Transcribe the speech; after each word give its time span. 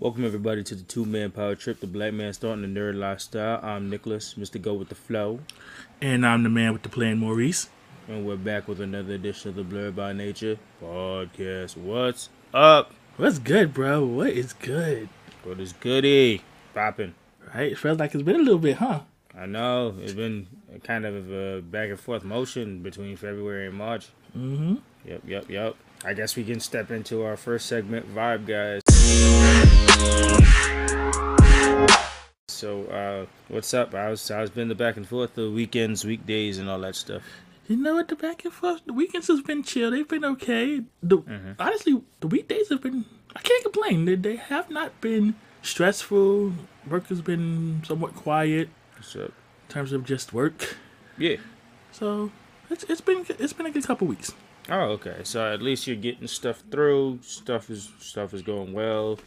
Welcome 0.00 0.24
everybody 0.24 0.62
to 0.64 0.74
the 0.74 0.82
two 0.82 1.04
man 1.04 1.30
power 1.32 1.54
trip, 1.54 1.80
the 1.80 1.86
black 1.86 2.12
man 2.12 2.32
starting 2.32 2.62
the 2.72 2.80
nerd 2.80 2.94
lifestyle. 2.96 3.60
I'm 3.62 3.90
Nicholas, 3.90 4.34
Mr. 4.34 4.60
Go 4.60 4.74
with 4.74 4.88
the 4.90 4.94
Flow, 4.94 5.40
And 6.00 6.24
I'm 6.26 6.42
the 6.44 6.48
man 6.48 6.72
with 6.72 6.82
the 6.82 6.88
plan, 6.88 7.18
Maurice. 7.18 7.68
and 8.06 8.24
we're 8.26 8.36
back 8.36 8.68
with 8.68 8.80
another 8.80 9.14
edition 9.14 9.50
of 9.50 9.56
the 9.56 9.64
Blur 9.64 9.90
by 9.90 10.12
Nature 10.12 10.58
podcast. 10.82 11.76
What's 11.76 12.28
up? 12.54 12.92
What's 13.16 13.38
good, 13.40 13.74
bro? 13.74 14.04
What 14.04 14.28
is 14.30 14.52
good? 14.52 15.08
What 15.42 15.58
is 15.58 15.72
goody? 15.72 16.42
Popping. 16.74 17.14
Right? 17.54 17.72
It 17.72 17.78
feels 17.78 17.98
like 17.98 18.14
it's 18.14 18.22
been 18.22 18.36
a 18.36 18.42
little 18.42 18.58
bit, 18.58 18.76
huh? 18.76 19.00
I 19.36 19.46
know 19.46 19.94
it's 20.00 20.12
been 20.12 20.46
kind 20.84 21.06
of 21.06 21.32
a 21.32 21.60
back 21.60 21.90
and 21.90 21.98
forth 21.98 22.22
motion 22.24 22.82
between 22.82 23.16
February 23.16 23.66
and 23.66 23.76
March. 23.76 24.08
Mm-hmm. 24.36 24.76
Yep, 25.06 25.22
yep, 25.26 25.50
yep. 25.50 25.76
I 26.04 26.14
guess 26.14 26.36
we 26.36 26.44
can 26.44 26.60
step 26.60 26.90
into 26.92 27.24
our 27.24 27.36
first 27.36 27.66
segment, 27.66 28.14
vibe, 28.14 28.46
guys. 28.46 28.82
So, 32.48 32.84
uh, 32.86 33.26
what's 33.48 33.72
up? 33.72 33.92
How's 33.92 34.28
how's 34.28 34.50
been 34.50 34.68
the 34.68 34.74
back 34.74 34.96
and 34.96 35.06
forth, 35.06 35.34
the 35.34 35.50
weekends, 35.50 36.04
weekdays, 36.04 36.58
and 36.58 36.68
all 36.68 36.80
that 36.80 36.96
stuff? 36.96 37.22
You 37.68 37.76
know 37.76 37.94
what? 37.94 38.08
The 38.08 38.16
back 38.16 38.44
and 38.44 38.52
forth, 38.52 38.80
the 38.84 38.92
weekends 38.92 39.28
has 39.28 39.42
been 39.42 39.62
chill. 39.62 39.90
They've 39.92 40.08
been 40.08 40.24
okay. 40.24 40.82
The 41.02 41.18
honestly, 41.58 42.02
the 42.20 42.26
weekdays 42.26 42.68
have 42.70 42.82
been. 42.82 43.04
I 43.36 43.40
can't 43.40 43.62
complain. 43.62 44.06
They 44.06 44.16
they 44.16 44.36
have 44.36 44.70
not 44.70 45.00
been 45.00 45.36
stressful. 45.62 46.52
Work 46.88 47.08
has 47.08 47.20
been 47.20 47.82
somewhat 47.86 48.14
quiet 48.16 48.70
What's 48.96 49.14
up? 49.14 49.32
in 49.68 49.68
terms 49.68 49.92
of 49.92 50.04
just 50.04 50.32
work. 50.32 50.76
Yeah. 51.16 51.36
So 51.92 52.30
it's 52.70 52.84
it's 52.84 53.00
been 53.00 53.24
it's 53.38 53.52
been 53.52 53.66
a 53.66 53.70
good 53.70 53.84
couple 53.84 54.06
weeks. 54.08 54.32
Oh, 54.68 54.96
okay. 54.98 55.20
So 55.22 55.52
at 55.52 55.62
least 55.62 55.86
you're 55.86 55.96
getting 55.96 56.26
stuff 56.26 56.62
through. 56.70 57.20
Stuff 57.22 57.70
is 57.70 57.90
stuff 58.00 58.34
is 58.34 58.42
going 58.42 58.72
well. 58.72 59.18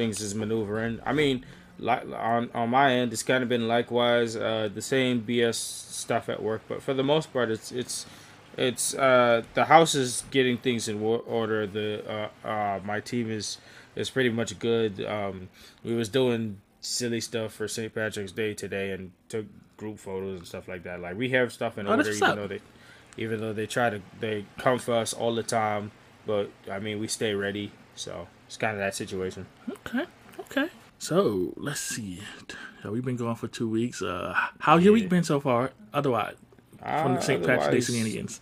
Things 0.00 0.20
is 0.22 0.34
maneuvering. 0.34 0.98
I 1.04 1.12
mean, 1.12 1.44
like 1.78 2.04
on 2.10 2.50
on 2.54 2.70
my 2.70 2.92
end, 2.92 3.12
it's 3.12 3.22
kind 3.22 3.42
of 3.42 3.48
been 3.50 3.68
likewise 3.68 4.34
uh, 4.34 4.70
the 4.72 4.80
same 4.80 5.14
BS 5.28 5.56
stuff 5.56 6.28
at 6.30 6.42
work, 6.42 6.62
but 6.70 6.78
for 6.82 6.94
the 6.94 7.04
most 7.04 7.32
part, 7.34 7.50
it's 7.50 7.70
it's 7.70 8.06
it's 8.56 8.94
uh, 8.94 9.42
the 9.52 9.66
house 9.66 9.94
is 9.94 10.24
getting 10.30 10.56
things 10.56 10.88
in 10.88 11.02
order. 11.02 11.66
The 11.66 11.88
uh, 12.44 12.48
uh, 12.48 12.80
my 12.82 13.00
team 13.00 13.30
is 13.30 13.58
is 13.94 14.08
pretty 14.08 14.30
much 14.30 14.58
good. 14.58 15.04
Um, 15.04 15.48
we 15.84 15.94
was 15.94 16.08
doing 16.08 16.62
silly 16.80 17.20
stuff 17.20 17.52
for 17.52 17.68
St. 17.68 17.94
Patrick's 17.94 18.32
Day 18.32 18.54
today 18.54 18.92
and 18.92 19.12
took 19.28 19.44
group 19.76 19.98
photos 19.98 20.38
and 20.38 20.48
stuff 20.48 20.66
like 20.66 20.82
that. 20.84 21.00
Like 21.00 21.16
we 21.16 21.28
have 21.30 21.52
stuff 21.52 21.76
in 21.76 21.86
Oh, 21.86 21.90
order, 21.90 22.10
even 22.10 22.36
though 22.36 22.46
they 22.48 22.60
even 23.18 23.40
though 23.40 23.52
they 23.52 23.66
try 23.66 23.90
to 23.90 24.00
they 24.20 24.46
come 24.56 24.78
for 24.78 24.94
us 24.94 25.12
all 25.12 25.34
the 25.34 25.42
time 25.42 25.90
but 26.26 26.48
i 26.70 26.78
mean 26.78 27.00
we 27.00 27.08
stay 27.08 27.34
ready 27.34 27.72
so 27.96 28.28
it's 28.50 28.56
kind 28.56 28.72
of 28.74 28.80
that 28.80 28.96
situation 28.96 29.46
Okay. 29.86 30.04
Okay. 30.40 30.66
So 30.98 31.52
let's 31.56 31.78
see. 31.80 32.20
We've 32.84 33.04
been 33.04 33.16
going 33.16 33.36
for 33.36 33.46
two 33.46 33.68
weeks. 33.68 34.02
Uh, 34.02 34.34
how's 34.58 34.82
your 34.84 34.92
week 34.92 35.08
been 35.08 35.22
so 35.22 35.38
far? 35.38 35.70
Otherwise, 35.94 36.34
from 36.78 37.12
Uh, 37.12 37.14
the 37.14 37.20
St. 37.22 37.46
Patrick's 37.46 37.86
Day 37.86 37.92
shenanigans. 37.94 38.40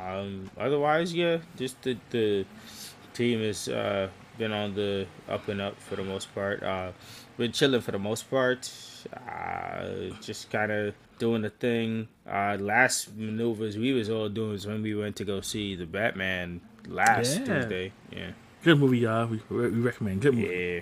um 0.00 0.48
otherwise 0.56 1.12
yeah 1.12 1.38
just 1.58 1.82
the 1.82 1.92
the 2.10 2.46
team 3.12 3.40
has 3.42 3.68
uh 3.68 4.08
been 4.38 4.52
on 4.52 4.74
the 4.74 5.04
up 5.28 5.46
and 5.48 5.60
up 5.60 5.74
for 5.80 5.96
the 5.96 6.04
most 6.04 6.32
part 6.34 6.62
uh 6.62 6.90
been 7.36 7.52
chilling 7.52 7.82
for 7.82 7.90
the 7.92 7.98
most 7.98 8.30
part 8.30 8.60
uh 9.28 10.08
just 10.22 10.48
kind 10.50 10.72
of 10.72 10.94
doing 11.18 11.42
the 11.42 11.50
thing 11.50 12.08
uh 12.26 12.56
last 12.58 13.14
maneuvers 13.16 13.76
we 13.76 13.92
was 13.92 14.08
all 14.08 14.28
doing 14.30 14.54
is 14.54 14.66
when 14.66 14.80
we 14.80 14.94
went 14.94 15.16
to 15.16 15.24
go 15.24 15.40
see 15.42 15.74
the 15.76 15.84
batman 15.86 16.60
last 16.88 17.40
Yeah. 17.40 17.44
tuesday 17.44 17.92
yeah 18.10 18.30
Good 18.62 18.78
movie, 18.78 18.98
y'all. 18.98 19.26
We, 19.26 19.40
we 19.48 19.68
recommend. 19.68 20.20
Good 20.20 20.34
movie. 20.34 20.48
Yeah, 20.54 20.80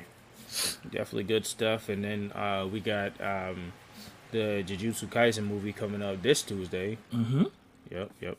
definitely 0.91 1.25
good 1.25 1.47
stuff. 1.47 1.89
And 1.89 2.03
then 2.03 2.33
uh, 2.33 2.67
we 2.70 2.81
got 2.81 3.12
um, 3.20 3.73
the 4.33 4.65
Jujutsu 4.67 5.07
Kaisen 5.07 5.47
movie 5.47 5.73
coming 5.73 6.03
out 6.03 6.23
this 6.23 6.43
Tuesday. 6.43 6.98
Mm-hmm. 7.15 7.45
Yep, 7.91 8.11
yep. 8.20 8.39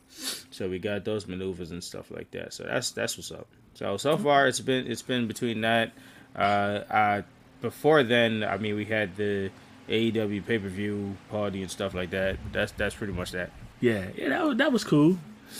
So 0.52 0.68
we 0.70 0.78
got 0.78 1.06
those 1.06 1.26
maneuvers 1.26 1.72
and 1.72 1.84
stuff 1.84 2.12
like 2.12 2.32
that. 2.32 2.54
So 2.54 2.66
that's 2.66 2.92
that's 2.92 3.18
what's 3.18 3.32
up. 3.32 3.48
So 3.74 3.98
so 3.98 4.18
far 4.18 4.48
it's 4.48 4.60
been 4.60 4.86
it's 4.92 5.02
been 5.02 5.28
between 5.28 5.62
that. 5.62 5.92
Uh, 6.36 6.40
uh, 6.40 7.22
before 7.62 8.04
then, 8.04 8.44
I 8.44 8.58
mean, 8.58 8.76
we 8.76 8.86
had 8.86 9.16
the 9.16 9.50
AEW 9.90 10.46
pay 10.46 10.60
per 10.60 10.68
view 10.68 11.18
party 11.30 11.62
and 11.62 11.72
stuff 11.72 11.94
like 11.94 12.12
that. 12.12 12.38
That's 12.52 12.74
that's 12.74 12.94
pretty 12.94 13.14
much 13.14 13.32
that. 13.32 13.52
Yeah, 13.80 14.08
yeah, 14.16 14.30
that 14.30 14.44
was, 14.46 14.58
that 14.58 14.72
was 14.72 14.84
cool. 14.84 15.18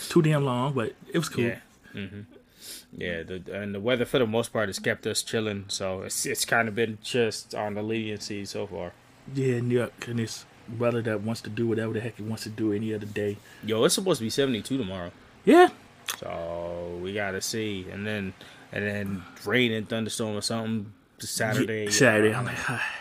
Too 0.08 0.22
damn 0.22 0.44
long, 0.44 0.74
but 0.74 0.94
it 1.12 1.18
was 1.18 1.28
cool. 1.28 1.44
Yeah. 1.44 1.58
hmm 1.92 2.20
Yeah, 2.96 3.22
the 3.22 3.42
and 3.52 3.74
the 3.74 3.80
weather 3.80 4.04
for 4.04 4.18
the 4.18 4.26
most 4.26 4.52
part 4.52 4.68
has 4.68 4.78
kept 4.78 5.06
us 5.06 5.22
chilling, 5.22 5.64
so 5.68 6.02
it's 6.02 6.26
it's 6.26 6.44
kind 6.44 6.68
of 6.68 6.74
been 6.74 6.98
just 7.02 7.54
on 7.54 7.74
the 7.74 7.82
leniency 7.82 8.44
so 8.44 8.66
far. 8.66 8.92
Yeah, 9.34 9.60
New 9.60 9.76
York 9.78 10.08
and 10.08 10.18
this 10.18 10.44
brother 10.68 11.02
that 11.02 11.22
wants 11.22 11.40
to 11.42 11.50
do 11.50 11.66
whatever 11.66 11.92
the 11.92 12.00
heck 12.00 12.16
he 12.16 12.22
wants 12.22 12.42
to 12.44 12.48
do 12.48 12.72
any 12.72 12.94
other 12.94 13.06
day. 13.06 13.36
Yo, 13.64 13.84
it's 13.84 13.94
supposed 13.94 14.18
to 14.18 14.24
be 14.24 14.30
seventy 14.30 14.62
two 14.62 14.78
tomorrow, 14.78 15.10
Yeah, 15.44 15.68
so 16.18 16.98
we 17.02 17.12
gotta 17.14 17.40
see, 17.40 17.86
and 17.90 18.06
then 18.06 18.34
and 18.72 18.84
then 18.86 19.22
rain 19.44 19.72
and 19.72 19.88
thunderstorm 19.88 20.36
or 20.36 20.40
something 20.42 20.92
Saturday. 21.18 21.84
Yeah, 21.84 21.90
Saturday. 21.90 22.34
I'm 22.34 22.44
like, 22.46 22.70
"Ah, 22.70 22.92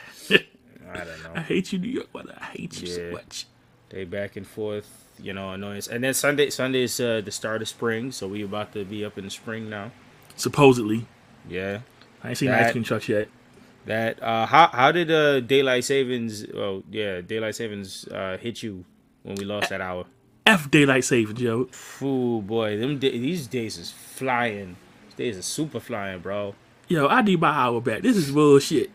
I 0.92 0.98
don't 1.04 1.24
know. 1.24 1.32
I 1.36 1.42
hate 1.42 1.72
you, 1.74 1.80
New 1.80 1.90
York, 1.90 2.08
but 2.14 2.26
I 2.42 2.46
hate 2.46 2.82
you 2.82 2.88
so 2.88 3.02
Yeah. 3.02 3.12
much. 3.12 3.46
They 3.90 4.04
back 4.06 4.36
and 4.36 4.46
forth, 4.46 4.88
you 5.22 5.34
know, 5.34 5.52
annoyance. 5.52 5.88
And 5.88 6.04
then 6.04 6.14
Sunday, 6.14 6.50
Sunday 6.50 6.84
is 6.84 7.00
uh, 7.00 7.22
the 7.24 7.32
start 7.32 7.62
of 7.62 7.68
spring, 7.68 8.12
so 8.12 8.28
we 8.28 8.44
about 8.44 8.74
to 8.74 8.86
be 8.86 9.04
up 9.06 9.18
in 9.18 9.26
the 9.26 9.30
spring 9.32 9.70
now. 9.70 9.92
Supposedly, 10.36 11.06
Yeah. 11.48 11.80
I 12.24 12.30
ain't 12.30 12.38
seen 12.38 12.50
That- 12.50 12.66
ice 12.68 12.72
cream 12.72 12.84
trucks 12.84 13.08
yet. 13.10 13.30
That 13.86 14.22
uh, 14.22 14.46
how 14.46 14.68
how 14.68 14.92
did 14.92 15.10
uh 15.10 15.40
daylight 15.40 15.84
savings? 15.86 16.46
Oh 16.54 16.84
yeah, 16.92 17.22
daylight 17.22 17.56
savings 17.56 18.06
uh 18.10 18.38
hit 18.38 18.62
you 18.62 18.84
when 19.24 19.36
we 19.36 19.46
lost 19.46 19.70
that 19.70 19.80
hour. 19.82 20.06
F 20.46 20.70
daylight 20.70 21.06
savings, 21.06 21.40
yo. 21.42 21.70
Ooh 22.04 22.42
boy, 22.42 22.78
them 22.78 23.00
da- 23.00 23.18
these 23.18 23.48
days 23.48 23.78
is 23.78 23.90
flying. 23.92 24.76
These 25.08 25.16
days 25.16 25.38
is 25.38 25.46
super 25.46 25.80
flying, 25.80 26.20
bro. 26.20 26.56
Yo, 26.90 27.08
I 27.08 27.22
need 27.22 27.40
my 27.40 27.50
hour 27.52 27.80
back. 27.82 28.02
This 28.02 28.18
is 28.18 28.32
bullshit. 28.32 28.92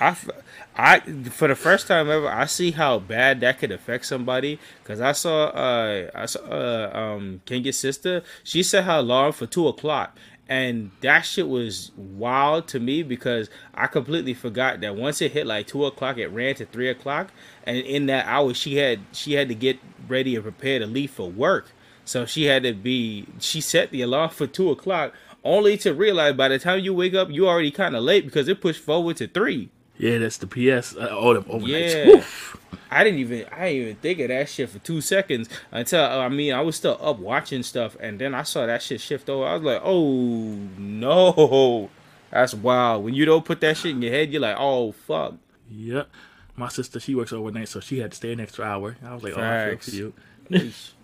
I, 0.00 0.08
f- 0.08 0.30
I 0.76 1.00
for 1.30 1.46
the 1.46 1.54
first 1.54 1.86
time 1.86 2.10
ever, 2.10 2.28
I 2.28 2.46
see 2.46 2.72
how 2.72 2.98
bad 2.98 3.40
that 3.40 3.58
could 3.58 3.70
affect 3.70 4.06
somebody. 4.06 4.58
Cause 4.82 5.00
I 5.00 5.12
saw, 5.12 5.46
uh, 5.46 6.10
I 6.14 6.26
saw, 6.26 6.40
uh, 6.40 6.90
um, 6.92 7.42
Kenya's 7.46 7.78
sister. 7.78 8.22
She 8.42 8.62
set 8.62 8.84
her 8.84 8.98
alarm 8.98 9.32
for 9.32 9.46
two 9.46 9.68
o'clock, 9.68 10.18
and 10.48 10.90
that 11.00 11.20
shit 11.22 11.48
was 11.48 11.92
wild 11.96 12.66
to 12.68 12.80
me 12.80 13.04
because 13.04 13.50
I 13.72 13.86
completely 13.86 14.34
forgot 14.34 14.80
that 14.80 14.96
once 14.96 15.22
it 15.22 15.30
hit 15.32 15.46
like 15.46 15.68
two 15.68 15.84
o'clock, 15.84 16.18
it 16.18 16.28
ran 16.28 16.56
to 16.56 16.66
three 16.66 16.88
o'clock, 16.88 17.32
and 17.64 17.76
in 17.76 18.06
that 18.06 18.26
hour, 18.26 18.52
she 18.52 18.76
had 18.76 19.00
she 19.12 19.34
had 19.34 19.48
to 19.48 19.54
get 19.54 19.78
ready 20.08 20.34
and 20.34 20.42
prepare 20.42 20.80
to 20.80 20.86
leave 20.86 21.12
for 21.12 21.30
work. 21.30 21.70
So 22.04 22.26
she 22.26 22.44
had 22.44 22.64
to 22.64 22.72
be. 22.72 23.26
She 23.38 23.60
set 23.60 23.90
the 23.90 24.02
alarm 24.02 24.30
for 24.30 24.48
two 24.48 24.70
o'clock, 24.70 25.12
only 25.44 25.76
to 25.78 25.94
realize 25.94 26.34
by 26.34 26.48
the 26.48 26.58
time 26.58 26.80
you 26.80 26.92
wake 26.94 27.14
up, 27.14 27.30
you 27.30 27.48
already 27.48 27.70
kind 27.70 27.94
of 27.94 28.02
late 28.02 28.24
because 28.24 28.48
it 28.48 28.60
pushed 28.60 28.82
forward 28.82 29.16
to 29.18 29.28
three. 29.28 29.70
Yeah, 29.96 30.18
that's 30.18 30.38
the 30.38 30.46
PS. 30.46 30.96
Uh, 30.96 31.16
all 31.16 31.34
them 31.34 31.44
overnights. 31.44 32.06
Yeah. 32.06 32.06
Woof. 32.06 32.56
I 32.90 33.02
didn't 33.02 33.18
even 33.20 33.46
I 33.50 33.68
didn't 33.68 33.82
even 33.82 33.96
think 33.96 34.20
of 34.20 34.28
that 34.28 34.48
shit 34.48 34.70
for 34.70 34.78
two 34.78 35.00
seconds 35.00 35.48
until 35.72 36.00
uh, 36.04 36.18
I 36.18 36.28
mean 36.28 36.52
I 36.52 36.60
was 36.60 36.76
still 36.76 36.98
up 37.00 37.18
watching 37.18 37.62
stuff 37.62 37.96
and 37.98 38.20
then 38.20 38.34
I 38.34 38.42
saw 38.44 38.66
that 38.66 38.82
shit 38.82 39.00
shift 39.00 39.28
over. 39.28 39.46
I 39.46 39.54
was 39.54 39.62
like, 39.62 39.80
oh 39.84 40.54
no, 40.78 41.90
that's 42.30 42.54
wild. 42.54 43.04
When 43.04 43.14
you 43.14 43.24
don't 43.24 43.44
put 43.44 43.60
that 43.62 43.76
shit 43.76 43.92
in 43.92 44.02
your 44.02 44.12
head, 44.12 44.30
you're 44.30 44.40
like, 44.40 44.56
oh 44.58 44.92
fuck. 44.92 45.34
Yep. 45.70 46.08
My 46.56 46.68
sister, 46.68 47.00
she 47.00 47.16
works 47.16 47.32
overnight, 47.32 47.68
so 47.68 47.80
she 47.80 47.98
had 47.98 48.12
to 48.12 48.16
stay 48.16 48.32
an 48.32 48.38
extra 48.38 48.64
hour. 48.64 48.96
I 49.04 49.12
was 49.12 49.24
like, 49.24 49.36
oh, 49.36 49.40
I 49.40 49.76
feel 49.76 50.12
Facts. 50.50 50.94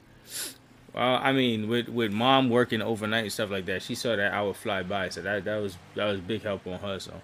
Well, 0.95 1.21
I 1.23 1.33
mean, 1.33 1.69
with 1.69 1.89
with 1.89 2.13
mom 2.13 2.51
working 2.51 2.83
overnight 2.83 3.25
and 3.25 3.33
stuff 3.33 3.51
like 3.51 3.67
that, 3.67 3.83
she 3.83 3.95
saw 3.95 4.17
that 4.17 4.33
hour 4.33 4.55
fly 4.55 4.83
by, 4.83 5.09
so 5.09 5.23
that 5.23 5.45
that 5.45 5.57
was 5.57 5.77
that 5.95 6.05
was 6.07 6.21
big 6.21 6.43
help 6.43 6.67
on 6.67 6.79
her. 6.81 6.99
So 6.99 7.21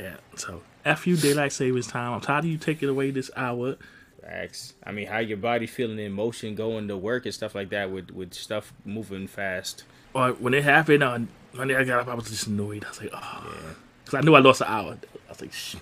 Yeah. 0.00 0.16
So, 0.36 0.62
F 0.86 1.06
you 1.06 1.16
daylight 1.16 1.52
savings 1.52 1.86
time. 1.88 2.12
I'm 2.12 2.20
tired 2.20 2.44
of 2.44 2.50
you 2.50 2.58
taking 2.58 2.88
away 2.88 3.10
this 3.10 3.30
hour. 3.36 3.76
facts. 4.22 4.74
I 4.84 4.92
mean, 4.92 5.06
how 5.06 5.18
your 5.18 5.36
body 5.36 5.66
feeling 5.66 5.98
in 5.98 6.12
motion, 6.12 6.54
going 6.54 6.88
to 6.88 6.96
work 6.96 7.26
and 7.26 7.34
stuff 7.34 7.54
like 7.54 7.70
that, 7.70 7.90
with 7.90 8.10
with 8.10 8.34
stuff 8.34 8.72
moving 8.84 9.26
fast. 9.26 9.84
Or 10.14 10.30
when 10.32 10.54
it 10.54 10.64
happened 10.64 11.02
uh, 11.02 11.10
on 11.10 11.28
Monday, 11.54 11.76
I 11.76 11.84
got 11.84 12.00
up, 12.00 12.08
I 12.08 12.14
was 12.14 12.28
just 12.30 12.46
annoyed. 12.46 12.84
I 12.84 12.88
was 12.88 13.00
like, 13.00 13.10
ah. 13.12 13.44
oh. 13.46 13.76
Because 14.04 14.18
I 14.18 14.20
knew 14.20 14.34
I 14.34 14.38
lost 14.38 14.60
an 14.60 14.68
hour. 14.68 14.96
I 15.26 15.30
was 15.30 15.40
like, 15.40 15.52
shit. 15.52 15.80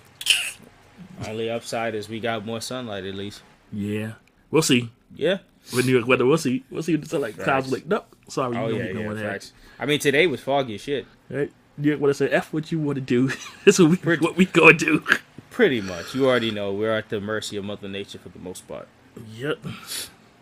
Only 1.27 1.49
upside 1.49 1.93
is 1.93 2.09
we 2.09 2.19
got 2.19 2.43
more 2.45 2.59
sunlight 2.59 3.05
at 3.05 3.13
least. 3.15 3.43
Yeah. 3.71 4.13
We'll 4.49 4.63
see. 4.63 4.89
Yeah. 5.15 5.37
With 5.73 5.85
New 5.85 5.93
York 5.93 6.07
weather, 6.07 6.25
we'll 6.25 6.37
see. 6.39 6.63
We'll 6.71 6.83
see. 6.83 6.95
It's 6.95 7.13
like, 7.13 7.37
clouds 7.37 7.71
like, 7.71 7.85
nope. 7.85 8.07
Sorry, 8.27 8.55
you 8.55 8.61
Oh 8.61 8.69
don't 8.69 8.79
yeah, 8.79 8.85
get 8.87 8.95
no 8.95 9.01
yeah, 9.01 9.07
one 9.07 9.15
there. 9.17 9.31
facts. 9.31 9.53
I 9.79 9.85
mean, 9.85 9.99
today 9.99 10.25
was 10.27 10.41
foggy 10.41 10.75
as 10.75 10.81
shit. 10.81 11.05
Right? 11.29 11.51
New 11.77 11.89
York 11.89 11.99
weather 12.01 12.13
said, 12.13 12.33
F 12.33 12.53
what 12.53 12.71
you 12.71 12.79
want 12.79 12.95
to 12.95 13.01
do. 13.01 13.29
This 13.65 13.79
is 13.79 13.85
what 13.85 14.05
we, 14.05 14.17
what 14.17 14.35
we 14.37 14.45
going 14.45 14.77
to 14.77 14.85
do. 14.85 15.17
Pretty 15.49 15.81
much. 15.81 16.13
You 16.13 16.27
already 16.27 16.51
know 16.51 16.73
we're 16.73 16.95
at 16.95 17.09
the 17.09 17.19
mercy 17.19 17.57
of 17.57 17.65
Mother 17.65 17.87
Nature 17.87 18.19
for 18.19 18.29
the 18.29 18.39
most 18.39 18.67
part. 18.67 18.87
yep. 19.33 19.59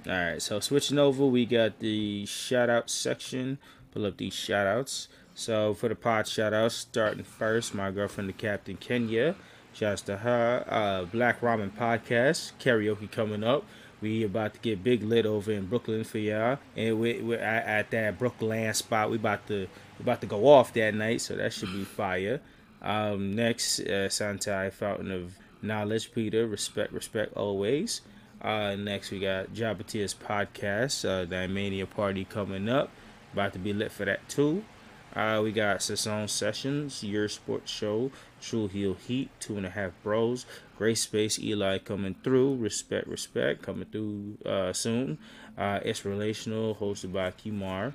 All 0.05 0.11
right, 0.11 0.41
so 0.41 0.59
switching 0.59 0.99
over, 0.99 1.25
we 1.25 1.45
got 1.45 1.79
the 1.79 2.25
shout 2.25 2.69
out 2.69 2.89
section. 2.89 3.57
Pull 3.91 4.05
up 4.05 4.17
these 4.17 4.33
shout 4.33 4.67
outs. 4.67 5.07
So 5.33 5.73
for 5.73 5.87
the 5.87 5.95
pod 5.95 6.27
shout 6.27 6.53
outs, 6.53 6.75
starting 6.75 7.23
first, 7.23 7.73
my 7.73 7.89
girlfriend, 7.89 8.29
the 8.29 8.33
Captain 8.33 8.75
Kenya. 8.75 9.35
Shouts 9.73 10.01
to 10.03 10.17
her. 10.17 10.65
Uh, 10.67 11.05
Black 11.05 11.41
Ramen 11.41 11.71
Podcast, 11.71 12.51
karaoke 12.59 13.09
coming 13.09 13.43
up. 13.43 13.65
We 14.01 14.23
about 14.23 14.53
to 14.55 14.59
get 14.59 14.83
big 14.83 15.01
lit 15.01 15.25
over 15.25 15.51
in 15.51 15.67
Brooklyn 15.67 16.03
for 16.03 16.17
y'all, 16.17 16.59
and 16.75 16.99
we 16.99 17.21
we 17.21 17.35
at, 17.35 17.65
at 17.65 17.91
that 17.91 18.19
Brooklyn 18.19 18.73
spot. 18.73 19.09
We 19.09 19.15
about 19.15 19.47
to 19.47 19.67
about 20.03 20.21
to 20.21 20.27
go 20.27 20.47
off 20.47 20.73
that 20.73 20.93
night, 20.93 21.21
so 21.21 21.35
that 21.35 21.53
should 21.53 21.73
be 21.73 21.83
fire. 21.83 22.41
Um, 22.81 23.33
next, 23.33 23.79
uh, 23.79 24.09
Santai 24.09 24.69
Fountain 24.71 25.11
of 25.11 25.35
Knowledge, 25.61 26.11
Peter. 26.13 26.45
Respect, 26.45 26.91
respect 26.91 27.35
always. 27.35 28.01
Uh, 28.41 28.75
next, 28.75 29.09
we 29.11 29.19
got 29.19 29.53
Jabatia's 29.53 30.13
podcast, 30.13 31.07
uh, 31.07 31.25
the 31.25 31.47
Mania 31.47 31.85
party 31.85 32.25
coming 32.25 32.67
up. 32.67 32.91
About 33.31 33.53
to 33.53 33.59
be 33.59 33.73
lit 33.73 33.91
for 33.91 34.05
that 34.05 34.27
too. 34.27 34.63
Uh, 35.15 35.39
we 35.43 35.51
got 35.51 35.81
Saison 35.81 36.27
Sessions, 36.27 37.03
Your 37.03 37.29
Sports 37.29 37.71
Show, 37.71 38.11
True 38.41 38.67
Heel 38.67 38.95
Heat, 38.95 39.29
Two 39.39 39.57
and 39.57 39.65
a 39.65 39.69
Half 39.69 39.91
Bros, 40.01 40.45
Gray 40.77 40.95
Space 40.95 41.39
Eli 41.39 41.77
coming 41.77 42.15
through, 42.23 42.55
Respect 42.55 43.07
Respect 43.07 43.61
coming 43.61 43.85
through 43.85 44.37
uh, 44.43 44.73
soon. 44.73 45.19
Uh, 45.55 45.79
it's 45.85 46.03
Relational, 46.03 46.75
hosted 46.75 47.13
by 47.13 47.29
Kimar. 47.31 47.93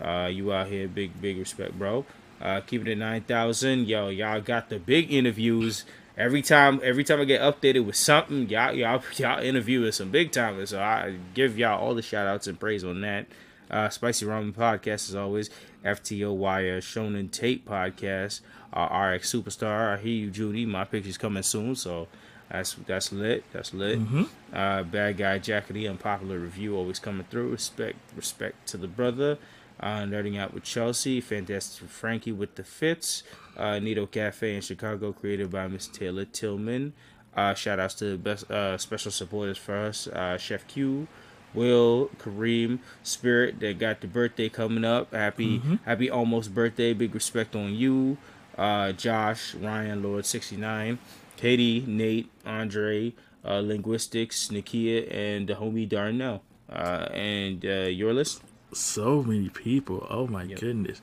Uh, 0.00 0.28
you 0.30 0.52
out 0.52 0.68
here, 0.68 0.88
big, 0.88 1.20
big 1.20 1.38
respect, 1.38 1.78
bro. 1.78 2.04
Uh, 2.40 2.60
keep 2.60 2.86
it 2.86 2.90
at 2.90 2.98
9,000. 2.98 3.86
Yo, 3.86 4.08
y'all 4.08 4.40
got 4.40 4.68
the 4.68 4.78
big 4.78 5.12
interviews. 5.12 5.84
Every 6.16 6.42
time, 6.42 6.80
every 6.82 7.02
time 7.02 7.20
I 7.20 7.24
get 7.24 7.40
updated 7.40 7.86
with 7.86 7.96
something, 7.96 8.48
y'all, 8.48 8.72
y'all, 8.72 9.02
y'all 9.16 9.42
interviewing 9.42 9.92
some 9.92 10.10
big 10.10 10.32
timers. 10.32 10.70
So 10.70 10.80
I 10.80 11.16
give 11.34 11.58
y'all 11.58 11.80
all 11.80 11.94
the 11.94 12.02
shout 12.02 12.26
outs 12.26 12.46
and 12.46 12.58
praise 12.58 12.84
on 12.84 13.00
that. 13.00 13.26
Uh, 13.70 13.88
Spicy 13.88 14.26
Ramen 14.26 14.52
Podcast, 14.52 15.08
as 15.08 15.14
always. 15.14 15.50
FTO 15.84 16.34
Wire 16.34 16.80
Shonen 16.80 17.30
Tape 17.30 17.68
Podcast. 17.68 18.40
Uh, 18.72 19.12
RX 19.14 19.32
Superstar. 19.32 19.94
I 19.94 20.00
hear 20.00 20.12
you, 20.12 20.30
Judy. 20.30 20.66
My 20.66 20.84
picture's 20.84 21.18
coming 21.18 21.42
soon, 21.42 21.76
so 21.76 22.08
that's 22.50 22.74
that's 22.86 23.12
lit. 23.12 23.44
That's 23.52 23.72
lit. 23.74 24.00
Mm-hmm. 24.00 24.24
Uh, 24.52 24.82
Bad 24.84 25.16
Guy 25.16 25.38
Jackety, 25.38 25.88
unpopular 25.88 26.38
review, 26.38 26.76
always 26.76 26.98
coming 26.98 27.26
through. 27.30 27.50
Respect, 27.50 27.96
respect 28.16 28.66
to 28.68 28.76
the 28.76 28.88
brother. 28.88 29.38
Uh, 29.80 30.02
Nerding 30.02 30.38
Out 30.38 30.54
with 30.54 30.62
Chelsea, 30.64 31.20
Fantastic 31.20 31.88
Frankie 31.88 32.32
with 32.32 32.54
the 32.54 32.64
Fits, 32.64 33.22
uh, 33.56 33.78
Nito 33.78 34.06
Cafe 34.06 34.54
in 34.54 34.60
Chicago, 34.62 35.12
created 35.12 35.50
by 35.50 35.66
Miss 35.68 35.86
Taylor 35.88 36.24
Tillman. 36.24 36.92
Uh, 37.36 37.52
shout 37.54 37.80
outs 37.80 37.94
to 37.96 38.04
the 38.12 38.16
best 38.16 38.48
uh, 38.50 38.78
special 38.78 39.10
supporters 39.10 39.58
for 39.58 39.74
us, 39.76 40.06
uh, 40.06 40.38
Chef 40.38 40.66
Q, 40.68 41.08
Will, 41.52 42.10
Kareem, 42.18 42.78
Spirit 43.02 43.58
that 43.60 43.78
got 43.78 44.00
the 44.00 44.06
birthday 44.06 44.48
coming 44.48 44.84
up. 44.84 45.12
Happy 45.12 45.58
Mm-hmm. 45.58 45.74
happy 45.84 46.08
almost 46.10 46.54
birthday. 46.54 46.92
Big 46.94 47.14
respect 47.14 47.54
on 47.56 47.74
you. 47.74 48.16
Uh, 48.56 48.92
Josh, 48.92 49.54
Ryan, 49.56 50.02
Lord 50.02 50.24
sixty 50.26 50.56
nine, 50.56 50.98
Katie, 51.36 51.84
Nate, 51.86 52.30
Andre, 52.46 53.12
uh, 53.44 53.58
Linguistics, 53.58 54.48
Nikia, 54.48 55.12
and 55.12 55.48
the 55.48 55.54
homie 55.54 55.88
Darnell. 55.88 56.42
Uh, 56.70 57.08
and 57.12 57.64
uh, 57.66 57.90
your 57.90 58.14
list. 58.14 58.42
So 58.74 59.22
many 59.22 59.48
people. 59.48 60.06
Oh 60.10 60.26
my 60.26 60.46
goodness. 60.46 61.00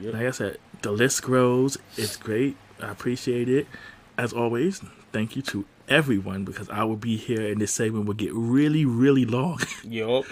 yep. 0.00 0.14
Like 0.14 0.26
I 0.26 0.30
said, 0.30 0.58
the 0.82 0.92
list 0.92 1.22
grows. 1.22 1.78
It's 1.96 2.16
great. 2.16 2.56
I 2.80 2.90
appreciate 2.90 3.48
it. 3.48 3.66
As 4.16 4.32
always, 4.32 4.80
thank 5.12 5.36
you 5.36 5.42
to 5.42 5.64
everyone 5.88 6.44
because 6.44 6.68
I 6.70 6.84
will 6.84 6.96
be 6.96 7.16
here 7.16 7.50
and 7.50 7.60
this 7.60 7.72
segment 7.72 8.06
will 8.06 8.14
get 8.14 8.32
really, 8.32 8.84
really 8.84 9.24
long. 9.24 9.60
Yup. 9.84 10.24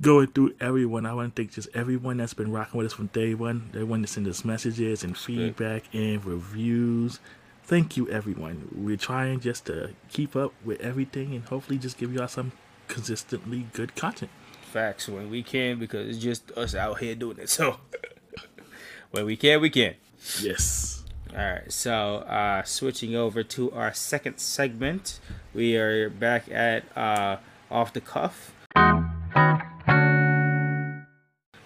Going 0.00 0.28
through 0.28 0.54
everyone. 0.60 1.04
I 1.04 1.14
want 1.14 1.34
to 1.34 1.42
thank 1.42 1.52
just 1.54 1.68
everyone 1.74 2.18
that's 2.18 2.34
been 2.34 2.52
rocking 2.52 2.78
with 2.78 2.86
us 2.86 2.92
from 2.92 3.06
day 3.08 3.34
one. 3.34 3.70
Everyone 3.74 4.02
that 4.02 4.08
sent 4.08 4.28
us 4.28 4.44
messages 4.44 5.02
and 5.02 5.16
feedback 5.18 5.84
and 5.92 6.24
reviews. 6.24 7.18
Thank 7.64 7.96
you, 7.96 8.08
everyone. 8.08 8.68
We're 8.74 8.96
trying 8.96 9.40
just 9.40 9.66
to 9.66 9.90
keep 10.08 10.36
up 10.36 10.54
with 10.64 10.80
everything 10.80 11.34
and 11.34 11.44
hopefully 11.44 11.76
just 11.78 11.98
give 11.98 12.14
y'all 12.14 12.28
some 12.28 12.52
consistently 12.86 13.66
good 13.72 13.94
content. 13.96 14.30
Facts 14.68 15.08
when 15.08 15.30
we 15.30 15.42
can 15.42 15.78
because 15.78 16.08
it's 16.08 16.18
just 16.18 16.50
us 16.52 16.74
out 16.74 16.98
here 16.98 17.14
doing 17.14 17.38
it. 17.38 17.48
So 17.58 17.78
when 19.10 19.24
we 19.24 19.36
can, 19.36 19.60
we 19.60 19.70
can. 19.70 19.94
Yes. 20.40 21.04
All 21.32 21.38
right. 21.38 21.72
So 21.72 22.18
uh, 22.18 22.62
switching 22.64 23.16
over 23.16 23.42
to 23.42 23.72
our 23.72 23.94
second 23.94 24.38
segment, 24.38 25.20
we 25.54 25.76
are 25.76 26.10
back 26.10 26.50
at 26.50 26.84
uh, 26.96 27.38
off 27.70 27.92
the 27.92 28.00
cuff. 28.00 28.52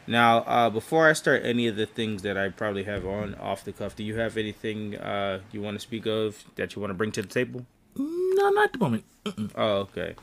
Now, 0.07 0.39
uh, 0.39 0.71
before 0.71 1.09
I 1.09 1.13
start 1.13 1.43
any 1.45 1.69
of 1.69 1.77
the 1.77 1.87
things 1.87 2.23
that 2.23 2.37
I 2.37 2.49
probably 2.49 2.85
have 2.85 3.07
on 3.07 3.35
off 3.37 3.65
the 3.65 3.73
cuff, 3.73 3.97
do 3.97 4.05
you 4.05 4.17
have 4.19 4.37
anything 4.37 4.97
uh, 4.97 5.41
you 5.53 5.63
want 5.63 5.77
to 5.77 5.81
speak 5.81 6.07
of 6.07 6.45
that 6.57 6.75
you 6.75 6.81
want 6.81 6.91
to 6.91 6.95
bring 6.95 7.13
to 7.13 7.23
the 7.23 7.29
table? 7.29 7.65
No, 7.97 8.51
not 8.51 8.65
at 8.65 8.73
the 8.73 8.79
moment. 8.79 9.05
Oh, 9.55 9.89
okay. 9.89 10.15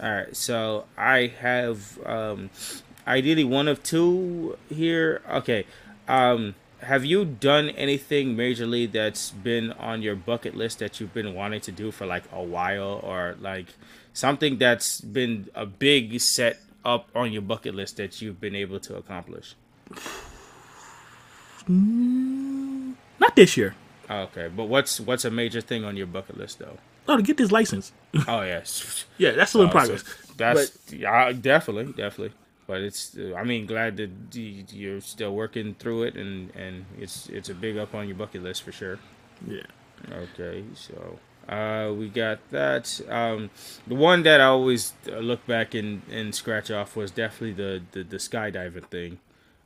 All 0.00 0.10
right. 0.10 0.36
So 0.36 0.84
I 0.96 1.26
have 1.40 1.98
um, 2.06 2.50
ideally 3.06 3.44
one 3.44 3.68
of 3.68 3.82
two 3.82 4.56
here. 4.68 5.22
Okay. 5.30 5.66
Um, 6.08 6.54
have 6.80 7.04
you 7.04 7.24
done 7.24 7.70
anything 7.70 8.36
majorly 8.36 8.90
that's 8.90 9.30
been 9.30 9.72
on 9.72 10.02
your 10.02 10.16
bucket 10.16 10.56
list 10.56 10.80
that 10.80 11.00
you've 11.00 11.14
been 11.14 11.34
wanting 11.34 11.60
to 11.60 11.72
do 11.72 11.92
for 11.92 12.06
like 12.06 12.24
a 12.32 12.42
while, 12.42 13.00
or 13.04 13.36
like 13.40 13.66
something 14.12 14.58
that's 14.58 15.00
been 15.00 15.48
a 15.54 15.64
big 15.64 16.20
set 16.20 16.58
up 16.84 17.08
on 17.14 17.30
your 17.32 17.42
bucket 17.42 17.74
list 17.74 17.98
that 17.98 18.20
you've 18.20 18.40
been 18.40 18.56
able 18.56 18.80
to 18.80 18.96
accomplish? 18.96 19.54
Not 21.68 23.36
this 23.36 23.56
year. 23.56 23.76
Okay. 24.10 24.48
But 24.48 24.64
what's 24.64 24.98
what's 24.98 25.24
a 25.24 25.30
major 25.30 25.60
thing 25.60 25.84
on 25.84 25.96
your 25.96 26.08
bucket 26.08 26.36
list 26.36 26.58
though? 26.58 26.78
Oh, 27.08 27.16
to 27.16 27.22
get 27.22 27.36
this 27.36 27.52
license. 27.52 27.92
Oh 28.26 28.42
yes. 28.42 29.06
yeah, 29.18 29.32
that's 29.32 29.50
still 29.50 29.62
in 29.62 29.68
Oh, 29.68 29.70
progress. 29.70 30.04
so 30.24 30.34
that's 30.36 30.72
yeah, 30.92 31.32
definitely, 31.32 31.92
definitely. 31.92 32.34
But 32.66 32.80
it's, 32.82 33.16
I 33.36 33.42
mean, 33.44 33.66
glad 33.66 33.96
that 33.98 34.10
you're 34.34 35.00
still 35.00 35.34
working 35.34 35.74
through 35.74 36.04
it, 36.04 36.16
and 36.16 36.50
and 36.54 36.86
it's 36.98 37.28
it's 37.28 37.48
a 37.48 37.54
big 37.54 37.76
up 37.76 37.94
on 37.94 38.06
your 38.08 38.16
bucket 38.16 38.42
list 38.42 38.62
for 38.62 38.72
sure. 38.72 39.00
yeah. 39.46 39.66
Okay, 40.10 40.64
so 40.74 41.18
uh, 41.48 41.92
we 41.96 42.08
got 42.08 42.48
that. 42.50 43.00
Um, 43.08 43.50
the 43.86 43.94
one 43.94 44.22
that 44.24 44.40
I 44.40 44.44
always 44.46 44.94
uh, 45.08 45.18
look 45.18 45.46
back 45.46 45.74
and, 45.74 46.02
and 46.10 46.34
scratch 46.34 46.70
off 46.70 46.96
was 46.96 47.10
definitely 47.10 47.52
the, 47.52 47.82
the 47.92 48.02
the 48.04 48.16
skydiving 48.16 48.86
thing. 48.88 49.20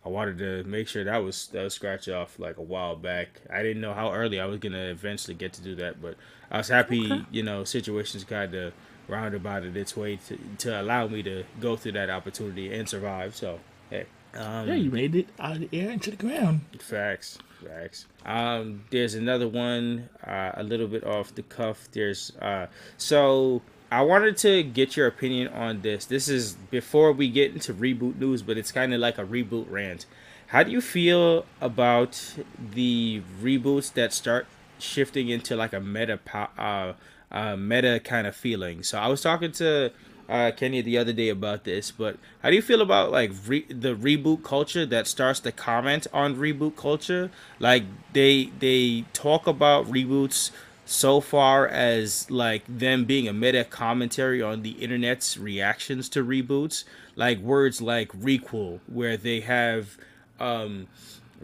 I 0.05 0.09
wanted 0.09 0.39
to 0.39 0.63
make 0.65 0.89
sure 0.89 1.05
that 1.05 1.19
was 1.19 1.49
that 1.49 1.63
was 1.65 1.75
scratch 1.75 2.09
off 2.09 2.39
like 2.39 2.59
a 2.59 2.63
while 2.63 2.97
back. 2.97 3.41
I 3.51 3.63
didn't 3.63 3.81
know 3.81 3.95
how 3.95 4.13
early 4.13 4.39
I 4.41 4.47
was 4.47 4.59
gonna 4.61 4.85
eventually 4.87 5.35
get 5.35 5.53
to 5.55 5.63
do 5.63 5.75
that, 5.77 6.01
but 6.03 6.17
I 6.51 6.59
was 6.59 6.69
happy. 6.69 7.13
Okay. 7.13 7.25
You 7.31 7.43
know, 7.43 7.65
situations 7.65 8.25
kind 8.25 8.55
of 8.55 8.73
roundabouted 9.09 9.77
its 9.77 9.97
way 9.97 10.17
to 10.17 10.39
to 10.59 10.81
allow 10.81 11.07
me 11.07 11.23
to 11.23 11.45
go 11.61 11.77
through 11.77 11.93
that 11.93 12.11
opportunity 12.11 12.73
and 12.75 12.89
survive. 12.89 13.37
So 13.37 13.61
hey, 13.91 14.07
um, 14.35 14.69
Yeah, 14.69 14.75
you 14.75 14.91
made 14.91 15.15
it 15.15 15.29
out 15.39 15.57
of 15.57 15.71
the 15.71 15.79
air 15.79 15.91
into 15.91 16.11
the 16.11 16.17
ground. 16.17 16.61
Facts, 16.81 17.39
facts. 17.65 18.07
Um, 18.25 18.85
there's 18.91 19.15
another 19.15 19.49
one, 19.49 20.09
uh, 20.27 20.53
a 20.55 20.63
little 20.63 20.89
bit 20.89 21.05
off 21.05 21.35
the 21.35 21.43
cuff. 21.43 21.89
There's 21.93 22.33
uh, 22.41 22.67
so 22.97 23.63
I 23.91 24.03
wanted 24.03 24.37
to 24.39 24.63
get 24.65 24.97
your 24.97 25.07
opinion 25.07 25.49
on 25.49 25.83
this. 25.83 26.07
This 26.07 26.29
is 26.29 26.55
before 26.71 27.13
we 27.13 27.29
get 27.29 27.53
into 27.53 27.73
reboot 27.73 28.19
news, 28.19 28.43
but 28.43 28.59
it's 28.59 28.73
kind 28.73 28.93
of 28.93 29.01
like 29.01 29.19
a 29.19 29.25
reboot 29.25 29.71
rant. 29.71 30.07
How 30.49 30.63
do 30.63 30.71
you 30.71 30.81
feel 30.81 31.45
about 31.61 32.35
the 32.59 33.23
reboots 33.43 33.93
that 33.95 34.13
start 34.13 34.47
shifting 34.79 35.29
into 35.29 35.57
like 35.57 35.73
a 35.73 35.81
meta, 35.81 36.19
uh, 36.59 36.93
uh, 37.31 37.57
meta 37.57 38.01
kind 38.03 38.27
of 38.27 38.37
feeling? 38.37 38.83
So 38.83 38.99
I 38.99 39.09
was 39.09 39.21
talking 39.21 39.53
to 39.53 39.93
uh, 40.29 40.51
Kenya 40.57 40.83
the 40.83 40.99
other 40.99 41.13
day 41.13 41.29
about 41.29 41.65
this, 41.65 41.91
but 41.91 42.19
how 42.43 42.51
do 42.51 42.57
you 42.57 42.63
feel 42.63 42.81
about 42.81 43.13
like 43.13 43.31
re- 43.47 43.67
the 43.69 43.95
reboot 43.95 44.43
culture 44.43 44.87
that 44.87 45.07
starts 45.07 45.41
to 45.41 45.53
comment 45.53 46.07
on 46.13 46.37
reboot 46.37 46.77
culture? 46.77 47.31
Like 47.59 47.85
they 48.13 48.51
they 48.59 49.05
talk 49.13 49.47
about 49.47 49.87
reboots 49.87 50.51
so 50.85 51.21
far 51.21 51.67
as 51.67 52.31
like 52.31 52.63
them 52.69 53.05
being 53.05 53.27
a 53.29 53.33
meta 53.33 53.65
commentary 53.65 54.41
on 54.41 54.63
the 54.63 54.71
internet's 54.73 55.37
reactions 55.37 56.09
to 56.11 56.25
reboots, 56.25 56.85
like 57.15 57.39
words 57.39 57.81
like 57.81 58.13
requel, 58.13 58.81
where 58.87 59.17
they 59.17 59.41
have 59.41 59.97
um 60.39 60.87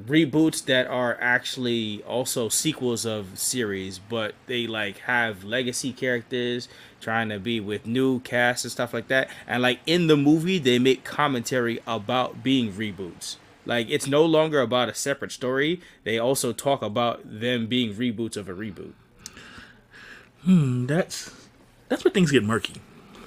reboots 0.01 0.65
that 0.65 0.87
are 0.87 1.19
actually 1.21 2.03
also 2.05 2.49
sequels 2.49 3.05
of 3.05 3.39
series 3.39 3.99
but 3.99 4.35
they 4.47 4.67
like 4.67 4.99
have 5.01 5.45
legacy 5.45 5.93
characters 5.93 6.67
trying 7.03 7.29
to 7.29 7.39
be 7.39 7.61
with 7.61 7.85
new 7.85 8.21
casts 8.21 8.65
and 8.65 8.73
stuff 8.73 8.95
like 8.95 9.09
that. 9.09 9.29
And 9.47 9.61
like 9.61 9.81
in 9.87 10.07
the 10.07 10.17
movie 10.17 10.59
they 10.59 10.79
make 10.79 11.05
commentary 11.05 11.81
about 11.87 12.43
being 12.43 12.73
reboots. 12.73 13.37
Like 13.67 13.91
it's 13.91 14.07
no 14.07 14.25
longer 14.25 14.61
about 14.61 14.89
a 14.89 14.95
separate 14.95 15.33
story. 15.33 15.81
They 16.05 16.19
also 16.19 16.53
talk 16.53 16.81
about 16.81 17.21
them 17.25 17.67
being 17.67 17.95
reboots 17.95 18.37
of 18.37 18.49
a 18.49 18.55
reboot. 18.55 18.93
Hmm, 20.43 20.87
that's 20.87 21.35
that's 21.89 22.05
where 22.05 22.13
things 22.13 22.31
get 22.31 22.45
murky. 22.45 22.75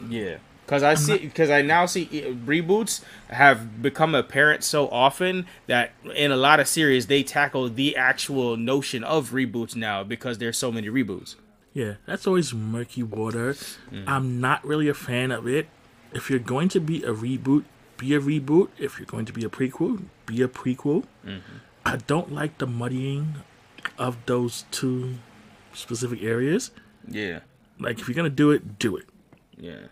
yeah 0.10 0.38
Because 0.66 0.82
I 0.82 0.96
see, 0.96 1.18
because 1.20 1.52
I 1.52 1.62
now 1.62 1.86
see 1.86 2.10
e- 2.12 2.22
reboots 2.34 3.04
have 3.30 3.82
become 3.84 4.16
apparent 4.16 4.64
so 4.64 4.88
often 4.90 5.46
that 5.68 5.92
in 6.16 6.32
a 6.32 6.36
lot 6.38 6.60
of 6.60 6.68
series 6.68 7.06
they 7.08 7.22
tackle 7.22 7.70
the 7.70 7.96
actual 7.96 8.58
notion 8.58 9.04
of 9.04 9.30
reboots 9.30 9.76
now 9.76 10.04
because 10.04 10.40
there's 10.40 10.58
so 10.58 10.72
many 10.72 10.88
reboots. 10.88 11.36
Yeah, 11.74 11.96
that's 12.08 12.26
always 12.26 12.54
murky 12.54 13.04
water. 13.04 13.54
Mm. 13.92 14.06
I'm 14.08 14.42
not 14.42 14.66
really 14.66 14.88
a 14.88 14.94
fan 14.96 15.32
of 15.32 15.48
it. 15.48 15.68
If 16.14 16.30
you're 16.30 16.40
going 16.40 16.70
to 16.70 16.80
be 16.80 17.04
a 17.04 17.12
reboot, 17.14 17.66
be 17.98 18.16
a 18.16 18.20
reboot. 18.20 18.70
If 18.80 18.98
you're 18.98 19.06
going 19.06 19.26
to 19.26 19.34
be 19.34 19.44
a 19.46 19.50
prequel, 19.50 20.04
be 20.26 20.42
a 20.42 20.48
prequel. 20.48 21.04
Mm-hmm. 21.26 21.58
I 21.86 21.98
don't 21.98 22.32
like 22.34 22.58
the 22.58 22.66
muddying 22.66 23.36
of 24.00 24.18
those 24.26 24.66
two 24.72 25.16
specific 25.74 26.24
areas. 26.24 26.72
Yeah, 27.08 27.42
Like 27.80 28.00
if 28.00 28.08
you're 28.08 28.16
gonna 28.16 28.30
do 28.32 28.50
it, 28.52 28.80
do 28.80 28.96
it. 28.98 29.06
yeah. 29.58 29.88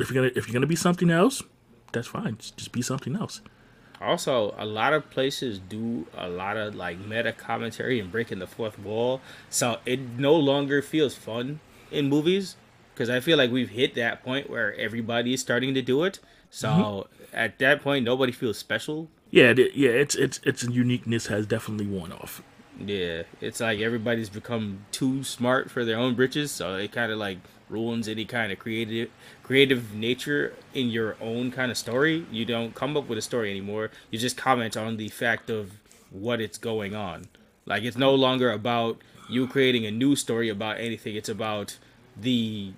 If 0.00 0.10
you're 0.10 0.22
gonna 0.22 0.32
if 0.36 0.46
you're 0.48 0.54
gonna 0.54 0.66
be 0.66 0.76
something 0.76 1.10
else, 1.10 1.42
that's 1.92 2.08
fine. 2.08 2.36
Just, 2.38 2.72
be 2.72 2.82
something 2.82 3.16
else. 3.16 3.40
Also, 4.00 4.54
a 4.58 4.66
lot 4.66 4.92
of 4.92 5.08
places 5.10 5.58
do 5.58 6.06
a 6.16 6.28
lot 6.28 6.56
of 6.56 6.74
like 6.74 6.98
meta 6.98 7.32
commentary 7.32 8.00
and 8.00 8.10
breaking 8.10 8.38
the 8.40 8.46
fourth 8.46 8.78
wall, 8.78 9.20
so 9.48 9.78
it 9.86 10.00
no 10.00 10.34
longer 10.34 10.82
feels 10.82 11.14
fun 11.14 11.60
in 11.90 12.08
movies 12.08 12.56
because 12.94 13.08
I 13.08 13.20
feel 13.20 13.38
like 13.38 13.50
we've 13.50 13.70
hit 13.70 13.94
that 13.94 14.22
point 14.22 14.50
where 14.50 14.74
everybody 14.76 15.34
is 15.34 15.40
starting 15.40 15.74
to 15.74 15.82
do 15.82 16.04
it. 16.04 16.18
So 16.50 16.68
mm-hmm. 16.68 17.36
at 17.36 17.58
that 17.58 17.82
point, 17.82 18.04
nobody 18.04 18.32
feels 18.32 18.58
special. 18.58 19.08
Yeah, 19.30 19.54
yeah. 19.74 19.90
It's 19.90 20.14
it's 20.14 20.40
its 20.44 20.64
uniqueness 20.64 21.28
has 21.28 21.46
definitely 21.46 21.86
worn 21.86 22.12
off. 22.12 22.42
Yeah, 22.78 23.22
it's 23.40 23.60
like 23.60 23.80
everybody's 23.80 24.28
become 24.28 24.86
too 24.90 25.22
smart 25.24 25.70
for 25.70 25.84
their 25.84 25.98
own 25.98 26.14
britches, 26.14 26.50
so 26.50 26.74
it 26.74 26.92
kind 26.92 27.12
of 27.12 27.18
like 27.18 27.38
ruins 27.74 28.06
any 28.08 28.24
kind 28.36 28.48
of 28.52 28.58
creative 28.64 29.08
creative 29.48 29.82
nature 30.06 30.42
in 30.80 30.86
your 30.98 31.10
own 31.30 31.44
kind 31.58 31.70
of 31.72 31.78
story. 31.86 32.16
You 32.38 32.44
don't 32.54 32.72
come 32.74 32.92
up 32.98 33.06
with 33.08 33.18
a 33.18 33.22
story 33.30 33.48
anymore. 33.50 33.86
You 34.10 34.18
just 34.26 34.36
comment 34.36 34.74
on 34.84 34.96
the 35.02 35.08
fact 35.08 35.46
of 35.58 35.64
what 36.10 36.40
it's 36.40 36.58
going 36.70 36.94
on. 36.94 37.18
Like 37.66 37.82
it's 37.88 37.96
no 38.08 38.12
longer 38.26 38.48
about 38.60 38.92
you 39.34 39.46
creating 39.54 39.84
a 39.86 39.90
new 39.90 40.14
story 40.16 40.48
about 40.56 40.78
anything. 40.78 41.16
It's 41.16 41.28
about 41.38 41.68
the 42.28 42.72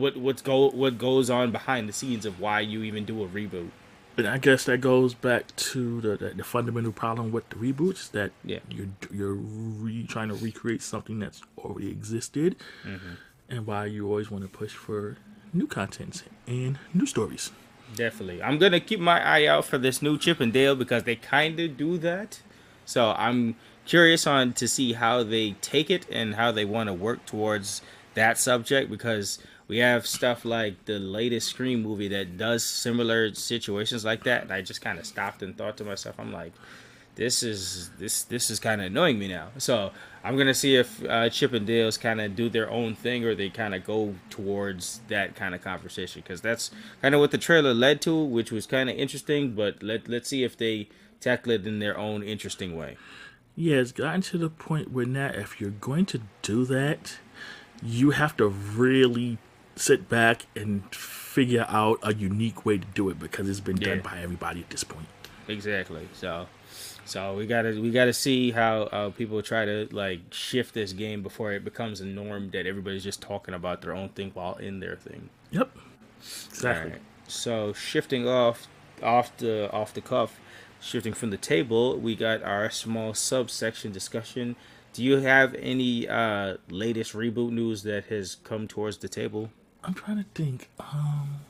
what 0.00 0.16
what's 0.24 0.42
go 0.42 0.70
what 0.82 0.94
goes 0.98 1.28
on 1.38 1.46
behind 1.52 1.88
the 1.88 1.92
scenes 1.92 2.24
of 2.26 2.34
why 2.40 2.60
you 2.72 2.82
even 2.82 3.04
do 3.04 3.16
a 3.24 3.28
reboot. 3.28 3.70
And 4.16 4.26
I 4.28 4.38
guess 4.38 4.64
that 4.64 4.80
goes 4.82 5.14
back 5.14 5.44
to 5.72 6.00
the, 6.00 6.16
the, 6.22 6.28
the 6.40 6.44
fundamental 6.44 6.92
problem 6.92 7.30
with 7.32 7.48
the 7.48 7.56
reboots 7.56 8.10
that 8.10 8.30
Yeah. 8.44 8.58
you're 8.76 8.88
you're 9.18 9.34
re, 9.34 10.04
trying 10.14 10.28
to 10.28 10.34
recreate 10.34 10.82
something 10.82 11.18
that's 11.24 11.40
already 11.56 11.90
existed, 11.90 12.56
Mm-hmm. 12.84 13.14
And 13.50 13.66
why 13.66 13.86
you 13.86 14.06
always 14.08 14.30
want 14.30 14.44
to 14.44 14.48
push 14.48 14.72
for 14.72 15.16
new 15.52 15.66
content 15.66 16.22
and 16.46 16.78
new 16.94 17.06
stories. 17.06 17.50
Definitely. 17.96 18.42
I'm 18.42 18.58
gonna 18.58 18.80
keep 18.80 19.00
my 19.00 19.20
eye 19.20 19.46
out 19.46 19.64
for 19.64 19.76
this 19.76 20.00
new 20.00 20.16
Chip 20.16 20.40
and 20.40 20.52
Dale 20.52 20.76
because 20.76 21.02
they 21.02 21.16
kind 21.16 21.58
of 21.58 21.76
do 21.76 21.98
that. 21.98 22.40
So 22.84 23.10
I'm 23.16 23.56
curious 23.84 24.26
on 24.26 24.52
to 24.54 24.68
see 24.68 24.92
how 24.92 25.22
they 25.22 25.52
take 25.60 25.90
it 25.90 26.06
and 26.10 26.34
how 26.34 26.52
they 26.52 26.64
want 26.64 26.88
to 26.88 26.94
work 26.94 27.26
towards 27.26 27.82
that 28.14 28.38
subject 28.38 28.90
because 28.90 29.38
we 29.66 29.78
have 29.78 30.06
stuff 30.06 30.44
like 30.44 30.84
the 30.86 30.98
latest 30.98 31.48
Scream 31.48 31.82
movie 31.82 32.08
that 32.08 32.36
does 32.36 32.64
similar 32.64 33.32
situations 33.34 34.04
like 34.04 34.24
that. 34.24 34.42
And 34.42 34.52
I 34.52 34.62
just 34.62 34.80
kind 34.80 34.98
of 34.98 35.06
stopped 35.06 35.42
and 35.42 35.56
thought 35.56 35.76
to 35.76 35.84
myself, 35.84 36.16
I'm 36.18 36.32
like, 36.32 36.52
this 37.14 37.42
is 37.42 37.90
this 37.98 38.22
this 38.24 38.50
is 38.50 38.58
kind 38.58 38.80
of 38.80 38.88
annoying 38.88 39.18
me 39.18 39.28
now. 39.28 39.48
So 39.58 39.92
I'm 40.22 40.36
gonna 40.36 40.54
see 40.54 40.76
if 40.76 41.02
uh, 41.04 41.30
Chip 41.30 41.52
and 41.52 41.66
Dale's 41.66 41.96
kind 41.96 42.20
of 42.20 42.36
do 42.36 42.48
their 42.48 42.70
own 42.70 42.94
thing 42.94 43.24
or 43.24 43.34
they 43.34 43.48
kind 43.48 43.74
of 43.74 43.84
go 43.84 44.14
towards 44.28 45.00
that 45.08 45.34
kind 45.34 45.54
of 45.54 45.62
conversation 45.62 46.22
because 46.22 46.40
that's 46.40 46.70
kind 47.00 47.14
of 47.14 47.20
what 47.20 47.30
the 47.30 47.38
trailer 47.38 47.72
led 47.72 48.02
to, 48.02 48.24
which 48.24 48.52
was 48.52 48.66
kind 48.66 48.90
of 48.90 48.96
interesting. 48.96 49.54
But 49.54 49.82
let 49.82 50.08
let's 50.08 50.28
see 50.28 50.44
if 50.44 50.56
they 50.56 50.88
tackle 51.20 51.52
it 51.52 51.66
in 51.66 51.78
their 51.78 51.96
own 51.96 52.22
interesting 52.22 52.76
way. 52.76 52.96
Yeah, 53.56 53.76
it's 53.76 53.92
gotten 53.92 54.22
to 54.22 54.38
the 54.38 54.50
point 54.50 54.90
where 54.90 55.06
now, 55.06 55.32
if 55.34 55.60
you're 55.60 55.70
going 55.70 56.06
to 56.06 56.20
do 56.42 56.64
that, 56.66 57.18
you 57.82 58.10
have 58.10 58.36
to 58.36 58.48
really 58.48 59.38
sit 59.76 60.08
back 60.08 60.46
and 60.54 60.94
figure 60.94 61.66
out 61.68 61.98
a 62.02 62.14
unique 62.14 62.64
way 62.64 62.78
to 62.78 62.86
do 62.94 63.08
it 63.08 63.18
because 63.18 63.48
it's 63.48 63.60
been 63.60 63.76
done 63.76 64.00
by 64.00 64.20
everybody 64.20 64.60
at 64.60 64.70
this 64.70 64.84
point. 64.84 65.06
Exactly. 65.48 66.08
So. 66.12 66.46
So 67.10 67.34
we 67.34 67.44
gotta 67.44 67.70
we 67.80 67.90
gotta 67.90 68.12
see 68.12 68.52
how 68.52 68.82
uh, 68.82 69.10
people 69.10 69.42
try 69.42 69.64
to 69.64 69.88
like 69.90 70.20
shift 70.30 70.74
this 70.74 70.92
game 70.92 71.24
before 71.24 71.50
it 71.50 71.64
becomes 71.64 72.00
a 72.00 72.04
norm 72.04 72.50
that 72.50 72.66
everybody's 72.66 73.02
just 73.02 73.20
talking 73.20 73.52
about 73.52 73.82
their 73.82 73.92
own 73.92 74.10
thing 74.10 74.30
while 74.32 74.54
in 74.54 74.78
their 74.78 74.94
thing. 74.94 75.28
Yep, 75.50 75.76
exactly. 76.20 76.92
Alright. 76.92 77.02
So 77.26 77.72
shifting 77.72 78.28
off 78.28 78.68
off 79.02 79.36
the 79.38 79.68
off 79.72 79.92
the 79.92 80.00
cuff, 80.00 80.38
shifting 80.80 81.12
from 81.12 81.30
the 81.30 81.36
table, 81.36 81.98
we 81.98 82.14
got 82.14 82.44
our 82.44 82.70
small 82.70 83.12
subsection 83.12 83.90
discussion. 83.90 84.54
Do 84.92 85.02
you 85.02 85.16
have 85.16 85.56
any 85.56 86.08
uh 86.08 86.58
latest 86.68 87.14
reboot 87.14 87.50
news 87.50 87.82
that 87.82 88.04
has 88.04 88.36
come 88.44 88.68
towards 88.68 88.98
the 88.98 89.08
table? 89.08 89.50
I'm 89.82 89.94
trying 89.94 90.18
to 90.18 90.26
think. 90.36 90.68
Um, 90.78 91.40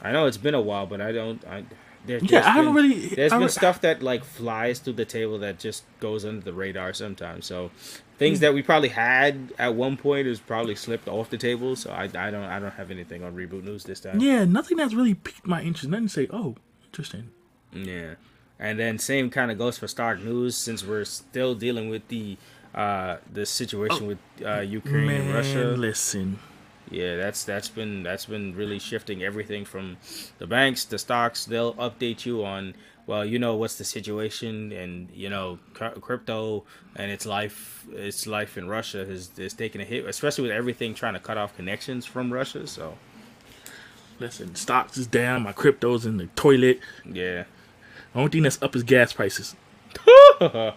I 0.00 0.12
know 0.12 0.26
it's 0.26 0.36
been 0.36 0.54
a 0.54 0.60
while, 0.60 0.86
but 0.86 1.00
I 1.00 1.10
don't. 1.10 1.44
I 1.48 1.64
there, 2.10 2.18
Yeah, 2.18 2.28
there's 2.30 2.46
I 2.46 2.50
haven't 2.50 2.74
been- 2.74 2.82
really- 2.90 3.06
There's 3.14 3.32
I 3.32 3.36
been 3.36 3.46
re- 3.46 3.50
stuff 3.52 3.80
that 3.82 4.02
like 4.02 4.24
flies 4.24 4.78
through 4.78 4.94
the 4.94 5.04
table 5.04 5.38
that 5.38 5.58
just 5.58 5.84
goes 6.00 6.24
under 6.24 6.40
the 6.44 6.52
radar 6.52 6.92
sometimes. 6.92 7.46
So 7.46 7.70
things 8.18 8.38
Hmm. 8.38 8.42
that 8.42 8.54
we 8.54 8.62
probably 8.62 8.88
had 8.90 9.52
at 9.58 9.74
one 9.74 9.96
point 9.96 10.26
is 10.26 10.40
probably 10.40 10.74
slipped 10.74 11.08
off 11.08 11.30
the 11.30 11.38
table. 11.38 11.76
So 11.76 11.90
I, 11.90 12.04
I 12.04 12.30
don't 12.30 12.44
I 12.56 12.58
don't 12.58 12.72
have 12.74 12.90
anything 12.90 13.22
on 13.24 13.34
reboot 13.34 13.64
news 13.64 13.84
this 13.84 14.00
time. 14.00 14.20
yeah, 14.20 14.44
nothing 14.44 14.76
that's 14.76 14.94
really 14.94 15.14
piqued 15.14 15.46
my 15.46 15.62
interest. 15.62 15.88
Nothing 15.88 16.06
to 16.08 16.12
say, 16.12 16.28
oh, 16.30 16.56
interesting. 16.86 17.30
Yeah. 17.72 18.14
And 18.58 18.78
then 18.78 18.98
same 18.98 19.30
kind 19.30 19.50
of 19.50 19.56
goes 19.56 19.78
for 19.78 19.88
Stark 19.88 20.22
News 20.22 20.54
since 20.56 20.84
we're 20.84 21.04
still 21.06 21.54
dealing 21.54 21.88
with 21.88 22.06
the 22.08 22.36
uh 22.74 23.16
the 23.32 23.44
situation 23.46 24.06
with 24.06 24.18
uh 24.44 24.60
Ukraine 24.60 25.06
Man, 25.06 25.20
and 25.22 25.34
Russia. 25.34 25.64
listen. 25.76 26.38
Yeah, 26.90 27.16
that's 27.16 27.44
that's 27.44 27.68
been 27.68 28.02
that's 28.02 28.26
been 28.26 28.54
really 28.54 28.78
shifting 28.78 29.22
everything 29.22 29.64
from 29.64 29.96
the 30.38 30.46
banks, 30.46 30.84
the 30.84 30.98
stocks, 30.98 31.44
they'll 31.44 31.74
update 31.74 32.26
you 32.26 32.44
on 32.44 32.74
well, 33.06 33.24
you 33.24 33.38
know 33.38 33.56
what's 33.56 33.76
the 33.76 33.84
situation 33.84 34.72
and 34.72 35.08
you 35.12 35.28
know 35.28 35.58
crypto 35.74 36.64
and 36.96 37.10
its 37.10 37.26
life 37.26 37.86
its 37.92 38.26
life 38.26 38.58
in 38.58 38.68
Russia 38.68 39.00
is 39.00 39.30
is 39.38 39.54
taking 39.54 39.80
a 39.80 39.84
hit, 39.84 40.04
especially 40.06 40.42
with 40.42 40.52
everything 40.52 40.94
trying 40.94 41.14
to 41.14 41.20
cut 41.20 41.38
off 41.38 41.56
connections 41.56 42.06
from 42.06 42.32
Russia, 42.32 42.66
so 42.66 42.96
Listen, 44.20 44.54
stocks 44.54 44.98
is 44.98 45.06
down. 45.06 45.44
My 45.44 45.52
crypto's 45.52 46.04
in 46.04 46.18
the 46.18 46.26
toilet. 46.36 46.80
yeah. 47.10 47.44
Only 48.14 48.30
thing 48.30 48.42
that's 48.42 48.60
up 48.62 48.76
is 48.76 48.82
gas 48.82 49.12
prices. 49.12 49.56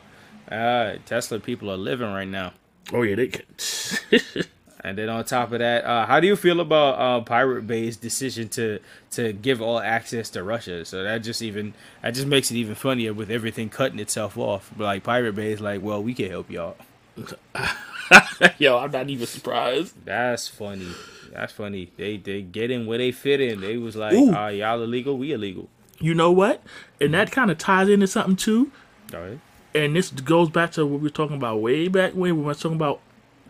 Uh, 0.51 0.97
Tesla 1.05 1.39
people 1.39 1.71
are 1.71 1.77
living 1.77 2.11
right 2.11 2.27
now. 2.27 2.51
Oh 2.91 3.01
yeah, 3.01 3.15
they. 3.15 3.31
And 4.83 4.97
then 4.97 5.07
on 5.07 5.23
top 5.23 5.53
of 5.53 5.59
that, 5.59 5.85
uh, 5.85 6.05
how 6.05 6.19
do 6.19 6.27
you 6.27 6.35
feel 6.35 6.59
about 6.59 6.99
uh, 6.99 7.23
Pirate 7.23 7.65
Bay's 7.65 7.95
decision 7.95 8.49
to 8.49 8.79
to 9.11 9.31
give 9.31 9.61
all 9.61 9.79
access 9.79 10.29
to 10.31 10.43
Russia? 10.43 10.83
So 10.83 11.03
that 11.03 11.19
just 11.19 11.41
even 11.41 11.73
that 12.01 12.13
just 12.13 12.27
makes 12.27 12.51
it 12.51 12.55
even 12.55 12.75
funnier 12.75 13.13
with 13.13 13.31
everything 13.31 13.69
cutting 13.69 13.99
itself 13.99 14.37
off. 14.37 14.71
But 14.75 14.83
like 14.83 15.03
Pirate 15.03 15.35
Bay 15.35 15.53
is 15.53 15.61
like, 15.61 15.81
well, 15.81 16.03
we 16.03 16.13
can 16.13 16.29
help 16.29 16.51
y'all. 16.51 16.75
Yo, 18.57 18.77
I'm 18.77 18.91
not 18.91 19.09
even 19.09 19.25
surprised. 19.25 19.95
That's 20.03 20.49
funny. 20.49 20.91
That's 21.31 21.53
funny. 21.53 21.91
They 21.95 22.17
they 22.17 22.41
get 22.41 22.69
in 22.69 22.85
where 22.85 22.97
they 22.97 23.13
fit 23.13 23.39
in. 23.39 23.61
They 23.61 23.77
was 23.77 23.95
like, 23.95 24.13
Ooh. 24.13 24.33
uh, 24.33 24.49
y'all 24.49 24.83
illegal, 24.83 25.17
we 25.17 25.31
illegal. 25.31 25.69
You 25.99 26.13
know 26.13 26.31
what? 26.31 26.61
And 26.99 27.13
that 27.13 27.31
kind 27.31 27.49
of 27.49 27.57
ties 27.57 27.87
into 27.87 28.07
something 28.07 28.35
too. 28.35 28.71
All 29.13 29.21
right. 29.21 29.39
And 29.73 29.95
this 29.95 30.11
goes 30.11 30.49
back 30.49 30.73
to 30.73 30.85
what 30.85 30.99
we 30.99 31.03
were 31.03 31.09
talking 31.09 31.37
about 31.37 31.61
way 31.61 31.87
back 31.87 32.11
when 32.11 32.35
we 32.35 32.43
were 32.43 32.53
talking 32.53 32.75
about 32.75 32.99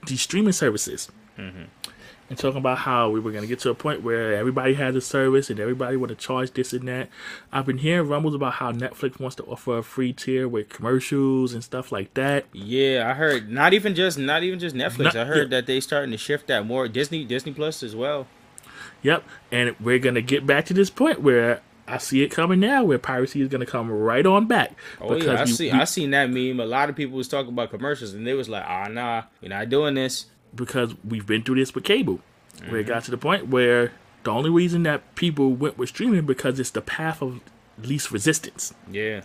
the 0.06 0.16
streaming 0.16 0.54
services. 0.54 1.10
And 1.38 2.38
talking 2.40 2.58
about 2.58 2.80
how 2.80 3.10
we 3.10 3.20
were 3.20 3.32
going 3.32 3.44
to 3.44 3.48
get 3.48 3.60
to 3.60 3.70
a 3.70 3.75
point 3.75 4.02
where 4.02 4.34
everybody 4.34 4.74
has 4.75 4.96
a 4.96 5.02
service 5.02 5.50
and 5.50 5.60
everybody 5.60 5.98
want 5.98 6.10
to 6.10 6.16
charge 6.16 6.52
this 6.54 6.72
and 6.74 6.88
that. 6.88 7.10
I've 7.52 7.66
been 7.66 7.80
hearing 7.80 8.08
rumbles 8.08 8.34
about 8.34 8.54
how 8.54 8.72
Netflix 8.72 9.20
wants 9.20 9.36
to 9.36 9.44
offer 9.44 9.78
a 9.80 9.84
free 9.84 10.13
tier 10.13 10.48
with 10.48 10.70
commercials 10.70 11.54
and 11.54 11.63
stuff 11.63 11.92
like 11.92 12.13
that. 12.13 12.46
Yeah, 12.54 13.10
I 13.10 13.13
heard. 13.13 13.52
Not 13.52 13.74
even 13.74 13.94
just 13.94 14.18
not 14.18 14.42
even 14.44 14.58
just 14.58 14.75
Netflix. 14.75 15.04
Not- 15.04 15.16
I 15.18 15.25
heard 15.25 15.52
yeah. 15.52 15.58
that 15.60 15.68
they 15.68 15.80
starting 15.80 16.12
to 16.12 16.18
shift 16.18 16.48
that 16.48 16.66
more. 16.66 16.88
Disney 16.88 17.24
Disney 17.25 17.54
Plus 17.54 17.84
as 17.84 17.96
well. 17.96 18.25
Yep. 19.04 19.24
And 19.52 19.75
we're 19.80 20.00
going 20.00 20.16
to 20.16 20.22
get 20.22 20.46
back 20.48 20.66
to 20.68 20.74
this 20.74 20.90
point 20.90 21.22
where 21.22 21.62
I 21.88 21.98
see 21.98 22.24
it 22.24 22.30
coming 22.30 22.62
now 22.62 22.86
where 22.86 22.98
piracy 22.98 23.42
is 23.42 23.50
going 23.50 23.60
to 23.60 23.70
come 23.70 23.92
right 23.92 24.25
on 24.25 24.48
back. 24.48 24.75
Oh 25.02 25.16
yeah, 25.16 25.34
I 25.34 25.44
we- 25.44 25.52
see. 25.52 25.72
we- 25.72 25.78
I 25.78 25.84
seen 25.84 26.12
that 26.12 26.30
meme. 26.30 26.62
A 26.62 26.66
lot 26.66 26.90
of 26.90 26.96
people 26.96 27.18
was 27.18 27.28
talking 27.28 27.52
about 27.52 27.70
commercials, 27.70 28.13
and 28.13 28.25
they 28.25 28.34
was 28.34 28.48
like, 28.48 28.63
"Ah, 28.66 28.88
nah, 28.88 29.24
you're 29.42 29.50
not 29.50 29.68
doing 29.70 29.94
this." 29.96 30.28
Because 30.55 30.95
we've 31.07 31.25
been 31.25 31.43
through 31.43 31.55
this 31.55 31.74
with 31.75 31.83
cable, 31.83 32.19
where 32.60 32.67
Mm-hmm. 32.67 32.75
it 32.77 32.83
got 32.88 33.03
to 33.05 33.12
the 33.12 33.17
point 33.17 33.48
where 33.48 33.91
the 34.24 34.31
only 34.31 34.50
reason 34.50 34.83
that 34.83 35.15
people 35.15 35.51
went 35.53 35.77
with 35.77 35.89
streaming 35.89 36.25
because 36.25 36.60
it's 36.60 36.69
the 36.72 36.81
path 36.81 37.22
of 37.22 37.41
least 37.81 38.12
resistance. 38.12 38.74
Yeah, 38.89 39.22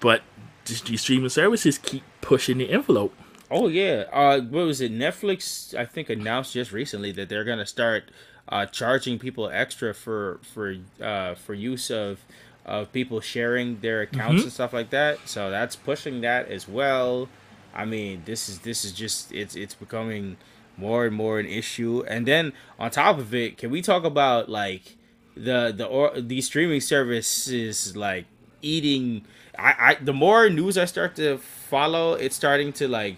But 0.00 0.22
these 0.64 1.00
streaming 1.00 1.28
services 1.30 1.78
keep 1.78 2.02
pushing 2.20 2.58
the 2.58 2.70
envelope, 2.70 3.14
Oh 3.50 3.68
yeah. 3.68 4.04
Uh, 4.12 4.40
what 4.42 4.66
was 4.66 4.80
it? 4.82 4.92
Netflix 4.92 5.74
I 5.74 5.86
think 5.86 6.10
announced 6.10 6.52
just 6.52 6.70
recently 6.70 7.12
that 7.12 7.28
they're 7.30 7.44
gonna 7.44 7.64
start 7.66 8.10
uh, 8.48 8.66
charging 8.66 9.18
people 9.18 9.48
extra 9.48 9.94
for 9.94 10.38
for 10.42 10.76
uh, 11.00 11.34
for 11.34 11.54
use 11.54 11.90
of 11.90 12.20
of 12.66 12.92
people 12.92 13.20
sharing 13.22 13.80
their 13.80 14.02
accounts 14.02 14.42
Mhm. 14.42 14.44
and 14.44 14.52
stuff 14.52 14.74
like 14.74 14.90
that. 14.90 15.26
So 15.26 15.50
that's 15.50 15.76
pushing 15.76 16.20
that 16.20 16.50
as 16.50 16.68
well. 16.68 17.30
I 17.74 17.86
mean, 17.86 18.20
this 18.26 18.50
is 18.50 18.58
this 18.60 18.84
is 18.84 18.92
just 18.92 19.32
it's 19.32 19.56
it's 19.56 19.74
becoming 19.74 20.36
more 20.78 21.04
and 21.06 21.14
more 21.14 21.38
an 21.38 21.46
issue. 21.46 22.04
And 22.08 22.26
then 22.26 22.52
on 22.78 22.90
top 22.90 23.18
of 23.18 23.34
it, 23.34 23.58
can 23.58 23.70
we 23.70 23.82
talk 23.82 24.04
about 24.04 24.48
like 24.48 24.96
the 25.34 25.72
the 25.76 25.84
or 25.86 26.20
these 26.20 26.46
streaming 26.46 26.80
services 26.80 27.96
like 27.96 28.26
eating 28.62 29.24
I, 29.58 29.74
I 29.78 29.94
the 29.94 30.12
more 30.12 30.48
news 30.48 30.78
I 30.78 30.84
start 30.84 31.16
to 31.16 31.38
follow, 31.38 32.14
it's 32.14 32.36
starting 32.36 32.72
to 32.74 32.88
like 32.88 33.16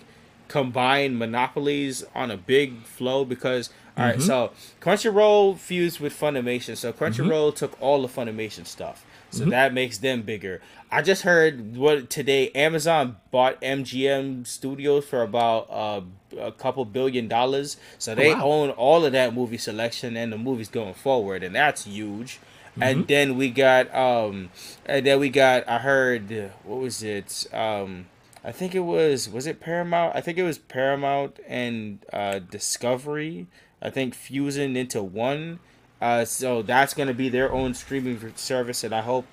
combine 0.48 1.16
monopolies 1.16 2.04
on 2.14 2.30
a 2.30 2.36
big 2.36 2.82
flow 2.82 3.24
because 3.24 3.70
all 3.96 4.06
right, 4.06 4.16
mm-hmm. 4.16 4.26
so 4.26 4.52
Crunchyroll 4.80 5.58
fused 5.58 6.00
with 6.00 6.18
Funimation. 6.18 6.76
So 6.76 6.92
Crunchyroll 6.92 7.48
mm-hmm. 7.48 7.56
took 7.56 7.80
all 7.82 8.02
the 8.02 8.08
Funimation 8.08 8.66
stuff. 8.66 9.04
So 9.30 9.44
that 9.46 9.72
makes 9.72 9.98
them 9.98 10.22
bigger. 10.22 10.60
I 10.90 11.02
just 11.02 11.22
heard 11.22 11.76
what 11.76 12.10
today 12.10 12.50
Amazon 12.50 13.16
bought 13.30 13.60
MGM 13.60 14.46
Studios 14.46 15.04
for 15.04 15.22
about 15.22 15.70
uh, 15.70 16.00
a 16.38 16.52
couple 16.52 16.84
billion 16.84 17.28
dollars. 17.28 17.76
So 17.98 18.14
they 18.14 18.34
wow. 18.34 18.44
own 18.44 18.70
all 18.70 19.04
of 19.04 19.12
that 19.12 19.34
movie 19.34 19.58
selection 19.58 20.16
and 20.16 20.32
the 20.32 20.38
movies 20.38 20.68
going 20.68 20.94
forward, 20.94 21.42
and 21.42 21.54
that's 21.54 21.84
huge. 21.84 22.40
And 22.80 23.06
then 23.06 23.36
we 23.36 23.50
got 23.50 23.94
um, 23.94 24.50
and 24.86 25.04
then 25.04 25.20
we 25.20 25.28
got 25.28 25.68
I 25.68 25.78
heard 25.78 26.52
what 26.64 26.80
was 26.80 27.02
it 27.02 27.46
um. 27.52 28.06
I 28.42 28.52
think 28.52 28.74
it 28.74 28.80
was 28.80 29.28
was 29.28 29.46
it 29.46 29.60
Paramount? 29.60 30.16
I 30.16 30.22
think 30.22 30.38
it 30.38 30.44
was 30.44 30.56
Paramount 30.56 31.38
and 31.46 31.98
uh, 32.12 32.38
Discovery. 32.38 33.48
I 33.82 33.90
think 33.90 34.14
fusing 34.14 34.76
into 34.76 35.02
one. 35.02 35.60
Uh, 36.00 36.24
so 36.24 36.62
that's 36.62 36.94
gonna 36.94 37.14
be 37.14 37.28
their 37.28 37.52
own 37.52 37.74
streaming 37.74 38.32
service, 38.36 38.82
and 38.84 38.94
I 38.94 39.02
hope 39.02 39.26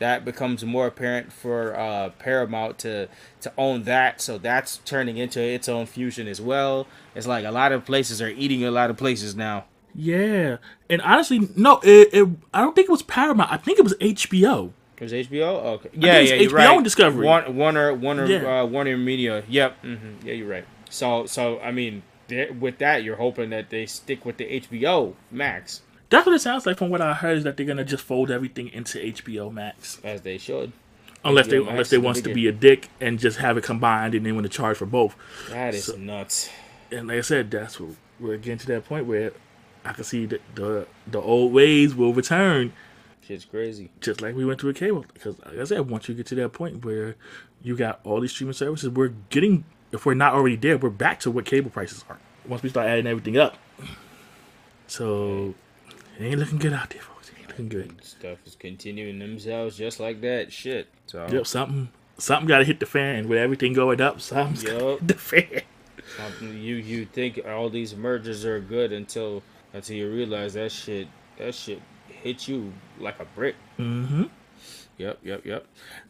that 0.00 0.24
becomes 0.24 0.64
more 0.64 0.86
apparent 0.86 1.32
for 1.32 1.76
uh, 1.78 2.10
Paramount 2.18 2.78
to 2.80 3.08
to 3.40 3.52
own 3.58 3.84
that. 3.84 4.20
So 4.20 4.38
that's 4.38 4.78
turning 4.78 5.16
into 5.16 5.40
its 5.40 5.68
own 5.68 5.86
fusion 5.86 6.26
as 6.28 6.40
well. 6.40 6.86
It's 7.14 7.26
like 7.26 7.44
a 7.44 7.50
lot 7.50 7.72
of 7.72 7.84
places 7.84 8.20
are 8.22 8.28
eating 8.28 8.64
a 8.64 8.70
lot 8.70 8.90
of 8.90 8.96
places 8.96 9.34
now. 9.36 9.64
Yeah, 9.94 10.58
and 10.90 11.00
honestly, 11.02 11.48
no, 11.56 11.80
it, 11.82 12.10
it, 12.12 12.28
I 12.54 12.60
don't 12.60 12.74
think 12.76 12.88
it 12.88 12.92
was 12.92 13.02
Paramount. 13.02 13.50
I 13.50 13.56
think 13.56 13.78
it 13.78 13.82
was 13.82 13.94
HBO. 13.94 14.70
It 14.96 15.02
was 15.02 15.12
HBO. 15.12 15.64
Okay. 15.64 15.90
Yeah, 15.94 16.20
yeah, 16.20 16.34
you're 16.34 16.50
HBO 16.50 16.54
right. 16.54 16.74
and 16.76 16.84
Discovery. 16.84 17.24
Warner, 17.24 17.50
Warner, 17.50 17.94
Warner, 17.94 18.26
Yeah. 18.26 18.60
uh, 18.62 18.66
Warner 18.66 18.96
Media. 18.96 19.42
Yep. 19.48 19.76
hmm 19.82 19.96
Yeah, 20.24 20.34
you're 20.34 20.48
right. 20.48 20.64
So, 20.90 21.26
so 21.26 21.58
I 21.60 21.70
mean, 21.72 22.02
with 22.60 22.78
that, 22.78 23.02
you're 23.02 23.16
hoping 23.16 23.50
that 23.50 23.70
they 23.70 23.86
stick 23.86 24.24
with 24.24 24.36
the 24.36 24.60
HBO 24.60 25.14
Max 25.30 25.82
That's 26.10 26.24
what 26.26 26.34
it 26.34 26.40
sounds 26.40 26.64
like 26.66 26.78
from 26.78 26.88
what 26.90 27.00
I 27.00 27.12
heard 27.14 27.38
is 27.38 27.44
that 27.44 27.56
they're 27.56 27.66
gonna 27.66 27.84
just 27.84 28.02
fold 28.04 28.30
everything 28.30 28.68
into 28.68 28.98
HBO 28.98 29.52
Max, 29.52 30.00
as 30.02 30.22
they 30.22 30.38
should. 30.38 30.72
unless 31.24 31.48
they 31.48 31.56
HBO 31.56 31.64
Max 31.64 31.70
unless 31.72 31.90
they 31.90 31.98
wants 31.98 32.20
to 32.22 32.32
be 32.32 32.46
a 32.46 32.52
dick 32.52 32.88
and 33.00 33.18
just 33.18 33.38
have 33.38 33.58
it 33.58 33.64
combined 33.64 34.14
and 34.14 34.24
then 34.24 34.34
want 34.34 34.44
to 34.44 34.48
charge 34.50 34.76
for 34.78 34.86
both. 34.86 35.14
That 35.50 35.74
is 35.74 35.84
So- 35.84 35.96
nuts. 35.96 36.48
And 36.90 37.08
like 37.08 37.18
I 37.18 37.20
said, 37.20 37.50
that's 37.50 37.78
what 37.78 37.90
we're 38.18 38.38
getting 38.38 38.58
to 38.58 38.66
that 38.68 38.86
point 38.86 39.04
where 39.06 39.32
I 39.84 39.92
can 39.92 40.04
see 40.04 40.24
that 40.26 40.40
the 40.54 40.86
the 41.06 41.20
old 41.20 41.52
ways 41.52 41.94
will 41.94 42.14
return, 42.14 42.72
Shit's 43.26 43.44
crazy. 43.44 43.90
just 44.00 44.22
like 44.22 44.34
we 44.34 44.44
went 44.46 44.58
to 44.60 44.68
a 44.70 44.74
cable. 44.74 45.04
Because 45.12 45.38
like 45.44 45.58
I 45.58 45.64
said, 45.64 45.90
once 45.90 46.08
you 46.08 46.14
get 46.14 46.24
to 46.28 46.34
that 46.36 46.50
point 46.54 46.84
where 46.86 47.16
you 47.62 47.76
got 47.76 48.00
all 48.04 48.20
these 48.20 48.30
streaming 48.32 48.54
services, 48.54 48.88
we're 48.88 49.12
getting 49.28 49.64
if 49.92 50.06
we're 50.06 50.14
not 50.14 50.32
already 50.34 50.56
there, 50.56 50.78
we're 50.78 50.88
back 50.90 51.20
to 51.20 51.30
what 51.30 51.44
cable 51.44 51.70
prices 51.70 52.04
are. 52.08 52.18
Once 52.46 52.62
we 52.62 52.70
start 52.70 52.86
adding 52.86 53.06
everything 53.06 53.36
up. 53.36 53.56
So 54.86 55.54
it 56.18 56.24
ain't 56.24 56.38
looking 56.38 56.58
good 56.58 56.72
out 56.72 56.90
there, 56.90 57.02
folks. 57.02 57.28
It 57.30 57.34
ain't 57.38 57.48
looking 57.48 57.68
good. 57.68 58.04
Stuff 58.04 58.38
is 58.46 58.56
continuing 58.56 59.18
themselves 59.18 59.76
just 59.76 60.00
like 60.00 60.20
that. 60.22 60.52
Shit. 60.52 60.88
So 61.06 61.26
Yep, 61.30 61.46
something 61.46 61.88
something 62.18 62.48
got 62.48 62.58
to 62.58 62.64
hit 62.64 62.80
the 62.80 62.86
fan 62.86 63.28
with 63.28 63.38
everything 63.38 63.72
going 63.72 64.00
up. 64.00 64.20
Something's 64.20 64.64
got 64.64 64.78
to 64.78 64.86
hit 64.96 65.08
the 65.08 65.14
fan. 65.14 65.62
something 66.16 66.54
you 66.58 66.76
you 66.76 67.04
think 67.04 67.40
all 67.46 67.70
these 67.70 67.94
mergers 67.94 68.44
are 68.44 68.60
good 68.60 68.92
until 68.92 69.42
until 69.72 69.96
you 69.96 70.10
realize 70.10 70.54
that 70.54 70.72
shit 70.72 71.08
that 71.38 71.54
shit 71.54 71.80
hit 72.08 72.48
you 72.48 72.72
like 72.98 73.20
a 73.20 73.24
brick. 73.24 73.54
Mm-hmm. 73.78 74.24
Yep, 74.98 75.20
yep, 75.22 75.46
yep. 75.46 75.66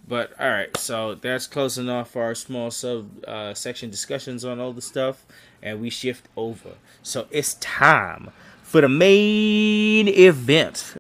But 0.07 0.33
all 0.41 0.49
right, 0.49 0.75
so 0.79 1.15
that's 1.15 1.47
closing 1.47 1.91
off 1.91 2.17
our 2.17 2.35
small 2.35 2.71
sub 2.71 3.23
uh, 3.27 3.53
section 3.53 3.91
discussions 3.91 4.47
on 4.47 4.59
all 4.59 4.73
the 4.73 4.81
stuff, 4.81 5.27
and 5.63 5.79
we 5.81 5.91
shift 5.91 6.27
over. 6.39 6.77
So 7.03 7.27
it's 7.31 7.55
time 7.55 8.31
for 8.69 8.83
the 8.83 8.89
main 8.89 10.09
event. 10.09 10.95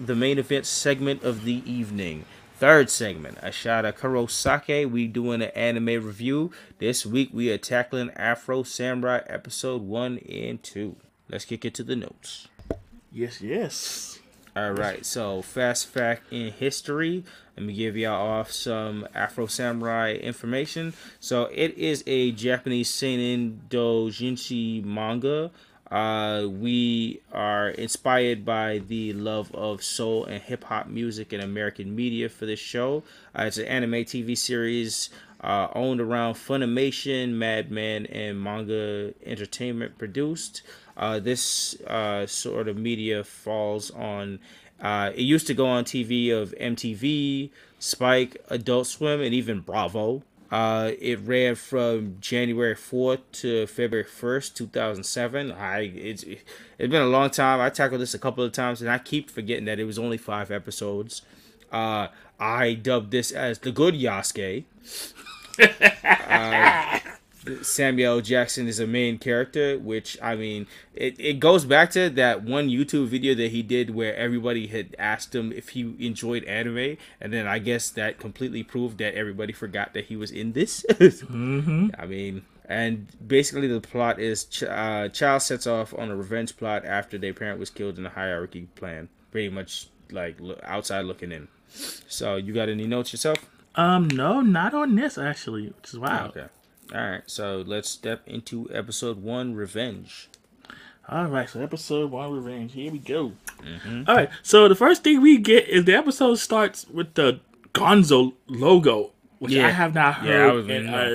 The 0.00 0.14
main 0.14 0.38
event 0.38 0.64
segment 0.64 1.22
of 1.22 1.44
the 1.44 1.62
evening. 1.70 2.24
Third 2.58 2.88
segment, 2.88 3.38
Ashada 3.42 3.92
Kurosake. 3.92 4.90
We 4.90 5.06
doing 5.06 5.42
an 5.42 5.50
anime 5.50 6.02
review. 6.02 6.50
This 6.78 7.04
week 7.04 7.28
we 7.34 7.50
are 7.50 7.58
tackling 7.58 8.10
Afro 8.12 8.62
Samurai 8.62 9.20
episode 9.26 9.82
one 9.82 10.16
and 10.18 10.62
two. 10.62 10.96
Let's 11.28 11.44
kick 11.44 11.66
it 11.66 11.74
to 11.74 11.82
the 11.82 11.94
notes. 11.94 12.48
Yes, 13.12 13.42
yes. 13.42 14.21
All 14.54 14.72
right, 14.72 15.04
so 15.06 15.40
fast 15.40 15.86
fact 15.86 16.30
in 16.30 16.52
history. 16.52 17.24
Let 17.56 17.64
me 17.64 17.72
give 17.72 17.96
y'all 17.96 18.20
off 18.20 18.52
some 18.52 19.08
Afro 19.14 19.46
Samurai 19.46 20.12
information. 20.12 20.92
So 21.20 21.48
it 21.54 21.78
is 21.78 22.04
a 22.06 22.32
Japanese 22.32 22.90
seinen 22.90 23.62
doujinshi 23.70 24.84
manga. 24.84 25.50
Uh, 25.90 26.48
we 26.48 27.22
are 27.32 27.70
inspired 27.70 28.44
by 28.44 28.82
the 28.88 29.14
love 29.14 29.50
of 29.54 29.82
soul 29.82 30.26
and 30.26 30.42
hip 30.42 30.64
hop 30.64 30.86
music 30.86 31.32
and 31.32 31.42
American 31.42 31.96
media 31.96 32.28
for 32.28 32.44
this 32.44 32.60
show. 32.60 33.02
Uh, 33.34 33.44
it's 33.44 33.56
an 33.56 33.64
anime 33.64 34.04
TV 34.04 34.36
series 34.36 35.08
uh, 35.42 35.68
owned 35.74 36.00
around 36.00 36.34
Funimation, 36.34 37.30
Madman, 37.30 38.06
and 38.06 38.40
Manga 38.40 39.12
Entertainment 39.24 39.98
produced. 39.98 40.62
Uh, 41.02 41.18
this 41.18 41.74
uh, 41.88 42.24
sort 42.28 42.68
of 42.68 42.76
media 42.76 43.24
falls 43.24 43.90
on. 43.90 44.38
Uh, 44.80 45.10
it 45.12 45.22
used 45.22 45.48
to 45.48 45.54
go 45.54 45.66
on 45.66 45.84
TV 45.84 46.30
of 46.30 46.54
MTV, 46.60 47.50
Spike, 47.80 48.36
Adult 48.48 48.86
Swim, 48.86 49.20
and 49.20 49.34
even 49.34 49.58
Bravo. 49.58 50.22
Uh, 50.52 50.92
it 51.00 51.18
ran 51.18 51.56
from 51.56 52.18
January 52.20 52.76
4th 52.76 53.18
to 53.32 53.66
February 53.66 54.06
1st, 54.08 54.54
2007. 54.54 55.50
I 55.50 55.80
it's 55.80 56.22
it's 56.22 56.44
been 56.78 57.02
a 57.02 57.06
long 57.06 57.30
time. 57.30 57.60
I 57.60 57.68
tackled 57.68 58.00
this 58.00 58.14
a 58.14 58.18
couple 58.20 58.44
of 58.44 58.52
times, 58.52 58.80
and 58.80 58.88
I 58.88 58.98
keep 58.98 59.28
forgetting 59.28 59.64
that 59.64 59.80
it 59.80 59.84
was 59.84 59.98
only 59.98 60.18
five 60.18 60.52
episodes. 60.52 61.22
Uh, 61.72 62.08
I 62.38 62.74
dubbed 62.74 63.10
this 63.10 63.32
as 63.32 63.58
the 63.58 63.72
Good 63.72 63.94
Yasuke. 63.94 64.66
Samuel 67.62 68.20
Jackson 68.20 68.68
is 68.68 68.78
a 68.78 68.86
main 68.86 69.18
character, 69.18 69.78
which 69.78 70.16
I 70.22 70.36
mean, 70.36 70.66
it, 70.94 71.16
it 71.18 71.40
goes 71.40 71.64
back 71.64 71.90
to 71.92 72.08
that 72.10 72.44
one 72.44 72.68
YouTube 72.68 73.06
video 73.06 73.34
that 73.34 73.50
he 73.50 73.62
did 73.62 73.90
where 73.90 74.14
everybody 74.14 74.68
had 74.68 74.94
asked 74.98 75.34
him 75.34 75.52
if 75.52 75.70
he 75.70 75.94
enjoyed 75.98 76.44
anime, 76.44 76.96
and 77.20 77.32
then 77.32 77.46
I 77.46 77.58
guess 77.58 77.90
that 77.90 78.18
completely 78.18 78.62
proved 78.62 78.98
that 78.98 79.14
everybody 79.14 79.52
forgot 79.52 79.92
that 79.94 80.04
he 80.06 80.16
was 80.16 80.30
in 80.30 80.52
this. 80.52 80.84
Mm-hmm. 81.32 81.88
I 81.98 82.06
mean, 82.06 82.42
and 82.64 83.06
basically 83.26 83.66
the 83.66 83.80
plot 83.80 84.18
is 84.18 84.44
Ch- 84.44 84.64
uh, 84.64 85.08
Child 85.08 85.42
sets 85.42 85.66
off 85.66 85.94
on 85.94 86.10
a 86.10 86.16
revenge 86.16 86.56
plot 86.56 86.84
after 86.84 87.18
their 87.18 87.34
parent 87.34 87.58
was 87.58 87.70
killed 87.70 87.98
in 87.98 88.06
a 88.06 88.10
hierarchy 88.10 88.68
plan. 88.74 89.08
Pretty 89.30 89.48
much 89.48 89.88
like 90.10 90.36
lo- 90.40 90.58
outside 90.62 91.04
looking 91.04 91.32
in. 91.32 91.48
So 91.68 92.36
you 92.36 92.52
got 92.52 92.68
any 92.68 92.86
notes 92.86 93.12
yourself? 93.12 93.38
Um, 93.74 94.08
no, 94.08 94.40
not 94.40 94.74
on 94.74 94.94
this 94.94 95.18
actually, 95.18 95.68
which 95.68 95.90
is 95.90 95.98
wild. 95.98 96.36
Okay. 96.36 96.48
All 96.94 97.00
right. 97.00 97.22
So 97.26 97.62
let's 97.66 97.88
step 97.88 98.22
into 98.26 98.68
episode 98.72 99.22
one, 99.22 99.54
revenge. 99.54 100.28
All 101.08 101.26
right, 101.26 101.48
so 101.48 101.60
episode 101.60 102.10
one, 102.12 102.32
revenge. 102.32 102.72
Here 102.74 102.92
we 102.92 102.98
go. 102.98 103.32
Mm-hmm. 103.58 104.04
All 104.08 104.14
right, 104.16 104.30
so 104.42 104.68
the 104.68 104.76
first 104.76 105.02
thing 105.02 105.20
we 105.20 105.36
get 105.38 105.68
is 105.68 105.84
the 105.84 105.94
episode 105.94 106.36
starts 106.36 106.86
with 106.88 107.14
the 107.14 107.40
Gonzo 107.74 108.34
logo, 108.46 109.10
which 109.40 109.50
Yeah. 109.52 109.66
I 109.66 109.70
have 109.70 109.94
not 109.94 110.22
Yeah, 110.22 110.30
heard 110.30 110.54
was 110.54 110.68
in 110.68 110.88
a 110.88 111.06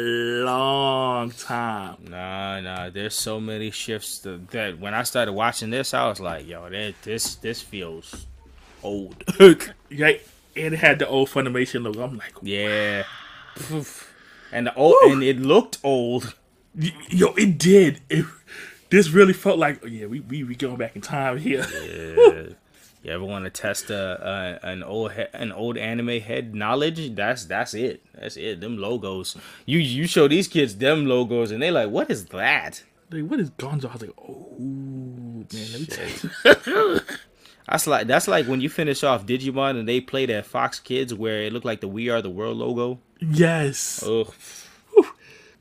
long 0.44 1.32
time. 1.32 1.96
Nah, 2.10 2.60
nah. 2.60 2.90
There's 2.90 3.16
so 3.16 3.40
many 3.40 3.72
shifts 3.72 4.20
that, 4.20 4.50
that 4.52 4.78
when 4.78 4.94
I 4.94 5.04
started 5.04 5.32
watching 5.32 5.70
this, 5.70 5.94
I 5.94 6.06
was 6.10 6.20
like, 6.20 6.46
yo, 6.46 6.70
that, 6.70 6.94
this 7.04 7.36
this 7.36 7.62
feels 7.62 8.28
old. 8.84 9.24
Yeah, 9.90 10.12
it 10.54 10.74
had 10.74 11.00
the 11.00 11.08
old 11.08 11.30
Funimation 11.30 11.84
logo. 11.84 12.04
I'm 12.04 12.18
like, 12.18 12.34
yeah. 12.42 13.04
Poof. 13.56 14.14
And 14.52 14.68
the 14.68 14.74
old 14.76 14.96
and 15.04 15.24
it 15.24 15.40
looked 15.40 15.78
old. 15.84 16.36
yo, 16.76 17.34
it 17.36 17.58
did. 17.58 18.02
It, 18.10 18.26
this 18.90 19.10
really 19.10 19.34
felt 19.34 19.60
like, 19.60 19.82
oh, 19.84 19.88
yeah, 19.88 20.06
we 20.06 20.20
we 20.22 20.44
we 20.44 20.56
going 20.56 20.78
back 20.78 20.96
in 20.96 21.02
time 21.02 21.38
here. 21.38 21.66
Yeah. 21.88 22.54
You 23.04 23.14
ever 23.14 23.24
want 23.24 23.46
to 23.46 23.52
test 23.52 23.90
a, 23.90 24.60
a 24.64 24.68
an 24.68 24.84
old 24.84 25.14
he- 25.14 25.32
an 25.34 25.52
old 25.52 25.78
anime 25.78 26.20
head 26.20 26.54
knowledge? 26.56 27.16
That's 27.16 27.46
that's 27.46 27.74
it. 27.74 28.04
That's 28.14 28.36
it. 28.38 28.60
Them 28.60 28.78
logos. 28.78 29.38
You 29.66 29.78
you 29.80 30.08
show 30.08 30.28
these 30.28 30.48
kids 30.48 30.76
them 30.76 31.06
logos 31.06 31.52
and 31.52 31.62
they 31.62 31.72
like, 31.72 31.90
what 31.90 32.10
is 32.10 32.26
that? 32.28 32.84
like, 33.12 33.24
what 33.26 33.40
is 33.40 33.52
Gonzo? 33.52 33.90
I 33.90 33.94
was 33.94 34.02
like, 34.02 34.16
oh 34.18 34.58
man, 34.60 35.48
let 35.72 35.80
me 35.80 35.86
tell 35.86 36.90
you. 36.96 37.00
That's 37.70 37.86
like 37.88 38.08
that's 38.08 38.28
like 38.28 38.46
when 38.48 38.62
you 38.62 38.70
finish 38.70 39.04
off 39.04 39.26
Digimon 39.26 39.78
and 39.80 39.88
they 39.88 40.02
play 40.02 40.26
that 40.26 40.46
Fox 40.46 40.80
Kids 40.80 41.14
where 41.14 41.44
it 41.44 41.54
looked 41.54 41.66
like 41.66 41.82
the 41.82 41.88
We 41.88 42.10
Are 42.10 42.22
the 42.22 42.30
World 42.30 42.58
logo. 42.58 43.00
Yes. 43.20 44.04
Ugh. 44.04 44.34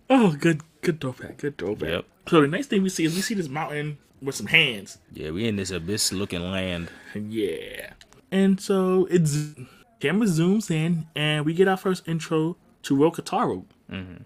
Oh, 0.09 0.37
good 0.39 0.63
good 0.83 1.01
throwback. 1.01 1.39
Good 1.39 1.59
throwback. 1.59 1.89
Yep. 1.91 2.05
So 2.29 2.41
the 2.41 2.49
next 2.49 2.69
thing 2.69 2.83
we 2.83 2.89
see 2.89 3.05
is 3.05 3.15
we 3.15 3.23
see 3.23 3.35
this 3.35 3.49
mountain 3.49 3.99
with 4.23 4.35
some 4.35 4.47
hands. 4.47 4.99
Yeah, 5.13 5.31
we 5.31 5.49
in 5.49 5.57
this 5.57 5.71
abyss 5.71 6.13
looking 6.13 6.43
land. 6.43 6.91
Yeah. 7.15 7.93
And 8.31 8.61
so 8.61 9.07
it's 9.11 9.55
camera 10.01 10.27
zooms 10.27 10.71
in, 10.71 11.07
and 11.15 11.45
we 11.45 11.55
get 11.55 11.69
our 11.69 11.77
first 11.77 12.07
intro 12.07 12.57
to 12.83 12.97
Rokutaro. 12.97 13.65
Mm-hmm. 13.91 14.23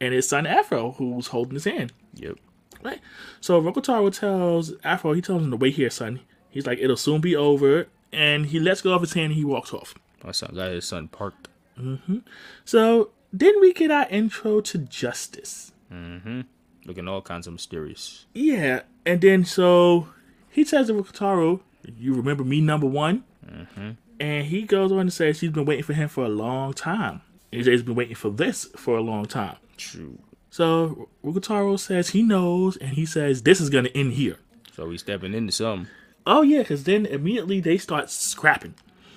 And 0.00 0.14
his 0.14 0.28
son 0.28 0.46
Afro, 0.46 0.92
who's 0.92 1.28
holding 1.28 1.54
his 1.54 1.64
hand. 1.64 1.92
Yep. 2.14 2.38
Right. 2.82 3.00
So 3.40 3.60
Rokutaro 3.60 4.12
tells 4.12 4.72
Afro, 4.82 5.12
he 5.12 5.20
tells 5.20 5.42
him 5.42 5.50
to 5.50 5.56
wait 5.56 5.74
here, 5.74 5.90
son. 5.90 6.20
He's 6.50 6.66
like, 6.66 6.78
it'll 6.78 6.96
soon 6.96 7.20
be 7.20 7.34
over. 7.34 7.86
And 8.12 8.46
he 8.46 8.60
lets 8.60 8.82
go 8.82 8.94
of 8.94 9.00
his 9.00 9.14
hand 9.14 9.26
and 9.26 9.34
he 9.34 9.44
walks 9.44 9.72
off. 9.72 9.94
My 10.22 10.32
son 10.32 10.52
got 10.54 10.70
his 10.70 10.84
son 10.84 11.08
parked. 11.08 11.48
Mm-hmm. 11.78 12.18
So 12.64 13.10
then 13.32 13.60
we 13.60 13.72
get 13.72 13.90
our 13.90 14.06
intro 14.08 14.60
to 14.60 14.78
Justice. 14.78 15.72
Mm-hmm. 15.92 16.42
Looking 16.86 17.08
all 17.08 17.22
kinds 17.22 17.46
of 17.46 17.52
mysterious. 17.52 18.26
Yeah. 18.34 18.82
And 19.06 19.20
then 19.20 19.44
so 19.44 20.08
he 20.50 20.64
says 20.64 20.88
to 20.88 20.94
Rokutaro, 20.94 21.60
You 21.96 22.14
remember 22.14 22.44
me, 22.44 22.60
number 22.60 22.86
one? 22.86 23.24
Mm-hmm. 23.46 23.90
And 24.20 24.46
he 24.46 24.62
goes 24.62 24.92
on 24.92 25.06
to 25.06 25.10
say 25.10 25.32
she's 25.32 25.50
been 25.50 25.64
waiting 25.64 25.84
for 25.84 25.94
him 25.94 26.08
for 26.08 26.24
a 26.24 26.28
long 26.28 26.72
time. 26.72 27.22
And 27.52 27.66
he's 27.66 27.82
been 27.82 27.94
waiting 27.94 28.14
for 28.14 28.30
this 28.30 28.66
for 28.76 28.96
a 28.96 29.00
long 29.00 29.26
time. 29.26 29.56
True. 29.76 30.18
So 30.50 31.08
Rokutaro 31.24 31.78
says 31.78 32.10
he 32.10 32.22
knows, 32.22 32.76
and 32.76 32.90
he 32.90 33.06
says 33.06 33.42
this 33.42 33.60
is 33.60 33.70
going 33.70 33.86
to 33.86 33.96
end 33.96 34.12
here. 34.12 34.38
So 34.72 34.88
he's 34.90 35.00
stepping 35.00 35.34
into 35.34 35.52
something. 35.52 35.88
Oh, 36.26 36.42
yeah, 36.42 36.60
because 36.60 36.84
then 36.84 37.06
immediately 37.06 37.60
they 37.60 37.76
start 37.76 38.10
scrapping. 38.10 38.74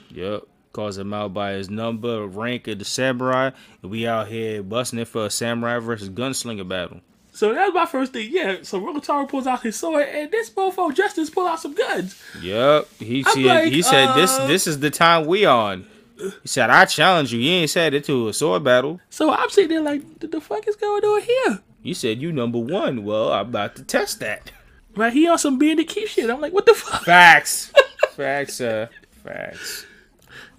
Yep. 0.10 0.44
Calls 0.78 0.96
him 0.96 1.12
out 1.12 1.34
by 1.34 1.54
his 1.54 1.72
number, 1.72 2.28
rank 2.28 2.68
of 2.68 2.78
the 2.78 2.86
samurai. 2.86 3.50
And 3.82 3.90
we 3.90 4.06
out 4.06 4.28
here 4.28 4.62
busting 4.62 5.00
it 5.00 5.08
for 5.08 5.26
a 5.26 5.30
samurai 5.32 5.80
versus 5.80 6.08
gunslinger 6.08 6.68
battle. 6.68 7.02
So 7.32 7.52
that 7.52 7.66
was 7.66 7.74
my 7.74 7.88
first 7.88 8.14
thing. 8.14 8.30
Yeah, 8.32 8.58
so 8.62 8.80
Rokutaro 8.80 9.28
pulls 9.28 9.48
out 9.48 9.64
his 9.64 9.76
sword, 9.76 10.08
and 10.08 10.30
this 10.30 10.52
mofo 10.52 10.94
Justice 10.94 11.32
pull 11.32 11.48
out 11.48 11.60
some 11.60 11.74
guns. 11.74 12.22
Yep. 12.44 12.90
He 13.00 13.24
said 13.24 13.44
like, 13.44 13.74
he 13.74 13.82
said 13.82 14.14
this 14.14 14.38
uh, 14.38 14.46
this 14.46 14.68
is 14.68 14.80
the 14.80 14.92
time 14.92 15.26
we 15.26 15.46
on. 15.46 15.88
He 16.20 16.48
said, 16.48 16.70
I 16.70 16.86
challenge 16.86 17.34
you. 17.34 17.40
He 17.40 17.50
ain't 17.50 17.72
said 17.72 17.96
it 17.96 18.04
to 18.04 18.28
a 18.28 18.34
sword 18.34 18.64
battle. 18.64 19.00
So 19.10 19.32
I'm 19.32 19.50
sitting 19.50 19.70
there 19.70 19.82
like, 19.82 20.04
what 20.04 20.30
the 20.30 20.40
fuck 20.40 20.68
is 20.68 20.76
going 20.76 21.04
on 21.04 21.22
here? 21.24 21.60
You 21.82 21.96
said 21.96 22.22
you 22.22 22.32
number 22.32 22.60
one. 22.60 23.04
Well, 23.04 23.34
I'm 23.34 23.48
about 23.48 23.76
to 23.78 23.84
test 23.84 24.20
that. 24.20 24.52
Right, 24.96 25.12
he 25.12 25.28
on 25.28 25.40
some 25.40 25.58
Bandit 25.58 25.88
Keith 25.88 26.10
shit. 26.10 26.30
I'm 26.30 26.40
like, 26.40 26.54
what 26.54 26.68
the 26.68 26.76
fuck? 26.76 27.04
Facts. 27.04 27.74
Facts, 28.16 28.62
uh, 28.62 28.90
facts. 29.24 29.88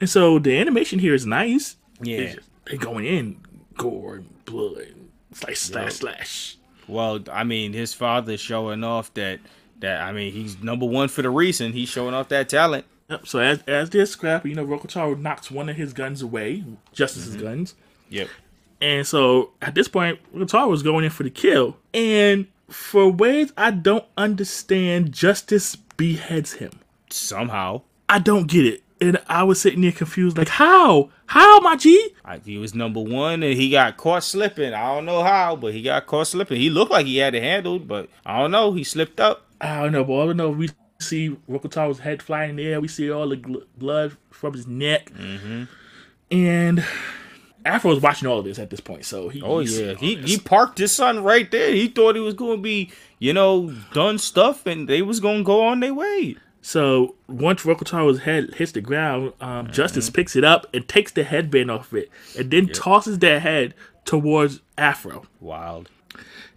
And 0.01 0.09
so 0.09 0.39
the 0.39 0.59
animation 0.59 0.99
here 0.99 1.15
is 1.15 1.27
nice. 1.27 1.77
Yeah. 2.01 2.19
It's 2.19 2.35
just- 2.37 2.49
they 2.67 2.77
going 2.77 3.07
in, 3.07 3.41
gore 3.77 4.17
and 4.17 4.45
blood, 4.45 4.95
slash, 5.33 5.59
slash, 5.59 5.85
Yup. 5.85 5.93
slash. 5.93 6.57
Well, 6.87 7.21
I 7.33 7.45
mean, 7.45 7.73
his 7.73 7.95
father's 7.95 8.41
showing 8.41 8.85
off 8.85 9.13
that 9.15 9.41
that 9.81 10.03
I 10.03 10.13
mean, 10.13 10.33
he's 10.33 10.63
number 10.63 10.87
one 10.87 11.09
for 11.09 11.23
the 11.23 11.31
reason. 11.31 11.73
He's 11.73 11.89
showing 11.89 12.15
off 12.15 12.29
that 12.29 12.49
talent. 12.49 12.85
Yep. 13.09 13.27
So 13.27 13.39
as 13.39 13.63
as 13.67 13.91
they're 13.91 14.07
scrapping, 14.07 14.51
you 14.51 14.57
know, 14.57 14.67
Rokutaro 14.67 15.19
knocks 15.19 15.51
one 15.51 15.69
of 15.69 15.77
his 15.77 15.93
guns 15.93 16.23
away, 16.23 16.65
Justice's 16.93 17.37
mm-hmm. 17.37 17.45
guns. 17.45 17.75
Yep. 18.11 18.29
And 18.81 19.07
so 19.07 19.51
at 19.63 19.75
this 19.75 19.89
point, 19.89 20.19
Rokutaro 20.35 20.69
was 20.69 20.83
going 20.83 21.05
in 21.05 21.11
for 21.11 21.23
the 21.23 21.31
kill. 21.31 21.77
And 21.95 22.47
for 22.69 23.11
ways 23.11 23.53
I 23.57 23.71
don't 23.71 24.05
understand, 24.17 25.13
Justice 25.13 25.77
beheads 25.77 26.55
him. 26.55 26.73
Somehow, 27.11 27.83
I 28.09 28.19
don't 28.19 28.47
get 28.47 28.67
it. 28.67 28.83
And 29.01 29.21
I 29.29 29.45
was 29.45 29.61
sitting 29.61 29.83
there 29.83 29.93
confused, 29.93 30.37
like, 30.37 30.49
how? 30.49 31.11
How, 31.27 31.61
my 31.61 31.77
G? 31.77 32.15
I, 32.25 32.39
he 32.39 32.59
was 32.59 32.75
number 32.75 33.01
one, 33.01 33.43
and 33.45 33.55
he 33.55 33.71
got 33.71 33.97
caught 33.97 34.25
slipping. 34.25 34.75
I 34.75 34.95
don't 34.95 35.05
know 35.05 35.23
how, 35.23 35.55
but 35.55 35.73
he 35.73 35.83
got 35.83 36.07
caught 36.07 36.27
slipping. 36.27 36.61
He 36.61 36.69
looked 36.69 36.91
like 36.91 37.07
he 37.07 37.19
had 37.19 37.35
it 37.35 37.43
handled, 37.43 37.87
but 37.87 38.09
I 38.27 38.41
don't 38.41 38.51
know. 38.51 38.73
He 38.73 38.83
slipped 38.83 39.21
up. 39.21 39.47
I 39.61 39.83
don't 39.83 39.93
know, 39.93 40.05
but 40.05 40.13
all 40.13 40.31
I 40.31 40.33
know, 40.33 40.51
we 40.51 40.71
see 41.01 41.37
Rokutaro's 41.49 42.01
head 42.01 42.23
flying 42.23 42.51
in 42.51 42.57
the 42.57 42.67
air. 42.67 42.81
We 42.81 42.89
see 42.89 43.11
all 43.11 43.29
the 43.29 43.37
gl- 43.37 43.65
blood 43.77 44.17
from 44.31 44.55
his 44.55 44.67
neck. 44.67 45.13
Mm-hmm. 45.13 45.65
And 46.31 46.85
Afro 47.65 47.91
was 47.91 48.01
watching 48.01 48.29
all 48.29 48.39
of 48.39 48.45
this 48.45 48.59
at 48.59 48.71
this 48.71 48.81
point, 48.81 49.05
so 49.05 49.29
he. 49.29 49.43
Oh 49.43 49.61
yeah, 49.61 49.95
he 49.95 50.17
he 50.17 50.39
parked 50.39 50.79
his 50.79 50.93
son 50.93 51.23
right 51.23 51.51
there. 51.51 51.73
He 51.73 51.89
thought 51.89 52.17
he 52.17 52.21
was 52.21 52.35
going 52.35 52.59
to 52.59 52.63
be, 52.63 52.91
you 53.19 53.33
know, 53.33 53.75
done 53.93 54.19
stuff, 54.19 54.67
and 54.67 54.89
they 54.89 55.03
was 55.03 55.21
going 55.21 55.39
to 55.39 55.45
go 55.45 55.67
on 55.67 55.81
their 55.81 55.95
way. 55.95 56.37
So 56.61 57.15
once 57.29 57.63
Rokutaro's 57.63 58.21
head 58.21 58.55
hits 58.55 58.73
the 58.73 58.81
ground, 58.81 59.33
um, 59.41 59.71
Justice 59.71 60.11
picks 60.11 60.37
it 60.37 60.45
up 60.45 60.67
and 60.75 60.87
takes 60.89 61.13
the 61.13 61.25
headband 61.25 61.71
off 61.71 61.93
it, 61.95 62.11
and 62.37 62.51
then 62.51 62.69
tosses 62.69 63.19
that 63.21 63.43
head 63.43 63.75
towards 64.05 64.61
Afro. 64.77 65.27
Wild. 65.41 65.89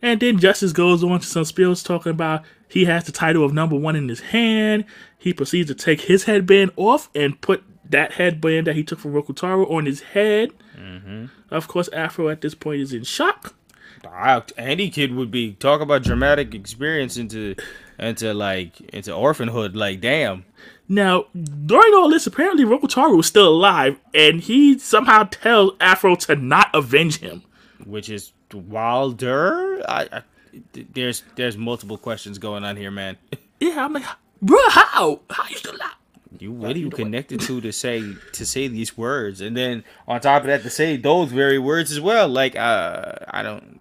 And 0.01 0.19
then 0.19 0.39
Justice 0.39 0.73
goes 0.73 1.03
on 1.03 1.19
to 1.19 1.25
some 1.25 1.45
spills 1.45 1.83
talking 1.83 2.11
about 2.11 2.43
he 2.67 2.85
has 2.85 3.03
the 3.03 3.11
title 3.11 3.43
of 3.43 3.53
number 3.53 3.75
one 3.75 3.95
in 3.95 4.09
his 4.09 4.21
hand. 4.21 4.85
He 5.17 5.33
proceeds 5.33 5.67
to 5.69 5.75
take 5.75 6.01
his 6.01 6.23
headband 6.23 6.71
off 6.77 7.09
and 7.13 7.39
put 7.39 7.63
that 7.89 8.13
headband 8.13 8.67
that 8.67 8.75
he 8.75 8.83
took 8.83 8.99
from 8.99 9.13
Rokutaro 9.13 9.69
on 9.69 9.85
his 9.85 10.01
head. 10.01 10.51
Of 11.51 11.67
course, 11.67 11.89
Afro 11.89 12.29
at 12.29 12.41
this 12.41 12.55
point 12.55 12.81
is 12.81 12.93
in 12.93 13.03
shock. 13.03 13.53
I, 14.09 14.41
any 14.57 14.89
kid 14.89 15.13
would 15.13 15.29
be 15.29 15.53
talk 15.53 15.81
about 15.81 16.01
dramatic 16.03 16.55
experience 16.55 17.17
into 17.17 17.55
into 18.01 18.33
like 18.33 18.81
into 18.93 19.13
orphanhood. 19.13 19.75
Like 19.75 20.01
damn. 20.01 20.45
Now, 20.89 21.27
during 21.65 21.93
all 21.93 22.09
this, 22.09 22.27
apparently 22.27 22.65
Rokutaro 22.65 23.15
was 23.15 23.25
still 23.27 23.47
alive, 23.47 23.97
and 24.13 24.41
he 24.41 24.77
somehow 24.77 25.23
tells 25.23 25.71
Afro 25.79 26.15
to 26.15 26.35
not 26.35 26.69
avenge 26.73 27.19
him. 27.19 27.43
which 27.85 28.09
is 28.09 28.33
wilder. 28.53 29.81
I, 29.87 30.09
I 30.11 30.21
there's 30.73 31.23
there's 31.35 31.55
multiple 31.55 31.97
questions 31.97 32.37
going 32.39 32.63
on 32.65 32.75
here, 32.77 32.91
man. 32.91 33.17
Yeah, 33.61 33.85
I'm 33.85 33.93
like, 33.93 34.03
bro, 34.41 34.57
how? 34.69 35.19
How 35.29 35.47
you 35.47 35.55
still 35.55 35.75
alive? 35.75 35.91
You 36.39 36.51
what 36.51 36.75
are 36.75 36.79
you 36.79 36.89
connected 36.89 37.41
to 37.41 37.61
to 37.61 37.71
say 37.71 38.01
to 38.33 38.43
say 38.43 38.67
these 38.67 38.97
words, 38.97 39.39
and 39.39 39.55
then 39.55 39.83
on 40.07 40.19
top 40.19 40.41
of 40.41 40.47
that 40.47 40.63
to 40.63 40.71
say 40.71 40.97
those 40.97 41.31
very 41.31 41.59
words 41.59 41.91
as 41.91 41.99
well? 42.01 42.27
Like 42.27 42.55
uh, 42.55 43.13
I 43.29 43.43
don't 43.43 43.79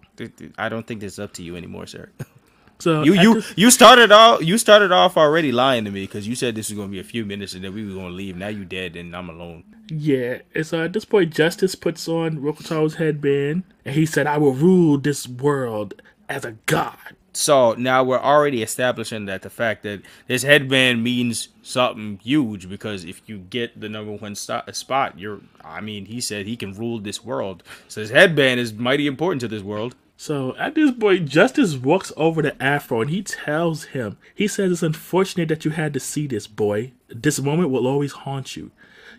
I 0.59 0.69
don't 0.69 0.85
think 0.85 1.01
this 1.01 1.13
is 1.13 1.19
up 1.19 1.33
to 1.33 1.43
you 1.43 1.55
anymore, 1.55 1.87
sir. 1.87 2.09
So 2.81 3.03
You 3.03 3.13
you 3.13 3.33
this- 3.35 3.53
you 3.55 3.69
started 3.71 4.11
off 4.11 4.41
you 4.43 4.57
started 4.57 4.91
off 4.91 5.15
already 5.17 5.51
lying 5.51 5.85
to 5.85 5.91
me 5.91 6.01
because 6.01 6.27
you 6.27 6.35
said 6.35 6.55
this 6.55 6.69
was 6.69 6.77
gonna 6.77 6.89
be 6.89 6.99
a 6.99 7.03
few 7.03 7.25
minutes 7.25 7.53
and 7.53 7.63
then 7.63 7.73
we 7.73 7.85
were 7.85 7.93
gonna 7.93 8.13
leave. 8.13 8.35
Now 8.35 8.47
you 8.47 8.65
dead 8.65 8.95
and 8.95 9.15
I'm 9.15 9.29
alone. 9.29 9.63
Yeah, 9.89 10.39
and 10.55 10.65
so 10.65 10.83
at 10.83 10.93
this 10.93 11.03
point, 11.05 11.33
Justice 11.33 11.75
puts 11.75 12.07
on 12.07 12.37
Rokutaro's 12.39 12.95
headband, 12.95 13.63
and 13.83 13.93
he 13.93 14.05
said, 14.05 14.25
I 14.25 14.37
will 14.37 14.53
rule 14.53 14.97
this 14.97 15.27
world 15.27 16.01
as 16.29 16.45
a 16.45 16.53
god. 16.65 16.95
So 17.33 17.73
now 17.73 18.01
we're 18.03 18.19
already 18.19 18.61
establishing 18.63 19.25
that 19.25 19.41
the 19.41 19.49
fact 19.49 19.83
that 19.83 20.01
this 20.27 20.43
headband 20.43 21.03
means 21.03 21.49
something 21.61 22.19
huge 22.23 22.69
because 22.69 23.03
if 23.05 23.21
you 23.25 23.37
get 23.39 23.79
the 23.79 23.87
number 23.89 24.13
one 24.13 24.35
sto- 24.35 24.63
spot, 24.71 25.19
you're. 25.19 25.39
I 25.63 25.81
mean, 25.81 26.05
he 26.05 26.19
said 26.21 26.45
he 26.45 26.55
can 26.57 26.73
rule 26.73 26.99
this 26.99 27.23
world. 27.23 27.61
So 27.87 28.01
his 28.01 28.09
headband 28.11 28.59
is 28.59 28.73
mighty 28.73 29.07
important 29.07 29.39
to 29.41 29.47
this 29.47 29.61
world. 29.63 29.95
So 30.21 30.55
at 30.57 30.75
this 30.75 30.91
point, 30.91 31.27
Justice 31.27 31.75
walks 31.75 32.13
over 32.15 32.43
to 32.43 32.61
Afro 32.61 33.01
and 33.01 33.09
he 33.09 33.23
tells 33.23 33.85
him, 33.85 34.19
he 34.35 34.47
says, 34.47 34.71
It's 34.71 34.83
unfortunate 34.83 35.47
that 35.47 35.65
you 35.65 35.71
had 35.71 35.95
to 35.95 35.99
see 35.99 36.27
this, 36.27 36.45
boy. 36.45 36.91
This 37.07 37.39
moment 37.39 37.71
will 37.71 37.87
always 37.87 38.11
haunt 38.11 38.55
you. 38.55 38.69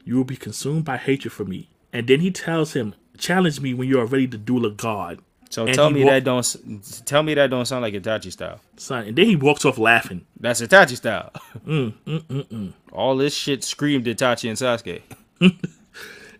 You 0.05 0.15
will 0.15 0.23
be 0.23 0.37
consumed 0.37 0.85
by 0.85 0.99
hatred 0.99 1.33
for 1.33 1.45
me. 1.45 1.71
And 1.93 2.07
then 2.07 2.21
he 2.21 2.31
tells 2.31 2.75
him, 2.75 2.95
Challenge 3.19 3.61
me 3.61 3.75
when 3.75 3.89
you 3.89 3.99
are 3.99 4.07
ready 4.07 4.29
to 4.29 4.39
duel 4.39 4.65
a 4.65 4.71
god. 4.71 5.19
So 5.51 5.67
And 5.67 5.75
tell 5.75 5.91
me 5.91 6.05
that 6.05 6.23
don't 6.23 6.47
tell 7.05 7.25
me 7.25 7.35
that 7.35 7.51
don't 7.51 7.67
sound 7.67 7.83
like 7.83 7.95
Itachi 7.95 8.31
style. 8.31 8.61
Son. 8.77 9.05
And 9.09 9.17
then 9.17 9.27
he 9.27 9.35
walks 9.35 9.65
off 9.65 9.79
laughing. 9.79 10.25
That's 10.39 10.61
Itachi 10.61 10.95
style. 10.95 11.33
Mm, 11.67 11.95
mm, 12.07 12.23
mm, 12.23 12.47
mm, 12.47 12.73
All 12.93 13.17
this 13.17 13.35
shit 13.35 13.65
screamed 13.65 14.05
Itachi 14.07 14.49
and 14.49 14.57
Sasuke. 14.57 15.03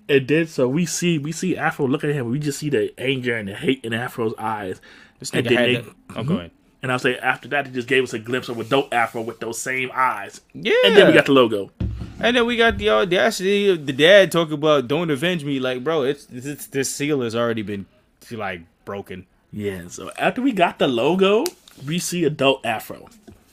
And 0.09 0.27
then 0.29 0.47
so 0.47 0.69
we 0.69 0.85
see 0.87 1.19
we 1.19 1.33
see 1.33 1.57
Afro 1.57 1.87
look 1.87 2.05
at 2.05 2.11
him. 2.11 2.29
We 2.31 2.39
just 2.39 2.59
see 2.59 2.69
the 2.71 2.93
anger 2.99 3.37
and 3.37 3.49
the 3.49 3.55
hate 3.55 3.85
in 3.85 3.93
Afro's 3.93 4.35
eyes. 4.39 4.81
This 5.19 5.31
And 5.31 5.47
then 5.47 5.55
they- 5.57 5.75
to- 5.77 5.95
oh, 6.17 6.25
go 6.25 6.35
ahead. 6.35 6.51
And 6.83 6.91
I'll 6.91 6.99
say 6.99 7.17
after 7.19 7.47
that, 7.51 7.67
he 7.69 7.73
just 7.73 7.87
gave 7.87 8.03
us 8.03 8.13
a 8.13 8.19
glimpse 8.19 8.49
of 8.49 8.59
adult 8.59 8.93
Afro 8.93 9.23
with 9.23 9.39
those 9.39 9.61
same 9.61 9.91
eyes. 9.95 10.41
Yeah. 10.53 10.73
And 10.85 10.97
then 10.97 11.07
we 11.07 11.13
got 11.13 11.27
the 11.27 11.33
logo. 11.33 11.71
And 12.19 12.37
then 12.37 12.45
we 12.45 12.57
got 12.57 12.77
the 12.79 12.91
audacity 12.91 13.69
of 13.71 13.87
the 13.87 13.93
dad 13.93 14.33
talking 14.33 14.55
about 14.55 14.89
don't 14.89 15.09
avenge 15.11 15.45
me. 15.45 15.61
Like, 15.61 15.85
bro, 15.85 16.03
it's, 16.03 16.27
it's 16.33 16.67
this 16.67 16.93
seal 16.93 17.21
has 17.21 17.37
already 17.37 17.63
been 17.63 17.87
like 18.33 18.63
broken. 18.85 19.27
Yeah. 19.53 19.83
So 19.89 20.11
after 20.19 20.43
we 20.43 20.51
got 20.51 20.81
the 20.81 20.89
logo, 20.89 21.45
we 21.87 22.01
see 22.01 22.25
adult 22.25 22.67
Afro. 22.67 23.09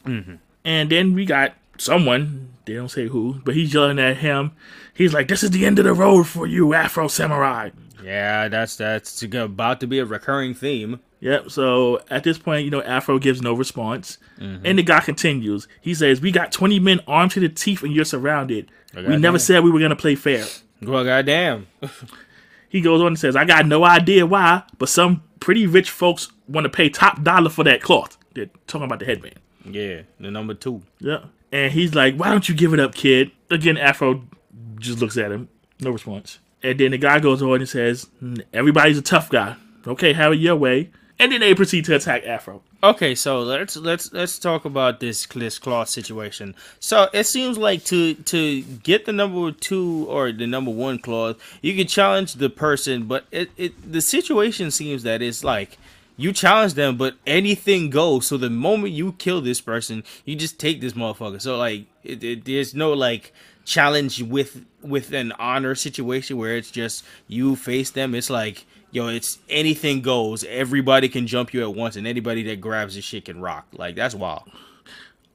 Mm-hmm. 0.07 0.35
And 0.65 0.89
then 0.89 1.13
we 1.13 1.25
got 1.25 1.53
someone, 1.77 2.49
they 2.65 2.73
don't 2.73 2.89
say 2.89 3.07
who, 3.09 3.41
but 3.45 3.53
he's 3.55 3.73
yelling 3.73 3.99
at 3.99 4.17
him. 4.17 4.51
He's 4.99 5.13
like, 5.13 5.29
This 5.29 5.43
is 5.43 5.51
the 5.51 5.65
end 5.65 5.79
of 5.79 5.85
the 5.85 5.93
road 5.93 6.27
for 6.27 6.45
you, 6.45 6.73
Afro 6.73 7.07
Samurai. 7.07 7.69
Yeah, 8.03 8.49
that's 8.49 8.75
that's 8.75 9.23
about 9.23 9.79
to 9.79 9.87
be 9.87 9.99
a 9.99 10.05
recurring 10.05 10.53
theme. 10.53 10.99
Yep. 11.21 11.51
So 11.51 12.01
at 12.09 12.25
this 12.25 12.37
point, 12.37 12.65
you 12.65 12.69
know, 12.69 12.81
Afro 12.81 13.17
gives 13.17 13.41
no 13.41 13.53
response. 13.53 14.17
Mm-hmm. 14.39 14.65
And 14.65 14.77
the 14.77 14.83
guy 14.83 14.99
continues. 14.99 15.69
He 15.79 15.93
says, 15.93 16.19
We 16.19 16.31
got 16.31 16.51
20 16.51 16.79
men 16.81 16.99
armed 17.07 17.31
to 17.31 17.39
the 17.39 17.47
teeth 17.47 17.81
and 17.81 17.93
you're 17.93 18.03
surrounded. 18.03 18.69
we 18.93 19.15
never 19.15 19.39
said 19.39 19.63
we 19.63 19.71
were 19.71 19.79
going 19.79 19.89
to 19.89 19.95
play 19.95 20.15
fair. 20.15 20.45
Well, 20.81 21.03
goddamn. 21.05 21.67
He 22.71 22.81
goes 22.81 23.01
on 23.01 23.07
and 23.07 23.19
says, 23.19 23.35
I 23.35 23.45
got 23.45 23.65
no 23.65 23.83
idea 23.83 24.27
why, 24.27 24.61
but 24.77 24.89
some 24.89 25.23
pretty 25.39 25.65
rich 25.65 25.89
folks 25.89 26.31
want 26.47 26.65
to 26.65 26.69
pay 26.69 26.87
top 26.87 27.23
dollar 27.23 27.49
for 27.49 27.63
that 27.63 27.81
cloth. 27.81 28.15
They're 28.35 28.51
talking 28.67 28.85
about 28.85 28.99
the 28.99 29.05
headband. 29.05 29.39
Yeah, 29.65 30.03
the 30.19 30.29
number 30.29 30.53
two. 30.53 30.83
Yeah. 30.99 31.23
And 31.51 31.73
he's 31.73 31.95
like, 31.95 32.15
Why 32.15 32.29
don't 32.29 32.47
you 32.47 32.53
give 32.53 32.75
it 32.75 32.79
up, 32.79 32.93
kid? 32.93 33.31
Again, 33.49 33.75
Afro 33.75 34.23
just 34.79 34.99
looks 34.99 35.17
at 35.17 35.31
him. 35.31 35.49
No 35.79 35.91
response. 35.91 36.39
And 36.61 36.79
then 36.79 36.91
the 36.91 36.97
guy 36.97 37.19
goes 37.19 37.41
on 37.41 37.55
and 37.55 37.69
says, 37.69 38.07
"Mm, 38.21 38.43
Everybody's 38.53 38.97
a 38.97 39.01
tough 39.01 39.29
guy. 39.29 39.55
Okay, 39.87 40.13
have 40.13 40.33
it 40.33 40.39
your 40.39 40.55
way. 40.55 40.89
And 41.21 41.31
then 41.33 41.41
they 41.41 41.53
proceed 41.53 41.83
to 41.85 41.95
attack 41.95 42.25
Afro. 42.25 42.61
Okay, 42.81 43.13
so 43.13 43.41
let's 43.41 43.75
let's 43.75 44.13
let's 44.13 44.39
talk 44.39 44.63
about 44.63 45.01
this 45.01 45.25
this 45.25 45.59
cloth 45.59 45.89
situation. 45.89 46.55
So 46.79 47.09
it 47.11 47.25
seems 47.25 47.57
like 47.57 47.83
to 47.85 48.13
to 48.13 48.61
get 48.61 49.05
the 49.05 49.11
number 49.11 49.51
two 49.51 50.05
or 50.07 50.31
the 50.31 50.47
number 50.47 50.71
one 50.71 50.97
cloth, 50.97 51.37
you 51.61 51.75
can 51.75 51.87
challenge 51.87 52.35
the 52.35 52.49
person, 52.49 53.03
but 53.03 53.25
it, 53.31 53.51
it 53.57 53.91
the 53.91 53.99
situation 53.99 54.71
seems 54.71 55.03
that 55.03 55.21
it's 55.21 55.43
like 55.43 55.77
you 56.15 56.31
challenge 56.31 56.75
them, 56.75 56.95
but 56.95 57.15
anything 57.27 57.89
goes. 57.89 58.27
So 58.27 58.37
the 58.37 58.49
moment 58.49 58.93
you 58.93 59.11
kill 59.13 59.41
this 59.41 59.59
person, 59.59 60.05
you 60.23 60.37
just 60.37 60.57
take 60.57 60.79
this 60.79 60.93
motherfucker. 60.93 61.41
So 61.41 61.57
like 61.57 61.85
it, 62.03 62.23
it, 62.23 62.45
there's 62.45 62.73
no 62.73 62.93
like 62.93 63.33
challenge 63.69 64.21
with 64.23 64.65
with 64.81 65.13
an 65.13 65.31
honor 65.33 65.75
situation 65.75 66.37
where 66.37 66.57
it's 66.57 66.71
just 66.71 67.05
you 67.27 67.55
face 67.55 67.91
them. 67.91 68.15
It's 68.15 68.29
like 68.29 68.65
yo, 68.91 69.07
it's 69.07 69.37
anything 69.47 70.01
goes. 70.01 70.43
Everybody 70.43 71.07
can 71.07 71.27
jump 71.27 71.53
you 71.53 71.61
at 71.61 71.75
once, 71.75 71.95
and 71.95 72.07
anybody 72.07 72.43
that 72.43 72.59
grabs 72.59 72.95
the 72.95 73.01
shit 73.01 73.25
can 73.25 73.39
rock. 73.39 73.67
Like 73.71 73.95
that's 73.95 74.15
wild. 74.15 74.49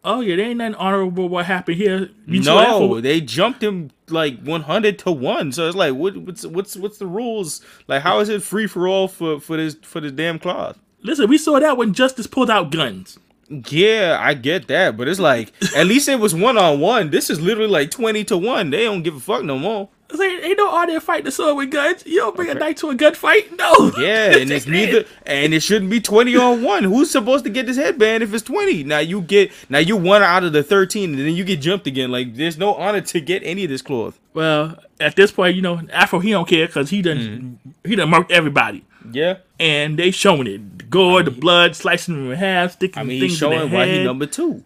Oh, 0.06 0.20
yeah, 0.20 0.36
there 0.36 0.44
ain't 0.44 0.58
nothing 0.58 0.74
honorable 0.74 1.30
what 1.30 1.46
happened 1.46 1.78
here. 1.78 2.10
You 2.26 2.42
No, 2.42 3.00
they 3.00 3.22
jumped 3.22 3.62
him 3.62 3.90
like 4.10 4.38
one 4.42 4.60
hundred 4.62 4.98
to 5.00 5.12
one. 5.12 5.50
So 5.50 5.66
it's 5.66 5.76
like, 5.76 5.94
what, 5.94 6.14
what's 6.18 6.44
what's 6.44 6.76
what's 6.76 6.98
the 6.98 7.06
rules? 7.06 7.64
Like, 7.88 8.02
how 8.02 8.20
is 8.20 8.28
it 8.28 8.42
free 8.42 8.66
for 8.66 8.86
all 8.86 9.08
for 9.08 9.40
for 9.40 9.56
this 9.56 9.76
for 9.82 10.00
this 10.00 10.12
damn 10.12 10.38
cloth? 10.38 10.78
Listen, 11.02 11.28
we 11.28 11.38
saw 11.38 11.58
that 11.58 11.78
when 11.78 11.94
Justice 11.94 12.26
pulled 12.26 12.50
out 12.50 12.70
guns. 12.70 13.18
Yeah, 13.48 14.18
I 14.20 14.34
get 14.34 14.68
that, 14.68 14.96
but 14.96 15.08
it's 15.08 15.20
like 15.20 15.52
at 15.76 15.86
least 15.86 16.08
it 16.08 16.18
was 16.18 16.34
one 16.34 16.56
on 16.58 16.80
one. 16.80 17.10
This 17.10 17.30
is 17.30 17.40
literally 17.40 17.70
like 17.70 17.90
twenty 17.90 18.24
to 18.24 18.36
one. 18.36 18.70
They 18.70 18.84
don't 18.84 19.02
give 19.02 19.16
a 19.16 19.20
fuck 19.20 19.44
no 19.44 19.58
more. 19.58 19.88
Say, 20.14 20.42
ain't 20.42 20.58
no 20.58 20.86
there 20.86 21.00
fighting 21.00 21.24
the 21.24 21.32
sword 21.32 21.56
with 21.56 21.70
guns. 21.70 22.04
You 22.06 22.18
don't 22.18 22.36
bring 22.36 22.50
a 22.50 22.54
knife 22.54 22.76
to 22.76 22.90
a 22.90 22.94
gunfight. 22.94 23.56
No. 23.58 23.92
Yeah, 23.98 24.36
and 24.36 24.50
it's 24.50 24.66
neither, 24.68 25.04
and 25.26 25.52
it 25.52 25.62
shouldn't 25.62 25.90
be 25.90 26.00
twenty 26.00 26.36
on 26.36 26.62
one. 26.62 26.84
Who's 26.84 27.10
supposed 27.10 27.44
to 27.44 27.50
get 27.50 27.66
this 27.66 27.76
headband 27.76 28.22
if 28.22 28.32
it's 28.32 28.44
twenty? 28.44 28.84
Now 28.84 28.98
you 28.98 29.22
get, 29.22 29.50
now 29.68 29.78
you 29.78 29.96
one 29.96 30.22
out 30.22 30.44
of 30.44 30.52
the 30.52 30.62
thirteen, 30.62 31.10
and 31.10 31.18
then 31.18 31.34
you 31.34 31.42
get 31.42 31.60
jumped 31.60 31.86
again. 31.86 32.12
Like 32.12 32.34
there's 32.36 32.58
no 32.58 32.74
honor 32.74 33.00
to 33.00 33.20
get 33.20 33.42
any 33.44 33.64
of 33.64 33.70
this 33.70 33.82
cloth. 33.82 34.20
Well, 34.34 34.78
at 35.00 35.16
this 35.16 35.32
point, 35.32 35.56
you 35.56 35.62
know, 35.62 35.80
Afro 35.92 36.20
he 36.20 36.30
don't 36.30 36.48
care 36.48 36.66
because 36.66 36.90
he 36.90 37.02
done 37.02 37.58
mm. 37.64 37.72
he 37.88 37.96
done 37.96 38.10
marked 38.10 38.30
everybody, 38.30 38.84
Yeah, 39.10 39.38
and 39.58 39.98
they 39.98 40.10
showing 40.10 40.46
it. 40.46 40.83
The 40.94 40.98
gore, 41.00 41.22
the 41.24 41.30
blood, 41.32 41.74
slicing 41.74 42.14
them 42.14 42.30
in 42.30 42.38
half, 42.38 42.72
sticking 42.74 43.00
I 43.00 43.02
mean 43.02 43.18
things 43.20 43.32
he's 43.32 43.42
in 43.42 43.50
showing 43.50 43.72
why 43.72 43.86
he 43.86 44.04
number 44.04 44.26
two. 44.26 44.62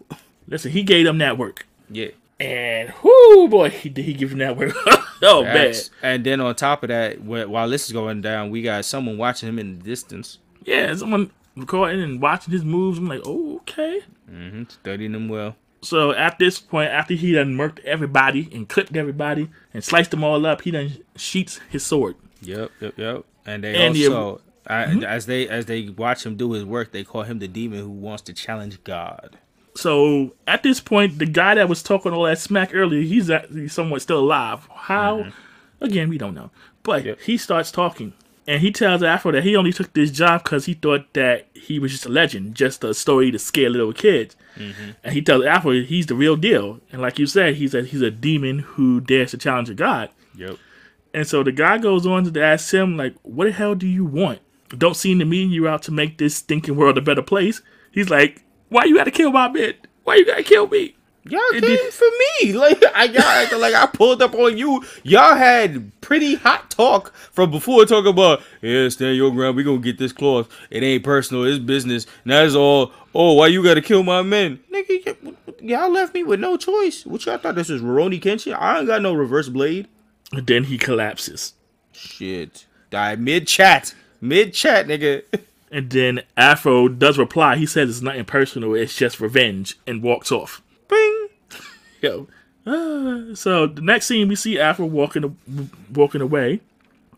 Listen, 0.46 0.70
he 0.72 0.82
gave 0.82 1.06
them 1.06 1.16
that 1.18 1.38
work, 1.38 1.66
Yeah. 1.90 2.08
and 2.38 2.92
whoo 3.02 3.48
boy, 3.48 3.70
he 3.70 3.88
did 3.88 4.04
he 4.04 4.12
give 4.12 4.32
him 4.32 4.38
that 4.38 4.54
work. 4.54 4.74
oh 5.22 5.42
man, 5.42 5.74
And 6.02 6.24
then 6.24 6.42
on 6.42 6.54
top 6.54 6.82
of 6.82 6.88
that, 6.88 7.20
while 7.22 7.68
this 7.70 7.86
is 7.86 7.92
going 7.92 8.20
down, 8.20 8.50
we 8.50 8.60
got 8.60 8.84
someone 8.84 9.16
watching 9.16 9.48
him 9.48 9.58
in 9.58 9.78
the 9.78 9.84
distance, 9.84 10.36
yeah, 10.64 10.94
someone 10.94 11.30
recording 11.56 12.02
and 12.02 12.20
watching 12.20 12.52
his 12.52 12.62
moves. 12.64 12.98
I'm 12.98 13.08
like, 13.08 13.22
oh 13.24 13.56
okay. 13.60 14.02
hmm 14.28 14.64
studying 14.68 15.12
them 15.12 15.30
well. 15.30 15.56
So 15.80 16.10
at 16.12 16.38
this 16.38 16.58
point, 16.58 16.90
after 16.90 17.14
he 17.14 17.32
done 17.32 17.56
murked 17.56 17.78
everybody 17.84 18.50
and 18.52 18.68
clipped 18.68 18.96
everybody 18.96 19.48
and 19.72 19.82
sliced 19.82 20.10
them 20.10 20.24
all 20.24 20.44
up, 20.44 20.60
he 20.60 20.72
done 20.72 20.92
sheets 21.16 21.58
his 21.70 21.86
sword. 21.86 22.16
Yep, 22.42 22.70
yep, 22.80 22.94
yep. 22.98 23.24
And 23.46 23.64
they 23.64 23.74
And 23.76 23.96
also, 23.96 24.42
I, 24.68 24.84
mm-hmm. 24.84 25.02
as 25.02 25.26
they 25.26 25.48
as 25.48 25.66
they 25.66 25.88
watch 25.88 26.26
him 26.26 26.36
do 26.36 26.52
his 26.52 26.64
work, 26.64 26.92
they 26.92 27.02
call 27.02 27.22
him 27.22 27.38
the 27.38 27.48
demon 27.48 27.80
who 27.80 27.90
wants 27.90 28.22
to 28.24 28.32
challenge 28.32 28.82
God. 28.84 29.38
So 29.74 30.34
at 30.46 30.62
this 30.62 30.80
point, 30.80 31.18
the 31.18 31.26
guy 31.26 31.54
that 31.54 31.68
was 31.68 31.82
talking 31.82 32.12
all 32.12 32.24
that 32.24 32.38
smack 32.38 32.74
earlier, 32.74 33.00
he's 33.00 33.30
actually 33.30 33.68
somewhat 33.68 34.02
still 34.02 34.18
alive. 34.18 34.68
How? 34.74 35.18
Mm-hmm. 35.18 35.84
Again, 35.84 36.08
we 36.08 36.18
don't 36.18 36.34
know. 36.34 36.50
But 36.82 37.04
Yep. 37.04 37.20
he 37.20 37.36
starts 37.36 37.70
talking. 37.70 38.12
And 38.46 38.62
he 38.62 38.72
tells 38.72 39.02
Afro 39.02 39.30
that 39.32 39.44
he 39.44 39.54
only 39.54 39.74
took 39.74 39.92
this 39.92 40.10
job 40.10 40.42
because 40.42 40.64
he 40.64 40.72
thought 40.72 41.12
that 41.12 41.48
he 41.52 41.78
was 41.78 41.92
just 41.92 42.06
a 42.06 42.08
legend, 42.08 42.54
just 42.54 42.82
a 42.82 42.94
story 42.94 43.30
to 43.30 43.38
scare 43.38 43.68
little 43.68 43.92
kids. 43.92 44.36
Mm-hmm. 44.56 44.90
And 45.04 45.12
he 45.14 45.20
tells 45.20 45.44
Afro 45.44 45.72
he's 45.82 46.06
the 46.06 46.14
real 46.14 46.34
deal. 46.34 46.80
And 46.90 47.02
like 47.02 47.18
you 47.18 47.26
said, 47.26 47.56
he's 47.56 47.74
a 47.74 47.82
he's 47.82 48.00
a 48.00 48.10
demon 48.10 48.60
who 48.60 49.00
dares 49.00 49.32
to 49.32 49.38
challenge 49.38 49.68
a 49.68 49.74
god. 49.74 50.08
Yep. 50.34 50.56
And 51.12 51.26
so 51.26 51.42
the 51.42 51.52
guy 51.52 51.78
goes 51.78 52.06
on 52.06 52.32
to 52.32 52.42
ask 52.42 52.72
him, 52.72 52.96
like, 52.96 53.14
what 53.22 53.44
the 53.44 53.52
hell 53.52 53.74
do 53.74 53.86
you 53.86 54.04
want? 54.04 54.40
Don't 54.76 54.96
seem 54.96 55.18
to 55.18 55.24
me 55.24 55.44
you're 55.44 55.68
out 55.68 55.82
to 55.84 55.92
make 55.92 56.18
this 56.18 56.36
stinking 56.36 56.76
world 56.76 56.98
a 56.98 57.00
better 57.00 57.22
place. 57.22 57.62
He's 57.90 58.10
like, 58.10 58.42
why 58.68 58.84
you 58.84 58.96
gotta 58.96 59.10
kill 59.10 59.32
my 59.32 59.48
man? 59.48 59.74
Why 60.04 60.16
you 60.16 60.26
gotta 60.26 60.42
kill 60.42 60.68
me? 60.68 60.94
Y'all 61.24 61.40
came 61.50 61.60
did- 61.60 61.92
for 61.92 62.04
me. 62.04 62.52
Like 62.54 62.82
I 62.94 63.04
y'all 63.04 63.60
like 63.60 63.74
I 63.74 63.86
pulled 63.86 64.22
up 64.22 64.34
on 64.34 64.56
you. 64.56 64.84
Y'all 65.02 65.34
had 65.34 65.90
pretty 66.00 66.36
hot 66.36 66.70
talk 66.70 67.12
from 67.14 67.50
before 67.50 67.84
talking 67.84 68.10
about 68.10 68.42
yeah, 68.62 68.88
stand 68.88 69.16
your 69.16 69.32
ground. 69.32 69.56
We 69.56 69.64
gonna 69.64 69.78
get 69.78 69.98
this 69.98 70.12
cloth. 70.12 70.48
It 70.70 70.82
ain't 70.82 71.02
personal. 71.04 71.44
It's 71.44 71.58
business. 71.58 72.06
Now 72.24 72.42
it's 72.42 72.54
all. 72.54 72.92
Oh, 73.14 73.34
why 73.34 73.48
you 73.48 73.62
gotta 73.62 73.82
kill 73.82 74.02
my 74.02 74.22
men, 74.22 74.60
nigga? 74.72 75.34
Y'all 75.60 75.90
left 75.90 76.14
me 76.14 76.22
with 76.22 76.40
no 76.40 76.56
choice. 76.56 77.04
What 77.04 77.26
y'all 77.26 77.38
thought 77.38 77.56
this 77.56 77.68
was 77.68 77.82
Rurouni 77.82 78.20
Kenshin? 78.22 78.56
I 78.58 78.78
ain't 78.78 78.86
got 78.86 79.02
no 79.02 79.12
reverse 79.12 79.48
blade. 79.48 79.88
And 80.32 80.46
then 80.46 80.64
he 80.64 80.78
collapses. 80.78 81.54
Shit. 81.92 82.66
Die 82.90 83.16
mid 83.16 83.46
chat. 83.48 83.94
Mid 84.20 84.54
chat, 84.54 84.86
nigga. 84.86 85.22
And 85.70 85.90
then 85.90 86.22
Afro 86.34 86.88
does 86.88 87.18
reply. 87.18 87.56
He 87.56 87.66
says 87.66 87.90
it's 87.90 88.00
nothing 88.00 88.24
personal, 88.24 88.74
it's 88.74 88.96
just 88.96 89.20
revenge, 89.20 89.78
and 89.86 90.02
walks 90.02 90.32
off. 90.32 90.62
Bing. 90.88 91.28
Yo. 92.00 92.26
Ah, 92.66 93.24
so 93.34 93.66
the 93.66 93.82
next 93.82 94.06
scene 94.06 94.28
we 94.28 94.34
see 94.34 94.58
Afro 94.58 94.86
walking 94.86 95.38
walking 95.92 96.22
away. 96.22 96.62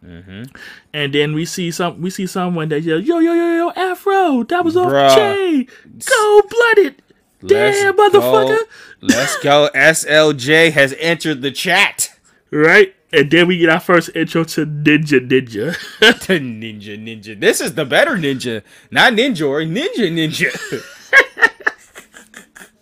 And 0.03 1.13
then 1.15 1.35
we 1.35 1.45
see 1.45 1.71
some 1.71 2.01
we 2.01 2.11
see 2.11 2.27
someone 2.27 2.71
that 2.71 2.83
yells, 2.83 3.05
yo 3.05 3.19
yo 3.19 3.35
yo 3.35 3.57
yo 3.57 3.71
Afro, 3.77 4.45
that 4.45 4.65
was 4.65 4.77
off 4.77 4.91
Bruh. 4.91 5.15
J. 5.15 5.69
Go 6.07 6.43
blooded. 6.49 7.03
Damn 7.47 7.97
Let's 7.97 8.15
motherfucker. 8.17 8.59
Go. 8.59 8.65
Let's 9.03 9.39
go. 9.39 9.71
SLJ 9.75 10.73
has 10.73 10.95
entered 10.99 11.43
the 11.43 11.51
chat. 11.51 12.15
Right? 12.53 12.97
And 13.13 13.31
then 13.31 13.49
we 13.49 13.59
get 13.59 13.69
our 13.69 13.81
first 13.81 14.11
intro 14.15 14.45
to 14.45 14.67
Ninja 14.67 15.27
Ninja. 15.27 15.75
to 16.21 16.39
Ninja 16.39 16.97
Ninja. 16.99 17.39
This 17.39 17.61
is 17.61 17.75
the 17.75 17.85
better 17.85 18.13
ninja. 18.13 18.63
Not 18.91 19.15
Ninja 19.15 19.49
or 19.49 19.61
Ninja 19.63 20.11
Ninja. 20.11 20.51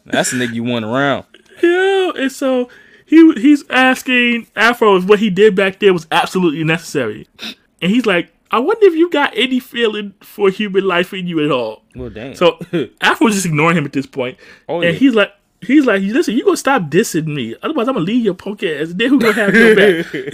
That's 0.05 0.31
the 0.31 0.39
nigga 0.39 0.55
you 0.55 0.65
want 0.65 0.85
around. 0.85 1.27
yeah, 1.63 2.13
and 2.17 2.33
so 2.33 2.69
he 3.05 3.33
he's 3.35 3.65
asking 3.71 4.47
Afro 4.55 4.97
if 4.97 5.05
what 5.05 5.19
he 5.19 5.31
did 5.31 5.55
back 5.55 5.79
there 5.81 5.93
was 5.93 6.07
absolutely 6.11 6.65
necessary. 6.65 7.27
And 7.81 7.91
he's 7.91 8.07
like, 8.07 8.33
I 8.51 8.59
wonder 8.59 8.87
if 8.87 8.95
you 8.95 9.11
got 9.11 9.33
any 9.37 9.61
feeling 9.61 10.15
for 10.21 10.51
human 10.51 10.85
life 10.85 11.13
in 11.13 11.27
you 11.27 11.45
at 11.45 11.51
all. 11.51 11.83
Well, 11.95 12.11
damn. 12.11 12.35
So 12.35 12.59
Afro's 13.01 13.35
just 13.35 13.47
ignoring 13.47 13.77
him 13.77 13.85
at 13.85 13.93
this 13.93 14.07
point. 14.07 14.39
Oh, 14.69 14.77
and 14.77 14.93
yeah. 14.93 14.99
he's 14.99 15.15
like 15.15 15.33
he's 15.61 15.85
like, 15.85 16.03
listen, 16.03 16.35
you 16.37 16.45
gonna 16.45 16.57
stop 16.57 16.83
dissing 16.83 17.27
me. 17.27 17.55
Otherwise 17.63 17.89
I'm 17.89 17.95
gonna 17.95 18.07
leave 18.07 18.25
your 18.25 18.35
punk 18.35 18.63
ass. 18.63 18.89
Then 18.93 19.11
who 19.11 19.21
gonna 19.21 19.33
have 19.33 19.55
your 19.55 19.77
back? 19.77 20.07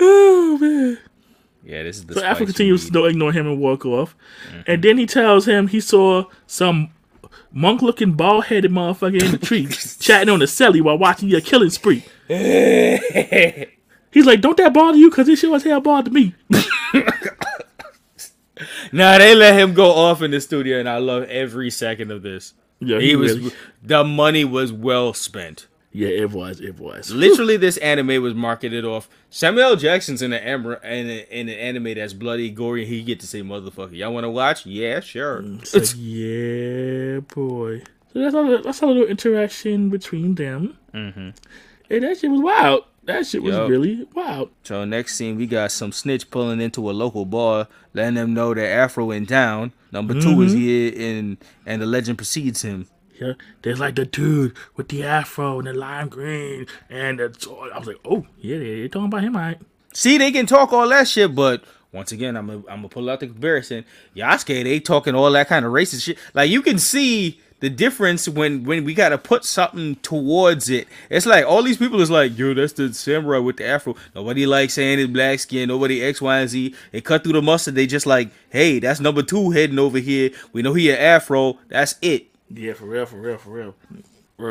oh 0.00 0.58
man. 0.60 0.98
yeah, 1.64 1.82
this 1.82 1.96
is 1.96 2.06
the 2.06 2.14
So 2.14 2.20
spice 2.20 2.30
Afro 2.30 2.46
continues 2.46 2.90
to 2.90 3.04
ignore 3.06 3.32
him 3.32 3.46
and 3.46 3.58
walk 3.60 3.84
off. 3.86 4.14
Mm-hmm. 4.48 4.60
And 4.66 4.82
then 4.82 4.98
he 4.98 5.06
tells 5.06 5.46
him 5.46 5.68
he 5.68 5.80
saw 5.80 6.24
some 6.46 6.90
monk 7.52 7.82
looking 7.82 8.12
bald 8.12 8.46
headed 8.46 8.70
motherfucker 8.70 9.22
in 9.22 9.32
the 9.32 9.38
tree 9.38 9.66
chatting 10.00 10.28
on 10.28 10.38
the 10.38 10.46
celly 10.46 10.80
while 10.80 10.98
watching 10.98 11.28
your 11.28 11.40
killing 11.40 11.70
spree. 11.70 12.04
He's 12.28 14.26
like, 14.26 14.40
Don't 14.40 14.56
that 14.58 14.72
bother 14.74 14.98
you? 14.98 15.10
Because 15.10 15.26
this 15.26 15.40
sure 15.40 15.56
as 15.56 15.64
hell 15.64 15.80
bothered 15.80 16.12
me. 16.12 16.34
Nah, 18.92 19.18
they 19.18 19.34
let 19.34 19.58
him 19.58 19.74
go 19.74 19.90
off 19.90 20.22
in 20.22 20.30
the 20.30 20.40
studio, 20.40 20.78
and 20.78 20.88
I 20.88 20.98
love 20.98 21.24
every 21.24 21.70
second 21.70 22.10
of 22.10 22.22
this. 22.22 22.52
Yeah, 22.84 22.98
he, 22.98 23.16
was 23.16 23.38
really- 23.38 23.52
the 23.82 24.04
money 24.04 24.44
was 24.44 24.72
well 24.72 25.14
spent. 25.14 25.66
Yeah, 25.94 26.08
it 26.08 26.30
was. 26.30 26.58
It 26.60 26.78
was. 26.78 27.10
Literally, 27.10 27.58
this 27.58 27.76
anime 27.76 28.22
was 28.22 28.32
marketed 28.32 28.82
off. 28.82 29.10
Samuel 29.28 29.64
L. 29.72 29.76
Jackson's 29.76 30.22
in 30.22 30.32
an 30.32 30.42
em- 30.42 30.64
in, 30.66 31.10
a, 31.10 31.26
in 31.30 31.48
an 31.50 31.58
anime 31.58 31.94
that's 31.94 32.14
bloody, 32.14 32.48
gory, 32.48 32.82
and 32.84 32.90
he 32.90 33.02
get 33.02 33.20
to 33.20 33.26
say 33.26 33.42
motherfucker. 33.42 33.94
Y'all 33.94 34.12
want 34.14 34.24
to 34.24 34.30
watch? 34.30 34.64
Yeah, 34.64 35.00
sure. 35.00 35.44
So, 35.64 35.78
yeah, 35.98 37.20
boy. 37.20 37.82
So 38.12 38.18
that's 38.20 38.34
a, 38.34 38.60
that's 38.64 38.80
a 38.80 38.86
little 38.86 39.04
interaction 39.06 39.90
between 39.90 40.34
them. 40.34 40.78
Mm-hmm. 40.94 41.30
And 41.90 42.02
that 42.04 42.18
shit 42.18 42.30
was 42.30 42.40
wild. 42.40 42.84
That 43.04 43.26
shit 43.26 43.42
was 43.42 43.54
Yup. 43.56 43.68
really 43.68 44.06
wild. 44.14 44.50
So 44.62 44.84
next 44.84 45.16
scene, 45.16 45.36
we 45.36 45.46
got 45.46 45.72
some 45.72 45.90
snitch 45.90 46.30
pulling 46.30 46.60
into 46.60 46.88
a 46.88 46.92
local 46.92 47.24
bar, 47.24 47.66
letting 47.94 48.14
them 48.14 48.32
know 48.32 48.54
that 48.54 48.68
Afro 48.68 49.10
in 49.10 49.26
town. 49.26 49.72
Number 49.90 50.14
two 50.14 50.40
is 50.42 50.52
mm-hmm. 50.52 50.60
here, 50.60 50.92
and 50.96 51.36
and 51.66 51.82
the 51.82 51.86
legend 51.86 52.16
precedes 52.16 52.62
him. 52.62 52.86
Yeah, 53.20 53.34
there's 53.62 53.78
like 53.78 53.94
the 53.94 54.06
dude 54.06 54.56
with 54.74 54.88
the 54.88 55.04
afro 55.04 55.58
and 55.58 55.68
the 55.68 55.74
lime 55.74 56.08
green, 56.08 56.66
and 56.88 57.18
the, 57.18 57.70
I 57.72 57.78
was 57.78 57.86
like, 57.86 57.98
oh 58.04 58.26
yeah, 58.38 58.58
they- 58.58 58.80
they're 58.80 58.88
talking 58.88 59.06
about 59.06 59.22
him, 59.22 59.36
all 59.36 59.42
right. 59.42 59.58
See, 59.92 60.16
they 60.16 60.32
can 60.32 60.46
talk 60.46 60.72
all 60.72 60.88
that 60.88 61.06
shit, 61.06 61.34
but 61.34 61.62
once 61.92 62.10
again, 62.10 62.36
I'm 62.36 62.46
gonna 62.46 62.58
I'm 62.60 62.78
gonna 62.78 62.88
pull 62.88 63.10
out 63.10 63.20
the 63.20 63.26
comparison. 63.26 63.84
Yasuke, 64.16 64.64
they 64.64 64.80
talking 64.80 65.14
all 65.14 65.30
that 65.30 65.48
kind 65.48 65.66
of 65.66 65.72
racist 65.72 66.02
shit. 66.04 66.18
Like 66.32 66.50
you 66.50 66.62
can 66.62 66.78
see 66.78 67.38
the 67.62 67.70
difference 67.70 68.28
when 68.28 68.64
when 68.64 68.84
we 68.84 68.92
gotta 68.92 69.16
put 69.16 69.44
something 69.44 69.94
towards 69.96 70.68
it. 70.68 70.88
It's 71.08 71.26
like 71.26 71.46
all 71.46 71.62
these 71.62 71.76
people 71.76 72.00
is 72.00 72.10
like, 72.10 72.36
yo, 72.36 72.54
that's 72.54 72.72
the 72.72 72.92
samurai 72.92 73.38
with 73.38 73.58
the 73.58 73.66
afro. 73.66 73.94
Nobody 74.16 74.46
likes 74.46 74.74
saying 74.74 74.98
his 74.98 75.06
black 75.06 75.38
skin. 75.38 75.68
Nobody 75.68 76.02
X, 76.02 76.20
Y, 76.20 76.38
and 76.38 76.50
Z. 76.50 76.74
They 76.90 77.00
cut 77.00 77.22
through 77.22 77.34
the 77.34 77.42
mustard. 77.42 77.76
They 77.76 77.86
just 77.86 78.04
like, 78.04 78.30
hey, 78.50 78.80
that's 78.80 78.98
number 78.98 79.22
two 79.22 79.52
heading 79.52 79.78
over 79.78 79.98
here. 79.98 80.30
We 80.52 80.62
know 80.62 80.74
he 80.74 80.90
an 80.90 80.98
afro. 80.98 81.60
That's 81.68 81.94
it. 82.02 82.26
Yeah, 82.50 82.72
for 82.72 82.86
real, 82.86 83.06
for 83.06 83.16
real, 83.16 83.38
for 83.38 83.50
real. 83.50 83.74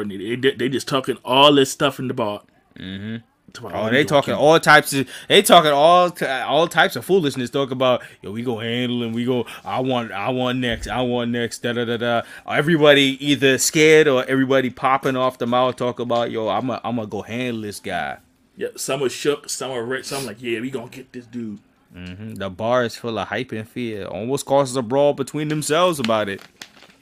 They, 0.08 0.36
they 0.38 0.70
just 0.70 0.88
talking 0.88 1.18
all 1.26 1.54
this 1.54 1.70
stuff 1.70 2.00
in 2.00 2.08
the 2.08 2.14
bar. 2.14 2.44
Mm-hmm. 2.80 3.18
Oh, 3.64 3.90
they 3.90 4.06
talking 4.06 4.34
all 4.34 4.60
types 4.60 4.94
of 4.94 5.08
they 5.28 5.42
talking 5.42 5.72
all 5.72 6.12
all 6.46 6.68
types 6.68 6.96
of 6.96 7.04
foolishness. 7.06 7.50
Talk 7.50 7.72
about 7.72 8.02
yo, 8.22 8.32
we 8.32 8.44
go 8.44 8.60
handle 8.60 9.04
and 9.04 9.14
we 9.14 9.26
go. 9.26 9.46
I 9.66 9.80
want 9.82 10.12
I 10.12 10.30
want 10.30 10.60
next. 10.60 10.88
I 10.88 11.02
want 11.02 11.32
next. 11.32 11.60
Da 11.64 11.74
da 11.74 11.86
da 11.86 11.98
da. 11.98 12.22
Everybody 12.48 13.18
either 13.26 13.58
scared 13.58 14.08
or 14.08 14.24
everybody 14.26 14.70
popping 14.70 15.16
off 15.16 15.38
the 15.38 15.48
mouth. 15.48 15.76
Talk 15.76 16.00
about 16.00 16.32
yo, 16.32 16.48
I'm 16.50 16.70
a, 16.70 16.80
I'm 16.84 16.96
gonna 16.96 17.08
go 17.08 17.22
handle 17.22 17.62
this 17.64 17.80
guy. 17.80 18.18
Yeah, 18.58 18.70
some 18.76 19.02
are 19.04 19.10
shook, 19.10 19.50
some 19.50 19.72
are 19.72 19.84
rich. 19.84 20.06
Some 20.06 20.26
like, 20.26 20.42
yeah, 20.42 20.60
we 20.60 20.70
gonna 20.70 20.90
get 20.90 21.12
this 21.14 21.26
dude. 21.26 21.60
Mm-hmm. 21.96 22.36
The 22.36 22.50
bar 22.50 22.86
is 22.86 22.96
full 22.96 23.18
of 23.20 23.28
hype 23.28 23.52
and 23.52 23.68
fear. 23.68 24.06
Almost 24.06 24.46
causes 24.46 24.76
a 24.76 24.82
brawl 24.82 25.14
between 25.14 25.48
themselves 25.50 26.00
about 26.00 26.30
it. 26.30 26.42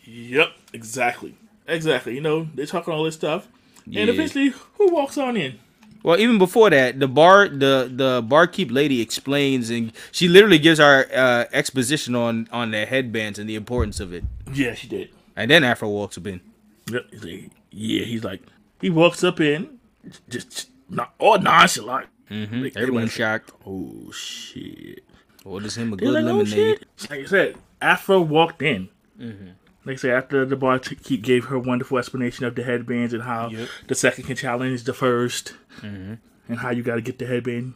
Yep, 0.05 0.49
exactly, 0.73 1.35
exactly. 1.67 2.15
You 2.15 2.21
know, 2.21 2.47
they're 2.55 2.65
talking 2.65 2.93
all 2.93 3.03
this 3.03 3.13
stuff, 3.15 3.47
Yeah. 3.85 4.01
and 4.01 4.09
eventually, 4.09 4.53
who 4.77 4.91
walks 4.91 5.17
on 5.17 5.37
in? 5.37 5.59
Well, 6.03 6.19
even 6.19 6.37
before 6.37 6.69
that, 6.69 6.99
the 6.99 7.07
bar 7.07 7.49
the 7.49 7.91
the 7.93 8.23
barkeep 8.25 8.71
lady 8.71 9.01
explains 9.01 9.69
and 9.69 9.91
she 10.11 10.27
literally 10.27 10.59
gives 10.59 10.79
our 10.79 11.07
uh, 11.13 11.45
exposition 11.51 12.15
on 12.15 12.47
on 12.51 12.71
the 12.71 12.85
headbands 12.85 13.37
and 13.39 13.49
the 13.49 13.55
importance 13.55 13.99
of 13.99 14.13
it. 14.13 14.23
Yeah, 14.53 14.73
she 14.75 14.87
did. 14.87 15.09
And 15.35 15.51
then 15.51 15.63
Afro 15.63 15.89
walks 15.89 16.17
up 16.17 16.27
in. 16.27 16.41
Yep. 16.91 17.05
Yeah, 17.71 18.03
he's 18.05 18.23
like, 18.23 18.41
he 18.81 18.89
walks 18.89 19.23
up 19.23 19.39
in, 19.39 19.77
just 20.29 20.69
not 20.89 21.13
all 21.19 21.37
nonchalant. 21.37 22.07
Mm-hmm. 22.31 22.63
Like, 22.63 22.77
Everyone's 22.77 23.11
shocked. 23.11 23.51
Oh 23.65 24.11
shit! 24.11 25.03
Orders 25.45 25.77
him 25.77 25.93
a 25.93 25.97
good 25.97 26.09
like, 26.13 26.23
oh 26.23 26.27
lemonade. 26.27 26.49
shit! 26.49 27.09
Like 27.09 27.19
I 27.21 27.25
said, 27.25 27.55
Afro 27.81 28.21
walked 28.21 28.61
in. 28.61 28.89
Like 29.85 29.93
I 29.93 29.97
said, 29.97 30.11
after 30.11 30.45
the 30.45 30.55
barkeep 30.55 31.21
gave 31.21 31.45
her 31.45 31.57
wonderful 31.57 31.97
explanation 31.97 32.45
of 32.45 32.55
the 32.55 32.63
headbands 32.63 33.13
and 33.13 33.23
how 33.23 33.49
Yep. 33.49 33.67
the 33.87 33.95
second 33.95 34.25
can 34.25 34.35
challenge 34.35 34.83
the 34.83 34.91
1st 34.91 35.53
mm-hmm. 35.81 36.13
and 36.47 36.59
how 36.59 36.69
you 36.69 36.83
got 36.83 36.95
to 36.95 37.01
get 37.01 37.17
the 37.17 37.25
headband. 37.25 37.73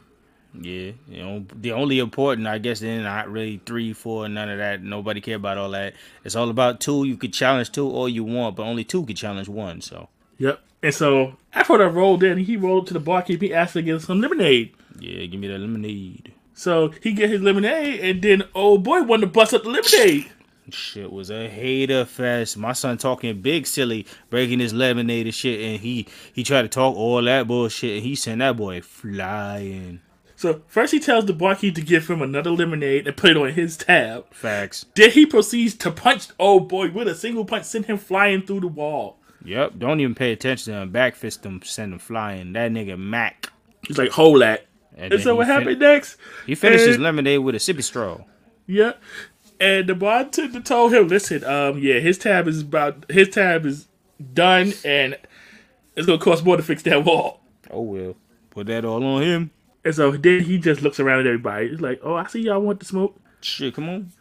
Yeah, 0.60 0.92
you 1.08 1.22
know, 1.22 1.44
the 1.52 1.72
only 1.72 1.98
important, 1.98 2.46
I 2.46 2.58
guess, 2.58 2.78
then 2.78 3.02
not 3.02 3.28
really 3.28 3.60
three, 3.66 3.92
four, 3.92 4.28
none 4.28 4.48
of 4.48 4.58
that. 4.58 4.82
Nobody 4.82 5.20
care 5.20 5.36
about 5.36 5.58
all 5.58 5.70
that. 5.70 5.94
It's 6.22 6.36
all 6.36 6.48
about 6.48 6.80
two. 6.80 7.04
You 7.04 7.16
could 7.16 7.32
challenge 7.32 7.72
two 7.72 7.88
all 7.88 8.08
you 8.08 8.22
want, 8.22 8.56
but 8.56 8.62
only 8.62 8.84
two 8.84 9.04
could 9.04 9.16
challenge 9.16 9.48
one. 9.48 9.80
So 9.80 10.08
Yep. 10.38 10.60
And 10.82 10.94
so 10.94 11.36
Afro 11.54 11.78
that 11.78 11.88
rolled 11.88 12.22
in, 12.22 12.38
he 12.38 12.56
rolled 12.56 12.86
to 12.88 12.94
the 12.94 13.00
barkeep. 13.00 13.40
He 13.40 13.52
asked 13.52 13.72
to 13.72 13.82
get 13.82 14.02
some 14.02 14.20
lemonade. 14.20 14.74
yeah, 15.00 15.26
give 15.26 15.40
me 15.40 15.48
that 15.48 15.58
lemonade. 15.58 16.32
So 16.52 16.92
he 17.02 17.12
get 17.14 17.30
his 17.30 17.42
lemonade, 17.42 17.98
and 18.00 18.22
then 18.22 18.44
oh 18.54 18.78
boy 18.78 19.02
wanted 19.02 19.22
to 19.22 19.32
bust 19.32 19.54
up 19.54 19.64
the 19.64 19.70
lemonade. 19.70 20.30
Shit 20.70 21.12
was 21.12 21.30
a 21.30 21.48
hater 21.48 22.04
fest. 22.04 22.56
My 22.56 22.72
son 22.72 22.96
talking 22.96 23.40
big 23.42 23.66
silly, 23.66 24.06
breaking 24.30 24.60
his 24.60 24.72
lemonade 24.72 25.26
and 25.26 25.34
shit, 25.34 25.60
and 25.60 25.80
he 25.80 26.06
he 26.32 26.42
tried 26.42 26.62
to 26.62 26.68
talk 26.68 26.96
all 26.96 27.22
that 27.22 27.46
bullshit, 27.46 27.96
and 27.98 28.02
he 28.02 28.14
sent 28.14 28.38
that 28.38 28.56
boy 28.56 28.80
flying. 28.80 30.00
So 30.36 30.62
first 30.66 30.92
he 30.92 31.00
tells 31.00 31.26
the 31.26 31.32
barkeep 31.32 31.74
to 31.76 31.80
give 31.82 32.08
him 32.08 32.20
another 32.22 32.50
lemonade 32.50 33.06
and 33.06 33.16
put 33.16 33.30
it 33.30 33.36
on 33.36 33.50
his 33.52 33.76
tab. 33.76 34.32
Facts. 34.32 34.86
Then 34.94 35.10
he 35.10 35.26
proceeds 35.26 35.74
to 35.76 35.90
punch 35.90 36.28
the 36.28 36.34
old 36.38 36.68
boy 36.68 36.90
with 36.90 37.08
a 37.08 37.14
single 37.14 37.44
punch, 37.44 37.64
send 37.64 37.86
him 37.86 37.98
flying 37.98 38.42
through 38.42 38.60
the 38.60 38.68
wall. 38.68 39.18
Yep. 39.44 39.78
Don't 39.78 40.00
even 40.00 40.14
pay 40.14 40.32
attention 40.32 40.72
to 40.72 40.80
him. 40.80 40.90
Back 40.90 41.14
fist 41.14 41.44
him, 41.44 41.60
send 41.62 41.92
him 41.92 41.98
flying. 41.98 42.52
That 42.54 42.72
nigga 42.72 42.98
Mac. 42.98 43.50
He's 43.86 43.98
like, 43.98 44.10
hold 44.10 44.40
that. 44.42 44.66
And, 44.96 45.12
And 45.12 45.22
so 45.22 45.34
what 45.36 45.46
fin- 45.46 45.56
happened 45.56 45.80
next? 45.80 46.16
He 46.46 46.54
finished 46.54 46.86
his 46.86 46.96
And- 46.96 47.04
lemonade 47.04 47.40
with 47.40 47.54
a 47.54 47.58
sippy 47.58 47.82
straw. 47.82 48.18
Yeah. 48.66 48.92
And 49.60 49.88
the 49.88 49.94
bartender 49.94 50.60
told 50.60 50.92
him, 50.92 51.08
listen, 51.08 51.44
um, 51.44 51.78
yeah, 51.78 52.00
his 52.00 52.18
tab 52.18 52.48
is 52.48 52.62
about 52.62 53.10
his 53.10 53.28
tab 53.28 53.64
is 53.64 53.86
done 54.32 54.72
and 54.84 55.16
it's 55.96 56.06
gonna 56.06 56.18
cost 56.18 56.44
more 56.44 56.56
to 56.56 56.62
fix 56.62 56.82
that 56.82 57.04
wall. 57.04 57.40
Oh 57.70 57.82
well. 57.82 58.16
Put 58.50 58.66
that 58.68 58.84
all 58.84 59.04
on 59.04 59.22
him. 59.22 59.50
And 59.84 59.94
so 59.94 60.10
then 60.12 60.40
he 60.40 60.58
just 60.58 60.82
looks 60.82 60.98
around 60.98 61.20
at 61.20 61.26
everybody. 61.26 61.68
He's 61.68 61.80
like, 61.80 62.00
"Oh, 62.02 62.14
I 62.14 62.26
see 62.26 62.40
y'all 62.42 62.60
want 62.60 62.80
to 62.80 62.86
smoke." 62.86 63.20
Shit, 63.40 63.74
come 63.74 63.88
on. 63.88 64.12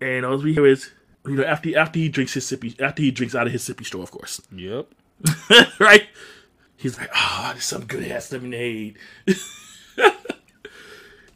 And 0.00 0.26
all 0.26 0.36
we 0.38 0.52
hear 0.54 0.66
is, 0.66 0.90
you 1.26 1.36
know, 1.36 1.44
after 1.44 1.76
after 1.78 1.98
he 1.98 2.08
drinks 2.08 2.34
his 2.34 2.44
sippy, 2.44 2.78
after 2.80 3.02
he 3.02 3.10
drinks 3.10 3.34
out 3.34 3.46
of 3.46 3.52
his 3.52 3.66
sippy 3.68 3.84
straw, 3.84 4.02
of 4.02 4.10
course, 4.10 4.40
Yep. 4.52 4.88
right? 5.78 6.06
He's 6.76 6.98
like, 6.98 7.10
"Oh, 7.14 7.52
this 7.54 7.62
is 7.62 7.68
some 7.68 7.86
good 7.86 8.04
ass 8.10 8.30
lemonade." 8.30 8.98
it's 9.26 9.40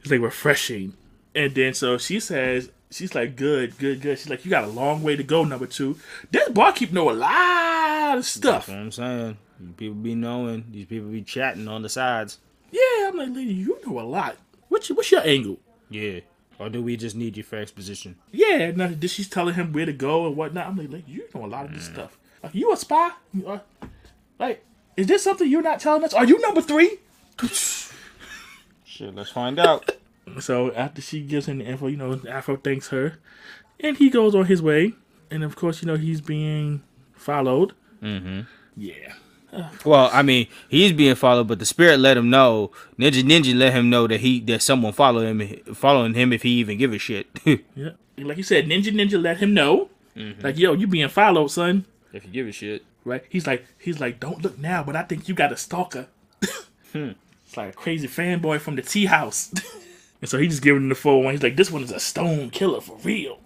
like 0.07 0.21
refreshing. 0.21 0.95
And 1.35 1.55
then 1.55 1.75
so 1.75 1.97
she 1.97 2.21
says, 2.21 2.71
she's 2.91 3.15
like, 3.15 3.37
"Good, 3.37 3.79
good, 3.79 4.01
good." 4.01 4.19
She's 4.19 4.29
like, 4.31 4.45
"You 4.45 4.51
got 4.51 4.65
a 4.65 4.69
long 4.69 5.03
way 5.03 5.17
to 5.17 5.23
go, 5.23 5.45
number 5.45 5.67
two. 5.67 5.99
This 6.31 6.49
barkeep 6.49 6.93
know 6.93 7.11
a 7.11 7.13
lot 7.13 8.19
of 8.19 8.25
stuff." 8.25 8.69
I'm 8.69 8.93
saying. 8.93 9.39
People 9.77 9.97
be 9.97 10.15
knowing. 10.15 10.65
These 10.71 10.87
people 10.87 11.09
be 11.09 11.23
chatting 11.23 11.69
on 11.69 11.83
the 11.83 11.89
sides. 11.89 12.39
Yeah, 12.71 13.09
I'm 13.09 13.17
like, 13.17 13.29
lady, 13.29 13.53
you 13.53 13.79
know 13.87 14.01
a 14.01 14.03
lot. 14.03 14.37
What's 14.69 14.89
your, 14.89 14.97
what's 14.97 15.11
your 15.11 15.23
angle? 15.23 15.59
Yeah. 15.91 16.21
Or 16.59 16.69
do 16.69 16.83
we 16.83 16.97
just 16.97 17.17
need 17.17 17.37
you 17.37 17.43
for 17.43 17.57
exposition? 17.57 18.17
Yeah, 18.33 18.71
now 18.71 18.91
she's 19.07 19.29
telling 19.29 19.55
him 19.55 19.73
where 19.73 19.87
to 19.87 19.93
go 19.93 20.27
and 20.27 20.37
whatnot. 20.37 20.67
I'm 20.67 20.77
like, 20.77 20.93
like 20.93 21.09
you 21.09 21.27
know 21.35 21.45
a 21.45 21.47
lot 21.47 21.65
of 21.67 21.75
this 21.75 21.87
stuff. 21.87 22.19
Like, 22.43 22.55
you 22.55 22.73
a 22.73 22.77
spy? 22.77 23.11
Are- 23.47 23.63
like, 24.39 24.65
is 24.97 25.07
this 25.07 25.25
something 25.25 25.49
you're 25.49 25.63
not 25.63 25.81
telling 25.81 26.05
us? 26.05 26.15
Are 26.15 26.25
you 26.25 26.39
number 26.39 26.61
three? 26.63 26.99
Shit, 28.85 29.15
let's 29.15 29.31
find 29.31 29.59
out. 29.59 29.91
So 30.41 30.73
after 30.75 31.01
she 31.03 31.23
gives 31.23 31.47
him 31.47 31.59
the 31.59 31.65
info, 31.65 31.89
you 31.89 31.97
know, 31.97 32.21
Afro 32.29 32.57
thanks 32.57 32.89
her, 32.89 33.19
and 33.81 33.97
he 33.97 34.11
goes 34.11 34.35
on 34.35 34.47
his 34.47 34.63
way. 34.63 34.95
And 35.31 35.43
of 35.45 35.57
course, 35.57 35.83
you 35.83 35.87
know, 35.87 35.97
he's 35.97 36.21
being 36.21 36.83
followed. 37.15 37.73
Mm-hmm. 38.03 38.41
Yeah. 38.77 39.15
well, 39.85 40.09
I 40.13 40.23
mean, 40.23 40.47
he's 40.69 40.93
being 40.93 41.15
followed, 41.17 41.49
but 41.49 41.59
the 41.59 41.67
spirit 41.67 41.99
let 41.99 42.17
him 42.17 42.31
know. 42.31 42.71
Ninja 42.99 43.23
Ninja 43.23 43.57
let 43.57 43.73
him 43.73 43.91
know 43.91 44.07
that 44.07 44.21
he 44.21 44.41
that 44.41 44.63
someone 44.63 44.93
follow 44.93 45.23
him, 45.27 45.41
following 45.75 46.15
him 46.15 46.33
if 46.33 46.43
he 46.43 46.51
even 46.51 46.79
give 46.79 46.93
a 46.93 46.99
shit. 46.99 47.27
Yeah. 47.75 47.91
Like 48.19 48.37
you 48.37 48.43
said, 48.43 48.67
Ninja 48.67 48.93
Ninja 48.93 49.21
let 49.21 49.39
him 49.39 49.55
know. 49.55 49.89
Like, 50.43 50.59
yo, 50.59 50.75
you 50.75 50.87
being 50.87 51.09
followed, 51.09 51.49
son. 51.49 51.87
if 52.13 52.25
you 52.27 52.31
give 52.31 52.47
a 52.47 52.53
shit. 52.53 52.85
right? 53.05 53.25
He's 53.31 53.47
like, 53.47 53.65
he's 53.79 53.99
like, 54.01 54.21
don't 54.21 54.43
look 54.43 54.59
now, 54.59 54.83
but 54.83 54.95
I 54.95 55.03
think 55.05 55.29
you 55.29 55.35
got 55.35 55.51
a 55.53 55.57
stalker. 55.57 56.09
It's 56.95 57.57
like 57.57 57.71
a 57.71 57.73
crazy 57.77 58.07
fanboy 58.07 58.61
from 58.61 58.77
the 58.77 58.83
tea 58.83 59.07
house. 59.07 59.53
and 60.21 60.29
so 60.29 60.39
he 60.39 60.49
just 60.49 60.63
giving 60.63 60.83
him 60.83 60.89
the 60.89 60.95
full 60.95 61.23
one. 61.23 61.35
He's 61.35 61.43
like, 61.43 61.57
this 61.57 61.71
one 61.71 61.83
is 61.83 61.93
a 61.93 62.01
stone 62.01 62.51
killer 62.51 62.81
for 62.81 62.97
real. 62.99 63.39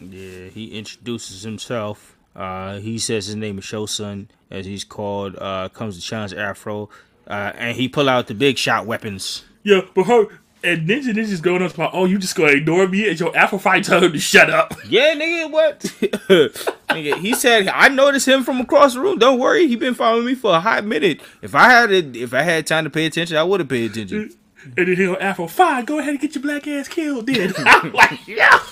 Yeah, 0.00 0.48
he 0.48 0.76
introduces 0.78 1.42
himself. 1.42 2.16
Uh, 2.34 2.78
he 2.78 2.98
says 2.98 3.26
his 3.26 3.36
name 3.36 3.58
is 3.58 3.64
Shosun, 3.64 4.26
as 4.50 4.66
he's 4.66 4.84
called. 4.84 5.36
Uh, 5.36 5.68
comes 5.68 5.96
to 5.96 6.02
challenge 6.02 6.34
Afro, 6.34 6.88
uh, 7.28 7.52
and 7.54 7.76
he 7.76 7.88
pull 7.88 8.08
out 8.08 8.26
the 8.26 8.34
big 8.34 8.58
shot 8.58 8.86
weapons. 8.86 9.44
Yeah, 9.62 9.82
but 9.94 10.04
her 10.04 10.26
and 10.64 10.88
Ninja 10.88 11.12
Ninja's 11.12 11.40
going 11.40 11.62
on 11.62 11.70
about, 11.70 11.90
oh, 11.92 12.06
you 12.06 12.18
just 12.18 12.34
gonna 12.34 12.52
ignore 12.52 12.88
me 12.88 13.08
and 13.08 13.20
your 13.20 13.36
Afro 13.36 13.58
fight 13.58 13.84
tell 13.84 14.02
him 14.02 14.12
to 14.12 14.18
shut 14.18 14.50
up. 14.50 14.74
Yeah, 14.88 15.14
nigga, 15.14 15.50
what? 15.50 15.80
nigga, 16.90 17.18
he 17.18 17.34
said 17.34 17.68
I 17.68 17.88
noticed 17.88 18.28
him 18.28 18.44
from 18.44 18.60
across 18.60 18.94
the 18.94 19.00
room. 19.00 19.18
Don't 19.18 19.38
worry, 19.38 19.66
he 19.66 19.76
been 19.76 19.94
following 19.94 20.26
me 20.26 20.34
for 20.34 20.54
a 20.54 20.60
hot 20.60 20.84
minute. 20.84 21.20
If 21.42 21.54
I 21.54 21.70
had 21.70 21.90
it, 21.90 22.16
if 22.16 22.34
I 22.34 22.42
had 22.42 22.66
time 22.66 22.84
to 22.84 22.90
pay 22.90 23.06
attention, 23.06 23.36
I 23.36 23.42
would 23.42 23.60
have 23.60 23.68
paid 23.68 23.90
attention. 23.90 24.34
And 24.64 24.88
then 24.88 24.96
he'll 24.96 25.16
Afro, 25.20 25.46
fine, 25.46 25.84
go 25.84 25.98
ahead 25.98 26.10
and 26.12 26.20
get 26.20 26.34
your 26.34 26.42
black 26.42 26.66
ass 26.66 26.88
killed 26.88 27.26
then. 27.26 27.52
I'm 27.58 27.92
like, 27.92 28.26
yeah. 28.26 28.58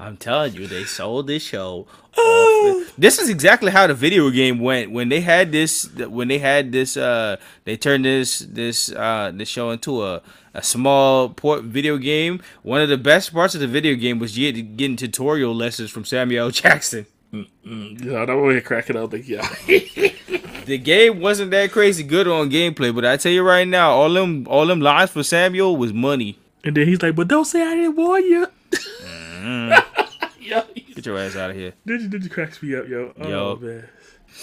I'm 0.00 0.16
telling 0.16 0.54
you, 0.54 0.66
they 0.68 0.84
sold 0.84 1.26
this 1.26 1.42
show. 1.42 1.86
off- 2.16 2.94
this 2.96 3.18
is 3.18 3.28
exactly 3.28 3.72
how 3.72 3.86
the 3.88 3.94
video 3.94 4.30
game 4.30 4.60
went 4.60 4.92
when 4.92 5.08
they 5.08 5.20
had 5.20 5.50
this. 5.50 5.88
When 5.96 6.28
they 6.28 6.38
had 6.38 6.70
this, 6.70 6.96
uh, 6.96 7.36
they 7.64 7.76
turned 7.76 8.04
this 8.04 8.38
this 8.40 8.92
uh 8.92 9.32
this 9.34 9.48
show 9.48 9.70
into 9.70 10.04
a 10.04 10.22
a 10.54 10.62
small 10.62 11.28
port 11.30 11.64
video 11.64 11.96
game. 11.98 12.40
One 12.62 12.80
of 12.80 12.88
the 12.88 12.96
best 12.96 13.32
parts 13.32 13.54
of 13.56 13.60
the 13.60 13.66
video 13.66 13.96
game 13.96 14.18
was 14.20 14.38
you 14.38 14.52
get- 14.52 14.76
getting 14.76 14.96
tutorial 14.96 15.54
lessons 15.54 15.90
from 15.90 16.04
Samuel 16.04 16.46
L. 16.62 17.08
Jackson. 17.32 17.98
Yeah, 18.02 18.24
that 18.24 18.36
way 18.36 18.60
cracking 18.60 18.96
up. 18.96 19.12
Like, 19.12 19.28
yeah. 19.28 19.48
The 20.68 20.76
game 20.76 21.20
wasn't 21.20 21.50
that 21.52 21.72
crazy 21.72 22.02
good 22.02 22.28
on 22.28 22.50
gameplay, 22.50 22.94
but 22.94 23.02
I 23.02 23.16
tell 23.16 23.32
you 23.32 23.42
right 23.42 23.66
now, 23.66 23.90
all 23.92 24.12
them 24.12 24.46
all 24.50 24.66
them 24.66 24.82
lines 24.82 25.10
for 25.10 25.22
Samuel 25.22 25.78
was 25.78 25.94
money. 25.94 26.38
and 26.62 26.76
then 26.76 26.86
he's 26.86 27.00
like, 27.00 27.14
but 27.16 27.26
don't 27.26 27.46
say 27.46 27.62
I 27.62 27.74
didn't 27.74 27.96
warn 27.96 28.22
you. 28.24 28.46
yo, 30.40 30.62
Get 30.94 31.06
your 31.06 31.18
ass 31.18 31.36
out 31.36 31.50
of 31.50 31.56
here. 31.56 31.72
Did 31.86 32.10
Digi 32.10 32.30
cracks 32.30 32.62
me 32.62 32.76
up, 32.76 32.86
yo. 32.86 33.14
Oh, 33.18 33.28
Yo. 33.28 33.56
man. 33.56 33.88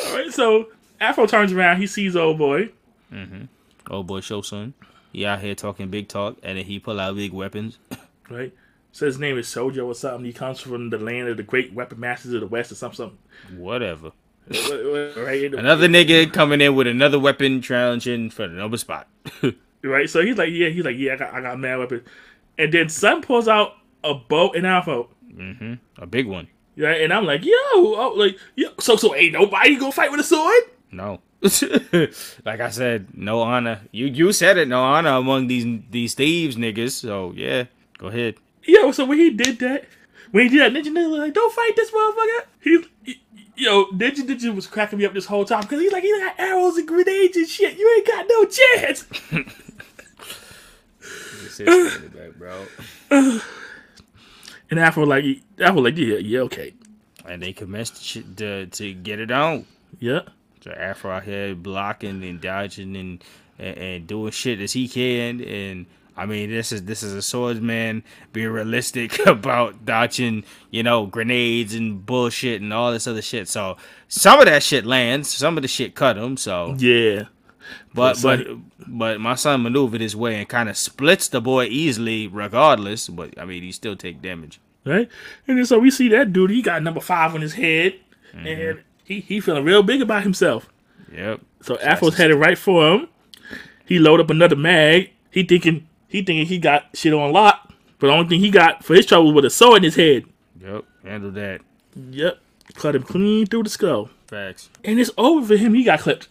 All 0.04 0.16
right, 0.16 0.32
so 0.34 0.70
Afro 1.00 1.28
turns 1.28 1.54
around. 1.54 1.78
He 1.80 1.86
sees 1.86 2.16
old 2.16 2.40
boy. 2.40 2.70
Mm-hmm. 3.14 3.44
Old 3.92 4.08
boy, 4.08 4.22
show 4.22 4.42
son. 4.42 4.74
He 5.14 5.28
out 5.28 5.42
here 5.42 5.54
talking 5.54 5.90
big 5.90 6.08
talk, 6.08 6.38
and 6.42 6.58
then 6.58 6.66
he 6.66 6.80
pull 6.80 7.00
out 7.00 7.16
big 7.16 7.34
weapons. 7.34 7.78
right? 8.32 8.52
Says 8.96 9.16
his 9.16 9.20
name 9.20 9.38
is 9.38 9.48
Sojo 9.48 9.88
or 9.88 9.93
something. 9.93 10.24
He 10.24 10.32
comes 10.32 10.62
from 10.62 10.89
the 10.89 10.98
land 10.98 11.28
of 11.28 11.36
the 11.36 11.43
great 11.43 11.74
weapon 11.74 12.00
masters 12.00 12.32
of 12.32 12.39
the 12.39 12.48
West 12.48 12.72
or 12.72 12.76
something. 12.76 13.18
Whatever. 13.58 14.14
right? 14.48 15.54
Another 15.54 15.89
nigga 15.89 16.32
coming 16.32 16.62
in 16.62 16.76
with 16.76 16.88
another 16.88 17.20
weapon 17.20 17.62
challenging 17.62 18.30
for 18.30 18.43
another 18.43 18.78
spot. 18.78 19.10
Right? 19.84 20.10
So 20.10 20.26
he's 20.26 20.36
like, 20.36 20.50
yeah, 20.52 20.70
he's 20.70 20.84
like, 20.84 20.96
yeah, 20.98 21.14
I 21.14 21.16
got, 21.18 21.34
I 21.36 21.41
got 21.41 21.60
mad 21.60 21.78
weapon. 21.78 22.04
And 22.58 22.74
then 22.74 22.89
Sun 22.89 23.22
pulls 23.22 23.48
out 23.48 23.74
a 24.04 24.16
bow 24.16 24.52
and 24.54 24.66
alpha. 24.66 25.04
Mm-hmm. 25.32 25.74
a 26.02 26.08
big 26.08 26.26
one. 26.26 26.48
Right? 26.76 27.02
And 27.02 27.14
I'm 27.14 27.26
like, 27.26 27.46
yo, 27.46 27.52
oh, 27.54 28.14
like, 28.16 28.39
yo, 28.56 28.70
so, 28.80 28.96
so 28.96 29.14
ain't 29.14 29.34
nobody 29.34 29.76
gonna 29.76 29.91
fight 29.91 30.10
with 30.10 30.22
a 30.22 30.24
sword? 30.24 30.64
No. 30.91 31.20
like 32.46 32.62
I 32.62 32.70
said, 32.72 33.10
no 33.14 33.41
honor. 33.41 33.82
You 33.91 34.08
you 34.08 34.34
said 34.34 34.58
it, 34.58 34.68
no 34.68 34.82
honor 34.82 35.12
among 35.12 35.46
these 35.46 35.82
these 35.91 36.16
thieves 36.16 36.56
niggas. 36.56 36.93
So 36.93 37.34
yeah, 37.36 37.66
go 38.00 38.08
ahead. 38.08 38.38
Yo, 38.66 38.91
so 38.91 39.05
when 39.05 39.18
he 39.20 39.30
did 39.32 39.59
that, 39.59 39.86
when 40.32 40.49
he 40.49 40.57
did 40.57 40.74
that, 40.76 40.84
Ninja 40.84 40.91
Ninja 40.91 41.09
was 41.09 41.20
like, 41.20 41.34
don't 41.34 41.53
fight 41.53 41.76
this 41.76 41.91
motherfucker. 41.91 42.45
He, 42.61 42.84
he- 43.03 43.22
yo, 43.55 43.86
Ninja 43.88 44.26
Ninja 44.28 44.53
was 44.55 44.68
cracking 44.68 44.99
me 44.99 45.05
up 45.05 45.13
this 45.13 45.26
whole 45.26 45.45
time 45.45 45.61
because 45.61 45.82
he's 45.82 45.91
like, 45.91 46.03
he 46.03 46.11
got 46.20 46.39
arrows 46.39 46.78
and 46.78 46.88
grenades 46.88 47.38
and 47.38 47.47
shit. 47.47 47.78
You 47.78 47.93
ain't 47.97 48.07
got 48.07 48.26
no 48.30 48.45
chance. 48.45 49.05
bro. 52.38 52.66
And 54.72 54.80
Afro 54.80 55.05
like, 55.05 55.26
Afro 55.59 55.82
like, 55.82 55.97
yeah, 55.97 56.18
yeah, 56.18 56.39
okay, 56.41 56.74
And 57.26 57.41
they 57.41 57.53
commenced 57.53 58.13
to, 58.13 58.24
to 58.38 58.66
to 58.68 58.93
get 58.93 59.20
it 59.20 59.32
on. 59.32 59.66
yeah. 59.99 60.22
So 60.61 60.72
Afro 60.72 61.11
out 61.11 61.24
here 61.24 61.53
blocking 61.53 62.24
and 62.24 62.41
dodging 62.41 62.95
and, 62.95 63.24
and 63.59 63.78
and 63.78 64.07
doing 64.07 64.32
shit 64.32 64.59
as 64.59 64.74
he 64.74 64.88
can. 64.88 65.39
And 65.41 65.86
I 66.18 66.26
mean, 66.26 66.49
this 66.49 66.72
is 66.72 66.84
this 66.84 67.03
is 67.03 67.13
a 67.13 67.22
swordsman 67.22 68.03
being 68.32 68.49
realistic 68.49 69.20
about 69.26 69.86
dodging, 69.86 70.43
you 70.72 70.84
know, 70.84 71.05
grenades 71.05 71.74
and 71.76 72.05
bullshit 72.05 72.61
and 72.61 72.72
all 72.74 72.91
this 72.91 73.07
other 73.07 73.22
shit. 73.22 73.47
So 73.47 73.78
some 74.07 74.39
of 74.39 74.45
that 74.45 74.63
shit 74.63 74.86
lands, 74.86 75.30
some 75.34 75.57
of 75.57 75.61
the 75.61 75.68
shit 75.68 75.93
cut 75.95 76.18
him. 76.18 76.38
So, 76.38 76.76
Yeah. 76.78 77.24
but 77.93 78.22
but 78.22 78.47
but 78.88 79.20
my 79.20 79.36
son 79.36 79.63
maneuvered 79.63 79.99
his 80.01 80.16
way 80.16 80.36
and 80.36 80.47
kind 80.47 80.70
of 80.70 80.78
splits 80.78 81.28
the 81.28 81.41
boy 81.41 81.66
easily, 81.66 82.28
regardless. 82.28 83.09
But 83.09 83.38
I 83.39 83.45
mean, 83.45 83.63
he 83.63 83.72
still 83.72 83.95
take 83.95 84.22
damage. 84.22 84.59
Right? 84.86 85.09
And 85.47 85.57
then 85.57 85.66
so 85.66 85.80
we 85.80 85.89
see 85.91 86.07
that 86.09 86.32
dude, 86.32 86.51
he 86.51 86.61
got 86.61 86.84
number 86.84 87.01
five 87.01 87.34
on 87.34 87.41
his 87.41 87.53
head. 87.53 87.95
Mm-hmm. 88.34 88.47
And 88.47 88.82
he, 89.03 89.20
he 89.22 89.39
feeling 89.41 89.63
real 89.63 89.82
big 89.84 90.01
about 90.01 90.24
himself. 90.24 90.70
Yep. 91.11 91.41
So 91.61 91.78
Afro's 91.80 92.18
headed 92.18 92.38
right 92.38 92.57
for 92.57 92.93
him. 92.93 93.07
He 93.86 93.97
load 93.99 94.20
up 94.20 94.30
another 94.30 94.55
mag. 94.55 95.11
He 95.32 95.43
thinking 95.43 95.88
he 96.16 96.22
thinking 96.24 96.45
he 96.45 96.57
got 96.57 96.86
shit 96.93 97.13
on 97.13 97.32
lock. 97.32 97.72
But 97.99 98.07
the 98.07 98.13
only 98.13 98.28
thing 98.28 98.39
he 98.39 98.49
got 98.49 98.84
for 98.84 98.93
his 98.93 99.05
trouble 99.05 99.34
was 99.34 99.45
a 99.45 99.49
saw 99.49 99.76
in 99.76 99.84
his 99.84 99.95
head. 99.95 100.26
Yep. 100.59 100.84
Handle 101.03 101.32
that. 101.32 101.61
Yep. 101.95 102.39
Cut 102.76 102.95
him 102.95 103.03
clean 103.03 103.45
through 103.45 103.63
the 103.63 103.70
skull. 103.70 104.09
Facts. 104.28 104.70
And 104.84 104.99
it's 104.99 105.11
over 105.18 105.45
for 105.45 105.55
him. 105.55 105.74
He 105.74 105.84
got 105.84 105.99
clipped. 105.99 106.28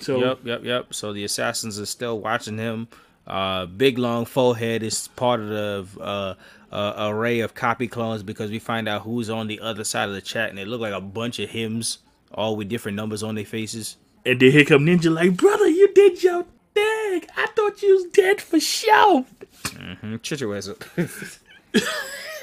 So 0.00 0.18
Yep, 0.18 0.38
yep, 0.44 0.64
yep. 0.64 0.94
So 0.94 1.12
the 1.12 1.24
assassins 1.24 1.78
are 1.78 1.86
still 1.86 2.18
watching 2.20 2.58
him. 2.58 2.88
Uh, 3.26 3.66
big 3.66 3.98
long 3.98 4.24
forehead 4.26 4.82
is 4.82 5.08
part 5.08 5.40
of 5.40 5.48
the 5.48 5.86
uh, 6.00 6.34
uh, 6.70 7.08
array 7.08 7.40
of 7.40 7.54
copy 7.54 7.88
clones 7.88 8.22
because 8.22 8.50
we 8.50 8.58
find 8.58 8.86
out 8.88 9.02
who's 9.02 9.30
on 9.30 9.46
the 9.46 9.60
other 9.60 9.84
side 9.84 10.08
of 10.08 10.14
the 10.14 10.20
chat, 10.20 10.50
and 10.50 10.58
they 10.58 10.64
look 10.64 10.80
like 10.80 10.92
a 10.92 11.00
bunch 11.00 11.38
of 11.38 11.48
hymns, 11.50 11.98
all 12.32 12.56
with 12.56 12.68
different 12.68 12.96
numbers 12.96 13.22
on 13.22 13.34
their 13.34 13.44
faces. 13.46 13.96
and 14.26 14.40
then 14.40 14.50
here 14.50 14.64
come 14.64 14.84
Ninja 14.84 15.14
like, 15.14 15.36
brother, 15.36 15.68
you 15.68 15.92
did 15.94 16.22
your 16.22 16.44
thing. 16.74 17.24
I 17.36 17.46
thought 17.54 17.82
you 17.82 17.94
was 17.94 18.04
dead 18.06 18.40
for 18.40 18.58
sure. 18.60 19.24
Mm, 19.64 20.56
ass 20.56 20.68
up. 20.68 20.84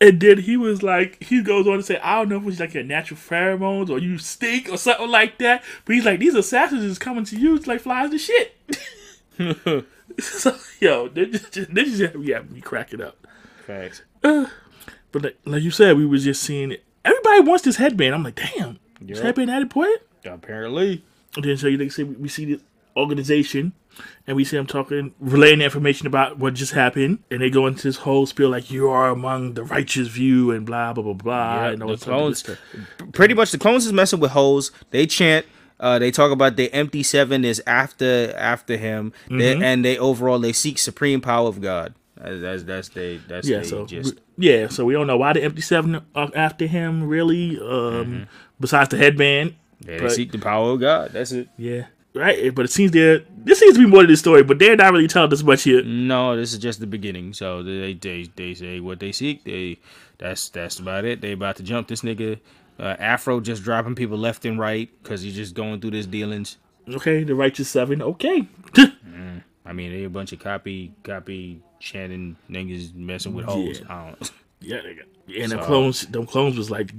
And 0.00 0.20
then 0.20 0.38
he 0.38 0.56
was 0.56 0.82
like, 0.82 1.22
he 1.22 1.42
goes 1.42 1.66
on 1.66 1.78
to 1.78 1.82
say, 1.82 1.98
I 1.98 2.18
don't 2.18 2.28
know 2.28 2.36
if 2.36 2.46
it's 2.46 2.60
like 2.60 2.74
your 2.74 2.84
natural 2.84 3.18
pheromones 3.18 3.90
or 3.90 3.98
you 3.98 4.16
stink 4.18 4.68
or 4.70 4.78
something 4.78 5.10
like 5.10 5.38
that. 5.38 5.64
But 5.84 5.96
he's 5.96 6.04
like, 6.04 6.20
these 6.20 6.36
assassins 6.36 6.84
is 6.84 6.98
coming 6.98 7.24
to 7.24 7.36
you 7.36 7.56
like 7.58 7.80
flies 7.80 8.10
to 8.10 8.18
shit. 8.18 8.56
so, 10.20 10.56
yo, 10.80 11.08
this 11.08 11.42
just, 11.50 11.72
just 11.72 12.14
yeah, 12.16 12.42
me 12.42 12.60
cracking 12.60 13.00
up. 13.00 13.26
Facts. 13.66 14.02
But 15.10 15.22
like, 15.22 15.38
like 15.46 15.62
you 15.62 15.70
said, 15.70 15.96
we 15.96 16.04
was 16.04 16.22
just 16.22 16.42
seeing 16.42 16.76
everybody 17.02 17.40
wants 17.40 17.64
this 17.64 17.76
headband. 17.76 18.14
I'm 18.14 18.22
like, 18.22 18.34
damn, 18.34 18.78
Yep. 19.00 19.16
headband 19.16 19.48
that 19.48 19.62
important? 19.62 20.02
Apparently. 20.32 21.04
And 21.36 21.44
then 21.44 21.56
so 21.56 21.66
you 21.66 21.76
like 21.78 21.92
say 21.92 22.02
we 22.04 22.28
see 22.28 22.44
the 22.46 22.60
organization 22.96 23.72
and 24.26 24.36
we 24.36 24.44
see 24.44 24.56
them 24.56 24.66
talking, 24.66 25.12
relaying 25.18 25.60
information 25.60 26.06
about 26.06 26.38
what 26.38 26.54
just 26.54 26.72
happened, 26.72 27.18
and 27.30 27.40
they 27.40 27.50
go 27.50 27.66
into 27.66 27.82
this 27.82 27.96
whole 27.96 28.26
spiel 28.26 28.48
like 28.48 28.70
you 28.70 28.88
are 28.88 29.10
among 29.10 29.54
the 29.54 29.64
righteous 29.64 30.08
view 30.08 30.50
and 30.52 30.64
blah 30.66 30.92
blah 30.92 31.02
blah 31.04 31.12
blah. 31.14 31.64
Yeah, 31.66 31.70
and 31.72 31.82
all 31.82 31.88
the 31.90 31.94
this 31.96 32.02
other 32.06 32.12
good 32.56 32.58
clones, 32.98 33.12
pretty 33.12 33.34
much 33.34 33.50
the 33.50 33.58
clones 33.58 33.86
is 33.86 33.92
messing 33.92 34.20
with 34.20 34.32
hoes. 34.32 34.70
They 34.90 35.06
chant. 35.06 35.46
Uh, 35.80 35.96
they 35.98 36.10
talk 36.10 36.32
about 36.32 36.56
the 36.56 36.72
empty 36.72 37.04
seven 37.04 37.44
is 37.44 37.62
after 37.66 38.34
after 38.36 38.76
him, 38.76 39.12
Mm-hmm. 39.28 39.62
and 39.62 39.84
they 39.84 39.96
overall 39.98 40.38
they 40.40 40.52
seek 40.52 40.78
supreme 40.78 41.20
power 41.20 41.46
of 41.48 41.60
God. 41.60 41.94
That's 42.16 42.40
that's, 42.40 42.62
that's 42.64 42.88
they 42.90 43.16
that's 43.28 43.46
Yeah, 43.48 43.58
they 43.58 43.64
so 43.64 43.86
just 43.86 44.14
yeah, 44.36 44.66
so 44.68 44.84
we 44.84 44.92
don't 44.92 45.06
know 45.06 45.16
why 45.18 45.34
the 45.34 45.42
empty 45.44 45.60
seven 45.60 46.00
are 46.16 46.30
after 46.34 46.66
him 46.66 47.04
really. 47.08 47.60
Um, 47.60 48.26
besides 48.58 48.88
the 48.90 48.96
headband, 48.96 49.54
Yeah, 49.80 49.96
they 49.98 50.00
But- 50.00 50.12
seek 50.12 50.32
the 50.32 50.38
power 50.38 50.72
of 50.72 50.80
God. 50.80 51.10
That's 51.12 51.32
it. 51.32 51.48
yeah, 51.56 51.86
right. 52.14 52.54
But 52.54 52.64
it 52.66 52.70
seems 52.70 52.90
there 52.92 53.20
this 53.44 53.58
seems 53.60 53.74
to 53.76 53.80
be 53.84 53.86
more 53.90 54.02
to 54.02 54.06
the 54.08 54.16
story, 54.16 54.42
but 54.42 54.58
they're 54.58 54.76
not 54.76 54.92
really 54.92 55.08
telling 55.08 55.32
us 55.32 55.42
much 55.42 55.62
here. 55.62 55.82
No, 55.82 56.36
this 56.36 56.52
is 56.52 56.58
just 56.58 56.80
the 56.80 56.86
beginning. 56.86 57.32
So 57.32 57.62
they 57.62 57.94
they 57.94 58.28
they 58.36 58.54
say 58.54 58.80
what 58.80 58.98
they 59.00 59.12
seek. 59.12 59.44
They 59.44 59.78
that's 60.18 60.48
that's 60.48 60.78
about 60.78 61.04
it. 61.04 61.20
They 61.20 61.32
about 61.32 61.56
to 61.56 61.62
jump 61.62 61.88
this 61.88 62.02
nigga. 62.02 62.38
Uh, 62.80 62.94
Afro 63.00 63.40
just 63.40 63.62
dropping 63.64 63.94
people 63.96 64.16
left 64.18 64.44
and 64.44 64.58
right 64.58 64.88
because 65.02 65.22
he's 65.22 65.34
just 65.34 65.54
going 65.54 65.80
through 65.80 65.90
this 65.92 66.06
dealings. 66.06 66.56
Okay, 66.88 67.22
the 67.24 67.34
righteous 67.34 67.68
seven. 67.68 68.00
Okay, 68.02 68.46
I 69.66 69.72
mean, 69.72 69.92
they 69.92 70.04
a 70.04 70.10
bunch 70.10 70.32
of 70.32 70.38
copy 70.38 70.92
copy 71.02 71.60
chanting 71.80 72.36
niggas 72.50 72.94
messing 72.94 73.34
with 73.34 73.44
hoes. 73.44 73.80
Yeah. 73.80 73.86
I 73.94 74.06
don't. 74.06 74.32
yeah, 74.60 74.80
they 74.82 74.94
got, 74.94 75.06
and 75.42 75.52
the 75.52 75.58
clones, 75.58 76.06
them 76.06 76.26
clones 76.26 76.56
was 76.56 76.70
like. 76.70 76.92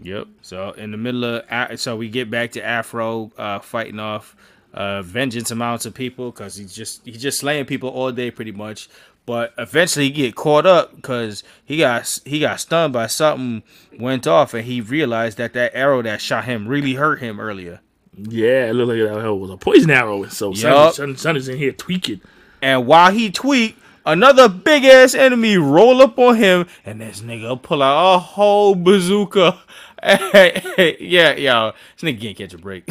Yep. 0.00 0.28
So 0.42 0.72
in 0.72 0.90
the 0.90 0.96
middle 0.96 1.24
of 1.24 1.80
so 1.80 1.96
we 1.96 2.08
get 2.08 2.30
back 2.30 2.52
to 2.52 2.64
Afro 2.64 3.32
uh, 3.36 3.58
fighting 3.58 3.98
off 3.98 4.36
uh, 4.72 5.02
vengeance 5.02 5.50
amounts 5.50 5.86
of 5.86 5.94
people 5.94 6.30
because 6.30 6.56
he's 6.56 6.74
just 6.74 7.04
he's 7.04 7.20
just 7.20 7.40
slaying 7.40 7.64
people 7.64 7.88
all 7.88 8.12
day 8.12 8.30
pretty 8.30 8.52
much. 8.52 8.88
But 9.26 9.52
eventually 9.58 10.06
he 10.06 10.10
get 10.10 10.36
caught 10.36 10.64
up 10.64 10.96
because 10.96 11.42
he 11.64 11.78
got 11.78 12.18
he 12.24 12.40
got 12.40 12.60
stunned 12.60 12.92
by 12.92 13.08
something 13.08 13.62
went 13.98 14.26
off 14.26 14.54
and 14.54 14.64
he 14.64 14.80
realized 14.80 15.36
that 15.38 15.52
that 15.52 15.72
arrow 15.74 16.00
that 16.02 16.20
shot 16.20 16.44
him 16.44 16.66
really 16.66 16.94
hurt 16.94 17.20
him 17.20 17.40
earlier. 17.40 17.80
Yeah, 18.16 18.70
it 18.70 18.72
looked 18.72 18.88
like 18.88 19.12
that 19.12 19.20
hell 19.20 19.38
was 19.38 19.50
a 19.50 19.56
poison 19.56 19.90
arrow. 19.90 20.24
So 20.26 20.52
Yup. 20.52 20.94
Son, 20.94 21.08
son, 21.08 21.16
son 21.16 21.36
is 21.36 21.48
in 21.48 21.58
here 21.58 21.72
tweaking. 21.72 22.20
And 22.62 22.86
while 22.86 23.12
he 23.12 23.30
tweaked, 23.30 23.78
another 24.04 24.48
big 24.48 24.84
ass 24.84 25.14
enemy 25.14 25.58
roll 25.58 26.02
up 26.02 26.18
on 26.18 26.36
him, 26.36 26.66
and 26.84 27.00
this 27.00 27.20
nigga 27.20 27.60
pull 27.62 27.82
out 27.82 28.14
a 28.14 28.18
whole 28.18 28.74
bazooka. 28.74 29.58
yeah, 31.00 31.34
yo, 31.34 31.72
this 32.00 32.02
nigga 32.02 32.20
can't 32.20 32.36
catch 32.36 32.54
a 32.54 32.58
break. 32.58 32.86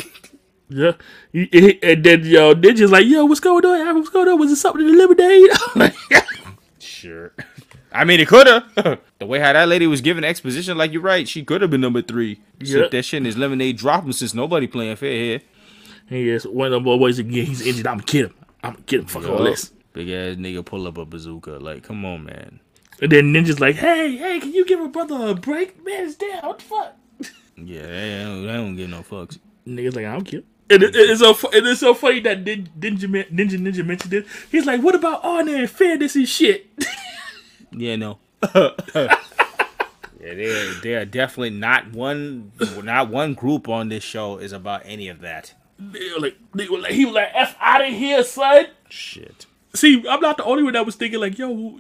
Yeah. 0.70 0.94
And 1.34 2.04
then, 2.04 2.26
yo, 2.26 2.54
Ninja's 2.54 2.92
like, 2.92 3.06
yo, 3.06 3.26
what's 3.26 3.40
going 3.40 3.64
on? 3.66 3.96
What's 3.96 4.10
going 4.10 4.28
on? 4.28 4.40
Was 4.40 4.52
it 4.52 4.58
something 4.58 4.86
to 4.86 5.60
like, 5.76 5.96
Sure. 6.80 7.32
I 7.92 8.04
mean, 8.04 8.20
it 8.20 8.28
could 8.28 8.48
have. 8.48 9.00
the 9.20 9.26
way 9.26 9.40
how 9.40 9.54
that 9.54 9.68
lady 9.68 9.88
was 9.88 10.02
giving 10.02 10.24
exposition, 10.24 10.78
like 10.78 10.92
you're 10.92 11.02
right, 11.02 11.28
she 11.28 11.44
could 11.44 11.62
have 11.62 11.72
been 11.72 11.82
number 11.82 12.02
three. 12.02 12.42
Yeah. 12.60 12.80
Yep. 12.80 12.92
that 12.92 13.04
shit 13.04 13.18
in 13.20 13.26
his 13.26 13.38
lemonade 13.38 13.78
dropping 13.78 14.12
since 14.12 14.34
nobody 14.34 14.68
playing 14.68 14.98
fair 14.98 15.12
here. 15.12 15.42
He 16.10 16.30
is 16.30 16.46
one 16.46 16.68
of 16.68 16.84
them 16.84 16.84
boys 16.84 17.20
again. 17.20 17.46
He's 17.46 17.66
injured. 17.66 17.88
I'm 17.88 18.00
to 18.00 18.06
get 18.06 18.26
him. 18.26 18.34
I'm 18.64 18.76
to 18.76 18.82
get 18.84 19.00
him. 19.02 19.06
Fuck 19.08 19.28
all 19.28 19.44
this. 19.44 19.72
Big 19.94 20.10
ass 20.10 20.36
nigga 20.36 20.64
pull 20.66 20.88
up 20.88 20.98
a 20.98 21.06
bazooka. 21.06 21.52
Like, 21.52 21.84
come 21.84 22.06
on, 22.06 22.26
man. 22.26 22.60
And 23.02 23.12
then 23.12 23.34
Ninja's 23.34 23.60
like, 23.60 23.76
hey, 23.76 24.18
hey, 24.18 24.40
can 24.40 24.54
you 24.54 24.66
give 24.66 24.80
a 24.80 24.88
brother 24.88 25.28
a 25.28 25.34
break? 25.36 25.84
Man, 25.86 26.06
it's 26.06 26.16
down. 26.16 26.42
What 26.44 26.60
the 26.60 26.64
fuck? 26.66 26.96
Yeah, 27.56 27.82
they 27.86 28.24
don't, 28.24 28.46
they 28.48 28.54
don't 28.54 28.76
get 28.76 28.90
no 28.90 29.02
fucks. 29.02 29.40
Nigga's 29.68 29.96
like, 29.96 30.06
I 30.06 30.14
don't 30.14 30.26
care. 30.26 30.42
And 30.70 30.84
it, 30.84 30.96
it's 30.96 31.20
so 31.22 31.34
fu- 31.34 31.50
it's 31.54 31.80
so 31.80 31.94
funny 31.94 32.20
that 32.22 32.44
Nin- 32.44 32.70
Ninja 32.80 33.06
Ninja 33.32 33.58
Ninja 33.58 33.86
mentioned 33.86 34.12
this. 34.12 34.26
He's 34.52 34.66
like, 34.66 34.82
"What 34.82 34.96
about 34.96 35.24
honor 35.24 35.56
and 35.56 35.70
fairness 35.70 36.16
and 36.16 36.28
shit?" 36.28 36.68
Yeah, 37.72 37.96
no. 37.98 38.20
yeah, 38.56 39.14
they 40.20 40.74
they 40.84 40.96
are 40.96 41.06
definitely 41.06 41.52
not 41.52 41.92
one 41.94 42.52
not 42.84 43.10
one 43.10 43.34
group 43.34 43.68
on 43.70 43.90
this 43.90 44.04
show 44.04 44.38
is 44.38 44.52
about 44.52 44.82
any 44.86 45.08
of 45.10 45.22
that. 45.22 45.54
they 45.80 46.12
were 46.14 46.20
like, 46.20 46.38
they 46.54 46.68
were 46.68 46.80
like, 46.80 46.94
he 46.94 47.06
was 47.06 47.14
like, 47.16 47.30
"F 47.34 47.56
out 47.60 47.82
of 47.86 47.94
here, 47.94 48.24
son." 48.24 48.68
Shit. 48.90 49.46
See, 49.74 50.04
I'm 50.10 50.20
not 50.22 50.38
the 50.38 50.44
only 50.44 50.64
one 50.64 50.74
that 50.74 50.86
was 50.86 50.96
thinking 50.96 51.20
like, 51.20 51.38
"Yo," 51.38 51.80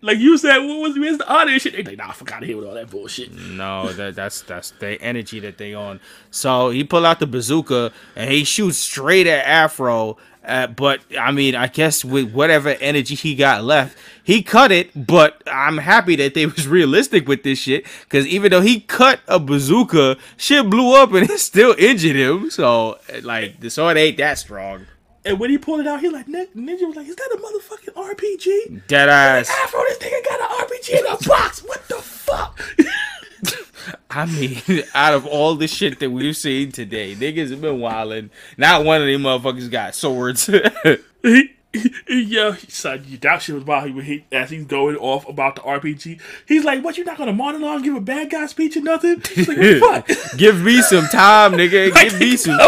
like 0.00 0.18
you 0.18 0.38
said, 0.38 0.58
"What 0.58 0.80
was 0.80 0.98
where's 0.98 1.18
the 1.18 1.30
and 1.30 1.60
shit?" 1.60 1.72
They 1.72 1.82
like, 1.82 1.98
"Nah, 1.98 2.12
fuck 2.12 2.32
out 2.32 2.42
of 2.42 2.48
here 2.48 2.56
with 2.56 2.66
all 2.66 2.74
that 2.74 2.90
bullshit." 2.90 3.32
No, 3.32 3.92
that 3.92 4.14
that's 4.14 4.42
that's 4.42 4.70
the 4.72 5.00
energy 5.02 5.40
that 5.40 5.58
they 5.58 5.74
on. 5.74 6.00
So 6.30 6.70
he 6.70 6.84
pull 6.84 7.04
out 7.04 7.18
the 7.18 7.26
bazooka 7.26 7.92
and 8.14 8.30
he 8.30 8.44
shoots 8.44 8.78
straight 8.78 9.26
at 9.26 9.44
Afro. 9.46 10.16
Uh, 10.44 10.66
but 10.66 11.02
I 11.18 11.30
mean, 11.32 11.54
I 11.54 11.66
guess 11.66 12.04
with 12.04 12.32
whatever 12.32 12.70
energy 12.70 13.14
he 13.14 13.34
got 13.34 13.64
left, 13.64 13.98
he 14.22 14.42
cut 14.42 14.70
it. 14.70 15.06
But 15.06 15.42
I'm 15.46 15.78
happy 15.78 16.16
that 16.16 16.34
they 16.34 16.46
was 16.46 16.66
realistic 16.68 17.26
with 17.26 17.42
this 17.42 17.58
shit 17.58 17.84
because 18.04 18.26
even 18.26 18.50
though 18.52 18.60
he 18.60 18.80
cut 18.80 19.20
a 19.26 19.40
bazooka, 19.40 20.16
shit 20.36 20.70
blew 20.70 20.94
up 20.94 21.12
and 21.12 21.28
it 21.30 21.40
still 21.40 21.74
injured 21.76 22.16
him. 22.16 22.50
So 22.50 22.98
like 23.22 23.60
the 23.60 23.68
sword 23.68 23.96
ain't 23.96 24.16
that 24.18 24.38
strong. 24.38 24.86
And 25.28 25.38
when 25.38 25.50
he 25.50 25.58
pulled 25.58 25.80
it 25.80 25.86
out, 25.86 26.00
he 26.00 26.08
like 26.08 26.26
Ninja 26.26 26.86
was 26.86 26.96
like, 26.96 27.06
"Is 27.06 27.14
that 27.16 27.30
a 27.34 27.36
motherfucking 27.36 27.92
RPG?" 27.92 28.86
Dead 28.86 29.10
ass. 29.10 29.50
Afro, 29.50 29.82
this 29.82 29.98
nigga 29.98 30.24
got 30.24 30.40
an 30.40 30.66
RPG 30.66 30.98
in 30.98 31.06
a 31.06 31.28
box. 31.28 31.62
What 31.62 31.86
the 31.86 31.96
fuck? 31.96 32.58
I 34.10 34.24
mean, 34.24 34.62
out 34.94 35.12
of 35.12 35.26
all 35.26 35.54
the 35.54 35.68
shit 35.68 36.00
that 36.00 36.10
we've 36.10 36.34
seen 36.34 36.72
today, 36.72 37.14
niggas 37.14 37.50
have 37.50 37.60
been 37.60 37.78
wilding. 37.78 38.30
Not 38.56 38.86
one 38.86 39.02
of 39.02 39.06
them 39.06 39.20
motherfuckers 39.20 39.70
got 39.70 39.94
swords. 39.94 40.46
he, 41.22 41.50
he, 41.74 42.22
yeah, 42.22 42.56
son, 42.68 43.04
you 43.06 43.18
doubt 43.18 43.42
shit 43.42 43.54
was 43.54 43.64
about 43.64 43.86
him 43.86 44.00
he, 44.00 44.24
as 44.32 44.48
he's 44.48 44.64
going 44.64 44.96
off 44.96 45.28
about 45.28 45.56
the 45.56 45.60
RPG. 45.60 46.22
He's 46.46 46.64
like, 46.64 46.82
"What? 46.82 46.96
You 46.96 47.04
not 47.04 47.18
gonna 47.18 47.34
monologue, 47.34 47.84
give 47.84 47.94
a 47.94 48.00
bad 48.00 48.30
guy 48.30 48.46
speech 48.46 48.78
or 48.78 48.80
nothing?" 48.80 49.22
He's 49.34 49.46
like, 49.46 49.58
"What 49.58 50.06
the 50.06 50.14
fuck?" 50.14 50.38
give 50.38 50.62
me 50.62 50.80
some 50.80 51.06
time, 51.08 51.52
nigga. 51.52 51.94
Give 51.94 52.18
me 52.18 52.38
some. 52.38 52.58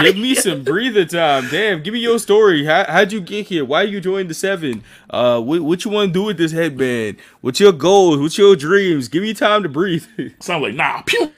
Come 0.00 0.06
on, 0.06 0.06
outta 0.06 0.12
Give 0.12 0.22
me 0.22 0.34
some 0.34 0.62
breather 0.64 1.04
time. 1.04 1.48
Damn, 1.50 1.82
give 1.82 1.94
me 1.94 2.00
your 2.00 2.18
story. 2.18 2.64
How, 2.64 2.84
how'd 2.88 3.12
you 3.12 3.20
get 3.20 3.46
here? 3.46 3.64
Why 3.64 3.82
you 3.82 4.00
joined 4.00 4.30
the 4.30 4.34
seven? 4.34 4.82
Uh, 5.08 5.40
what, 5.40 5.60
what 5.62 5.84
you 5.84 5.90
want 5.90 6.08
to 6.08 6.12
do 6.12 6.22
with 6.24 6.38
this 6.38 6.52
headband? 6.52 7.18
What's 7.40 7.60
your 7.60 7.72
goals? 7.72 8.18
What's 8.18 8.36
your 8.38 8.56
dreams? 8.56 9.08
Give 9.08 9.22
me 9.22 9.34
time 9.34 9.62
to 9.62 9.68
breathe. 9.68 10.06
So 10.40 10.54
I'm 10.56 10.62
like, 10.62 10.74
"Nah, 10.74 11.02
pew." 11.02 11.30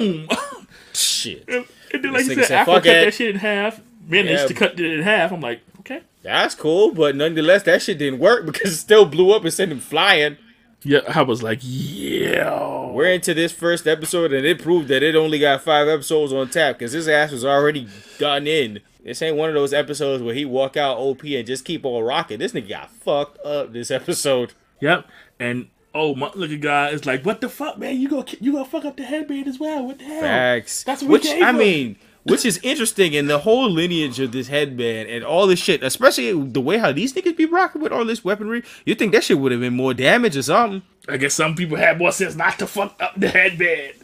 Shit. 0.92 1.48
And 1.94 2.00
Shit. 2.00 2.02
then, 2.02 2.12
like 2.12 2.20
This 2.24 2.28
he 2.28 2.34
said, 2.36 2.46
said, 2.46 2.58
Afro 2.60 2.74
"Fuck 2.74 2.84
cut 2.84 2.96
it." 2.96 3.04
that 3.04 3.14
shit 3.14 3.30
in 3.34 3.36
half. 3.36 3.80
Managed 4.08 4.40
Yeah. 4.42 4.46
to 4.46 4.54
cut 4.54 4.80
it 4.80 4.92
in 4.94 5.02
half. 5.02 5.30
I'm 5.32 5.40
like, 5.40 5.60
okay. 5.80 6.00
That's 6.22 6.54
cool, 6.54 6.92
but 6.94 7.16
nonetheless, 7.16 7.64
that 7.64 7.82
shit 7.82 7.98
didn't 7.98 8.18
work 8.18 8.46
because 8.46 8.72
it 8.72 8.76
still 8.76 9.04
blew 9.04 9.32
up 9.32 9.42
and 9.44 9.52
sent 9.52 9.72
him 9.72 9.78
flying. 9.80 10.38
Yeah, 10.84 11.00
I 11.08 11.22
was 11.22 11.42
like, 11.42 11.60
yeah. 11.62 12.86
We're 12.86 13.12
into 13.12 13.34
this 13.34 13.52
first 13.52 13.86
episode, 13.86 14.32
and 14.32 14.44
it 14.44 14.60
proved 14.60 14.88
that 14.88 15.02
it 15.02 15.14
only 15.14 15.38
got 15.38 15.62
five 15.62 15.88
episodes 15.88 16.32
on 16.32 16.48
tap 16.50 16.78
because 16.78 16.92
his 16.92 17.08
ass 17.08 17.30
was 17.30 17.44
already 17.44 17.88
done 18.18 18.46
in. 18.46 18.80
This 19.04 19.22
ain't 19.22 19.36
one 19.36 19.48
of 19.48 19.54
those 19.54 19.72
episodes 19.72 20.22
where 20.22 20.34
he 20.34 20.44
walk 20.44 20.76
out 20.76 20.96
OP 20.98 21.24
and 21.24 21.46
just 21.46 21.64
keep 21.64 21.84
on 21.84 22.02
rocking. 22.04 22.38
This 22.38 22.52
nigga 22.52 22.68
got 22.68 22.90
fucked 22.90 23.38
up 23.44 23.72
this 23.72 23.90
episode. 23.90 24.54
Yep. 24.80 25.06
And 25.40 25.68
oh, 25.94 26.14
my 26.14 26.30
looking 26.34 26.60
guy 26.60 26.88
is 26.90 27.06
like, 27.06 27.24
what 27.24 27.40
the 27.40 27.48
fuck, 27.48 27.78
man? 27.78 27.98
You 27.98 28.08
gonna 28.08 28.26
you 28.40 28.52
gonna 28.52 28.64
fuck 28.64 28.84
up 28.84 28.96
the 28.96 29.04
headband 29.04 29.48
as 29.48 29.58
well? 29.58 29.86
What 29.86 29.98
the 29.98 30.04
hell? 30.04 30.20
Facts. 30.20 30.84
That's 30.84 31.02
what 31.02 31.08
we 31.08 31.12
which 31.14 31.26
I 31.28 31.52
for. 31.52 31.58
mean, 31.58 31.96
which 32.24 32.44
is 32.44 32.60
interesting 32.62 33.12
in 33.14 33.26
the 33.26 33.38
whole 33.40 33.68
lineage 33.70 34.20
of 34.20 34.32
this 34.32 34.48
headband 34.48 35.08
and 35.08 35.24
all 35.24 35.46
this 35.46 35.58
shit, 35.58 35.82
especially 35.82 36.32
the 36.32 36.60
way 36.60 36.78
how 36.78 36.92
these 36.92 37.12
niggas 37.12 37.36
be 37.36 37.46
rocking 37.46 37.80
with 37.82 37.92
all 37.92 38.04
this 38.04 38.24
weaponry. 38.24 38.62
You 38.86 38.94
think 38.94 39.12
that 39.12 39.24
shit 39.24 39.38
would 39.38 39.52
have 39.52 39.60
been 39.60 39.74
more 39.74 39.94
damage 39.94 40.36
or 40.36 40.42
something? 40.42 40.82
I 41.08 41.16
guess 41.16 41.34
some 41.34 41.54
people 41.56 41.76
had 41.76 41.98
more 41.98 42.12
sense 42.12 42.34
not 42.36 42.58
to 42.60 42.66
fuck 42.66 42.96
up 43.00 43.14
the 43.16 43.28
headband. 43.28 43.94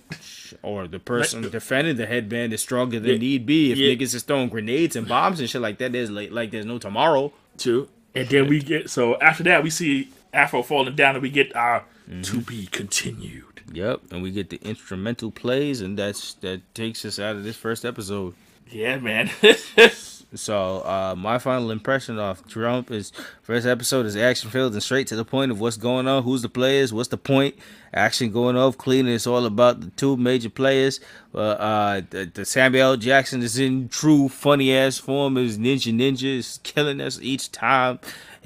Or 0.62 0.88
the 0.88 0.98
person 0.98 1.48
defending 1.50 1.96
the 1.96 2.06
headband 2.06 2.52
is 2.52 2.60
stronger 2.62 2.98
than 2.98 3.10
Yeah. 3.12 3.18
need 3.18 3.46
be. 3.46 3.70
If 3.70 3.78
Yeah. 3.78 3.94
niggas 3.94 4.14
is 4.14 4.22
throwing 4.22 4.48
grenades 4.48 4.96
and 4.96 5.06
bombs 5.06 5.38
and 5.40 5.48
shit 5.48 5.60
like 5.60 5.78
that, 5.78 5.92
there's 5.92 6.10
like, 6.10 6.32
like 6.32 6.50
there's 6.50 6.64
no 6.66 6.78
tomorrow. 6.78 7.32
True. 7.58 7.88
And 8.14 8.28
then 8.28 8.48
we 8.48 8.60
get 8.60 8.90
so 8.90 9.18
after 9.20 9.44
that 9.44 9.62
we 9.62 9.70
see 9.70 10.08
Afro 10.32 10.62
falling 10.62 10.96
down 10.96 11.14
and 11.14 11.22
we 11.22 11.30
get 11.30 11.54
our 11.54 11.84
Mm-hmm. 12.10 12.22
to 12.22 12.40
be 12.40 12.66
continued. 12.68 13.57
Yep, 13.72 14.00
and 14.10 14.22
we 14.22 14.30
get 14.30 14.50
the 14.50 14.60
instrumental 14.62 15.30
plays, 15.30 15.80
and 15.80 15.98
that's 15.98 16.34
that 16.34 16.62
takes 16.74 17.04
us 17.04 17.18
out 17.18 17.36
of 17.36 17.44
this 17.44 17.56
first 17.56 17.84
episode. 17.84 18.34
Yeah, 18.70 18.98
man. 18.98 19.30
So, 20.34 20.84
uh, 20.84 21.14
my 21.16 21.38
final 21.38 21.70
impression 21.70 22.18
of 22.18 22.46
Trump 22.46 22.90
is 22.90 23.12
first 23.40 23.66
episode 23.66 24.04
is 24.04 24.14
action 24.14 24.50
filled 24.50 24.74
and 24.74 24.82
straight 24.82 25.06
to 25.06 25.16
the 25.16 25.24
point 25.24 25.50
of 25.50 25.58
what's 25.58 25.78
going 25.78 26.06
on, 26.06 26.22
who's 26.22 26.42
the 26.42 26.50
players, 26.50 26.92
what's 26.92 27.08
the 27.08 27.16
point, 27.16 27.54
action 27.94 28.30
going 28.30 28.54
off, 28.54 28.76
clean. 28.76 29.08
It's 29.08 29.26
all 29.26 29.46
about 29.46 29.80
the 29.80 29.90
two 29.90 30.18
major 30.18 30.50
players. 30.50 31.00
Uh, 31.34 31.38
uh, 31.38 32.02
the, 32.10 32.26
the 32.26 32.44
Samuel 32.44 32.98
Jackson 32.98 33.42
is 33.42 33.58
in 33.58 33.88
true 33.88 34.28
funny 34.28 34.74
ass 34.74 34.98
form. 34.98 35.36
His 35.36 35.56
Ninja 35.56 35.94
Ninja 35.94 36.36
is 36.36 36.60
killing 36.62 37.00
us 37.00 37.18
each 37.22 37.50
time. 37.50 37.98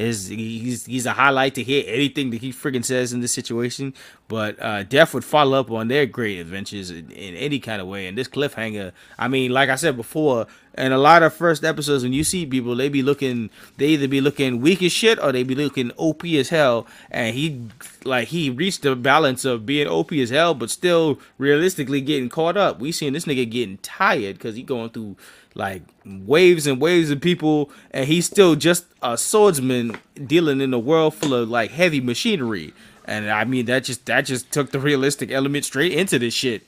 His 0.02 0.28
he's 0.28 0.86
he's 0.86 1.06
a 1.06 1.12
highlight 1.12 1.54
to 1.54 1.62
hear 1.62 1.84
anything 1.86 2.30
that 2.30 2.40
he 2.40 2.52
friggin' 2.52 2.84
says 2.84 3.12
in 3.12 3.20
this 3.20 3.34
situation. 3.34 3.94
But 4.28 4.60
uh, 4.62 4.84
Def 4.84 5.12
would 5.14 5.24
follow 5.24 5.60
up 5.60 5.70
on 5.70 5.88
their 5.88 6.06
great 6.06 6.38
adventures 6.38 6.90
in, 6.90 7.10
in 7.10 7.34
any 7.36 7.58
kind 7.58 7.82
of 7.82 7.88
way. 7.88 8.06
And 8.06 8.16
this 8.16 8.28
cliffhanger, 8.28 8.92
I 9.18 9.28
mean, 9.28 9.50
like 9.52 9.68
I 9.68 9.74
said 9.76 9.96
before, 9.96 10.46
in 10.78 10.92
a 10.92 10.98
lot 10.98 11.22
of 11.22 11.34
first 11.34 11.64
episodes, 11.64 12.02
when 12.02 12.12
you 12.12 12.24
see 12.24 12.46
people, 12.46 12.74
they 12.74 12.88
be 12.88 13.02
looking, 13.02 13.50
they 13.76 13.88
either 13.88 14.08
be 14.08 14.20
looking 14.20 14.60
weak 14.60 14.82
as 14.82 14.92
shit 14.92 15.18
or 15.22 15.32
they 15.32 15.42
be 15.42 15.54
looking 15.54 15.90
OP 15.98 16.24
as 16.24 16.48
hell. 16.48 16.86
And 17.10 17.34
he, 17.34 17.68
like, 18.04 18.28
he 18.28 18.48
reached 18.48 18.82
the 18.82 18.96
balance 18.96 19.44
of 19.44 19.66
being 19.66 19.86
OP 19.86 20.12
as 20.12 20.30
hell, 20.30 20.54
but 20.54 20.70
still 20.70 21.18
realistically 21.36 22.00
getting 22.00 22.30
caught 22.30 22.56
up. 22.56 22.80
We 22.80 22.90
seen 22.90 23.12
this 23.12 23.26
nigga 23.26 23.50
getting 23.50 23.78
tired 23.78 24.36
because 24.38 24.56
he 24.56 24.62
going 24.62 24.90
through 24.90 25.16
like 25.54 25.82
waves 26.04 26.66
and 26.66 26.80
waves 26.80 27.10
of 27.10 27.20
people, 27.20 27.70
and 27.90 28.06
he's 28.06 28.26
still 28.26 28.54
just 28.54 28.86
a 29.02 29.16
swordsman 29.18 29.96
dealing 30.26 30.60
in 30.60 30.72
a 30.72 30.78
world 30.78 31.14
full 31.14 31.34
of 31.34 31.48
like 31.48 31.70
heavy 31.70 32.00
machinery. 32.00 32.72
And 33.04 33.30
I 33.30 33.44
mean 33.44 33.66
that 33.66 33.84
just 33.84 34.06
that 34.06 34.22
just 34.22 34.52
took 34.52 34.70
the 34.70 34.78
realistic 34.78 35.30
element 35.30 35.64
straight 35.64 35.92
into 35.92 36.18
this 36.18 36.34
shit. 36.34 36.62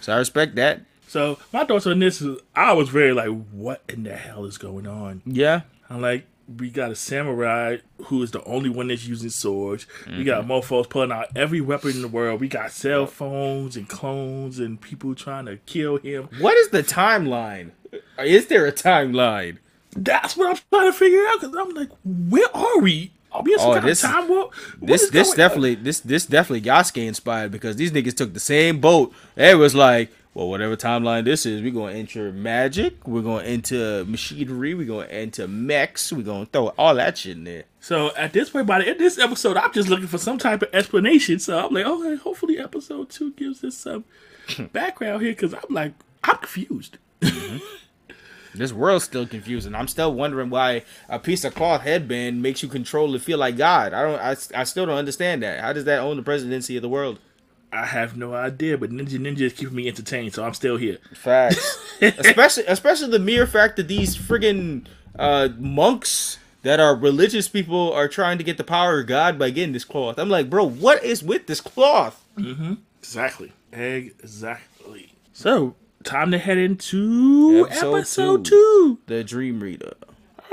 So 0.00 0.12
I 0.12 0.18
respect 0.18 0.54
that. 0.56 0.82
so 1.08 1.38
my 1.52 1.64
thoughts 1.64 1.86
on 1.86 1.98
this 1.98 2.20
is 2.20 2.38
I 2.54 2.72
was 2.72 2.88
very 2.88 3.12
like, 3.12 3.28
what 3.52 3.82
in 3.88 4.02
the 4.04 4.16
hell 4.16 4.44
is 4.44 4.58
going 4.58 4.86
on? 4.86 5.22
Yeah. 5.24 5.62
I'm 5.88 6.00
like, 6.00 6.26
we 6.58 6.70
got 6.70 6.90
a 6.90 6.94
samurai 6.94 7.78
who 8.04 8.22
is 8.22 8.30
the 8.32 8.42
only 8.44 8.68
one 8.68 8.88
that's 8.88 9.06
using 9.06 9.30
swords. 9.30 9.86
We 10.06 10.12
Mm-hmm. 10.12 10.24
got 10.24 10.44
mofos 10.46 10.88
pulling 10.88 11.12
out 11.12 11.28
every 11.36 11.60
weapon 11.60 11.90
in 11.92 12.02
the 12.02 12.08
world. 12.08 12.40
We 12.40 12.48
got 12.48 12.70
cell 12.70 13.06
phones 13.06 13.76
and 13.76 13.88
clones 13.88 14.58
and 14.58 14.80
people 14.80 15.14
trying 15.14 15.46
to 15.46 15.56
kill 15.66 15.96
him. 15.98 16.28
What 16.38 16.56
is 16.58 16.68
the 16.70 16.82
timeline? 16.82 17.70
Is 18.18 18.46
there 18.48 18.66
a 18.66 18.72
timeline? 18.72 19.58
That's 19.96 20.36
what 20.36 20.50
I'm 20.50 20.62
trying 20.70 20.92
to 20.92 20.98
figure 20.98 21.24
out 21.28 21.40
because 21.40 21.56
I'm 21.56 21.70
like, 21.74 21.90
where 22.04 22.48
are 22.54 22.78
we? 22.80 23.12
Are 23.32 23.42
we 23.42 23.52
in 23.52 23.58
some 23.58 23.70
Oh, 23.70 23.74
kind 23.74 23.86
this- 23.86 24.04
of 24.04 24.10
time 24.10 24.28
warp? 24.28 24.54
What 24.78 24.86
This 24.88 25.10
this 25.10 25.34
definitely 25.34 25.74
this 25.76 26.00
this 26.00 26.26
definitely 26.26 26.68
Yasuke 26.68 27.06
inspired 27.06 27.50
because 27.52 27.76
these 27.76 27.90
niggas 27.92 28.16
took 28.16 28.32
the 28.34 28.40
same 28.40 28.80
boat. 28.80 29.12
It 29.36 29.56
was 29.56 29.74
like, 29.74 30.10
well, 30.34 30.48
whatever 30.48 30.76
timeline 30.76 31.24
this 31.24 31.46
is, 31.46 31.62
we're 31.62 31.70
gonna 31.70 31.92
enter 31.92 32.32
magic, 32.32 33.06
we're 33.06 33.22
gonna 33.22 33.44
enter 33.44 34.04
machinery, 34.04 34.74
we're 34.74 34.86
gonna 34.86 35.06
enter 35.06 35.46
mechs, 35.46 36.12
we're 36.12 36.22
gonna 36.22 36.46
throw 36.46 36.68
all 36.76 36.96
that 36.96 37.18
shit 37.18 37.36
in 37.36 37.44
there. 37.44 37.64
So 37.78 38.14
at 38.16 38.32
this 38.32 38.50
point, 38.50 38.66
by 38.66 38.80
the 38.80 38.86
end 38.86 38.94
of 38.94 38.98
this 38.98 39.18
episode, 39.18 39.56
I'm 39.56 39.72
just 39.72 39.88
looking 39.88 40.08
for 40.08 40.18
some 40.18 40.38
type 40.38 40.62
of 40.62 40.74
explanation. 40.74 41.38
So 41.38 41.64
I'm 41.64 41.72
like, 41.72 41.86
okay, 41.86 42.16
hopefully 42.16 42.58
episode 42.58 43.10
two 43.10 43.30
gives 43.32 43.62
us 43.62 43.76
some 43.76 44.04
background 44.72 45.22
here 45.22 45.32
because 45.32 45.54
I'm 45.54 45.60
like, 45.70 45.92
I'm 46.24 46.38
confused. 46.38 46.98
Mm-hmm. 47.20 47.58
This 48.56 48.72
world's 48.72 49.04
still 49.04 49.26
confusing. 49.26 49.74
I'm 49.74 49.88
still 49.88 50.14
wondering 50.14 50.48
why 50.50 50.84
a 51.08 51.18
piece 51.18 51.44
of 51.44 51.54
cloth 51.54 51.82
headband 51.82 52.40
makes 52.40 52.62
you 52.62 52.68
control 52.68 53.12
and 53.12 53.22
feel 53.22 53.38
like 53.38 53.56
God. 53.56 53.92
I 53.92 54.02
don't. 54.02 54.20
I, 54.20 54.60
I 54.60 54.64
still 54.64 54.86
don't 54.86 54.96
understand 54.96 55.42
that. 55.42 55.60
How 55.60 55.72
does 55.72 55.84
that 55.84 55.98
own 55.98 56.16
the 56.16 56.22
presidency 56.22 56.76
of 56.76 56.82
the 56.82 56.88
world? 56.88 57.18
I 57.74 57.86
have 57.86 58.16
no 58.16 58.34
idea, 58.34 58.78
but 58.78 58.90
Ninja 58.90 59.18
Ninja 59.18 59.40
is 59.40 59.52
keeping 59.52 59.74
me 59.74 59.88
entertained, 59.88 60.32
so 60.32 60.44
I'm 60.44 60.54
still 60.54 60.76
here. 60.76 60.98
Facts. 61.12 61.78
especially, 62.00 62.64
especially 62.66 63.10
the 63.10 63.18
mere 63.18 63.46
fact 63.46 63.76
that 63.76 63.88
these 63.88 64.16
friggin' 64.16 64.86
uh, 65.18 65.48
monks 65.58 66.38
that 66.62 66.78
are 66.78 66.94
religious 66.94 67.48
people 67.48 67.92
are 67.92 68.08
trying 68.08 68.38
to 68.38 68.44
get 68.44 68.58
the 68.58 68.64
power 68.64 69.00
of 69.00 69.06
God 69.06 69.38
by 69.38 69.50
getting 69.50 69.72
this 69.72 69.84
cloth. 69.84 70.18
I'm 70.18 70.28
like, 70.30 70.48
bro, 70.48 70.64
what 70.64 71.02
is 71.04 71.22
with 71.22 71.46
this 71.46 71.60
cloth? 71.60 72.24
Exactly. 73.00 73.52
Exactly. 73.72 75.12
So 75.32 75.74
time 76.04 76.30
to 76.30 76.38
head 76.38 76.58
into 76.58 77.66
Episode 77.68 77.96
episode, 77.96 78.44
two. 78.44 78.50
two. 78.50 78.98
The 79.06 79.24
Dream 79.24 79.60
Reader. 79.60 79.94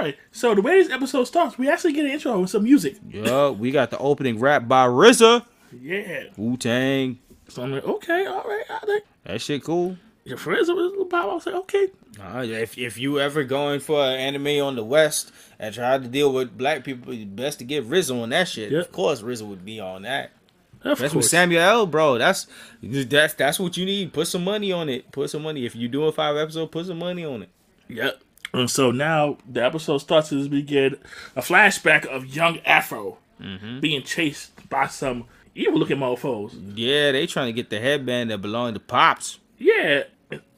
All 0.02 0.06
right. 0.06 0.18
So 0.32 0.56
the 0.56 0.62
way 0.62 0.82
this 0.82 0.92
episode 0.92 1.26
starts, 1.26 1.58
we 1.58 1.70
actually 1.70 1.94
get 1.94 2.06
an 2.06 2.12
intro 2.12 2.40
with 2.40 2.50
some 2.50 2.64
music. 2.64 2.98
Yeah, 3.10 3.50
we 3.50 3.72
got 3.72 3.92
the 3.92 3.98
opening 4.00 4.40
rap 4.40 4.68
by 4.68 4.88
RZA. 4.88 5.46
Yeah. 5.80 6.26
Wu 6.38 6.58
Tang. 6.58 7.20
So 7.48 7.64
I'm 7.64 7.72
like, 7.72 7.86
okay, 7.86 8.26
all 8.26 8.44
right, 8.44 8.64
I 8.70 8.80
think. 8.86 9.04
That 9.26 9.42
shit 9.42 9.64
cool. 9.64 9.98
Your 10.24 10.38
friends 10.38 10.70
was 10.70 10.94
about. 11.02 11.30
I 11.30 11.34
was 11.34 11.46
like, 11.46 11.56
okay. 11.56 11.88
Uh, 12.22 12.44
if 12.46 12.78
if 12.78 12.98
you 12.98 13.20
ever 13.20 13.44
going 13.44 13.80
for 13.80 14.04
an 14.04 14.20
anime 14.20 14.64
on 14.66 14.76
the 14.76 14.84
West 14.84 15.32
and 15.60 15.74
try 15.74 15.98
to 15.98 16.08
deal 16.08 16.32
with 16.32 16.58
black 16.58 16.84
people, 16.84 17.12
it's 17.12 17.26
best 17.26 17.60
to 17.60 17.66
get 17.66 17.90
RZA 17.90 18.22
on 18.22 18.30
that 18.30 18.48
shit. 18.48 18.72
Yep. 18.72 18.82
Of 18.82 18.92
course, 18.92 19.22
RZA 19.22 19.48
would 19.48 19.66
be 19.66 19.80
on 19.80 20.04
that. 20.04 20.32
Of 20.84 21.00
That's 21.00 21.02
with 21.02 21.14
course. 21.14 21.30
Samuel 21.30 21.62
L. 21.62 21.86
Bro. 21.88 22.20
That's 22.20 22.48
that's 22.82 23.34
that's 23.34 23.60
what 23.60 23.78
you 23.78 23.86
need. 23.86 24.14
Put 24.14 24.28
some 24.28 24.44
money 24.44 24.72
on 24.72 24.90
it. 24.90 25.12
Put 25.12 25.30
some 25.30 25.44
money. 25.44 25.66
If 25.66 25.76
you're 25.76 25.90
doing 25.90 26.12
five 26.12 26.36
episodes, 26.38 26.72
put 26.72 26.86
some 26.86 27.00
money 27.00 27.26
on 27.26 27.44
it. 27.44 27.50
Yep. 27.88 28.22
And 28.54 28.70
so 28.70 28.92
now 28.92 29.38
the 29.48 29.64
episode 29.64 30.00
starts 30.00 30.32
as 30.34 30.50
we 30.50 30.62
get 30.62 30.94
a 31.36 31.42
flashback 31.42 32.06
of 32.06 32.26
young 32.26 32.60
Afro 32.60 33.18
being 33.80 34.04
chased 34.04 34.70
by 34.70 34.86
some 34.88 35.26
evil 35.56 35.80
looking 35.80 35.98
mofos. 35.98 36.54
Yeah, 36.76 37.12
they 37.12 37.28
trying 37.28 37.48
to 37.48 37.54
get 37.54 37.70
the 37.70 37.80
headband 37.80 38.32
that 38.32 38.40
belonged 38.42 38.76
to 38.76 38.80
Pops. 38.80 39.40
Yeah. 39.58 40.04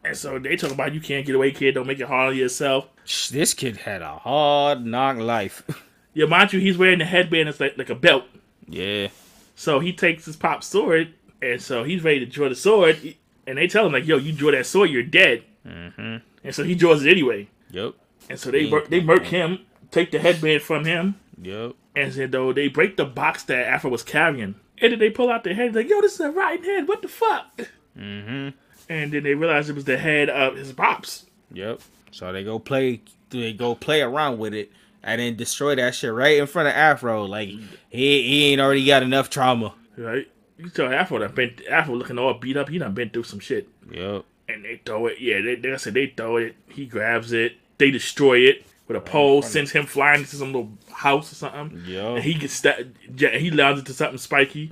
And 0.06 0.16
so 0.18 0.38
they 0.38 0.56
talk 0.58 0.72
about 0.72 0.94
you 0.94 1.00
can't 1.02 1.26
get 1.26 1.36
away, 1.36 1.52
kid. 1.52 1.74
Don't 1.76 1.88
make 1.88 2.00
it 2.00 2.08
hard 2.08 2.32
on 2.34 2.38
yourself. 2.38 2.88
This 3.32 3.54
kid 3.54 3.78
had 3.78 4.02
a 4.02 4.18
hard 4.18 4.86
knock 4.86 5.18
life. 5.18 5.64
Yeah, 6.16 6.28
mind 6.28 6.54
you, 6.54 6.60
he's 6.60 6.78
wearing 6.78 7.00
the 7.00 7.06
headband. 7.06 7.50
It's 7.50 7.60
like, 7.60 7.76
like 7.76 7.90
a 7.90 7.96
belt. 7.96 8.26
yeah. 8.68 9.08
So 9.56 9.80
he 9.80 9.92
takes 9.94 10.26
his 10.26 10.36
pop's 10.36 10.68
sword, 10.68 11.12
and 11.42 11.60
so 11.60 11.84
he's 11.84 12.04
ready 12.04 12.20
to 12.20 12.28
draw 12.28 12.48
the 12.50 12.54
sword. 12.56 13.16
And 13.48 13.58
they 13.58 13.66
tell 13.66 13.88
him 13.88 13.94
like, 13.94 14.06
"Yo, 14.06 14.18
you 14.18 14.32
draw 14.32 14.52
that 14.52 14.68
sword, 14.68 14.92
you're 14.92 15.02
dead." 15.02 15.42
Mm-hmm. 15.68 16.18
And 16.44 16.54
so 16.56 16.64
he 16.64 16.76
draws 16.76 17.04
it 17.04 17.10
anyway. 17.10 17.48
Yep. 17.72 17.96
And 18.30 18.40
so 18.40 18.52
they 18.52 18.70
mur- 18.70 18.86
they 18.88 19.02
murk 19.02 19.24
him, 19.26 19.62
take 19.90 20.12
the 20.12 20.20
headband 20.20 20.62
from 20.62 20.86
him, 20.86 21.16
Yep. 21.42 21.74
and 21.96 22.12
then 22.14 22.30
though 22.30 22.54
they 22.54 22.68
break 22.68 22.96
the 22.96 23.06
box 23.06 23.42
that 23.46 23.66
Afro 23.66 23.90
was 23.90 24.04
carrying, 24.04 24.54
and 24.84 24.92
then 24.92 25.00
they 25.00 25.10
pull 25.10 25.32
out 25.32 25.44
the 25.44 25.54
head 25.54 25.74
like, 25.74 25.90
"Yo, 25.90 26.02
this 26.02 26.16
is 26.16 26.20
a 26.20 26.30
rotten 26.30 26.64
head. 26.64 26.88
What 26.88 27.02
the 27.02 27.08
fuck?" 27.08 27.70
Mm-hmm. 27.98 28.50
And 28.90 29.14
then 29.14 29.24
they 29.24 29.34
realize 29.34 29.70
it 29.70 29.76
was 29.76 29.86
the 29.86 29.98
head 29.98 30.30
of 30.30 30.58
his 30.58 30.74
pops. 30.74 31.26
Yep. 31.54 31.80
So 32.12 32.32
they 32.34 32.44
go 32.44 32.60
play. 32.60 33.02
They 33.30 33.54
go 33.54 33.74
play 33.76 34.02
around 34.02 34.38
with 34.38 34.54
it, 34.54 34.72
and 35.02 35.20
then 35.20 35.38
destroy 35.38 35.76
that 35.76 35.96
shit 35.96 36.14
right 36.14 36.38
in 36.38 36.46
front 36.48 36.68
of 36.68 36.76
Afro. 36.76 37.24
Like 37.26 37.48
he 37.48 37.64
he 37.90 38.52
ain't 38.52 38.62
already 38.62 38.86
got 38.86 39.02
enough 39.02 39.30
trauma. 39.30 39.74
Right? 39.98 40.28
You 40.58 40.70
tell 40.70 40.92
Afro 40.92 41.20
that 41.20 41.34
been 41.34 41.56
Afro 41.70 41.96
looking 41.96 42.20
all 42.20 42.34
beat 42.36 42.58
up. 42.58 42.70
He 42.70 42.78
done 42.78 42.94
been 42.94 43.10
through 43.10 43.24
some 43.24 43.40
shit. 43.40 43.70
Yep. 43.90 44.26
and 44.50 44.66
they 44.66 44.82
throw 44.86 45.08
it. 45.08 45.20
Yeah, 45.20 45.42
they, 45.42 45.56
they 45.56 45.74
I 45.74 45.78
said 45.78 45.94
they 45.94 46.08
throw 46.08 46.38
it. 46.38 46.56
He 46.68 46.86
grabs 46.86 47.32
it. 47.32 47.58
They 47.78 47.90
destroy 47.90 48.40
it 48.40 48.66
with 48.94 49.02
a 49.02 49.06
pole. 49.12 49.42
Sends 49.42 49.72
him 49.72 49.86
flying 49.86 50.22
into 50.22 50.36
some 50.36 50.54
little 50.54 50.72
house 50.92 51.32
or 51.32 51.36
something. 51.36 51.84
Yo. 51.86 52.16
And 52.16 52.24
he 52.24 52.34
gets 52.34 52.62
that. 52.62 52.88
Yeah, 53.16 53.38
he 53.38 53.52
lands 53.52 53.80
into 53.80 53.94
something 53.94 54.18
spiky. 54.18 54.72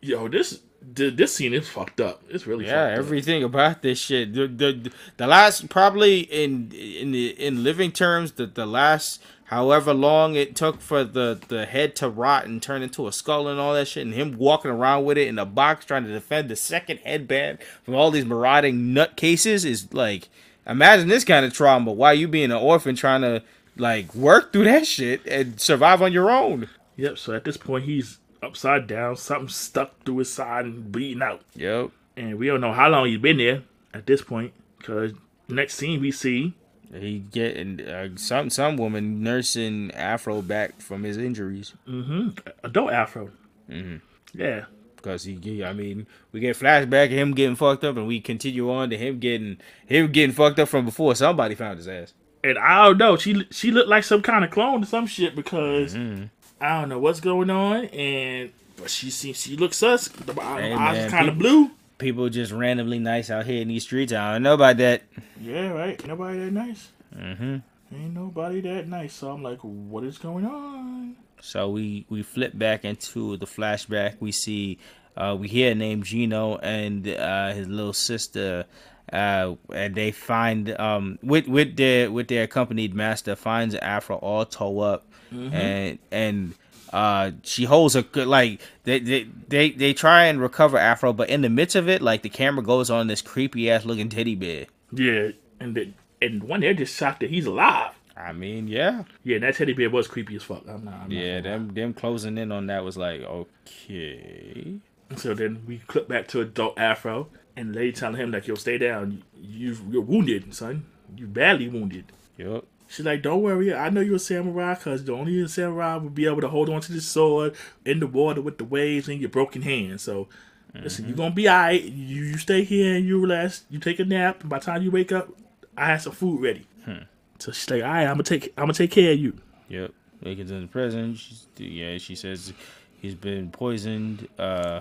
Yo, 0.00 0.28
this 0.28 0.60
th- 0.94 1.16
this 1.16 1.34
scene 1.34 1.54
is 1.54 1.68
fucked 1.68 2.00
up. 2.00 2.22
It's 2.28 2.46
really 2.46 2.66
Yeah, 2.66 2.94
everything 2.96 3.42
about 3.42 3.82
this 3.82 3.98
shit. 3.98 4.34
The, 4.34 4.46
the 4.46 4.92
the 5.16 5.26
last 5.26 5.68
probably 5.68 6.20
in 6.20 6.72
in 6.72 7.12
the 7.12 7.30
in 7.30 7.62
living 7.64 7.92
terms, 7.92 8.32
the 8.32 8.46
the 8.46 8.66
last 8.66 9.22
however 9.48 9.94
long 9.94 10.34
it 10.34 10.54
took 10.56 10.80
for 10.80 11.04
the 11.04 11.40
the 11.48 11.64
head 11.64 11.96
to 11.96 12.08
rot 12.08 12.44
and 12.44 12.62
turn 12.62 12.82
into 12.82 13.06
a 13.08 13.12
skull 13.12 13.48
and 13.48 13.58
all 13.58 13.72
that 13.74 13.88
shit, 13.88 14.04
and 14.04 14.14
him 14.14 14.36
walking 14.36 14.70
around 14.70 15.04
with 15.04 15.16
it 15.16 15.28
in 15.28 15.38
a 15.38 15.46
box 15.46 15.86
trying 15.86 16.04
to 16.04 16.12
defend 16.12 16.50
the 16.50 16.56
second 16.56 16.98
headband 16.98 17.58
from 17.82 17.94
all 17.94 18.10
these 18.10 18.26
marauding 18.26 18.94
nutcases 18.94 19.64
is 19.64 19.92
like 19.94 20.28
imagine 20.66 21.08
this 21.08 21.24
kind 21.24 21.44
of 21.46 21.52
trauma. 21.52 21.92
Why 21.92 22.12
you 22.12 22.28
being 22.28 22.50
an 22.50 22.58
orphan 22.58 22.94
trying 22.96 23.22
to 23.22 23.42
like 23.76 24.14
work 24.14 24.52
through 24.52 24.64
that 24.64 24.86
shit 24.86 25.26
and 25.26 25.60
survive 25.60 26.00
on 26.02 26.12
your 26.12 26.30
own? 26.30 26.68
Yep. 26.96 27.18
So 27.18 27.32
at 27.34 27.44
this 27.44 27.56
point, 27.56 27.84
he's 27.84 28.18
upside 28.42 28.86
down. 28.86 29.16
Something 29.16 29.48
stuck 29.48 30.04
through 30.04 30.18
his 30.18 30.32
side 30.32 30.64
and 30.66 30.92
bleeding 30.92 31.22
out. 31.22 31.40
Yep. 31.56 31.90
And 32.16 32.38
we 32.38 32.46
don't 32.46 32.60
know 32.60 32.72
how 32.72 32.88
long 32.88 33.06
he's 33.06 33.18
been 33.18 33.38
there 33.38 33.62
at 33.92 34.06
this 34.06 34.22
point. 34.22 34.52
Cause 34.82 35.12
next 35.48 35.74
scene 35.74 36.00
we 36.00 36.10
see 36.12 36.54
He 36.94 37.18
getting 37.18 37.80
uh, 37.80 38.10
some 38.16 38.50
some 38.50 38.76
woman 38.76 39.22
nursing 39.22 39.90
Afro 39.92 40.42
back 40.42 40.80
from 40.80 41.02
his 41.04 41.16
injuries 41.16 41.72
Mhm. 41.88 42.38
adult 42.62 42.92
Afro. 42.92 43.30
Mm-hmm. 43.70 43.96
Yeah. 44.38 44.66
Because 45.04 45.24
he, 45.24 45.62
I 45.62 45.74
mean, 45.74 46.06
we 46.32 46.40
get 46.40 46.56
flashback 46.56 47.06
of 47.06 47.10
him 47.12 47.34
getting 47.34 47.56
fucked 47.56 47.84
up, 47.84 47.96
and 47.96 48.06
we 48.06 48.20
continue 48.20 48.72
on 48.72 48.88
to 48.90 48.96
him 48.96 49.18
getting 49.18 49.58
him 49.86 50.10
getting 50.10 50.34
fucked 50.34 50.58
up 50.58 50.68
from 50.68 50.86
before 50.86 51.14
somebody 51.14 51.54
found 51.54 51.76
his 51.76 51.86
ass. 51.86 52.14
And 52.42 52.58
I 52.58 52.86
don't 52.86 52.98
know. 52.98 53.16
She 53.16 53.46
she 53.50 53.70
looked 53.70 53.88
like 53.88 54.04
some 54.04 54.22
kind 54.22 54.44
of 54.44 54.50
clone 54.50 54.82
or 54.82 54.86
some 54.86 55.06
shit 55.06 55.36
because 55.36 55.94
I 55.94 56.80
don't 56.80 56.88
know 56.88 56.98
what's 56.98 57.20
going 57.20 57.50
on. 57.50 57.84
And 57.86 58.50
but 58.76 58.90
she 58.90 59.10
seems 59.10 59.40
she 59.40 59.56
looks 59.56 59.76
sus. 59.76 60.08
The 60.08 60.32
Hey, 60.32 60.72
eyes 60.72 61.10
kind 61.10 61.28
of 61.28 61.38
blue. 61.38 61.70
People 61.98 62.28
just 62.28 62.50
randomly 62.50 62.98
nice 62.98 63.30
out 63.30 63.46
here 63.46 63.62
in 63.62 63.68
these 63.68 63.84
streets. 63.84 64.12
I 64.12 64.32
don't 64.32 64.42
know 64.42 64.54
about 64.54 64.78
that. 64.78 65.02
Yeah, 65.40 65.68
right. 65.68 66.04
Nobody 66.06 66.38
that 66.40 66.52
nice. 66.52 66.88
Mm-hmm. 67.16 67.58
Ain't 67.94 68.14
nobody 68.14 68.60
that 68.62 68.88
nice. 68.88 69.14
So 69.14 69.30
I'm 69.30 69.42
like, 69.42 69.60
what 69.60 70.02
is 70.02 70.18
going 70.18 70.44
on? 70.44 71.16
So 71.40 71.68
we 71.68 72.06
we 72.08 72.22
flip 72.22 72.56
back 72.56 72.84
into 72.84 73.36
the 73.36 73.46
flashback. 73.46 74.16
We 74.20 74.32
see 74.32 74.78
uh, 75.16 75.36
we 75.38 75.48
hear 75.48 75.72
a 75.72 75.74
name 75.74 76.02
Jinno 76.02 76.58
and 76.62 77.06
uh, 77.08 77.52
his 77.52 77.68
little 77.68 77.92
sister, 77.92 78.64
uh, 79.12 79.54
and 79.72 79.94
they 79.94 80.10
find 80.10 80.78
um, 80.80 81.18
with 81.22 81.46
with 81.46 81.76
their 81.76 82.10
with 82.10 82.28
their 82.28 82.44
accompanied 82.44 82.94
master 82.94 83.36
finds 83.36 83.74
Afro 83.76 84.16
all 84.16 84.44
toe 84.44 84.80
up, 84.80 85.06
and 85.52 85.98
and 86.10 86.54
uh, 86.92 87.32
she 87.42 87.64
holds 87.64 87.96
a 87.96 88.02
good 88.02 88.28
like 88.28 88.60
they, 88.84 89.00
they 89.00 89.26
they 89.48 89.70
they 89.70 89.92
try 89.92 90.26
and 90.26 90.40
recover 90.40 90.78
Afro, 90.78 91.12
but 91.12 91.28
in 91.28 91.42
the 91.42 91.50
midst 91.50 91.74
of 91.76 91.88
it, 91.88 92.00
like 92.00 92.22
the 92.22 92.28
camera 92.28 92.62
goes 92.62 92.88
on 92.88 93.08
this 93.08 93.20
creepy 93.20 93.70
ass 93.70 93.84
looking 93.84 94.08
teddy 94.08 94.36
bear. 94.36 94.66
Yeah, 94.92 95.30
and 95.58 95.74
the, 95.74 95.92
and 96.22 96.44
one 96.44 96.60
they're 96.60 96.72
just 96.72 96.96
shocked 96.96 97.20
that 97.20 97.30
he's 97.30 97.46
alive. 97.46 97.92
I 98.16 98.32
mean, 98.32 98.68
yeah, 98.68 99.04
Yeah, 99.24 99.38
that 99.38 99.56
teddy 99.56 99.72
bear 99.72 99.90
was 99.90 100.06
creepy 100.06 100.36
as 100.36 100.44
fuck. 100.44 100.62
I'm 100.68 100.84
not. 100.84 100.94
I'm 100.94 101.10
yeah. 101.10 101.36
lie. 101.36 101.40
Them 101.40 101.74
them 101.74 101.94
closing 101.94 102.38
in 102.38 102.52
on 102.52 102.66
that 102.68 102.84
was 102.84 102.96
like 102.96 103.22
okay. 103.22 104.78
So 105.16 105.34
then 105.34 105.64
we 105.66 105.78
clip 105.78 106.08
back 106.08 106.28
to 106.28 106.40
adult 106.40 106.78
Afro, 106.78 107.28
and 107.56 107.70
the 107.70 107.78
lady 107.78 107.92
telling 107.92 108.20
him 108.20 108.30
like, 108.30 108.46
"Yo, 108.46 108.54
stay 108.54 108.78
down. 108.78 109.22
You 109.40 109.76
you're 109.90 110.02
wounded, 110.02 110.54
son. 110.54 110.86
You 111.16 111.26
badly 111.26 111.68
wounded." 111.68 112.06
Yup. 112.36 112.66
She's 112.86 113.04
like, 113.04 113.22
"Don't 113.22 113.42
worry. 113.42 113.74
I 113.74 113.90
know 113.90 114.00
you're 114.00 114.16
a 114.16 114.20
samurai, 114.20 114.74
cause 114.76 115.04
the 115.04 115.12
only 115.12 115.46
samurai 115.48 115.96
would 115.96 116.14
be 116.14 116.26
able 116.26 116.40
to 116.42 116.48
hold 116.48 116.68
on 116.68 116.80
to 116.82 116.92
this 116.92 117.06
sword 117.06 117.56
in 117.84 117.98
the 117.98 118.06
water 118.06 118.40
with 118.40 118.58
the 118.58 118.64
waves 118.64 119.08
and 119.08 119.20
your 119.20 119.30
broken 119.30 119.62
hand. 119.62 120.00
So, 120.00 120.28
listen, 120.74 121.06
you're 121.06 121.12
mm-hmm. 121.12 121.22
gonna 121.22 121.34
be 121.34 121.48
alright. 121.48 121.82
You 121.82 122.22
you 122.22 122.38
stay 122.38 122.62
here 122.62 122.94
and 122.94 123.04
you 123.04 123.20
relax. 123.20 123.64
You 123.70 123.80
take 123.80 123.98
a 123.98 124.04
nap. 124.04 124.42
And 124.42 124.50
by 124.50 124.60
the 124.60 124.64
time 124.64 124.82
you 124.82 124.90
wake 124.90 125.10
up, 125.10 125.28
I 125.76 125.86
have 125.86 126.02
some 126.02 126.12
food 126.12 126.40
ready." 126.40 126.66
Hmm. 126.84 127.04
So 127.38 127.52
she's 127.52 127.68
like, 127.70 127.82
"Alright, 127.82 128.06
I'm 128.06 128.14
gonna 128.14 128.22
take 128.22 128.52
I'm 128.56 128.64
gonna 128.64 128.74
take 128.74 128.90
care 128.90 129.12
of 129.12 129.18
you." 129.18 129.36
Yep. 129.68 129.92
Lincoln's 130.22 130.50
in 130.50 130.62
the 130.62 130.66
prison. 130.68 131.14
She's, 131.14 131.46
yeah, 131.56 131.98
she 131.98 132.14
says 132.14 132.52
he's 133.00 133.14
been 133.14 133.50
poisoned. 133.50 134.28
Uh, 134.38 134.80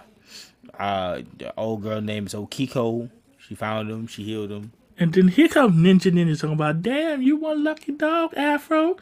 uh, 0.80 1.22
the 1.38 1.54
old 1.58 1.84
girl 1.84 2.02
named 2.02 2.28
is 2.28 2.34
Okiku. 2.34 3.10
She 3.38 3.56
found 3.56 3.90
him. 3.90 4.08
She 4.08 4.24
healed 4.24 4.52
him. 4.52 4.72
And 4.98 5.14
then 5.14 5.28
here 5.28 5.50
comes 5.50 5.76
Ninja 5.76 6.12
Ninja 6.12 6.40
talking 6.40 6.54
about, 6.54 6.82
"Damn, 6.82 7.22
you 7.22 7.36
one 7.38 7.64
lucky 7.64 7.92
dog, 7.92 8.34
Afro." 8.38 8.98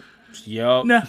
Yup. 0.46 0.86
Now, 0.86 1.04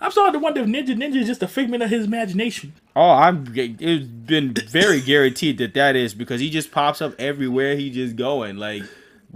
I'm 0.00 0.10
starting 0.10 0.34
to 0.34 0.38
wonder 0.38 0.60
if 0.60 0.66
Ninja 0.66 0.94
Ninja 0.94 1.16
is 1.16 1.26
just 1.26 1.42
a 1.42 1.48
figment 1.48 1.82
of 1.82 1.90
his 1.90 2.04
imagination. 2.04 2.74
Oh, 2.94 3.10
I'm. 3.10 3.50
It's 3.56 4.06
been 4.06 4.54
very 4.54 5.00
guaranteed 5.00 5.58
that 5.58 5.74
that 5.74 5.96
is 5.96 6.14
because 6.14 6.40
he 6.40 6.50
just 6.50 6.70
pops 6.70 7.00
up 7.00 7.14
everywhere. 7.18 7.76
He 7.76 7.90
just 7.90 8.14
going 8.16 8.56
like. 8.56 8.82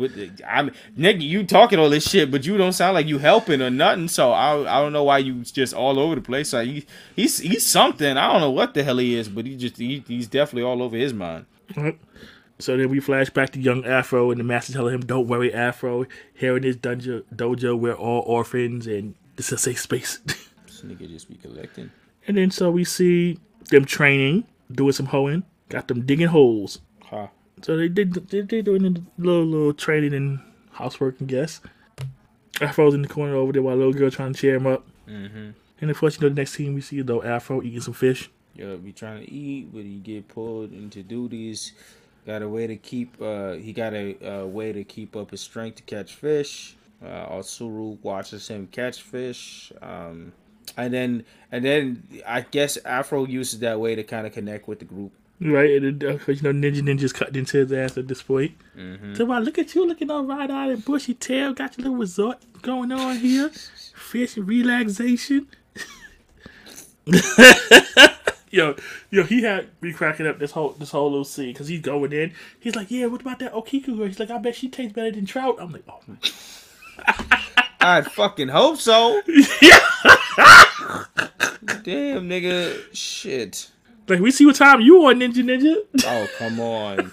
With 0.01 0.41
I'm 0.49 0.73
Nick, 0.97 1.21
you 1.21 1.45
talking 1.45 1.79
all 1.79 1.91
this 1.91 2.09
shit, 2.09 2.31
but 2.31 2.45
you 2.47 2.57
don't 2.57 2.73
sound 2.73 2.95
like 2.95 3.07
you 3.07 3.19
helping 3.19 3.63
or 3.63 3.71
nothing. 3.71 4.09
So 4.09 4.33
I 4.33 4.79
I 4.79 4.81
don't 4.81 4.93
know 4.93 5.05
why 5.05 5.19
you 5.19 5.43
just 5.45 5.75
all 5.75 5.99
over 6.01 6.17
the 6.17 6.21
place. 6.23 6.53
Like 6.53 6.67
he, 6.67 6.87
he's 7.15 7.39
he's 7.39 7.65
something. 7.65 8.17
I 8.17 8.33
don't 8.33 8.41
know 8.41 8.51
what 8.51 8.75
the 8.75 8.83
hell 8.83 8.97
he 8.99 9.15
is, 9.15 9.29
but 9.29 9.47
he 9.47 9.57
just 9.57 9.77
he, 9.77 10.03
he's 10.09 10.27
definitely 10.27 10.63
all 10.63 10.83
over 10.83 10.97
his 10.97 11.13
mind. 11.15 11.47
So 12.59 12.77
then 12.77 12.91
we 12.91 13.01
flash 13.01 13.31
back 13.31 13.51
to 13.51 13.61
young 13.61 13.87
Afro, 13.87 14.31
and 14.31 14.39
the 14.41 14.45
master 14.45 14.73
telling 14.73 14.95
him, 14.95 15.01
"Don't 15.03 15.27
worry, 15.29 15.53
Afro. 15.53 16.07
Here 16.35 16.57
in 16.57 16.63
this 16.63 16.77
dungeon 16.77 17.25
dojo, 17.35 17.79
we're 17.79 17.95
all 17.95 18.23
orphans, 18.27 18.87
and 18.87 19.15
this 19.37 19.47
is 19.47 19.53
a 19.53 19.59
safe 19.59 19.81
space." 19.81 20.19
This 20.67 20.83
nigga 20.83 21.09
just 21.11 21.29
be 21.29 21.35
collecting. 21.37 21.91
and 22.27 22.37
then 22.39 22.51
so 22.51 22.71
we 22.71 22.85
see 22.85 23.39
them 23.71 23.85
training, 23.85 24.45
doing 24.73 24.93
some 24.93 25.07
hoeing, 25.07 25.43
got 25.69 25.89
them 25.89 26.07
digging 26.07 26.29
holes. 26.29 26.81
So 27.63 27.77
they 27.77 27.89
did 27.89 28.15
they 28.15 28.41
they 28.43 28.63
doing 28.63 28.85
a 28.87 29.21
little 29.21 29.45
little 29.45 29.75
training 29.75 30.15
and 30.15 30.41
housework, 30.73 31.17
I 31.21 31.25
guess. 31.25 31.61
Afro's 32.61 32.95
in 32.95 33.03
the 33.03 33.09
corner 33.09 33.35
over 33.35 33.53
there 33.53 33.63
while 33.63 33.75
a 33.75 33.77
little 33.77 33.93
girl 33.93 34.11
trying 34.11 34.33
to 34.33 34.39
cheer 34.39 34.57
him 34.57 34.67
up. 34.67 34.87
Mm-hmm. 35.09 35.51
And 35.81 35.91
of 35.91 35.99
course, 35.99 36.17
you 36.17 36.23
know, 36.23 36.29
the 36.29 36.41
next 36.41 36.53
scene 36.53 36.75
we 36.75 36.81
see 36.81 37.01
though 37.03 37.23
Afro 37.23 37.63
eating 37.63 37.81
some 37.81 37.95
fish. 37.95 38.31
Yeah, 38.55 38.75
be 38.75 38.93
trying 38.93 39.25
to 39.25 39.31
eat, 39.31 39.73
but 39.73 39.83
he 39.83 39.99
get 39.99 40.29
pulled 40.29 40.73
into 40.73 41.03
duties. 41.03 41.73
Got 42.27 42.43
a 42.43 42.49
way 42.49 42.67
to 42.67 42.77
keep. 42.77 43.21
Uh, 43.21 43.53
he 43.53 43.73
got 43.73 43.95
a, 43.95 44.43
uh 44.43 44.47
way 44.47 44.73
to 44.73 44.85
keep 44.85 45.17
up 45.17 45.31
his 45.31 45.41
strength 45.41 45.77
to 45.77 45.83
catch 45.83 46.15
fish. 46.15 46.77
Uh, 47.03 47.27
Otsuru 47.31 47.99
watches 48.03 48.49
him 48.49 48.67
catch 48.67 49.01
fish. 49.01 49.73
Um, 49.81 50.33
and 50.77 50.93
then 50.93 51.25
and 51.51 51.65
then 51.65 52.03
I 52.27 52.43
guess 52.43 52.77
Afro 52.79 53.25
uses 53.25 53.61
that 53.61 53.81
way 53.81 53.95
to 53.95 54.03
kind 54.03 54.27
of 54.27 54.33
connect 54.33 54.69
with 54.69 54.81
the 54.81 54.85
group. 54.85 55.13
Right, 55.43 55.83
and 55.83 56.01
then, 56.01 56.11
uh, 56.11 56.19
you 56.31 56.43
know, 56.43 56.53
Ninja 56.53 56.83
Ninja's 56.83 57.15
cut 57.15 57.35
into 57.35 57.57
his 57.57 57.73
ass 57.73 57.97
at 57.97 58.09
this 58.09 58.23
point. 58.23 58.53
Mm-hmm. 58.77 59.15
So, 59.15 59.25
wow, 59.25 59.39
look 59.39 59.59
at 59.59 59.75
you 59.75 59.87
looking 59.87 60.11
all 60.11 60.25
right 60.25 60.51
eyed 60.51 60.71
and 60.71 60.85
bushy 60.85 61.15
tail. 61.15 61.55
Got 61.55 61.79
your 61.79 61.85
little 61.85 61.99
resort 61.99 62.39
going 62.61 62.93
on 62.93 63.17
here. 63.17 63.49
Fish 63.49 64.37
relaxation. 64.37 65.49
yo, 68.51 68.77
yo, 69.11 69.23
he 69.25 69.43
had 69.43 69.69
me 69.81 69.95
cracking 69.95 70.27
up 70.27 70.39
this 70.39 70.51
whole 70.51 70.71
this 70.73 70.91
whole 70.91 71.11
little 71.11 71.25
scene 71.25 71.53
because 71.55 71.69
he's 71.69 71.81
going 71.81 72.13
in. 72.13 72.35
He's 72.59 72.77
like, 72.77 72.91
"Yeah, 72.91 73.07
what 73.07 73.23
about 73.23 73.39
that 73.39 73.55
Okiku 73.55 73.97
girl?" 73.97 74.07
He's 74.07 74.21
like, 74.21 74.31
"I 74.31 74.37
bet 74.39 74.55
she 74.57 74.69
tastes 74.69 74.93
better 74.93 75.11
than 75.11 75.25
trout." 75.25 75.57
I'm 75.59 75.73
like, 75.73 75.85
"Oh 75.89 76.01
my." 76.07 76.17
I 77.81 78.03
fucking 78.03 78.49
hope 78.49 78.77
so. 78.77 79.23
Damn, 81.83 82.29
nigga, 82.29 82.95
shit. 82.95 83.71
Like 84.11 84.21
we 84.21 84.31
see 84.33 84.45
what 84.45 84.57
time 84.57 84.81
you 84.81 85.07
on, 85.07 85.21
Ninja 85.21 85.45
Ninja. 85.45 85.77
Oh 86.05 86.29
come 86.37 86.59
on, 86.61 86.99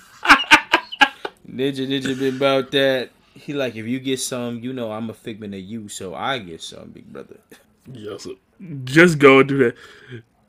Ninja 1.47 1.87
Ninja 1.87 2.17
been 2.17 2.37
about 2.37 2.71
that. 2.71 3.11
He 3.35 3.53
like 3.53 3.75
if 3.75 3.85
you 3.85 3.99
get 3.99 4.19
some, 4.19 4.59
you 4.59 4.73
know 4.73 4.91
I'm 4.91 5.09
a 5.09 5.13
figment 5.13 5.53
of 5.53 5.59
you, 5.59 5.89
so 5.89 6.15
I 6.15 6.39
get 6.39 6.61
some, 6.61 6.89
big 6.89 7.13
brother. 7.13 7.37
Yes, 7.91 8.27
just 8.83 9.19
go 9.19 9.39
and 9.39 9.49
do 9.49 9.57
that. 9.59 9.75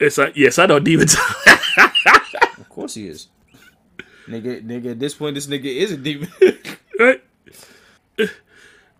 It's 0.01 0.17
like 0.17 0.37
yes, 0.37 0.59
I 0.59 0.67
know 0.67 0.81
demon 0.81 1.07
time. 1.07 1.61
of 2.59 2.69
course 2.71 2.95
he 2.95 3.09
is. 3.09 3.29
Nigga, 4.27 4.65
nigga. 4.65 4.93
At 4.93 5.01
this 5.01 5.15
point, 5.15 5.35
this 5.35 5.47
nigga 5.47 5.65
is 5.65 5.93
a 5.93 5.97
demon. 5.97 6.31
right. 6.99 7.23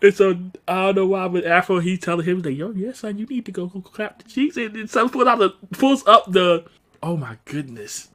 And 0.01 0.15
so 0.15 0.39
I 0.69 0.87
don't 0.87 0.95
know 0.95 1.07
why, 1.07 1.27
but 1.29 1.45
Afro 1.45 1.81
he 1.81 1.99
telling 1.99 2.25
him 2.25 2.43
like, 2.43 2.57
"Yo, 2.57 2.71
yes, 2.71 3.01
son, 3.01 3.19
you 3.19 3.27
need 3.27 3.45
to 3.47 3.53
go, 3.53 3.67
go 3.67 3.81
clap 3.81 4.23
the 4.23 4.29
cheeks." 4.29 4.57
And 4.57 4.75
then 4.75 4.87
some 4.87 5.11
pulls 5.11 5.27
out 5.27 5.39
the 5.39 5.51
pulls 5.73 6.07
up 6.07 6.31
the. 6.31 6.65
Oh 7.03 7.17
my 7.17 7.37
goodness, 7.45 8.09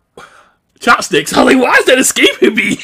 chopsticks! 0.79 1.35
I'm 1.35 1.59
why 1.59 1.75
is 1.75 1.85
that 1.85 1.99
escaping 1.99 2.55
me? 2.55 2.77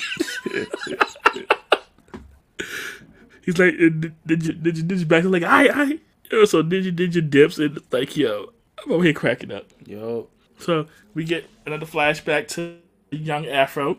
He's 3.46 3.58
like, 3.58 3.78
did 3.78 4.44
you 4.46 4.54
did 4.54 4.78
you 4.78 4.84
did 4.84 5.00
you 5.00 5.06
back? 5.06 5.24
I'm 5.24 5.32
like, 5.32 5.44
I 5.44 5.68
I. 5.70 6.00
So 6.46 6.62
did 6.62 6.86
you 6.86 6.92
did 6.92 7.16
you 7.16 7.22
dips 7.22 7.58
and 7.58 7.80
like 7.92 8.16
yo, 8.16 8.54
I'm 8.84 8.92
over 8.92 9.04
here 9.04 9.14
cracking 9.14 9.52
up. 9.52 9.66
Yo. 9.86 10.28
So 10.60 10.86
we 11.14 11.24
get 11.24 11.50
another 11.66 11.86
flashback 11.86 12.48
to 12.50 12.78
young 13.12 13.48
Afro. 13.48 13.98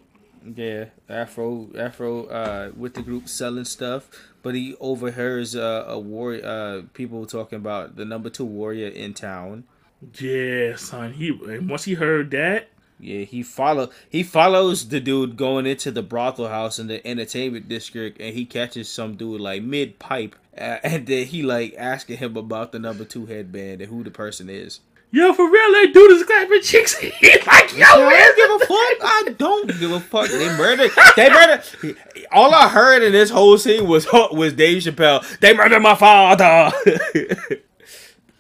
Yeah, 0.55 0.87
Afro, 1.09 1.69
Afro, 1.77 2.25
uh, 2.27 2.71
with 2.75 2.95
the 2.95 3.03
group 3.03 3.29
selling 3.29 3.67
stuff, 3.67 4.09
but 4.43 4.55
he 4.55 4.75
overhears 4.81 5.55
uh, 5.55 5.85
a 5.87 5.99
warrior, 5.99 6.47
uh, 6.47 6.83
people 6.95 7.27
talking 7.27 7.57
about 7.57 7.97
the 7.97 8.07
number 8.07 8.31
two 8.31 8.47
warrior 8.47 8.89
in 8.89 9.13
town. 9.13 9.65
Yeah, 10.19 10.77
son. 10.77 11.13
He 11.13 11.31
once 11.31 11.85
he 11.85 11.95
heard 11.95 12.31
that, 12.31 12.69
yeah, 12.99 13.25
he 13.25 13.43
follow 13.43 13.91
he 14.09 14.23
follows 14.23 14.89
the 14.89 15.01
dude 15.01 15.37
going 15.37 15.67
into 15.67 15.91
the 15.91 16.03
brothel 16.03 16.49
house 16.49 16.79
in 16.79 16.87
the 16.87 17.07
entertainment 17.07 17.69
district, 17.69 18.21
and 18.21 18.35
he 18.35 18.45
catches 18.45 18.89
some 18.89 19.17
dude 19.17 19.41
like 19.41 19.63
mid 19.63 19.99
pipe, 19.99 20.37
uh, 20.57 20.79
and 20.83 21.07
then 21.07 21.27
he 21.27 21.43
like 21.43 21.75
asking 21.77 22.19
him 22.19 22.37
about 22.37 22.73
the 22.73 22.79
number 22.79 23.05
two 23.05 23.27
headband 23.27 23.81
and 23.83 23.91
who 23.91 24.03
the 24.03 24.11
person 24.11 24.49
is. 24.49 24.81
Yo, 25.13 25.33
for 25.33 25.51
real, 25.51 25.73
that 25.73 25.91
dude 25.93 26.13
is 26.13 26.23
clapping 26.23 26.63
chicks. 26.63 26.97
He's 26.99 27.47
like, 27.47 27.77
yo, 27.77 27.85
I 27.85 28.11
don't 28.11 28.37
give 28.37 28.51
a 28.51 28.59
fuck. 28.61 28.69
I 29.03 29.35
don't 29.37 29.81
give 29.81 29.91
a 29.91 30.01
fuck. 30.01 30.29
They 30.31 30.57
murdered. 30.57 30.93
They 31.17 31.29
murdered. 31.29 31.97
All 32.31 32.55
I 32.55 32.69
heard 32.69 33.03
in 33.03 33.11
this 33.11 33.29
whole 33.29 33.59
scene 33.59 33.89
was 33.89 34.07
was 34.13 34.53
Dave 34.53 34.83
Chappelle. 34.83 35.39
They 35.41 35.53
murdered 35.53 35.81
my 35.81 35.97
father. 35.97 36.73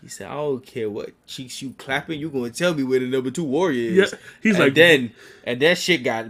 he 0.03 0.09
said, 0.09 0.28
I 0.28 0.34
don't 0.34 0.64
care 0.64 0.88
what 0.88 1.11
cheeks 1.26 1.61
you 1.62 1.74
clapping. 1.78 2.20
You 2.20 2.30
gonna 2.30 2.51
tell 2.51 2.74
me 2.74 2.82
where 2.82 3.01
the 3.01 3.07
number 3.07 3.30
two 3.30 3.44
warrior 3.44 4.03
is? 4.03 4.12
Yeah. 4.12 4.18
He's 4.42 4.55
and 4.55 4.64
like, 4.64 4.74
then 4.74 5.12
and 5.44 5.61
that 5.62 5.78
shit 5.78 6.03
got 6.03 6.26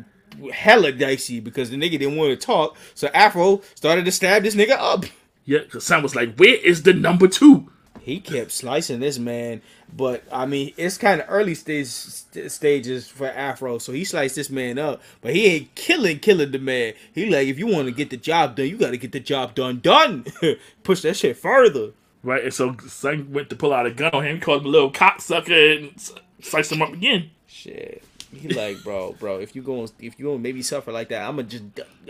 hella 0.53 0.93
dicey 0.93 1.41
because 1.41 1.71
the 1.71 1.77
nigga 1.77 1.93
didn't 1.93 2.17
want 2.17 2.39
to 2.39 2.47
talk. 2.47 2.77
So 2.95 3.09
Afro 3.09 3.63
started 3.75 4.05
to 4.05 4.13
stab 4.13 4.43
this 4.43 4.55
nigga 4.55 4.77
up. 4.79 5.05
Yeah, 5.45 5.61
because 5.61 5.85
Sam 5.85 6.03
was 6.03 6.15
like, 6.15 6.37
where 6.37 6.55
is 6.55 6.83
the 6.83 6.93
number 6.93 7.27
two? 7.27 7.71
He 8.01 8.21
kept 8.21 8.51
slicing 8.51 9.01
this 9.01 9.19
man 9.19 9.63
but 9.97 10.25
I 10.31 10.47
mean, 10.47 10.73
it's 10.77 10.99
kind 10.99 11.21
of 11.21 11.27
early 11.29 11.55
stage 11.55 11.87
st- 11.87 12.51
stages 12.51 13.09
for 13.09 13.27
Afro, 13.27 13.79
so 13.79 13.93
he 13.93 14.05
sliced 14.05 14.37
this 14.37 14.51
man 14.51 14.79
up. 14.79 15.03
But 15.21 15.35
he 15.35 15.47
ain't 15.47 15.75
killing, 15.75 16.19
killing 16.19 16.53
the 16.53 16.59
man. 16.59 16.95
He 17.13 17.29
like, 17.29 17.49
if 17.49 17.59
you 17.59 17.67
want 17.67 17.87
to 17.87 17.93
get 17.93 18.11
the 18.11 18.17
job 18.17 18.57
done, 18.57 18.67
you 18.67 18.77
got 18.77 18.91
to 18.91 18.97
get 18.97 19.13
the 19.13 19.21
job 19.21 19.55
done, 19.55 19.81
done. 19.81 20.27
Push 20.83 21.03
that 21.03 21.17
shit 21.17 21.37
further. 21.37 21.93
Right, 22.23 22.45
and 22.45 22.53
so 22.53 22.77
Son 22.87 23.33
went 23.33 23.49
to 23.51 23.57
pull 23.57 23.73
out 23.73 23.87
a 23.87 23.91
gun 23.91 24.13
on 24.13 24.25
him, 24.25 24.41
called 24.41 24.63
him 24.63 24.67
a 24.67 24.71
little 24.71 24.93
cocksucker, 24.93 25.79
and 25.79 26.11
sliced 26.43 26.71
him 26.71 26.83
up 26.83 26.93
again. 26.93 27.31
Shit. 27.47 28.05
He 28.33 28.49
like, 28.49 28.83
bro, 28.85 29.17
bro, 29.19 29.39
if 29.41 29.57
you 29.57 29.63
going 29.63 29.89
if 29.99 30.19
you 30.19 30.27
gonna 30.27 30.39
maybe 30.39 30.63
suffer 30.63 30.93
like 30.93 31.09
that, 31.09 31.29
I'ma 31.29 31.43
just 31.43 31.65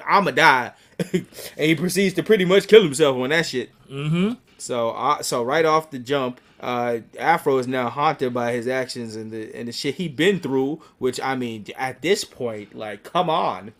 I'ma 0.04 0.32
die. 0.32 0.72
and 1.12 1.26
he 1.56 1.74
proceeds 1.74 2.14
to 2.16 2.22
pretty 2.22 2.44
much 2.44 2.68
kill 2.68 2.82
himself 2.82 3.16
on 3.16 3.30
that 3.30 3.46
shit. 3.46 3.70
Mm-hmm. 3.90 4.34
So, 4.58 4.90
uh, 4.90 5.22
so 5.22 5.42
right 5.42 5.64
off 5.64 5.90
the 5.90 5.98
jump, 5.98 6.40
uh, 6.60 6.98
Afro 7.18 7.56
is 7.56 7.66
now 7.66 7.88
haunted 7.88 8.34
by 8.34 8.52
his 8.52 8.68
actions 8.68 9.16
and 9.16 9.30
the 9.30 9.54
and 9.54 9.68
the 9.68 9.72
shit 9.72 9.94
he 9.94 10.08
been 10.08 10.40
through. 10.40 10.82
Which 10.98 11.18
I 11.20 11.36
mean, 11.36 11.64
at 11.76 12.02
this 12.02 12.24
point, 12.24 12.74
like, 12.74 13.02
come 13.02 13.30
on. 13.30 13.72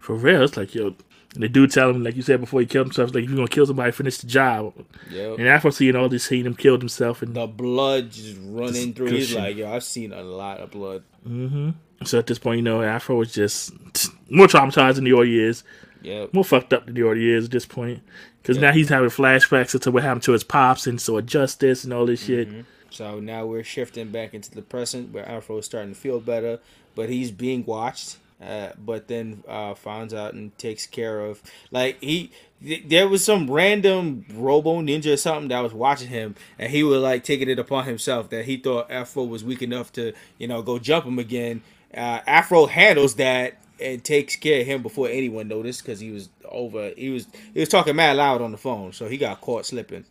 For 0.00 0.16
real, 0.16 0.42
it's 0.42 0.56
like 0.56 0.74
yo. 0.74 0.96
The 1.42 1.48
dude 1.48 1.72
tell 1.72 1.90
him, 1.90 2.04
like 2.04 2.16
you 2.16 2.22
said 2.22 2.40
before 2.40 2.60
he 2.60 2.66
killed 2.66 2.86
himself, 2.86 3.14
like 3.14 3.24
if 3.24 3.30
you're 3.30 3.36
gonna 3.36 3.48
kill 3.48 3.66
somebody, 3.66 3.90
finish 3.90 4.18
the 4.18 4.26
job. 4.26 4.72
Yep. 5.10 5.38
And 5.38 5.48
Afro 5.48 5.70
seeing 5.70 5.96
all 5.96 6.08
this, 6.08 6.24
seeing 6.24 6.46
him 6.46 6.54
killed 6.54 6.80
himself, 6.80 7.22
and 7.22 7.34
the 7.34 7.46
blood 7.46 8.10
just 8.10 8.38
running 8.40 8.72
just 8.72 8.96
through. 8.96 9.06
He's 9.08 9.34
like, 9.34 9.56
yo, 9.56 9.72
I've 9.72 9.84
seen 9.84 10.12
a 10.12 10.22
lot 10.22 10.60
of 10.60 10.70
blood. 10.70 11.02
Mm-hmm. 11.26 11.70
So 12.04 12.18
at 12.18 12.26
this 12.26 12.38
point, 12.38 12.58
you 12.58 12.62
know, 12.62 12.82
Afro 12.82 13.20
is 13.22 13.32
just 13.32 13.72
more 14.30 14.46
traumatized 14.46 14.96
than 14.96 15.04
the 15.04 15.12
already 15.12 15.40
is. 15.40 15.64
Yeah. 16.02 16.26
More 16.32 16.44
fucked 16.44 16.72
up 16.72 16.86
than 16.86 16.94
the 16.94 17.02
already 17.02 17.32
is 17.32 17.46
at 17.46 17.50
this 17.50 17.66
point. 17.66 18.02
Because 18.42 18.58
now 18.58 18.72
he's 18.72 18.90
having 18.90 19.08
flashbacks 19.08 19.74
into 19.74 19.90
what 19.90 20.02
happened 20.02 20.22
to 20.24 20.32
his 20.32 20.44
pops 20.44 20.86
and 20.86 21.00
so 21.00 21.18
justice 21.22 21.82
and 21.82 21.94
all 21.94 22.04
this 22.04 22.24
shit. 22.24 22.48
Mm-hmm. 22.48 22.60
So 22.90 23.18
now 23.18 23.46
we're 23.46 23.64
shifting 23.64 24.10
back 24.10 24.34
into 24.34 24.50
the 24.50 24.62
present 24.62 25.12
where 25.12 25.28
Afro 25.28 25.58
is 25.58 25.64
starting 25.64 25.94
to 25.94 25.98
feel 25.98 26.20
better, 26.20 26.60
but 26.94 27.08
he's 27.08 27.30
being 27.30 27.64
watched. 27.64 28.18
Uh, 28.42 28.70
but 28.76 29.08
then 29.08 29.42
uh, 29.48 29.74
finds 29.74 30.12
out 30.12 30.34
and 30.34 30.56
takes 30.58 30.86
care 30.86 31.20
of 31.20 31.40
like 31.70 31.96
he 32.02 32.30
th- 32.62 32.82
there 32.86 33.08
was 33.08 33.24
some 33.24 33.48
random 33.50 34.26
robo 34.34 34.82
ninja 34.82 35.14
or 35.14 35.16
something 35.16 35.48
that 35.48 35.60
was 35.60 35.72
watching 35.72 36.08
him 36.08 36.34
and 36.58 36.70
he 36.72 36.82
was 36.82 37.00
like 37.00 37.22
taking 37.22 37.48
it 37.48 37.60
upon 37.60 37.84
himself 37.84 38.28
that 38.30 38.44
he 38.44 38.56
thought 38.56 38.90
afro 38.90 39.22
was 39.22 39.44
weak 39.44 39.62
enough 39.62 39.92
to 39.92 40.12
you 40.36 40.48
know 40.48 40.60
go 40.62 40.80
jump 40.80 41.06
him 41.06 41.18
again 41.18 41.62
uh, 41.96 42.20
afro 42.26 42.66
handles 42.66 43.14
that 43.14 43.56
and 43.80 44.04
takes 44.04 44.36
care 44.36 44.60
of 44.60 44.66
him 44.66 44.82
before 44.82 45.08
anyone 45.08 45.48
noticed 45.48 45.82
because 45.82 46.00
he 46.00 46.10
was 46.10 46.28
over. 46.48 46.92
He 46.96 47.10
was 47.10 47.26
he 47.52 47.60
was 47.60 47.68
talking 47.68 47.96
mad 47.96 48.16
loud 48.16 48.40
on 48.40 48.52
the 48.52 48.58
phone, 48.58 48.92
so 48.92 49.08
he 49.08 49.16
got 49.16 49.40
caught 49.40 49.66
slipping. 49.66 50.04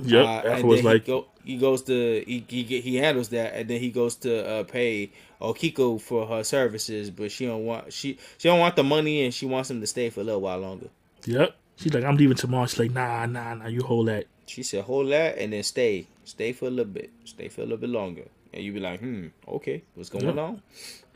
Yep, 0.00 0.24
uh, 0.24 0.48
and 0.48 0.68
was 0.68 0.84
like 0.84 1.04
he, 1.04 1.12
go, 1.12 1.26
he, 1.44 1.56
goes 1.56 1.82
to 1.82 2.24
he, 2.24 2.44
he 2.48 2.62
he 2.80 2.96
handles 2.96 3.30
that, 3.30 3.54
and 3.54 3.68
then 3.68 3.80
he 3.80 3.90
goes 3.90 4.14
to 4.16 4.46
uh, 4.46 4.62
pay 4.64 5.10
Okiku 5.40 6.00
for 6.00 6.26
her 6.26 6.42
services, 6.42 7.10
but 7.10 7.30
she 7.30 7.46
don't 7.46 7.64
want 7.64 7.92
she 7.92 8.18
she 8.38 8.48
don't 8.48 8.58
want 8.58 8.76
the 8.76 8.84
money, 8.84 9.24
and 9.24 9.32
she 9.32 9.46
wants 9.46 9.70
him 9.70 9.80
to 9.80 9.86
stay 9.86 10.10
for 10.10 10.20
a 10.20 10.24
little 10.24 10.40
while 10.40 10.58
longer. 10.58 10.88
Yep, 11.26 11.54
she's 11.76 11.94
like, 11.94 12.04
I'm 12.04 12.16
leaving 12.16 12.36
tomorrow. 12.36 12.66
She's 12.66 12.78
like, 12.78 12.90
Nah, 12.92 13.26
nah, 13.26 13.54
nah, 13.54 13.66
you 13.66 13.82
hold 13.82 14.08
that. 14.08 14.26
She 14.46 14.62
said, 14.62 14.84
hold 14.84 15.10
that, 15.10 15.36
and 15.36 15.52
then 15.52 15.62
stay, 15.62 16.06
stay 16.24 16.52
for 16.52 16.66
a 16.66 16.70
little 16.70 16.90
bit, 16.90 17.10
stay 17.24 17.48
for 17.48 17.60
a 17.60 17.64
little 17.64 17.78
bit 17.78 17.90
longer, 17.90 18.24
and 18.52 18.64
you 18.64 18.72
be 18.72 18.80
like, 18.80 19.00
hmm, 19.00 19.26
okay, 19.46 19.82
what's 19.94 20.08
going 20.08 20.24
yep. 20.24 20.38
on? 20.38 20.62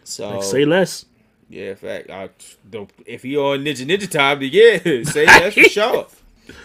So 0.05 0.31
like, 0.31 0.43
say 0.43 0.65
less. 0.65 1.07
Yeah, 1.49 1.71
in 1.71 1.77
fact, 1.77 2.11
I, 2.11 2.31
if 3.07 3.25
you're 3.25 3.55
on 3.55 3.65
Ninja 3.65 3.87
Ninja 3.87 4.11
time, 4.11 4.41
then 4.41 4.51
yeah, 4.53 4.79
say 5.05 5.27
that 5.27 5.53
for 5.53 5.63
sure. 5.69 6.07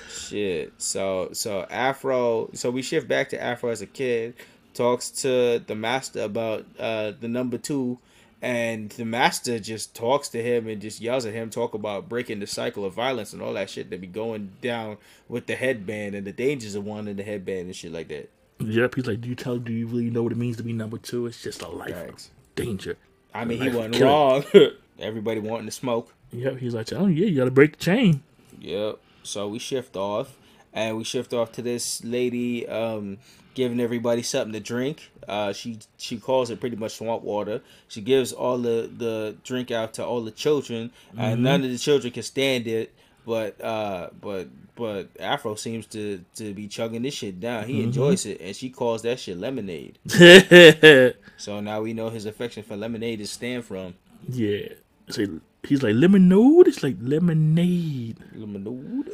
Shit. 0.09 0.73
So 0.77 1.29
so 1.33 1.65
Afro. 1.69 2.49
So 2.53 2.69
we 2.69 2.81
shift 2.81 3.07
back 3.07 3.29
to 3.29 3.41
Afro 3.41 3.69
as 3.69 3.81
a 3.81 3.85
kid. 3.85 4.35
Talks 4.77 5.09
to 5.23 5.57
the 5.65 5.73
master 5.73 6.21
about 6.21 6.67
uh, 6.77 7.13
the 7.19 7.27
number 7.27 7.57
two, 7.57 7.97
and 8.43 8.91
the 8.91 9.05
master 9.05 9.57
just 9.57 9.95
talks 9.95 10.29
to 10.29 10.43
him 10.43 10.67
and 10.67 10.79
just 10.79 11.01
yells 11.01 11.25
at 11.25 11.33
him, 11.33 11.49
talk 11.49 11.73
about 11.73 12.07
breaking 12.07 12.41
the 12.41 12.45
cycle 12.45 12.85
of 12.85 12.93
violence 12.93 13.33
and 13.33 13.41
all 13.41 13.53
that 13.53 13.71
shit 13.71 13.89
that 13.89 13.99
be 13.99 14.05
going 14.05 14.51
down 14.61 14.97
with 15.27 15.47
the 15.47 15.55
headband 15.55 16.13
and 16.13 16.27
the 16.27 16.31
dangers 16.31 16.75
of 16.75 16.85
one 16.85 16.97
wanting 16.97 17.15
the 17.15 17.23
headband 17.23 17.61
and 17.61 17.75
shit 17.75 17.91
like 17.91 18.07
that. 18.09 18.29
Yep, 18.59 18.93
he's 18.93 19.07
like, 19.07 19.21
do 19.21 19.29
you 19.29 19.33
tell? 19.33 19.57
Do 19.57 19.73
you 19.73 19.87
really 19.87 20.11
know 20.11 20.21
what 20.21 20.31
it 20.31 20.37
means 20.37 20.57
to 20.57 20.63
be 20.63 20.73
number 20.73 20.99
two? 20.99 21.25
It's 21.25 21.41
just 21.41 21.63
a 21.63 21.67
life 21.67 21.95
Thanks. 21.95 22.27
of 22.27 22.55
danger. 22.55 22.97
I 23.33 23.45
mean, 23.45 23.59
he 23.59 23.69
wasn't 23.69 23.99
wrong. 23.99 24.45
Everybody 24.99 25.39
wanting 25.39 25.65
to 25.65 25.71
smoke. 25.71 26.13
Yep, 26.31 26.57
he's 26.57 26.75
like, 26.75 26.93
oh 26.93 27.07
yeah, 27.07 27.25
you 27.25 27.35
gotta 27.35 27.49
break 27.49 27.77
the 27.77 27.83
chain. 27.83 28.21
Yep. 28.59 28.99
So 29.23 29.47
we 29.47 29.57
shift 29.57 29.95
off, 29.95 30.37
and 30.73 30.97
we 30.97 31.03
shift 31.03 31.33
off 31.33 31.51
to 31.53 31.61
this 31.61 32.03
lady 32.03 32.67
um, 32.67 33.17
giving 33.53 33.79
everybody 33.79 34.21
something 34.21 34.53
to 34.53 34.59
drink. 34.59 35.11
Uh, 35.27 35.51
she 35.53 35.79
she 35.97 36.17
calls 36.17 36.49
it 36.49 36.59
pretty 36.59 36.75
much 36.75 36.95
swamp 36.97 37.23
water. 37.23 37.61
She 37.87 38.01
gives 38.01 38.31
all 38.31 38.57
the 38.57 38.89
the 38.95 39.35
drink 39.43 39.71
out 39.71 39.93
to 39.95 40.05
all 40.05 40.21
the 40.21 40.31
children, 40.31 40.91
mm-hmm. 41.09 41.19
and 41.19 41.43
none 41.43 41.63
of 41.63 41.71
the 41.71 41.77
children 41.77 42.13
can 42.13 42.23
stand 42.23 42.67
it. 42.67 42.93
but 43.25 43.59
uh, 43.61 44.09
but 44.21 44.47
but 44.75 45.09
Afro 45.19 45.55
seems 45.55 45.85
to 45.87 46.23
to 46.35 46.53
be 46.53 46.67
chugging 46.67 47.01
this 47.01 47.15
shit 47.15 47.39
down. 47.39 47.65
He 47.65 47.83
enjoys 47.83 48.25
it, 48.25 48.39
and 48.39 48.55
she 48.55 48.69
calls 48.69 49.01
that 49.01 49.19
shit 49.19 49.37
lemonade. 49.37 49.99
So 51.39 51.59
now 51.59 51.81
we 51.81 51.93
know 51.93 52.09
his 52.09 52.25
affection 52.25 52.63
for 52.63 52.75
lemonade 52.75 53.21
is 53.21 53.29
stemmed 53.29 53.63
from 53.65 53.93
yeah. 54.27 54.69
So 55.09 55.39
he's 55.63 55.83
like 55.83 55.93
lemonade. 55.95 56.67
It's 56.67 56.83
like 56.83 56.95
lemonade. 56.99 58.17
lemonade. 58.33 59.09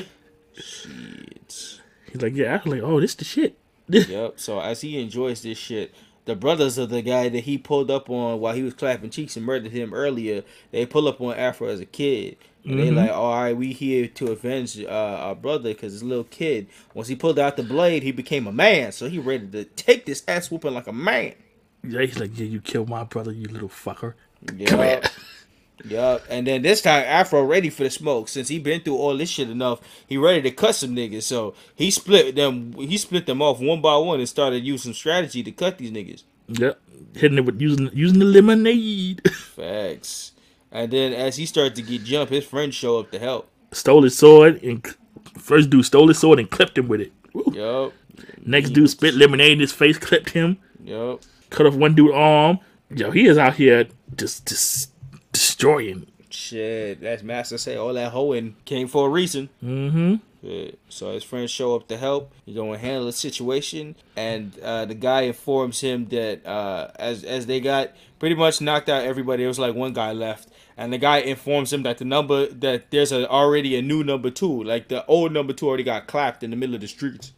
shit. 0.62 1.80
He's 2.12 2.22
like, 2.22 2.34
yeah. 2.34 2.60
I'm 2.64 2.70
like, 2.70 2.82
oh, 2.82 3.00
this 3.00 3.14
the 3.14 3.24
shit. 3.24 3.58
Yep. 3.88 4.34
So 4.40 4.60
as 4.60 4.80
he 4.80 5.00
enjoys 5.00 5.42
this 5.42 5.58
shit, 5.58 5.94
the 6.24 6.34
brothers 6.34 6.76
of 6.76 6.90
the 6.90 7.02
guy 7.02 7.28
that 7.28 7.44
he 7.44 7.56
pulled 7.56 7.88
up 7.88 8.10
on 8.10 8.40
while 8.40 8.52
he 8.54 8.62
was 8.62 8.74
clapping 8.74 9.10
cheeks 9.10 9.36
and 9.36 9.46
murdered 9.46 9.70
him 9.70 9.94
earlier, 9.94 10.42
they 10.72 10.84
pull 10.86 11.06
up 11.06 11.20
on 11.20 11.34
Afro 11.36 11.68
as 11.68 11.78
a 11.78 11.86
kid. 11.86 12.36
And 12.64 12.80
they 12.80 12.88
Mhm. 12.88 12.96
like, 12.96 13.10
all 13.12 13.32
right, 13.36 13.56
we 13.56 13.72
here 13.72 14.08
to 14.08 14.32
avenge 14.32 14.80
uh, 14.80 14.88
our 14.88 15.36
brother 15.36 15.68
because 15.72 15.92
this 15.92 16.02
little 16.02 16.24
kid, 16.24 16.66
once 16.94 17.06
he 17.06 17.14
pulled 17.14 17.38
out 17.38 17.56
the 17.56 17.62
blade, 17.62 18.02
he 18.02 18.10
became 18.10 18.48
a 18.48 18.52
man. 18.52 18.90
So 18.90 19.08
he 19.08 19.20
ready 19.20 19.46
to 19.48 19.64
take 19.64 20.04
this 20.04 20.24
ass 20.26 20.50
whooping 20.50 20.74
like 20.74 20.88
a 20.88 20.92
man. 20.92 21.34
Yeah, 21.86 22.00
he's 22.00 22.18
like, 22.18 22.36
yeah, 22.36 22.46
you 22.46 22.60
killed 22.60 22.88
my 22.88 23.04
brother, 23.04 23.30
you 23.30 23.46
little 23.46 23.68
fucker. 23.68 24.14
Yep. 24.52 24.68
Come 24.68 24.80
here. 24.80 25.00
Yup. 25.88 26.22
And 26.28 26.46
then 26.46 26.62
this 26.62 26.82
time 26.82 27.04
Afro 27.06 27.42
ready 27.44 27.70
for 27.70 27.84
the 27.84 27.90
smoke. 27.90 28.28
Since 28.28 28.48
he 28.48 28.58
been 28.58 28.80
through 28.80 28.96
all 28.96 29.16
this 29.16 29.28
shit 29.30 29.50
enough, 29.50 29.80
he 30.06 30.16
ready 30.16 30.42
to 30.42 30.50
cut 30.50 30.74
some 30.74 30.94
niggas. 30.94 31.22
So 31.24 31.54
he 31.74 31.90
split 31.90 32.34
them 32.36 32.72
he 32.74 32.96
split 32.98 33.26
them 33.26 33.42
off 33.42 33.60
one 33.60 33.80
by 33.80 33.96
one 33.96 34.18
and 34.20 34.28
started 34.28 34.64
using 34.64 34.92
strategy 34.94 35.42
to 35.42 35.52
cut 35.52 35.78
these 35.78 35.90
niggas. 35.90 36.24
Yep. 36.48 36.80
Hitting 37.14 37.38
it 37.38 37.44
with 37.44 37.60
using 37.60 37.90
using 37.92 38.18
the 38.18 38.24
lemonade. 38.24 39.22
Facts. 39.32 40.32
And 40.72 40.90
then 40.92 41.12
as 41.12 41.36
he 41.36 41.46
started 41.46 41.74
to 41.76 41.82
get 41.82 42.04
jumped, 42.04 42.32
his 42.32 42.44
friends 42.44 42.74
show 42.74 42.98
up 43.00 43.10
to 43.12 43.18
help. 43.18 43.48
stole 43.72 44.02
his 44.02 44.16
sword 44.18 44.62
and 44.62 44.84
first 45.38 45.70
dude 45.70 45.84
stole 45.84 46.08
his 46.08 46.18
sword 46.18 46.38
and 46.38 46.50
clipped 46.50 46.76
him 46.78 46.88
with 46.88 47.00
it. 47.00 47.12
Woo. 47.32 47.44
Yup. 47.54 47.92
Next 48.44 48.70
dude 48.70 48.88
spit 48.90 49.14
lemonade 49.14 49.52
in 49.52 49.60
his 49.60 49.72
face, 49.72 49.98
clipped 49.98 50.30
him, 50.30 50.56
Yup. 50.82 51.20
cut 51.50 51.66
off 51.66 51.74
one 51.74 51.94
dude 51.94 52.12
arm. 52.14 52.58
Yo, 52.90 53.10
he 53.10 53.26
is 53.26 53.36
out 53.36 53.54
here 53.54 53.86
just 54.16 54.46
just 54.46 54.90
Shit. 56.30 57.00
That's 57.00 57.22
Master 57.22 57.58
say 57.58 57.76
all 57.76 57.94
that 57.94 58.12
hoeing 58.12 58.56
came 58.64 58.88
for 58.88 59.06
a 59.06 59.10
reason. 59.10 59.48
Mm-hmm. 59.62 60.16
Yeah. 60.42 60.70
So 60.88 61.12
his 61.12 61.24
friends 61.24 61.50
show 61.50 61.74
up 61.74 61.88
to 61.88 61.96
help. 61.96 62.32
He 62.44 62.54
go 62.54 62.72
and 62.72 62.80
handle 62.80 63.06
the 63.06 63.12
situation, 63.12 63.96
and 64.16 64.58
uh, 64.60 64.84
the 64.84 64.94
guy 64.94 65.22
informs 65.22 65.80
him 65.80 66.06
that 66.08 66.46
uh, 66.46 66.90
as 66.96 67.24
as 67.24 67.46
they 67.46 67.60
got 67.60 67.90
pretty 68.18 68.34
much 68.34 68.60
knocked 68.60 68.88
out 68.88 69.04
everybody, 69.04 69.44
it 69.44 69.48
was 69.48 69.58
like 69.58 69.74
one 69.74 69.92
guy 69.92 70.12
left, 70.12 70.48
and 70.76 70.92
the 70.92 70.98
guy 70.98 71.18
informs 71.18 71.72
him 71.72 71.82
that 71.84 71.98
the 71.98 72.04
number 72.04 72.46
that 72.46 72.90
there's 72.90 73.12
a, 73.12 73.28
already 73.28 73.76
a 73.76 73.82
new 73.82 74.04
number 74.04 74.30
two, 74.30 74.62
like 74.62 74.88
the 74.88 75.04
old 75.06 75.32
number 75.32 75.52
two 75.52 75.68
already 75.68 75.82
got 75.84 76.06
clapped 76.06 76.42
in 76.42 76.50
the 76.50 76.56
middle 76.56 76.74
of 76.74 76.80
the 76.80 76.88
streets. 76.88 77.32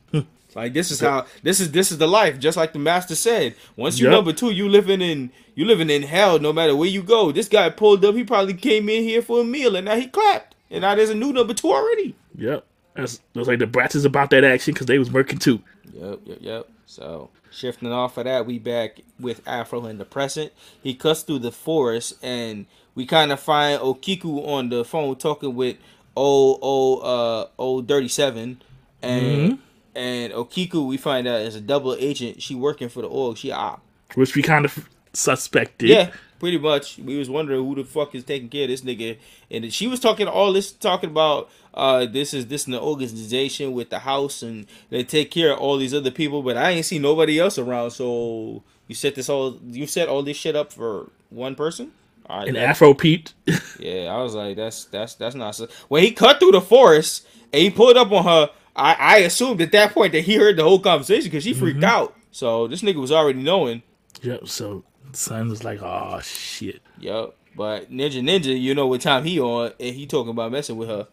Like 0.59 0.75
this 0.75 0.91
is 0.91 1.01
how 1.01 1.27
this 1.43 1.61
is 1.61 1.73
this 1.73 1.91
is 1.91 1.99
the 1.99 2.07
life, 2.09 2.39
just 2.39 2.57
like 2.57 2.73
the 2.73 2.79
master 2.79 3.15
said. 3.15 3.55
Once 3.77 3.99
you 3.99 4.07
Yep. 4.07 4.13
number 4.13 4.33
two, 4.33 4.51
you 4.51 4.69
living 4.69 5.01
in 5.01 5.31
you 5.55 5.65
living 5.65 5.91
in 5.91 6.03
hell 6.03 6.39
no 6.39 6.53
matter 6.53 6.75
where 6.77 6.89
you 6.89 7.03
go. 7.03 7.33
This 7.33 7.49
guy 7.49 7.71
pulled 7.71 8.05
up, 8.05 8.15
he 8.15 8.25
probably 8.25 8.55
came 8.55 8.89
in 8.89 9.03
here 9.05 9.23
for 9.23 9.41
a 9.41 9.45
meal 9.45 9.77
and 9.77 9.85
now 9.87 9.97
he 9.97 10.07
clapped. 10.07 10.55
And 10.71 10.83
now 10.83 10.95
there's 10.95 11.11
a 11.11 11.15
new 11.15 11.33
number 11.33 11.55
two 11.55 11.71
already. 11.73 12.15
Yep. 12.37 12.65
That's 12.95 13.21
looks 13.35 13.49
like 13.49 13.59
the 13.61 13.67
brats 13.67 13.95
is 13.95 14.05
about 14.05 14.31
that 14.31 14.45
action 14.45 14.75
because 14.75 14.87
they 14.87 14.99
was 14.99 15.11
working 15.11 15.39
too. 15.39 15.61
Yep, 15.95 16.21
yep, 16.25 16.39
yep. 16.41 16.69
So 16.87 17.31
shifting 17.51 17.93
off 17.93 18.19
of 18.19 18.25
that, 18.25 18.45
we 18.47 18.59
back 18.59 19.01
with 19.21 19.41
Afro 19.47 19.87
and 19.87 20.01
the 20.01 20.05
present. 20.05 20.53
He 20.83 20.95
cuts 20.95 21.23
through 21.23 21.39
the 21.41 21.53
forest, 21.53 22.15
and 22.23 22.67
we 22.95 23.07
kind 23.07 23.31
of 23.31 23.39
find 23.41 23.81
Okiku 23.81 24.47
on 24.47 24.69
the 24.71 24.85
phone 24.85 25.15
talking 25.17 25.55
with 25.55 25.77
old 26.17 26.59
old 26.63 27.05
uh 27.05 27.47
old 27.59 27.87
Dirty 27.87 28.09
Seven, 28.09 28.61
and 29.03 29.59
and 29.99 30.33
Okiku 30.33 30.87
we 30.87 30.97
find 30.97 31.27
out 31.29 31.41
is 31.43 31.55
a 31.57 31.61
double 31.61 31.95
agent. 31.99 32.41
She 32.43 32.55
working 32.55 32.89
for 32.89 33.03
the 33.03 33.09
org. 33.09 33.37
She 33.37 33.51
op. 33.53 33.83
Which 34.15 34.35
we 34.37 34.43
kind 34.43 34.65
of 34.65 34.89
suspected. 35.13 35.89
Yeah, 35.89 36.11
pretty 36.39 36.59
much. 36.59 36.99
We 36.99 37.19
was 37.19 37.29
wondering 37.29 37.65
who 37.65 37.75
the 37.75 37.85
fuck 37.85 38.15
is 38.15 38.25
taking 38.25 38.49
care 38.49 38.63
of 38.65 38.69
this 38.71 38.83
nigga, 38.83 39.19
and 39.51 39.73
she 39.73 39.87
was 39.87 40.01
talking 40.01 40.27
all 40.27 40.53
this 40.53 40.73
talking 40.73 41.11
about 41.11 41.51
uh 41.75 42.07
this 42.07 42.33
is 42.35 42.47
this 42.47 42.63
is 42.63 42.67
the 42.69 42.81
organization 42.81 43.73
with 43.73 43.91
the 43.91 43.99
house 44.01 44.43
and 44.43 44.67
they 44.91 45.05
take 45.05 45.31
care 45.31 45.53
of 45.53 45.59
all 45.59 45.77
these 45.77 45.95
other 45.95 46.11
people, 46.11 46.43
but 46.43 46.57
I 46.57 46.71
ain't 46.71 46.87
see 46.87 46.99
nobody 46.99 47.39
else 47.39 47.59
around. 47.59 47.91
So 47.91 48.63
you 48.87 48.95
set 48.95 49.15
this 49.15 49.29
all 49.29 49.59
you 49.71 49.87
set 49.87 50.09
all 50.09 50.23
this 50.23 50.37
shit 50.37 50.57
up 50.57 50.73
for 50.73 51.11
one 51.31 51.55
person. 51.55 51.93
All 52.27 52.39
right, 52.41 52.49
And 52.49 52.57
that- 52.57 52.69
Afro 52.71 52.93
Pete. 52.95 53.33
yeah, 53.79 54.15
I 54.15 54.23
was 54.23 54.35
like, 54.35 54.57
that's 54.57 54.85
that's 54.87 55.15
that's 55.15 55.35
not. 55.35 55.55
So- 55.55 55.69
when 55.89 56.03
he 56.03 56.11
cut 56.13 56.39
through 56.39 56.53
the 56.53 56.61
forest 56.61 57.27
and 57.53 57.63
he 57.63 57.71
pulled 57.71 57.97
up 57.97 58.11
on 58.13 58.25
her, 58.25 58.51
I 58.79 58.95
I 58.95 59.17
assumed 59.19 59.61
at 59.61 59.73
that 59.73 59.93
point 59.93 60.13
that 60.13 60.23
he 60.23 60.37
heard 60.37 60.57
the 60.57 60.63
whole 60.63 60.79
conversation 60.79 61.25
because 61.25 61.45
she 61.45 61.51
mm-hmm. 61.51 61.61
freaked 61.61 61.85
out. 61.85 62.15
So 62.31 62.69
this 62.69 62.83
nigga 62.83 63.01
was 63.01 63.13
already 63.13 63.43
knowing. 63.43 63.83
yep. 64.23 64.49
So 64.49 64.85
son 65.13 65.49
was 65.49 65.65
like, 65.65 65.83
oh 65.83 66.21
shit. 66.23 66.81
Yup. 66.99 67.35
But 67.57 67.91
Ninja 67.91 68.23
Ninja, 68.23 68.59
you 68.59 68.75
know 68.75 68.87
what 68.87 69.01
time 69.01 69.25
he 69.25 69.41
on, 69.41 69.73
and 69.81 69.95
he 69.95 70.07
talking 70.07 70.31
about 70.31 70.53
messing 70.53 70.77
with 70.77 70.89
her. 70.89 71.09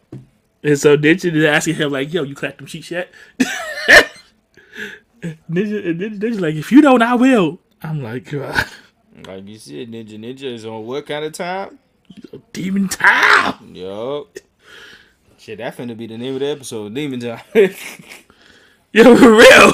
And 0.62 0.78
so 0.78 0.96
Ninja 0.96 1.34
is 1.34 1.44
asking 1.44 1.74
him 1.74 1.90
like, 1.90 2.12
"Yo, 2.12 2.22
you 2.22 2.36
clapped 2.36 2.58
them 2.58 2.66
sheets 2.66 2.90
yet?" 2.90 3.12
Ninja, 5.50 5.88
and 5.88 6.00
Ninja, 6.00 6.20
Ninja's 6.20 6.40
like, 6.40 6.54
"If 6.54 6.70
you 6.70 6.80
don't, 6.80 7.02
I 7.02 7.14
will." 7.14 7.58
I'm 7.82 8.00
like, 8.00 8.30
"God, 8.30 8.64
Like 9.26 9.48
you 9.48 9.58
said, 9.58 9.90
Ninja 9.90 10.18
Ninja 10.18 10.44
is 10.44 10.64
on 10.64 10.86
what 10.86 11.06
kind 11.06 11.24
of 11.24 11.32
time? 11.32 11.80
Demon 12.52 12.88
Time." 12.88 13.74
Yup. 13.74 14.38
Shit, 15.46 15.58
that 15.58 15.76
finna 15.76 15.96
be 15.96 16.08
the 16.08 16.18
name 16.18 16.34
of 16.34 16.40
the 16.40 16.46
episode, 16.46 16.92
Demon 16.92 17.20
Time. 17.20 17.38
Yo, 18.92 19.16
for 19.16 19.30
real. 19.30 19.72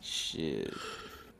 Shit. 0.00 0.72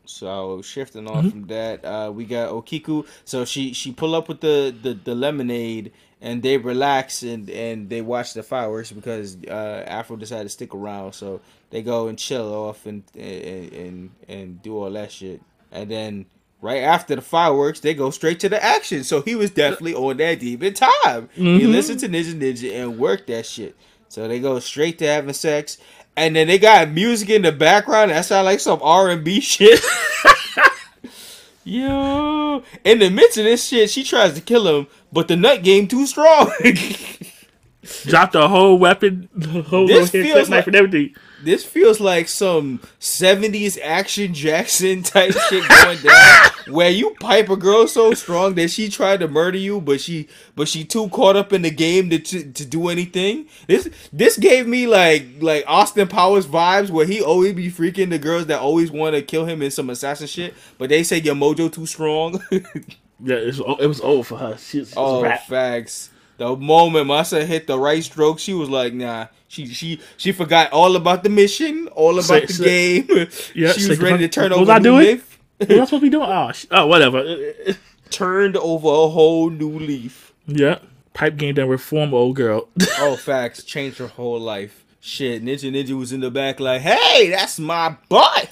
So 0.05 0.61
shifting 0.63 1.07
off 1.07 1.31
from 1.31 1.47
that, 1.47 1.85
uh, 1.85 2.11
we 2.13 2.25
got 2.25 2.51
Okiku. 2.51 3.07
So 3.25 3.45
she 3.45 3.73
she 3.75 3.93
pull 3.93 4.13
up 4.17 4.27
with 4.27 4.41
the, 4.41 4.75
the, 4.83 4.95
the 4.95 5.15
lemonade 5.15 5.93
and 6.21 6.43
they 6.43 6.59
relax 6.59 7.23
and, 7.23 7.49
and 7.49 7.89
they 7.89 8.01
watch 8.01 8.35
the 8.35 8.43
fireworks 8.43 8.91
because 8.91 9.37
uh, 9.47 9.85
Afro 9.87 10.17
decided 10.17 10.43
to 10.43 10.49
stick 10.49 10.75
around. 10.75 11.13
So 11.13 11.41
they 11.71 11.83
go 11.83 12.09
and 12.09 12.19
chill 12.19 12.53
off 12.53 12.87
and 12.87 13.05
and, 13.15 13.73
and 13.73 14.11
and 14.27 14.63
do 14.63 14.77
all 14.77 14.91
that 14.91 15.13
shit. 15.13 15.41
And 15.71 15.89
then 15.89 16.27
right 16.61 16.83
after 16.83 17.15
the 17.17 17.23
fireworks, 17.23 17.81
they 17.81 17.95
go 17.95 18.11
straight 18.11 18.41
to 18.41 18.49
the 18.49 18.63
action. 18.63 19.05
So 19.05 19.23
he 19.23 19.35
was 19.35 19.51
definitely 19.51 19.95
on 19.95 20.17
that 20.19 20.41
demon 20.41 20.75
time. 20.75 21.29
He 21.35 21.43
Mhm. 21.43 21.71
listened 21.73 22.01
to 22.01 22.09
Ninja 22.09 22.35
Ninja 22.35 22.73
and 22.75 22.99
worked 22.99 23.27
that 23.29 23.47
shit. 23.47 23.75
So 24.09 24.27
they 24.27 24.41
go 24.41 24.59
straight 24.59 24.99
to 24.99 25.07
having 25.07 25.33
sex. 25.35 25.79
And 26.17 26.35
then 26.35 26.49
they 26.49 26.59
got 26.59 26.91
music 26.91 27.31
in 27.31 27.43
the 27.43 27.53
background 27.53 28.11
that 28.11 28.25
sound 28.25 28.47
like 28.47 28.59
some 28.61 28.81
R 28.83 29.09
and 29.11 29.23
B 29.23 29.41
shit. 29.53 29.81
Yo, 31.65 32.63
in 32.85 32.99
the 32.99 33.11
midst 33.11 33.37
of 33.37 33.45
this 33.45 33.67
shit, 33.69 33.91
she 33.91 34.03
tries 34.03 34.33
to 34.33 34.41
kill 34.41 34.67
him, 34.67 34.87
but 35.13 35.29
the 35.29 35.37
nut 35.37 35.63
game 35.63 35.87
too 35.87 36.07
strong. 36.07 36.51
Dropped 38.07 38.33
the 38.35 38.49
whole 38.49 38.79
weapon, 38.79 39.29
the 39.35 39.63
whole 39.63 39.87
This 39.87 40.13
little 40.13 40.23
feels 40.23 40.35
headset 40.35 40.49
knife 40.51 40.51
like- 40.51 40.67
and 40.69 40.77
everything. 40.77 41.15
this 41.43 41.65
feels 41.65 42.01
like 42.01 42.29
some 42.29 42.81
'70s 43.01 43.79
action 43.83 44.35
Jackson 44.35 45.03
type 45.05 45.33
shit 45.49 45.67
going 45.69 45.99
down, 45.99 46.51
where 46.75 46.91
you 46.91 47.15
pipe 47.21 47.49
a 47.49 47.57
girl 47.57 47.87
so 47.87 48.13
strong 48.15 48.55
that 48.55 48.71
she 48.71 48.89
tried 48.89 49.21
to 49.21 49.29
murder 49.29 49.59
you, 49.59 49.81
but 49.81 50.01
she 50.01 50.29
but 50.57 50.69
she 50.69 50.85
too 50.85 51.09
caught 51.09 51.37
up 51.37 51.53
in 51.53 51.63
the 51.63 51.71
game 51.71 52.11
to 52.11 52.19
to, 52.19 52.53
to 52.53 52.65
do 52.67 52.89
anything. 52.89 53.47
This 53.67 53.89
this 54.13 54.37
gave 54.37 54.67
me 54.67 54.87
like 54.87 55.25
like 55.41 55.65
Austin 55.67 56.09
Powers 56.09 56.47
vibes, 56.47 56.91
where 56.91 57.07
he 57.07 57.23
always 57.23 57.55
be 57.55 57.71
freaking 57.71 58.11
the 58.11 58.19
girls 58.19 58.47
that 58.47 58.61
always 58.61 58.91
want 58.91 59.15
to 59.15 59.23
kill 59.23 59.45
him 59.47 59.63
in 59.63 59.71
some 59.71 59.91
assassin 59.91 60.27
shit, 60.27 60.55
but 60.79 60.89
they 60.89 61.03
say 61.03 61.19
your 61.19 61.35
mojo 61.35 61.73
too 61.73 61.87
strong. 61.87 62.43
Yeah, 63.21 63.35
it 63.35 63.47
was, 63.47 63.59
it 63.81 63.87
was 63.89 64.01
old 64.01 64.29
for 64.29 64.39
her. 64.39 64.57
She, 64.59 64.85
she 64.85 64.95
Oh, 64.97 65.15
was 65.15 65.21
a 65.23 65.25
rap. 65.25 65.47
facts. 65.49 66.11
The 66.39 66.57
moment 66.57 67.07
Masa 67.09 67.45
hit 67.45 67.67
the 67.67 67.79
right 67.79 68.03
stroke, 68.03 68.39
she 68.39 68.55
was 68.55 68.69
like, 68.71 68.95
"Nah." 68.95 69.27
She 69.51 69.67
she 69.67 70.01
she 70.19 70.33
forgot 70.33 70.73
all 70.73 70.95
about 70.97 71.23
the 71.25 71.31
mission, 71.31 71.89
all 71.89 72.13
about 72.15 72.25
Say- 72.25 72.47
the 72.47 72.53
say- 72.53 73.01
game. 73.03 73.29
Yeah, 73.55 73.73
she 73.73 73.89
was 73.89 73.99
ready 73.99 74.19
to 74.19 74.29
turn 74.29 74.53
over 74.53 74.61
was 74.61 74.69
I 74.69 74.77
a 74.77 74.81
new 74.81 74.85
doing? 74.91 75.07
leaf. 75.07 75.39
What 75.59 75.69
was 75.71 75.79
I 75.81 75.85
supposed 75.87 75.91
to 75.91 76.01
be 76.01 76.11
doing? 76.11 76.29
Oh, 76.29 76.33
ah, 76.33 76.53
sh- 76.53 76.67
oh 76.71 76.87
whatever. 76.87 77.53
Turned 78.11 78.57
over 78.57 78.89
a 78.89 79.09
whole 79.09 79.51
new 79.51 79.79
leaf. 79.79 80.33
Yeah, 80.47 80.79
pipe 81.15 81.37
game 81.37 81.55
done 81.55 81.69
reform 81.69 82.15
old 82.15 82.37
girl. 82.37 82.69
Oh, 83.01 83.17
facts. 83.17 83.63
Changed 83.65 83.99
her 83.99 84.07
whole 84.09 84.39
life. 84.41 84.85
Shit, 85.01 85.43
Ninja 85.45 85.71
Ninja 85.73 85.97
was 85.99 86.13
in 86.13 86.21
the 86.21 86.31
back 86.31 86.61
like, 86.61 86.83
"Hey, 86.83 87.31
that's 87.31 87.59
my 87.59 87.97
butt." 88.09 88.51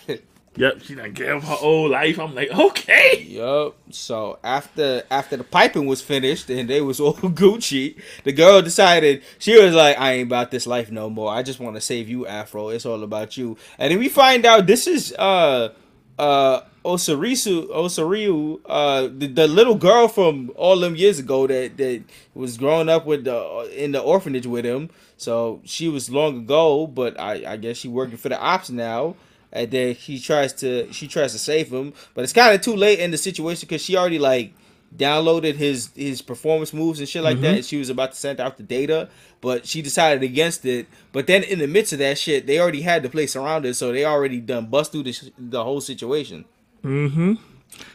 Yep, 0.57 0.81
she 0.83 0.95
done 0.95 1.13
gave 1.13 1.43
her 1.43 1.55
whole 1.55 1.89
life. 1.91 2.19
I'm 2.19 2.35
like, 2.35 2.51
okay. 2.51 3.23
Yep. 3.29 3.75
So 3.91 4.39
after 4.43 5.03
after 5.11 5.37
the 5.37 5.45
piping 5.45 5.87
was 5.87 6.03
finished 6.03 6.51
and 6.51 6.69
they 6.69 6.81
was 6.81 7.01
all 7.07 7.15
Gucci, 7.15 8.01
the 8.25 8.33
girl 8.33 8.63
decided 8.63 9.23
she 9.39 9.61
was 9.61 9.75
like, 9.75 9.99
I 9.99 10.15
ain't 10.15 10.29
about 10.29 10.51
this 10.51 10.67
life 10.67 10.91
no 10.91 11.11
more. 11.11 11.33
I 11.33 11.43
just 11.43 11.61
want 11.61 11.77
to 11.77 11.81
save 11.81 12.09
you, 12.09 12.27
Afro. 12.27 12.69
It's 12.71 12.87
all 12.87 13.03
about 13.03 13.37
you. 13.37 13.57
And 13.79 13.93
then 13.93 13.99
we 13.99 14.09
find 14.09 14.45
out 14.45 14.67
this 14.67 14.87
is 14.87 15.13
uh 15.19 15.71
uh 16.19 16.61
Osarisu 16.87 17.69
Osariu, 17.69 18.61
uh, 18.65 19.09
the, 19.13 19.27
the 19.27 19.49
little 19.49 19.75
girl 19.75 20.07
from 20.07 20.53
all 20.55 20.79
them 20.79 20.95
years 20.95 21.19
ago 21.19 21.47
that 21.49 21.77
that 21.77 22.05
was 22.35 22.57
growing 22.57 22.89
up 22.89 23.05
with 23.05 23.25
the 23.25 23.71
in 23.77 23.91
the 23.93 24.01
orphanage 24.01 24.47
with 24.47 24.65
him. 24.65 24.89
So 25.17 25.61
she 25.65 25.89
was 25.89 26.11
long 26.11 26.39
ago, 26.39 26.87
but 26.87 27.19
I 27.19 27.55
I 27.55 27.57
guess 27.57 27.79
she 27.79 27.89
working 27.89 28.17
for 28.17 28.29
the 28.29 28.39
ops 28.41 28.71
now. 28.71 29.17
And 29.53 29.71
then 29.71 29.95
he 29.95 30.19
tries 30.19 30.53
to 30.55 30.93
she 30.93 31.09
tries 31.09 31.33
to 31.33 31.39
save 31.39 31.73
him, 31.73 31.93
but 32.15 32.25
it's 32.25 32.33
kind 32.33 32.55
of 32.55 32.61
too 32.61 32.75
late 32.77 32.99
in 32.99 33.11
the 33.11 33.19
situation 33.19 33.67
because 33.67 33.83
she 33.83 33.97
already 33.97 34.19
like 34.19 34.53
downloaded 34.97 35.55
his 35.57 35.91
his 35.95 36.23
performance 36.23 36.73
moves 36.73 36.99
and 37.01 37.09
shit 37.09 37.23
like 37.23 37.41
that. 37.41 37.55
And 37.57 37.65
she 37.65 37.77
was 37.79 37.89
about 37.91 38.13
to 38.13 38.19
send 38.19 38.41
out 38.41 38.57
the 38.57 38.63
data, 38.63 39.09
but 39.41 39.67
she 39.67 39.83
decided 39.83 40.23
against 40.23 40.65
it. 40.65 40.87
But 41.13 41.27
then 41.27 41.43
in 41.43 41.59
the 41.59 41.67
midst 41.67 41.93
of 41.93 41.99
that 42.01 42.19
shit, 42.19 42.47
they 42.47 42.59
already 42.61 42.83
had 42.83 43.03
the 43.03 43.09
place 43.09 43.33
surrounded, 43.33 43.75
so 43.77 43.93
they 43.93 44.05
already 44.05 44.41
done 44.41 44.67
bust 44.67 44.93
through 44.93 45.05
the, 45.05 45.13
sh- 45.13 45.31
the 45.39 45.63
whole 45.65 45.81
situation. 45.81 46.45
Mm-hmm. 46.85 47.35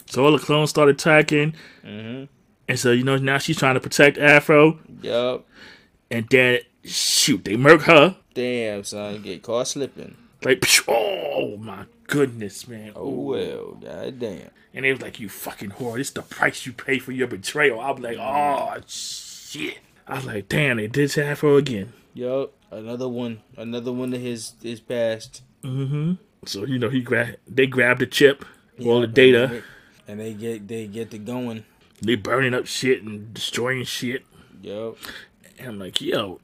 So 0.07 0.25
all 0.25 0.31
the 0.31 0.39
clones 0.39 0.69
started 0.69 0.95
attacking, 0.95 1.55
Mm-hmm. 1.85 2.25
and 2.67 2.79
so 2.79 2.91
you 2.91 3.03
know 3.03 3.17
now 3.17 3.37
she's 3.37 3.57
trying 3.57 3.75
to 3.75 3.79
protect 3.79 4.17
Afro, 4.17 4.79
Yup. 5.01 5.45
and 6.09 6.27
then 6.29 6.59
shoot, 6.83 7.43
they 7.45 7.55
murk 7.57 7.81
her. 7.83 8.15
Damn, 8.33 8.83
son, 8.83 9.21
get 9.21 9.41
caught 9.43 9.67
slipping. 9.67 10.15
Like, 10.43 10.63
oh 10.87 11.57
my 11.57 11.85
goodness, 12.07 12.67
man. 12.67 12.93
Oh 12.95 13.09
well, 13.09 13.77
god 13.81 14.19
damn. 14.19 14.49
And 14.73 14.85
they 14.85 14.91
was 14.91 15.01
like, 15.01 15.19
you 15.19 15.29
fucking 15.29 15.71
whore, 15.71 15.97
this 15.97 16.07
is 16.07 16.13
the 16.13 16.21
price 16.23 16.65
you 16.65 16.73
pay 16.73 16.97
for 16.97 17.11
your 17.11 17.27
betrayal. 17.27 17.79
I 17.79 17.91
was 17.91 18.01
like, 18.01 18.17
oh 18.19 18.77
shit. 18.87 19.77
I 20.07 20.15
was 20.15 20.25
like, 20.25 20.49
damn, 20.49 20.77
they 20.77 20.87
did 20.87 21.09
to 21.11 21.23
Afro 21.25 21.57
again. 21.57 21.93
Yup. 22.13 22.53
Another 22.71 23.07
one. 23.07 23.41
Another 23.57 23.91
one 23.93 24.13
of 24.13 24.21
his 24.21 24.53
his 24.63 24.79
past. 24.79 25.43
Mm-hmm. 25.63 26.13
So 26.45 26.65
you 26.65 26.79
know 26.79 26.89
he 26.89 27.01
grabbed, 27.01 27.37
they 27.47 27.67
grabbed 27.67 28.01
the 28.01 28.07
chip, 28.07 28.43
all 28.83 29.01
the 29.01 29.07
data, 29.07 29.61
And 30.07 30.19
they 30.19 30.33
get 30.33 30.67
they 30.67 30.87
get 30.87 31.11
to 31.11 31.19
going. 31.19 31.65
they 32.01 32.15
burning 32.15 32.55
up 32.55 32.65
shit 32.65 33.03
and 33.03 33.31
destroying 33.33 33.83
shit. 33.83 34.25
Yup. 34.63 34.97
And 35.59 35.67
I'm 35.67 35.79
like, 35.79 36.01
yo, 36.01 36.39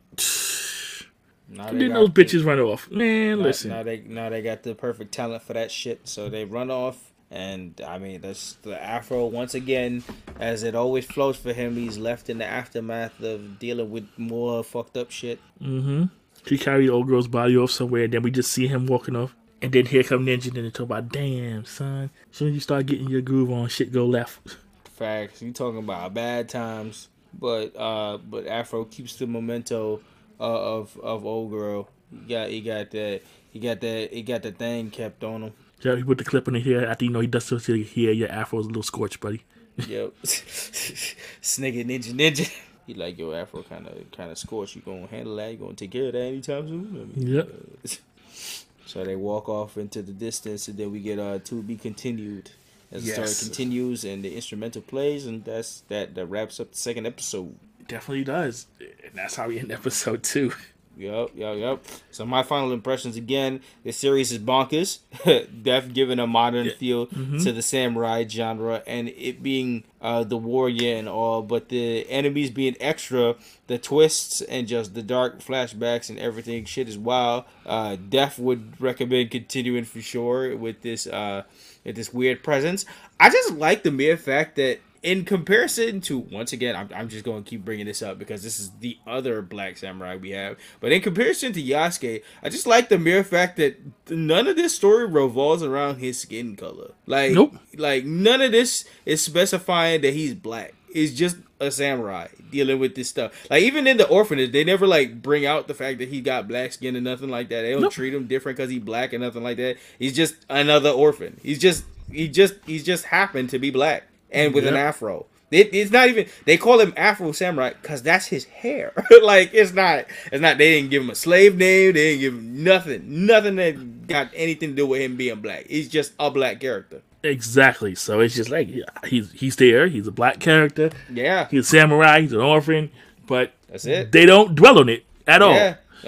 Now 1.50 1.70
didn't 1.70 1.94
those 1.94 2.10
bitches 2.10 2.46
run 2.46 2.60
off? 2.60 2.90
Man, 2.92 3.38
Now, 3.40 3.44
listen. 3.46 3.70
now 3.70 3.84
they 3.84 4.00
now 4.06 4.30
they 4.30 4.42
got 4.42 4.64
the 4.64 4.76
perfect 4.76 5.14
talent 5.14 5.44
for 5.44 5.54
that 5.54 5.72
shit, 5.72 6.08
so 6.08 6.30
they 6.30 6.46
run 6.46 6.70
off. 6.70 7.12
And 7.30 7.80
I 7.86 7.98
mean, 7.98 8.22
that's 8.22 8.54
the 8.62 8.82
Afro 8.82 9.26
once 9.26 9.54
again, 9.54 10.04
as 10.40 10.64
it 10.64 10.76
always 10.76 11.06
flows 11.06 11.36
for 11.38 11.52
him. 11.54 11.76
He's 11.76 11.98
left 11.98 12.30
in 12.30 12.38
the 12.38 12.46
aftermath 12.46 13.20
of 13.22 13.60
dealing 13.60 13.92
with 13.92 14.08
more 14.18 14.64
fucked 14.64 14.96
up 14.98 15.12
shit. 15.12 15.40
Mm-hmm. 15.62 16.06
He 16.46 16.58
carried 16.58 16.90
old 16.90 17.08
girl's 17.08 17.28
body 17.28 17.58
off 17.58 17.72
somewhere, 17.72 18.06
and 18.06 18.14
then 18.14 18.22
we 18.22 18.32
just 18.32 18.52
see 18.52 18.68
him 18.68 18.86
walking 18.88 19.16
off. 19.18 19.36
And 19.62 19.72
then 19.74 19.88
here 19.88 20.04
come 20.04 20.26
Ninja, 20.26 20.48
and 20.56 20.66
they 20.66 20.70
talk 20.70 20.86
about, 20.86 21.10
damn, 21.10 21.66
son. 21.66 22.12
Soon 22.32 22.50
as 22.50 22.54
you 22.54 22.60
start 22.62 22.86
getting 22.86 23.10
your 23.10 23.22
groove 23.22 23.52
on, 23.52 23.68
shit 23.68 23.92
go 23.92 24.06
left. 24.06 24.56
Facts. 24.96 25.42
You 25.42 25.52
talking 25.52 25.80
about 25.80 26.14
bad 26.14 26.48
times, 26.48 27.10
but 27.38 27.76
uh, 27.76 28.18
but 28.18 28.48
Afro 28.48 28.86
keeps 28.86 29.16
the 29.18 29.28
memento 29.28 30.00
uh, 30.40 30.44
of 30.78 30.98
of 31.02 31.26
old 31.26 31.52
girl. 31.52 31.90
He 32.12 32.34
got 32.34 32.50
he 32.50 32.62
got 32.62 32.92
that 32.92 33.22
he 33.52 33.60
got 33.60 33.82
that 33.82 34.14
he 34.14 34.22
got 34.22 34.44
the 34.44 34.52
thing 34.52 34.90
kept 34.92 35.24
on 35.24 35.44
him. 35.44 35.54
Yeah, 35.82 35.96
he 35.96 36.04
put 36.04 36.18
the 36.18 36.24
clip 36.24 36.48
in 36.48 36.54
the 36.56 36.60
here 36.60 36.86
after 36.86 37.06
you 37.06 37.12
know 37.12 37.20
he 37.20 37.28
does 37.28 37.46
so 37.46 37.60
to 37.60 37.74
here. 37.84 38.12
Your 38.12 38.30
afro's 38.30 38.66
a 38.66 38.70
little 38.70 38.84
scorched, 38.84 39.20
buddy. 39.20 39.44
Yep. 39.88 40.14
Snigger 40.24 41.84
ninja 41.86 42.14
ninja. 42.14 42.52
He 42.88 42.94
like 42.94 43.18
yo 43.18 43.34
Afro 43.34 43.62
kind 43.64 43.88
of 43.88 44.12
kind 44.12 44.32
of 44.32 44.38
scorched. 44.38 44.76
You 44.76 44.82
gonna 44.82 45.08
handle 45.08 45.36
that? 45.36 45.52
You 45.52 45.58
gonna 45.58 45.74
take 45.74 45.92
care 45.92 46.08
of 46.08 46.14
that 46.14 46.20
anytime 46.22 46.68
soon? 46.68 46.88
I 47.14 47.18
mean, 47.20 47.28
Yep. 47.36 47.48
uh, 47.86 47.88
so 48.86 49.04
they 49.04 49.16
walk 49.16 49.50
off 49.50 49.78
into 49.78 50.02
the 50.02 50.14
distance, 50.14 50.68
and 50.68 50.78
then 50.78 50.92
we 50.92 51.00
get 51.00 51.20
uh 51.20 51.40
to 51.40 51.62
be 51.62 51.76
continued. 51.76 52.52
As 52.90 53.04
the 53.04 53.10
Yes. 53.10 53.36
story 53.36 53.50
continues 53.50 54.06
and 54.06 54.24
the 54.24 54.34
instrumental 54.34 54.82
plays, 54.82 55.26
and 55.28 55.44
that's 55.44 55.82
that 55.90 56.16
that 56.16 56.26
wraps 56.28 56.60
up 56.60 56.72
the 56.72 56.78
second 56.78 57.06
episode. 57.06 57.54
Definitely 57.88 58.26
does. 58.26 58.68
And 58.80 59.14
that's 59.14 59.36
how 59.36 59.48
we 59.48 59.60
end 59.60 59.72
episode 59.72 60.24
two. 60.24 60.52
Yup, 60.98 61.30
yup, 61.36 61.58
yup. 61.58 61.86
So 62.10 62.26
my 62.26 62.42
final 62.42 62.72
impressions 62.72 63.16
again, 63.18 63.62
this 63.84 63.98
series 63.98 64.32
is 64.32 64.40
bonkers. 64.40 65.00
Def 65.64 65.94
giving 65.94 66.18
a 66.18 66.26
modern 66.26 66.72
feel 66.72 67.06
to 67.06 67.52
the 67.52 67.62
samurai 67.62 68.26
genre 68.28 68.82
and 68.88 69.10
it 69.10 69.44
being 69.44 69.84
uh, 70.02 70.24
the 70.24 70.38
warrior 70.38 70.96
and 70.96 71.08
all, 71.08 71.44
but 71.44 71.70
the 71.70 72.10
enemies 72.10 72.50
being 72.50 72.76
extra, 72.80 73.36
the 73.68 73.78
twists 73.78 74.42
and 74.42 74.68
just 74.68 74.96
the 74.96 75.04
dark 75.04 75.40
flashbacks 75.40 76.10
and 76.10 76.18
everything 76.18 76.66
shit 76.66 76.90
is 76.90 76.98
wild. 76.98 77.44
Uh, 77.64 77.96
Def 78.10 78.40
would 78.40 78.82
recommend 78.82 79.30
continuing 79.30 79.84
for 79.86 80.02
sure 80.02 80.56
with 80.58 80.82
this 80.82 81.06
uh, 81.06 81.44
with 81.86 81.96
this 81.96 82.12
weird 82.12 82.44
presence. 82.44 82.86
I 83.20 83.30
just 83.30 83.54
like 83.54 83.84
the 83.84 83.92
mere 83.92 84.18
fact 84.18 84.56
that 84.56 84.80
in 85.08 85.24
comparison 85.24 86.02
to 86.02 86.18
once 86.20 86.52
again 86.52 86.76
I'm, 86.76 86.90
I'm 86.94 87.08
just 87.08 87.24
going 87.24 87.42
to 87.42 87.50
keep 87.50 87.64
bringing 87.64 87.86
this 87.86 88.02
up 88.02 88.20
because 88.20 88.44
this 88.44 88.60
is 88.60 88.72
the 88.82 88.98
other 89.08 89.42
black 89.42 89.78
samurai 89.78 90.18
we 90.18 90.32
have. 90.32 90.58
But 90.82 90.92
in 90.92 91.02
comparison 91.02 91.54
to 91.54 91.64
yasuke 91.64 92.24
i 92.44 92.50
just 92.50 92.68
like 92.68 92.90
the 92.90 93.00
mere 93.00 93.24
fact 93.24 93.56
that 93.56 93.80
none 94.10 94.48
of 94.48 94.58
this 94.58 94.76
story 94.76 95.06
revolves 95.08 95.64
around 95.64 96.00
his 96.00 96.20
skin 96.20 96.58
color. 96.58 96.92
Like 97.06 97.32
Nope. 97.32 97.56
like 97.78 98.04
none 98.04 98.42
of 98.42 98.52
this 98.52 98.84
is 99.06 99.24
specifying 99.24 100.02
that 100.02 100.14
he's 100.14 100.34
black. 100.34 100.74
It's 100.94 101.14
just 101.14 101.38
a 101.62 101.72
samurai 101.72 102.28
dealing 102.52 102.78
with 102.78 102.96
this 102.96 103.08
stuff. 103.08 103.32
Like 103.50 103.64
even 103.64 103.88
in 103.88 103.96
the 103.96 104.08
orphanage 104.10 104.52
they 104.52 104.66
never 104.66 104.86
like 104.88 105.22
bring 105.22 105.46
out 105.46 105.70
the 105.70 105.74
fact 105.74 106.00
that 106.00 106.10
he 106.10 106.20
got 106.20 106.50
black 106.50 106.74
skin 106.74 106.98
and 106.98 107.06
nothing 107.06 107.30
like 107.30 107.48
that. 107.48 107.62
They 107.62 107.72
don't 107.72 107.82
Nope. 107.82 107.94
treat 107.94 108.14
him 108.14 108.28
different 108.28 108.58
because 108.58 108.70
he's 108.72 108.84
black 108.84 109.14
and 109.14 109.24
nothing 109.24 109.44
like 109.44 109.56
that. 109.58 109.78
He's 110.00 110.14
just 110.18 110.36
another 110.50 110.90
orphan. 110.90 111.40
He's 111.42 111.60
just 111.60 111.86
he 112.12 112.28
just 112.28 112.56
he 112.66 112.80
just 112.80 113.06
happened 113.06 113.50
to 113.52 113.60
be 113.60 113.72
black 113.72 114.04
and 114.32 114.54
with 114.54 114.68
an 114.68 114.76
afro. 114.76 115.26
It, 115.50 115.74
it's 115.74 115.92
not 115.92 116.10
even 116.10 116.28
they 116.44 116.58
call 116.58 116.82
him 116.82 116.94
Afro 116.98 117.32
Samurai 117.32 117.72
because 117.82 118.04
that's 118.04 118.26
his 118.28 118.44
hair. 118.46 118.92
like 119.24 119.52
it's 119.54 119.72
not 119.74 120.06
it's 120.30 120.42
not 120.42 120.58
they 120.58 120.74
didn't 120.74 120.90
give 120.92 121.04
him 121.04 121.10
a 121.10 121.16
slave 121.16 121.56
name, 121.56 121.94
they 121.94 122.18
didn't 122.18 122.20
give 122.20 122.34
him 122.34 122.64
nothing, 122.64 123.26
nothing 123.26 123.56
that 123.56 124.08
got 124.08 124.30
anything 124.36 124.72
to 124.72 124.76
do 124.76 124.88
with 124.88 125.02
him 125.02 125.16
being 125.16 125.40
black. 125.40 125.68
He's 125.68 125.88
just 125.88 126.12
a 126.20 126.30
black 126.30 126.60
character. 126.60 127.02
Exactly. 127.24 127.96
So 127.96 128.20
it's 128.20 128.36
just 128.36 128.50
like 128.50 128.70
he's 129.06 129.32
he's 129.32 129.56
there. 129.56 129.88
He's 129.88 130.08
a 130.08 130.12
black 130.12 130.40
character. 130.40 130.92
Yeah, 131.12 131.48
He's 131.50 131.62
a 131.62 131.70
samurai. 131.70 132.22
He's 132.22 132.34
an 132.34 132.42
orphan. 132.42 132.92
But 133.26 133.54
that's 133.70 133.86
it. 133.86 134.12
they 134.12 134.26
don't 134.26 134.54
dwell 134.54 134.80
on 134.80 134.90
it 134.90 135.06
at 135.28 135.42
all. 135.42 135.54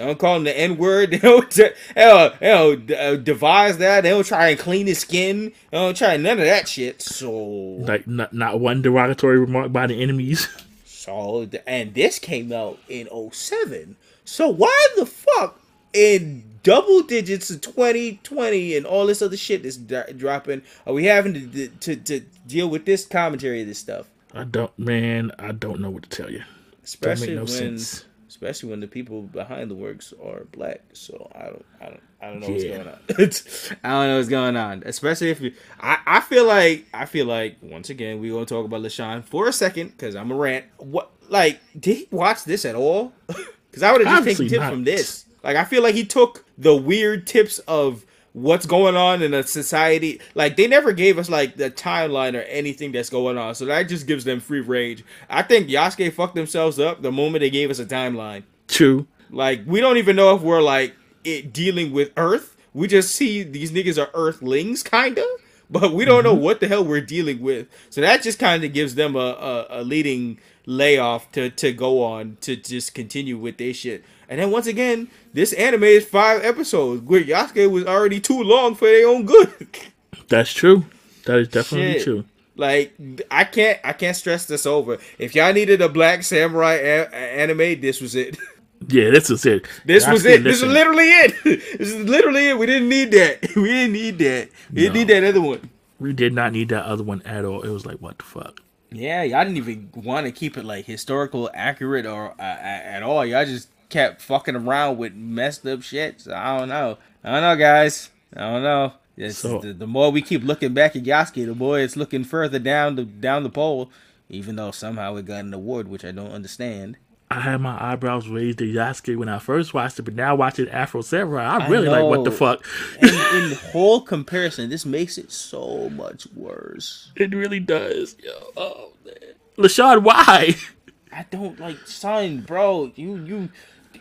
They 0.00 0.06
don't 0.06 0.18
call 0.18 0.36
him 0.36 0.44
the 0.44 0.58
N 0.58 0.78
word. 0.78 1.10
They 1.10 1.18
don't, 1.18 1.50
they 1.50 1.72
don't, 1.94 2.40
they 2.40 2.48
don't 2.48 2.90
uh, 2.90 3.16
devise 3.16 3.76
that. 3.78 4.00
They 4.00 4.08
don't 4.08 4.24
try 4.24 4.48
and 4.48 4.58
clean 4.58 4.86
his 4.86 5.00
skin. 5.00 5.52
They 5.70 5.76
don't 5.76 5.96
try 5.96 6.16
none 6.16 6.38
of 6.38 6.44
that 6.46 6.68
shit. 6.68 7.02
So, 7.02 7.30
Like 7.30 8.06
not 8.06 8.32
not 8.32 8.60
one 8.60 8.80
derogatory 8.80 9.38
remark 9.38 9.72
by 9.72 9.86
the 9.86 10.02
enemies. 10.02 10.48
so 10.86 11.46
and 11.66 11.92
this 11.92 12.18
came 12.18 12.50
out 12.50 12.78
in 12.88 13.08
07. 13.30 13.96
So 14.24 14.48
why 14.48 14.88
the 14.96 15.04
fuck 15.04 15.60
in 15.92 16.44
double 16.62 17.02
digits 17.02 17.50
of 17.50 17.60
2020 17.60 18.76
and 18.76 18.86
all 18.86 19.06
this 19.06 19.20
other 19.20 19.36
shit 19.36 19.62
that's 19.62 19.76
dro- 19.76 20.04
dropping 20.16 20.62
are 20.86 20.94
we 20.94 21.04
having 21.04 21.50
to, 21.50 21.68
to 21.68 21.96
to 21.96 22.20
deal 22.46 22.70
with 22.70 22.86
this 22.86 23.04
commentary 23.04 23.60
of 23.60 23.66
this 23.66 23.78
stuff? 23.78 24.08
I 24.32 24.44
don't, 24.44 24.76
man. 24.78 25.32
I 25.38 25.52
don't 25.52 25.80
know 25.80 25.90
what 25.90 26.04
to 26.04 26.08
tell 26.08 26.30
you. 26.30 26.38
Don't 26.38 26.84
Especially 26.84 27.26
make 27.28 27.36
no 27.36 27.42
when 27.42 27.48
sense. 27.48 28.04
Especially 28.30 28.70
when 28.70 28.78
the 28.78 28.86
people 28.86 29.22
behind 29.22 29.68
the 29.68 29.74
works 29.74 30.14
are 30.24 30.44
black. 30.52 30.82
So 30.92 31.28
I 31.34 31.46
don't, 31.46 31.64
I 31.80 31.84
don't, 31.86 32.00
I 32.22 32.26
don't 32.28 32.38
know 32.40 32.46
Yeah. 32.48 32.94
what's 33.18 33.68
going 33.68 33.74
on. 33.74 33.80
I 33.84 33.88
don't 33.88 34.06
know 34.08 34.16
what's 34.18 34.28
going 34.28 34.56
on. 34.56 34.82
Especially 34.86 35.30
if 35.30 35.40
you, 35.40 35.52
I, 35.80 35.98
I 36.06 36.20
feel 36.20 36.46
like, 36.46 36.86
I 36.94 37.06
feel 37.06 37.26
like 37.26 37.56
once 37.60 37.90
again 37.90 38.20
we 38.20 38.30
gonna 38.30 38.46
talk 38.46 38.64
about 38.64 38.82
LeSean 38.82 39.24
for 39.24 39.48
a 39.48 39.52
second 39.52 39.88
because 39.88 40.14
I'm 40.14 40.30
a 40.30 40.36
rant. 40.36 40.66
What, 40.76 41.10
like, 41.28 41.60
did 41.78 41.96
he 41.96 42.08
watch 42.12 42.44
this 42.44 42.64
at 42.64 42.76
all? 42.76 43.12
Because 43.70 43.84
I 43.84 43.92
would 43.92 44.00
have 44.00 44.08
just 44.10 44.18
Obviously 44.18 44.46
taken 44.46 44.58
tips 44.58 44.60
not. 44.62 44.72
from 44.72 44.82
this. 44.84 45.24
Like, 45.44 45.56
I 45.56 45.62
feel 45.64 45.80
like 45.80 45.94
he 45.94 46.04
took 46.04 46.44
the 46.58 46.74
weird 46.74 47.24
tips 47.28 47.60
of 47.60 48.04
what's 48.32 48.66
going 48.66 48.96
on 48.96 49.22
in 49.22 49.34
a 49.34 49.42
society. 49.42 50.20
Like, 50.34 50.56
they 50.56 50.66
never 50.66 50.92
gave 50.92 51.18
us 51.18 51.28
like 51.28 51.56
the 51.56 51.70
timeline 51.70 52.38
or 52.38 52.42
anything 52.42 52.92
that's 52.92 53.10
going 53.10 53.38
on. 53.38 53.54
So 53.54 53.64
that 53.66 53.84
just 53.84 54.06
gives 54.06 54.24
them 54.24 54.40
free 54.40 54.60
range. 54.60 55.04
I 55.28 55.42
think 55.42 55.68
Yasuke 55.68 56.12
fucked 56.12 56.34
themselves 56.34 56.78
up 56.78 57.02
the 57.02 57.12
moment 57.12 57.40
they 57.40 57.50
gave 57.50 57.70
us 57.70 57.78
a 57.78 57.86
timeline. 57.86 58.44
True. 58.68 59.06
Like 59.30 59.62
we 59.66 59.80
don't 59.80 59.96
even 59.96 60.16
know 60.16 60.34
if 60.34 60.42
we're 60.42 60.62
like 60.62 60.94
it 61.24 61.52
dealing 61.52 61.92
with 61.92 62.10
Earth. 62.16 62.56
We 62.72 62.86
just 62.86 63.14
see 63.14 63.42
these 63.42 63.72
niggas 63.72 64.00
are 64.00 64.10
Earthlings, 64.14 64.82
kinda, 64.82 65.24
but 65.68 65.92
we 65.92 66.04
don't 66.04 66.24
know 66.24 66.34
mm-hmm. 66.34 66.44
what 66.44 66.60
the 66.60 66.68
hell 66.68 66.84
we're 66.84 67.00
dealing 67.00 67.40
with. 67.40 67.68
So 67.90 68.00
that 68.00 68.22
just 68.22 68.38
kind 68.38 68.64
of 68.64 68.72
gives 68.72 68.94
them 68.94 69.16
a, 69.16 69.18
a, 69.18 69.66
a 69.70 69.82
leading 69.82 70.38
layoff 70.70 71.30
to 71.32 71.50
to 71.50 71.72
go 71.72 72.02
on 72.02 72.36
to 72.42 72.56
just 72.56 72.94
continue 72.94 73.36
with 73.36 73.58
their 73.58 73.74
shit. 73.74 74.04
And 74.28 74.40
then 74.40 74.50
once 74.52 74.66
again, 74.68 75.08
this 75.32 75.52
anime 75.54 75.82
is 75.84 76.04
five 76.06 76.44
episodes, 76.44 77.02
where 77.02 77.20
Yasuke 77.22 77.68
was 77.70 77.84
already 77.84 78.20
too 78.20 78.40
long 78.42 78.76
for 78.76 78.86
their 78.86 79.08
own 79.08 79.26
good. 79.26 79.52
That's 80.28 80.52
true. 80.52 80.84
That 81.26 81.40
is 81.40 81.48
definitely 81.48 81.94
Shit. 81.94 82.04
true. 82.04 82.24
Like 82.56 82.94
I 83.30 83.44
can't 83.44 83.78
I 83.82 83.92
can't 83.92 84.16
stress 84.16 84.46
this 84.46 84.64
over. 84.66 84.98
If 85.18 85.34
y'all 85.34 85.52
needed 85.52 85.82
a 85.82 85.88
black 85.88 86.22
samurai 86.22 86.74
a- 86.74 87.08
anime, 87.14 87.80
this 87.80 88.00
was 88.00 88.14
it. 88.14 88.36
Yeah, 88.88 89.10
this 89.10 89.28
was 89.28 89.44
it. 89.44 89.66
This 89.84 90.08
was 90.08 90.24
it. 90.24 90.42
This 90.42 90.62
is 90.62 90.68
literally 90.68 91.04
it. 91.04 91.34
This 91.78 91.92
is 91.92 92.08
literally 92.08 92.48
it. 92.48 92.58
We 92.58 92.64
didn't 92.64 92.88
need 92.88 93.10
that. 93.10 93.54
We 93.54 93.64
didn't 93.64 93.92
need 93.92 94.18
that. 94.20 94.48
We 94.72 94.80
didn't 94.80 94.94
need 94.94 95.08
that 95.08 95.22
other 95.22 95.40
one. 95.42 95.68
We 95.98 96.14
did 96.14 96.32
not 96.32 96.52
need 96.52 96.70
that 96.70 96.86
other 96.86 97.04
one 97.04 97.20
at 97.26 97.44
all. 97.44 97.60
It 97.60 97.68
was 97.68 97.84
like, 97.84 97.98
what 97.98 98.16
the 98.16 98.24
fuck? 98.24 98.58
Yeah, 98.92 99.22
y'all 99.22 99.44
didn't 99.44 99.56
even 99.58 99.90
want 99.94 100.26
to 100.26 100.32
keep 100.32 100.56
it 100.56 100.64
like 100.64 100.84
historical 100.84 101.48
accurate 101.54 102.06
or 102.06 102.32
uh, 102.38 102.42
at 102.42 103.02
all. 103.02 103.24
Y'all 103.24 103.44
just 103.44 103.68
kept 103.88 104.20
fucking 104.20 104.56
around 104.56 104.98
with 104.98 105.14
messed 105.14 105.64
up 105.66 105.82
shit. 105.82 106.20
So 106.22 106.34
I 106.34 106.58
don't 106.58 106.68
know. 106.68 106.98
I 107.22 107.30
don't 107.32 107.42
know, 107.42 107.56
guys. 107.56 108.10
I 108.36 108.40
don't 108.40 108.62
know. 108.62 108.92
So- 109.30 109.58
the, 109.60 109.72
the 109.72 109.86
more 109.86 110.10
we 110.10 110.22
keep 110.22 110.42
looking 110.42 110.74
back 110.74 110.96
at 110.96 111.04
Yasuke, 111.04 111.46
the 111.46 111.54
more 111.54 111.78
it's 111.78 111.96
looking 111.96 112.24
further 112.24 112.58
down 112.58 112.96
the 112.96 113.04
down 113.04 113.42
the 113.42 113.50
pole. 113.50 113.90
Even 114.28 114.56
though 114.56 114.70
somehow 114.70 115.16
it 115.16 115.26
got 115.26 115.44
an 115.44 115.52
award, 115.52 115.88
which 115.88 116.04
I 116.04 116.12
don't 116.12 116.30
understand. 116.32 116.96
I 117.32 117.38
had 117.38 117.60
my 117.60 117.78
eyebrows 117.80 118.26
raised 118.26 118.60
at 118.60 118.68
Yasuke 118.68 119.16
when 119.16 119.28
I 119.28 119.38
first 119.38 119.72
watched 119.72 120.00
it, 120.00 120.02
but 120.02 120.14
now 120.14 120.34
watching 120.34 120.68
Afro 120.68 121.00
Samurai, 121.00 121.44
I 121.44 121.64
I 121.64 121.68
really 121.68 121.88
like 121.88 122.04
what 122.04 122.24
the 122.24 122.32
fuck. 122.32 122.66
in, 123.00 123.08
in 123.34 123.56
whole 123.70 124.00
comparison, 124.00 124.68
this 124.68 124.84
makes 124.84 125.16
it 125.16 125.30
so 125.30 125.88
much 125.90 126.26
worse. 126.34 127.12
It 127.14 127.32
really 127.32 127.60
does. 127.60 128.16
Yo, 128.22 128.32
oh 128.56 128.92
man. 129.04 129.34
LeSean, 129.56 130.02
why? 130.02 130.56
I 131.12 131.24
don't 131.30 131.58
like 131.60 131.86
son, 131.86 132.40
bro. 132.40 132.90
You 132.96 133.16
you 133.24 133.48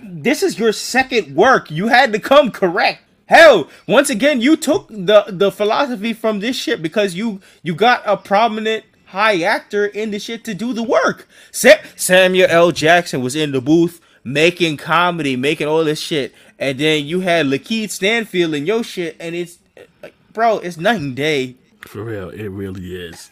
this 0.02 0.42
is 0.42 0.58
your 0.58 0.72
second 0.72 1.36
work. 1.36 1.70
You 1.70 1.88
had 1.88 2.14
to 2.14 2.20
come 2.20 2.50
correct. 2.50 3.04
Hell, 3.28 3.70
once 3.88 4.10
again, 4.10 4.42
you 4.42 4.58
took 4.58 4.88
the 4.90 5.26
the 5.28 5.52
philosophy 5.52 6.14
from 6.14 6.40
this 6.40 6.56
shit 6.56 6.82
because 6.82 7.14
you 7.14 7.42
you 7.62 7.76
got 7.76 8.02
a 8.06 8.18
prominent 8.18 8.86
high 9.10 9.42
actor 9.42 9.86
in 9.86 10.12
the 10.12 10.20
shit 10.20 10.44
to 10.46 10.54
do 10.54 10.74
the 10.74 10.84
work. 10.84 11.28
Sa- 11.52 11.82
Samuel 11.96 12.48
L. 12.50 12.72
Jackson 12.72 13.22
was 13.22 13.36
in 13.36 13.52
the 13.52 13.62
booth 13.62 14.02
making 14.24 14.78
comedy, 14.78 15.36
making 15.36 15.68
all 15.68 15.84
this 15.84 16.00
shit, 16.00 16.34
and 16.60 16.78
then 16.80 17.06
you 17.06 17.22
had 17.22 17.46
LaKeith 17.46 17.90
Stanfield 17.90 18.54
in 18.54 18.66
your 18.66 18.84
shit, 18.84 19.16
and 19.20 19.34
it's 19.36 19.58
like, 20.04 20.14
bro, 20.34 20.60
it's 20.60 20.78
night 20.78 21.00
and 21.00 21.16
day. 21.16 21.56
For 21.82 22.04
real, 22.04 22.30
it 22.30 22.48
really 22.50 22.96
is. 22.96 23.32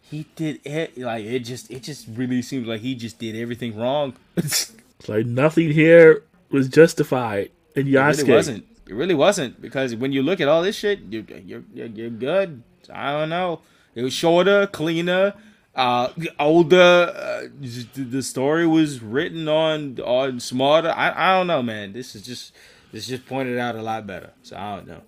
He 0.00 0.26
did 0.36 0.60
it 0.64 0.98
like 0.98 1.24
it 1.24 1.40
just 1.40 1.70
it 1.70 1.82
just 1.82 2.06
really 2.08 2.42
seems 2.42 2.66
like 2.66 2.80
he 2.82 2.94
just 2.94 3.18
did 3.18 3.34
everything 3.36 3.76
wrong. 3.78 4.14
It's 4.36 4.72
like 5.08 5.24
nothing 5.26 5.70
here 5.70 6.22
was 6.50 6.68
justified 6.68 7.50
in 7.74 7.86
It 7.86 7.92
Yasuke. 7.92 8.18
really 8.18 8.32
wasn't. 8.34 8.64
It 8.86 8.94
really 8.94 9.14
wasn't 9.14 9.62
because 9.62 9.94
when 9.94 10.12
you 10.12 10.22
look 10.22 10.40
at 10.40 10.48
all 10.48 10.62
this 10.62 10.76
shit, 10.76 11.00
you, 11.08 11.24
you're 11.46 11.62
you're 11.74 11.86
you're 11.86 12.10
good. 12.10 12.62
I 12.92 13.12
don't 13.12 13.30
know. 13.30 13.60
It 13.94 14.02
was 14.02 14.12
shorter, 14.12 14.66
cleaner, 14.66 15.34
uh, 15.74 16.08
older. 16.40 17.12
Uh, 17.14 17.48
the- 17.94 18.22
story 18.22 18.66
was 18.66 19.00
written 19.02 19.48
on 19.48 19.98
on 20.00 20.40
smarter. 20.40 20.90
I 20.90 21.12
I 21.34 21.38
don't 21.38 21.46
know, 21.46 21.62
man. 21.62 21.92
This 21.92 22.14
is 22.14 22.22
just 22.22 22.52
this 22.92 23.06
just 23.06 23.26
pointed 23.26 23.58
out 23.58 23.74
a 23.76 23.82
lot 23.82 24.06
better. 24.06 24.30
So 24.42 24.56
I 24.56 24.76
don't 24.76 24.86
know. 24.86 25.02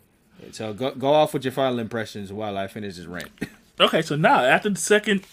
So 0.52 0.72
go 0.74 0.90
go 0.92 1.12
off 1.12 1.32
with 1.34 1.44
your 1.44 1.52
final 1.52 1.78
impressions 1.78 2.32
while 2.32 2.58
I 2.58 2.66
finish 2.66 2.96
this 2.96 3.06
rant. 3.06 3.30
Okay, 3.80 4.02
so 4.02 4.14
now 4.14 4.38
after 4.44 4.70
the 4.70 4.78
second, 4.78 5.24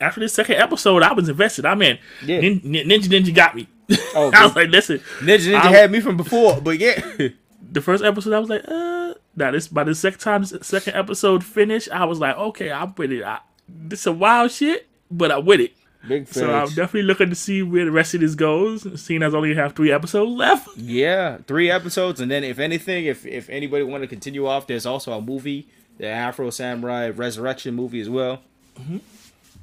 after 0.00 0.20
the 0.20 0.28
second 0.28 0.54
episode, 0.54 1.02
I 1.02 1.12
was 1.14 1.28
invested. 1.28 1.66
I'm 1.66 1.82
in. 1.82 1.98
Yeah. 2.24 2.38
Nin- 2.40 2.60
Nin- 2.62 2.88
Ninja 2.88 3.08
Ninja 3.08 3.34
got 3.34 3.56
me. 3.56 3.66
Oh, 4.14 4.30
I 4.32 4.44
was 4.46 4.54
like, 4.54 4.68
listen, 4.68 4.98
Ninja 5.18 5.50
Ninja 5.52 5.60
I'm- 5.64 5.72
had 5.74 5.90
me 5.90 5.98
from 5.98 6.16
before, 6.16 6.60
but 6.60 6.78
yeah. 6.78 7.00
the 7.72 7.80
first 7.80 8.04
episode, 8.04 8.34
I 8.34 8.38
was 8.38 8.48
like, 8.48 8.62
uh, 8.68 9.14
now 9.36 9.50
this 9.50 9.68
by 9.68 9.84
the 9.84 9.94
second 9.94 10.20
time, 10.20 10.44
second 10.44 10.94
episode 10.94 11.44
finished, 11.44 11.90
I 11.90 12.04
was 12.04 12.18
like, 12.18 12.36
okay, 12.36 12.70
I'm 12.70 12.94
with 12.96 13.12
it. 13.12 13.22
I, 13.22 13.40
this 13.68 14.02
some 14.02 14.18
wild 14.18 14.50
shit, 14.50 14.86
but 15.10 15.30
I'm 15.32 15.44
with 15.44 15.60
it. 15.60 15.72
Big 16.06 16.26
So 16.26 16.52
I'm 16.52 16.66
definitely 16.68 17.02
looking 17.02 17.30
to 17.30 17.36
see 17.36 17.62
where 17.62 17.84
the 17.84 17.92
rest 17.92 18.14
of 18.14 18.20
this 18.20 18.34
goes. 18.34 19.00
Seeing 19.00 19.22
as 19.22 19.34
I 19.34 19.36
only 19.36 19.54
have 19.54 19.74
three 19.74 19.92
episodes 19.92 20.32
left. 20.32 20.76
Yeah, 20.76 21.38
three 21.46 21.70
episodes, 21.70 22.20
and 22.20 22.30
then 22.30 22.42
if 22.42 22.58
anything, 22.58 23.06
if 23.06 23.24
if 23.24 23.48
anybody 23.48 23.84
want 23.84 24.02
to 24.02 24.08
continue 24.08 24.46
off, 24.46 24.66
there's 24.66 24.84
also 24.84 25.12
a 25.12 25.20
movie, 25.20 25.68
the 25.98 26.08
Afro 26.08 26.50
Samurai 26.50 27.10
Resurrection 27.10 27.74
movie 27.74 28.00
as 28.00 28.10
well. 28.10 28.42
Mm-hmm. 28.80 28.98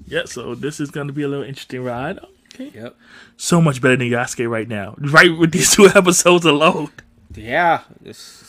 Yeah, 0.07 0.25
so 0.25 0.55
this 0.55 0.79
is 0.79 0.91
gonna 0.91 1.11
be 1.11 1.23
a 1.23 1.27
little 1.27 1.45
interesting 1.45 1.83
ride. 1.83 2.19
Okay. 2.53 2.71
Yep. 2.73 2.95
So 3.35 3.61
much 3.61 3.81
better 3.81 3.97
than 3.97 4.09
Yasuke 4.09 4.49
right 4.49 4.67
now. 4.67 4.95
Right 4.97 5.37
with 5.37 5.51
these 5.51 5.71
two 5.75 5.87
episodes 5.87 6.45
alone. 6.45 6.91
Yeah. 7.35 7.81
This. 8.01 8.48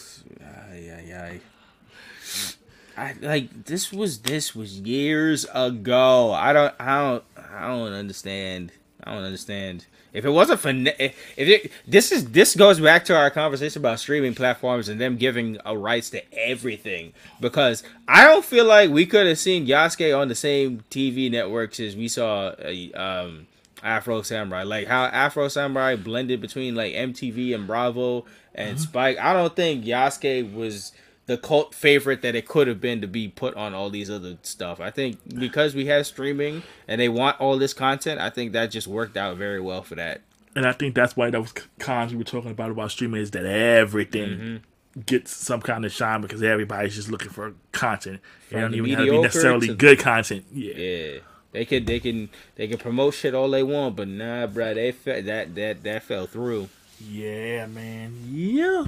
I 3.01 3.15
like 3.23 3.65
this 3.65 3.91
was 3.91 4.19
this 4.19 4.55
was 4.55 4.79
years 4.79 5.47
ago. 5.55 6.33
I 6.33 6.53
don't 6.53 6.75
I 6.79 6.99
don't 6.99 7.25
I 7.51 7.69
don't 7.69 7.95
understand. 7.95 8.73
I 9.03 9.15
don't 9.15 9.25
understand. 9.25 9.87
If 10.13 10.27
it 10.27 10.31
wasn't 10.31 10.61
for 10.61 10.69
if 10.69 11.15
it 11.39 11.73
this 11.89 12.13
is 12.13 12.33
this 12.33 12.55
goes 12.55 12.79
back 12.79 13.07
to 13.07 13.17
our 13.17 13.31
conversation 13.31 13.81
about 13.81 14.01
streaming 14.01 14.35
platforms 14.35 14.91
and 14.91 15.01
them 15.01 15.17
giving 15.17 15.57
a 15.65 15.75
rights 15.75 16.11
to 16.11 16.23
everything 16.35 17.15
because 17.41 17.83
I 18.07 18.25
don't 18.25 18.45
feel 18.45 18.67
like 18.67 18.91
we 18.91 19.07
could 19.07 19.27
have 19.27 19.39
seen 19.39 19.67
Yasuke 19.67 20.19
on 20.19 20.29
the 20.29 20.35
same 20.35 20.85
TV 20.91 21.31
networks 21.31 21.81
as 21.81 21.97
we 21.97 22.07
saw 22.07 22.49
uh, 22.49 23.01
um 23.01 23.47
Afro 23.83 24.21
Samurai. 24.21 24.65
Like 24.65 24.89
how 24.89 25.05
Afro 25.05 25.49
Samurai 25.49 25.97
blended 25.97 26.43
between 26.43 26.75
like 26.75 26.93
MTV 26.93 27.55
and 27.55 27.67
Bravo 27.67 28.27
and 28.55 28.79
Spike. 28.79 29.19
I 29.19 29.33
don't 29.33 29.57
think 29.57 29.87
Yasuke 29.87 30.53
was 30.53 30.93
the 31.31 31.39
cult 31.39 31.73
favorite 31.77 32.23
that 32.23 32.35
it 32.35 32.49
could 32.49 32.67
have 32.67 32.81
been 32.81 33.01
to 33.01 33.07
be 33.07 33.29
put 33.29 33.55
on 33.55 33.73
all 33.73 33.89
these 33.89 34.11
other 34.11 34.37
stuff. 34.43 34.81
I 34.81 34.91
think 34.91 35.19
because 35.39 35.77
we 35.77 35.87
have 35.87 36.05
streaming 36.05 36.65
and 36.89 37.01
they 37.01 37.09
want 37.09 37.41
all 37.41 37.57
this 37.57 37.73
content, 37.73 38.21
I 38.21 38.31
think 38.31 38.53
that 38.53 38.73
just 38.73 38.89
worked 38.89 39.17
out 39.17 39.37
very 39.37 39.61
well 39.61 39.83
for 39.83 39.95
that. 39.95 40.23
And 40.57 40.67
I 40.67 40.73
think 40.73 40.97
that's 40.97 41.17
why 41.17 41.31
those 41.31 41.53
cons 41.79 42.11
we 42.11 42.19
were 42.19 42.25
talking 42.25 42.51
about 42.51 42.73
about 42.73 42.91
streaming 42.91 43.21
is 43.23 43.31
that 43.31 43.47
everything 43.47 44.29
Mm-hmm. 44.29 45.01
gets 45.07 45.31
some 45.31 45.61
kind 45.61 45.85
of 45.85 45.93
shine 45.93 46.21
because 46.21 46.43
everybody's 46.43 46.97
just 46.97 47.09
looking 47.13 47.31
for 47.31 47.55
content. 47.71 48.17
It 48.17 48.55
From 48.55 48.61
don't 48.63 48.71
the 48.73 48.77
even 48.79 48.91
have 48.91 49.05
to 49.07 49.11
be 49.13 49.21
necessarily 49.21 49.67
to- 49.69 49.75
good 49.75 49.99
content. 50.01 50.45
Yeah. 50.53 50.75
Yeah. 50.75 51.19
They 51.53 51.65
could 51.65 51.87
they 51.87 52.01
can 52.01 52.29
they 52.57 52.67
can 52.67 52.79
promote 52.79 53.15
shit 53.15 53.35
all 53.35 53.49
they 53.51 53.63
want, 53.63 53.95
but 53.95 54.09
nah, 54.09 54.49
bro, 54.49 54.75
they 54.75 54.91
fe- 54.91 55.21
that 55.23 55.55
that 55.55 55.85
that 55.85 56.03
fell 56.03 56.27
through. 56.27 56.69
Yeah, 57.01 57.67
man. 57.67 58.15
Yeah. 58.29 58.87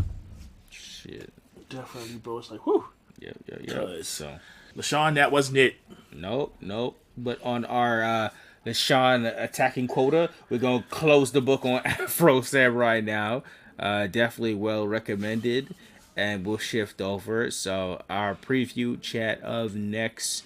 Shit. 0.71 1.33
Definitely, 1.73 2.17
bro. 2.17 2.39
It's 2.39 2.51
like, 2.51 2.67
whew. 2.67 2.85
Yeah, 3.19 3.33
yeah, 3.47 3.57
yeah. 3.63 4.03
So 4.03 4.39
LeSean, 4.77 5.15
that 5.15 5.31
wasn't 5.33 5.59
it. 5.59 5.77
Nope, 6.13 6.57
nope. 6.61 6.99
But 7.17 7.43
on 7.43 7.65
our 7.65 8.03
uh 8.03 8.31
the 8.65 8.75
Sean 8.75 9.27
attacking 9.27 9.89
quota, 9.89 10.31
we're 10.51 10.59
gonna 10.59 10.85
close 10.91 11.33
the 11.33 11.41
book 11.41 11.65
on 11.65 11.81
Afro 11.85 12.41
Samurai 12.43 13.01
now. 13.01 13.43
Uh 13.79 14.07
definitely 14.07 14.55
well 14.55 14.87
recommended. 14.87 15.75
And 16.17 16.45
we'll 16.45 16.59
shift 16.59 17.01
over. 17.01 17.51
So 17.51 18.03
our 18.11 18.35
preview 18.35 19.01
chat 19.01 19.41
of 19.43 19.75
next 19.75 20.45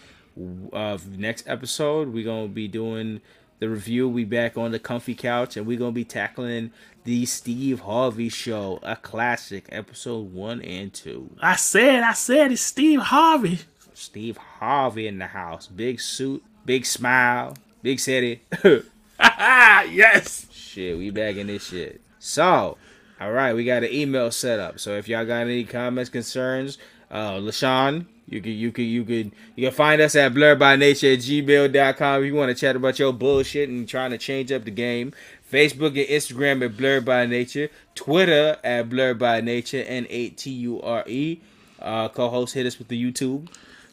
of 0.72 1.18
next 1.18 1.48
episode, 1.48 2.12
we're 2.12 2.24
gonna 2.24 2.48
be 2.48 2.68
doing 2.68 3.20
the 3.58 3.68
review. 3.68 4.08
We 4.08 4.24
back 4.24 4.56
on 4.58 4.70
the 4.70 4.78
comfy 4.78 5.14
couch 5.14 5.56
and 5.56 5.66
we're 5.66 5.78
gonna 5.78 5.92
be 5.92 6.04
tackling 6.04 6.72
the 7.06 7.24
Steve 7.24 7.80
Harvey 7.80 8.28
show, 8.28 8.80
a 8.82 8.96
classic, 8.96 9.66
episode 9.70 10.34
one 10.34 10.60
and 10.60 10.92
two. 10.92 11.30
I 11.40 11.54
said, 11.54 12.02
I 12.02 12.12
said 12.12 12.50
it's 12.50 12.60
Steve 12.60 12.98
Harvey. 12.98 13.60
Steve 13.94 14.36
Harvey 14.36 15.06
in 15.06 15.18
the 15.18 15.28
house. 15.28 15.68
Big 15.68 16.00
suit, 16.00 16.42
big 16.64 16.84
smile, 16.84 17.56
big 17.80 18.00
city. 18.00 18.42
Ah, 19.20 19.82
yes. 19.90 20.46
shit, 20.50 20.98
we 20.98 21.10
back 21.10 21.36
in 21.36 21.46
this 21.46 21.68
shit. 21.68 22.00
So, 22.18 22.76
all 23.20 23.32
right, 23.32 23.54
we 23.54 23.64
got 23.64 23.84
an 23.84 23.92
email 23.92 24.32
set 24.32 24.58
up. 24.58 24.80
So 24.80 24.96
if 24.96 25.08
y'all 25.08 25.24
got 25.24 25.42
any 25.42 25.62
comments, 25.62 26.10
concerns, 26.10 26.76
uh, 27.08 27.34
LeSean, 27.34 28.06
you 28.28 28.40
can 28.40 28.52
you 28.52 28.72
can 28.72 28.84
you 28.84 29.04
can 29.04 29.32
you 29.54 29.68
can 29.68 29.72
find 29.72 30.00
us 30.00 30.16
at 30.16 30.34
blurredbynature 30.34 31.14
at 31.14 31.20
gmail.com 31.20 32.22
if 32.22 32.26
you 32.26 32.34
want 32.34 32.48
to 32.48 32.60
chat 32.60 32.74
about 32.74 32.98
your 32.98 33.12
bullshit 33.12 33.68
and 33.68 33.88
trying 33.88 34.10
to 34.10 34.18
change 34.18 34.50
up 34.50 34.64
the 34.64 34.72
game. 34.72 35.12
Facebook 35.50 35.88
and 35.88 36.08
Instagram 36.08 36.64
at 36.64 36.76
Blurred 36.76 37.04
by 37.04 37.26
Nature, 37.26 37.68
Twitter 37.94 38.56
at 38.64 38.88
Blurred 38.90 39.18
by 39.18 39.40
Nature, 39.40 39.82
N 39.86 40.06
A 40.10 40.30
T 40.30 40.50
U 40.50 40.80
R 40.82 41.04
E. 41.06 41.40
Uh, 41.80 42.08
co-host 42.08 42.54
hit 42.54 42.66
us 42.66 42.78
with 42.78 42.88
the 42.88 43.00
YouTube. 43.12 43.48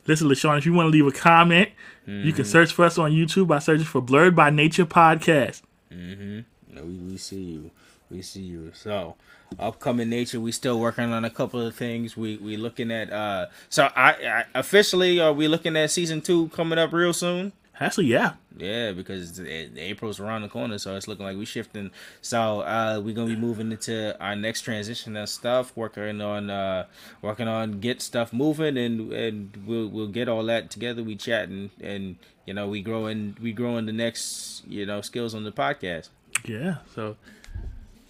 Listen, 0.08 0.28
LeSean, 0.28 0.58
if 0.58 0.66
you 0.66 0.74
want 0.74 0.88
to 0.88 0.90
leave 0.92 1.06
a 1.08 1.12
comment, 1.12 1.70
you 2.06 2.14
Mm-hmm. 2.14 2.32
can 2.32 2.44
search 2.46 2.74
for 2.74 2.84
us 2.86 2.98
on 2.98 3.12
YouTube 3.12 3.48
by 3.48 3.60
searching 3.60 3.86
for 3.86 4.02
Blurred 4.02 4.36
by 4.36 4.50
Nature 4.50 4.86
Podcast. 4.86 5.62
No, 5.92 6.84
we, 6.84 6.94
we 6.98 7.18
see 7.18 7.42
you. 7.42 7.72
We 8.10 8.22
see 8.22 8.42
you. 8.42 8.72
So, 8.74 9.16
upcoming 9.60 10.10
nature, 10.10 10.40
we 10.40 10.52
still 10.52 10.80
working 10.80 11.12
on 11.14 11.24
a 11.24 11.30
couple 11.30 11.62
of 11.66 11.76
things. 11.76 12.18
We 12.18 12.38
we 12.38 12.58
looking 12.58 12.92
at 12.92 13.12
uh. 13.12 13.48
So 13.70 13.90
I, 13.96 14.10
I 14.12 14.46
officially 14.56 15.20
are 15.20 15.32
we 15.34 15.48
looking 15.48 15.78
at 15.78 15.92
season 15.92 16.22
two 16.22 16.50
coming 16.50 16.78
up 16.80 16.92
real 16.94 17.14
soon? 17.14 17.54
Actually, 17.80 18.06
yeah. 18.06 18.34
Yeah, 18.56 18.92
because 18.92 19.40
April's 19.40 20.20
around 20.20 20.44
the 20.44 20.48
corner, 20.48 20.78
so 20.78 20.96
it's 20.96 21.08
looking 21.08 21.26
like 21.26 21.36
we're 21.36 21.46
shifting. 21.46 21.90
So 22.22 22.62
uh, 22.62 23.02
we're 23.04 23.16
gonna 23.16 23.34
be 23.34 23.36
moving 23.36 23.72
into 23.72 24.20
our 24.22 24.36
next 24.36 24.62
transition 24.62 25.18
and 25.18 25.28
stuff, 25.28 25.76
working 25.76 26.22
on 26.22 26.52
uh, 26.52 26.86
working 27.22 27.48
on 27.48 27.80
get 27.80 28.02
stuff 28.02 28.32
moving, 28.32 28.78
and 28.78 29.12
and 29.12 29.58
we'll 29.66 29.88
we'll 29.88 30.08
get 30.08 30.30
all 30.30 30.44
that 30.46 30.70
together. 30.70 31.04
We 31.04 31.16
chatting, 31.16 31.72
and 31.82 32.18
you 32.46 32.54
know 32.54 32.68
we 32.68 32.82
growing 32.84 33.36
we 33.42 33.54
growing 33.54 33.88
the 33.88 33.92
next 33.92 34.64
you 34.68 34.86
know 34.86 35.02
skills 35.02 35.34
on 35.34 35.44
the 35.44 35.52
podcast. 35.52 36.10
Yeah. 36.46 36.78
So 36.94 37.16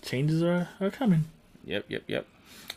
changes 0.01 0.43
are, 0.43 0.67
are 0.81 0.89
coming. 0.89 1.25
Yep, 1.65 1.85
yep, 1.87 2.03
yep. 2.07 2.27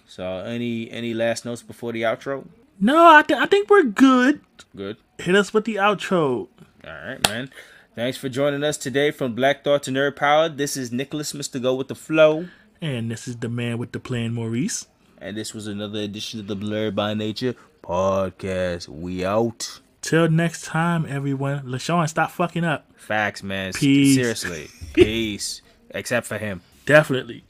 So 0.07 0.25
any 0.25 0.89
any 0.91 1.15
last 1.15 1.45
notes 1.45 1.63
before 1.63 1.93
the 1.93 2.03
outro? 2.03 2.47
No, 2.79 3.17
I, 3.17 3.23
th- 3.23 3.41
I 3.41 3.47
think 3.47 3.71
we're 3.71 3.83
good. 3.85 4.41
Good. 4.77 4.99
Hit 5.19 5.35
us 5.35 5.53
with 5.53 5.65
the 5.65 5.77
outro. 5.77 6.49
All 6.87 6.93
right, 6.93 7.29
man. 7.29 7.51
Thanks 7.97 8.17
for 8.17 8.29
joining 8.29 8.63
us 8.63 8.77
today 8.77 9.11
from 9.11 9.35
Black 9.35 9.65
Thought 9.65 9.83
to 9.85 9.91
Nerd 9.91 10.15
Power. 10.15 10.49
This 10.49 10.77
is 10.77 10.93
Nicholas, 10.93 11.33
Mr. 11.33 11.61
Go 11.61 11.75
with 11.75 11.89
the 11.89 11.97
Flow. 11.97 12.47
And 12.81 13.11
this 13.11 13.27
is 13.27 13.39
the 13.39 13.49
man 13.49 13.79
with 13.79 13.91
the 13.91 13.99
plan, 13.99 14.35
Maurice. 14.35 14.87
And 15.21 15.37
this 15.37 15.53
was 15.53 15.67
another 15.67 15.99
edition 15.99 16.39
of 16.39 16.47
the 16.47 16.55
Blurred 16.55 16.95
by 16.95 17.15
Nature 17.15 17.57
podcast. 17.83 18.87
We 18.87 19.25
out. 19.25 19.81
Till 20.01 20.29
next 20.29 20.67
time, 20.67 21.07
everyone. 21.09 21.65
LeSean, 21.65 22.09
stop 22.09 22.31
fucking 22.31 22.63
up. 22.63 22.87
Facts, 22.95 23.43
man. 23.43 23.73
Peace. 23.73 24.15
Seriously. 24.15 24.69
Peace. 24.93 25.63
Except 25.91 26.25
for 26.25 26.39
him. 26.39 26.61
Definitely. 26.85 27.43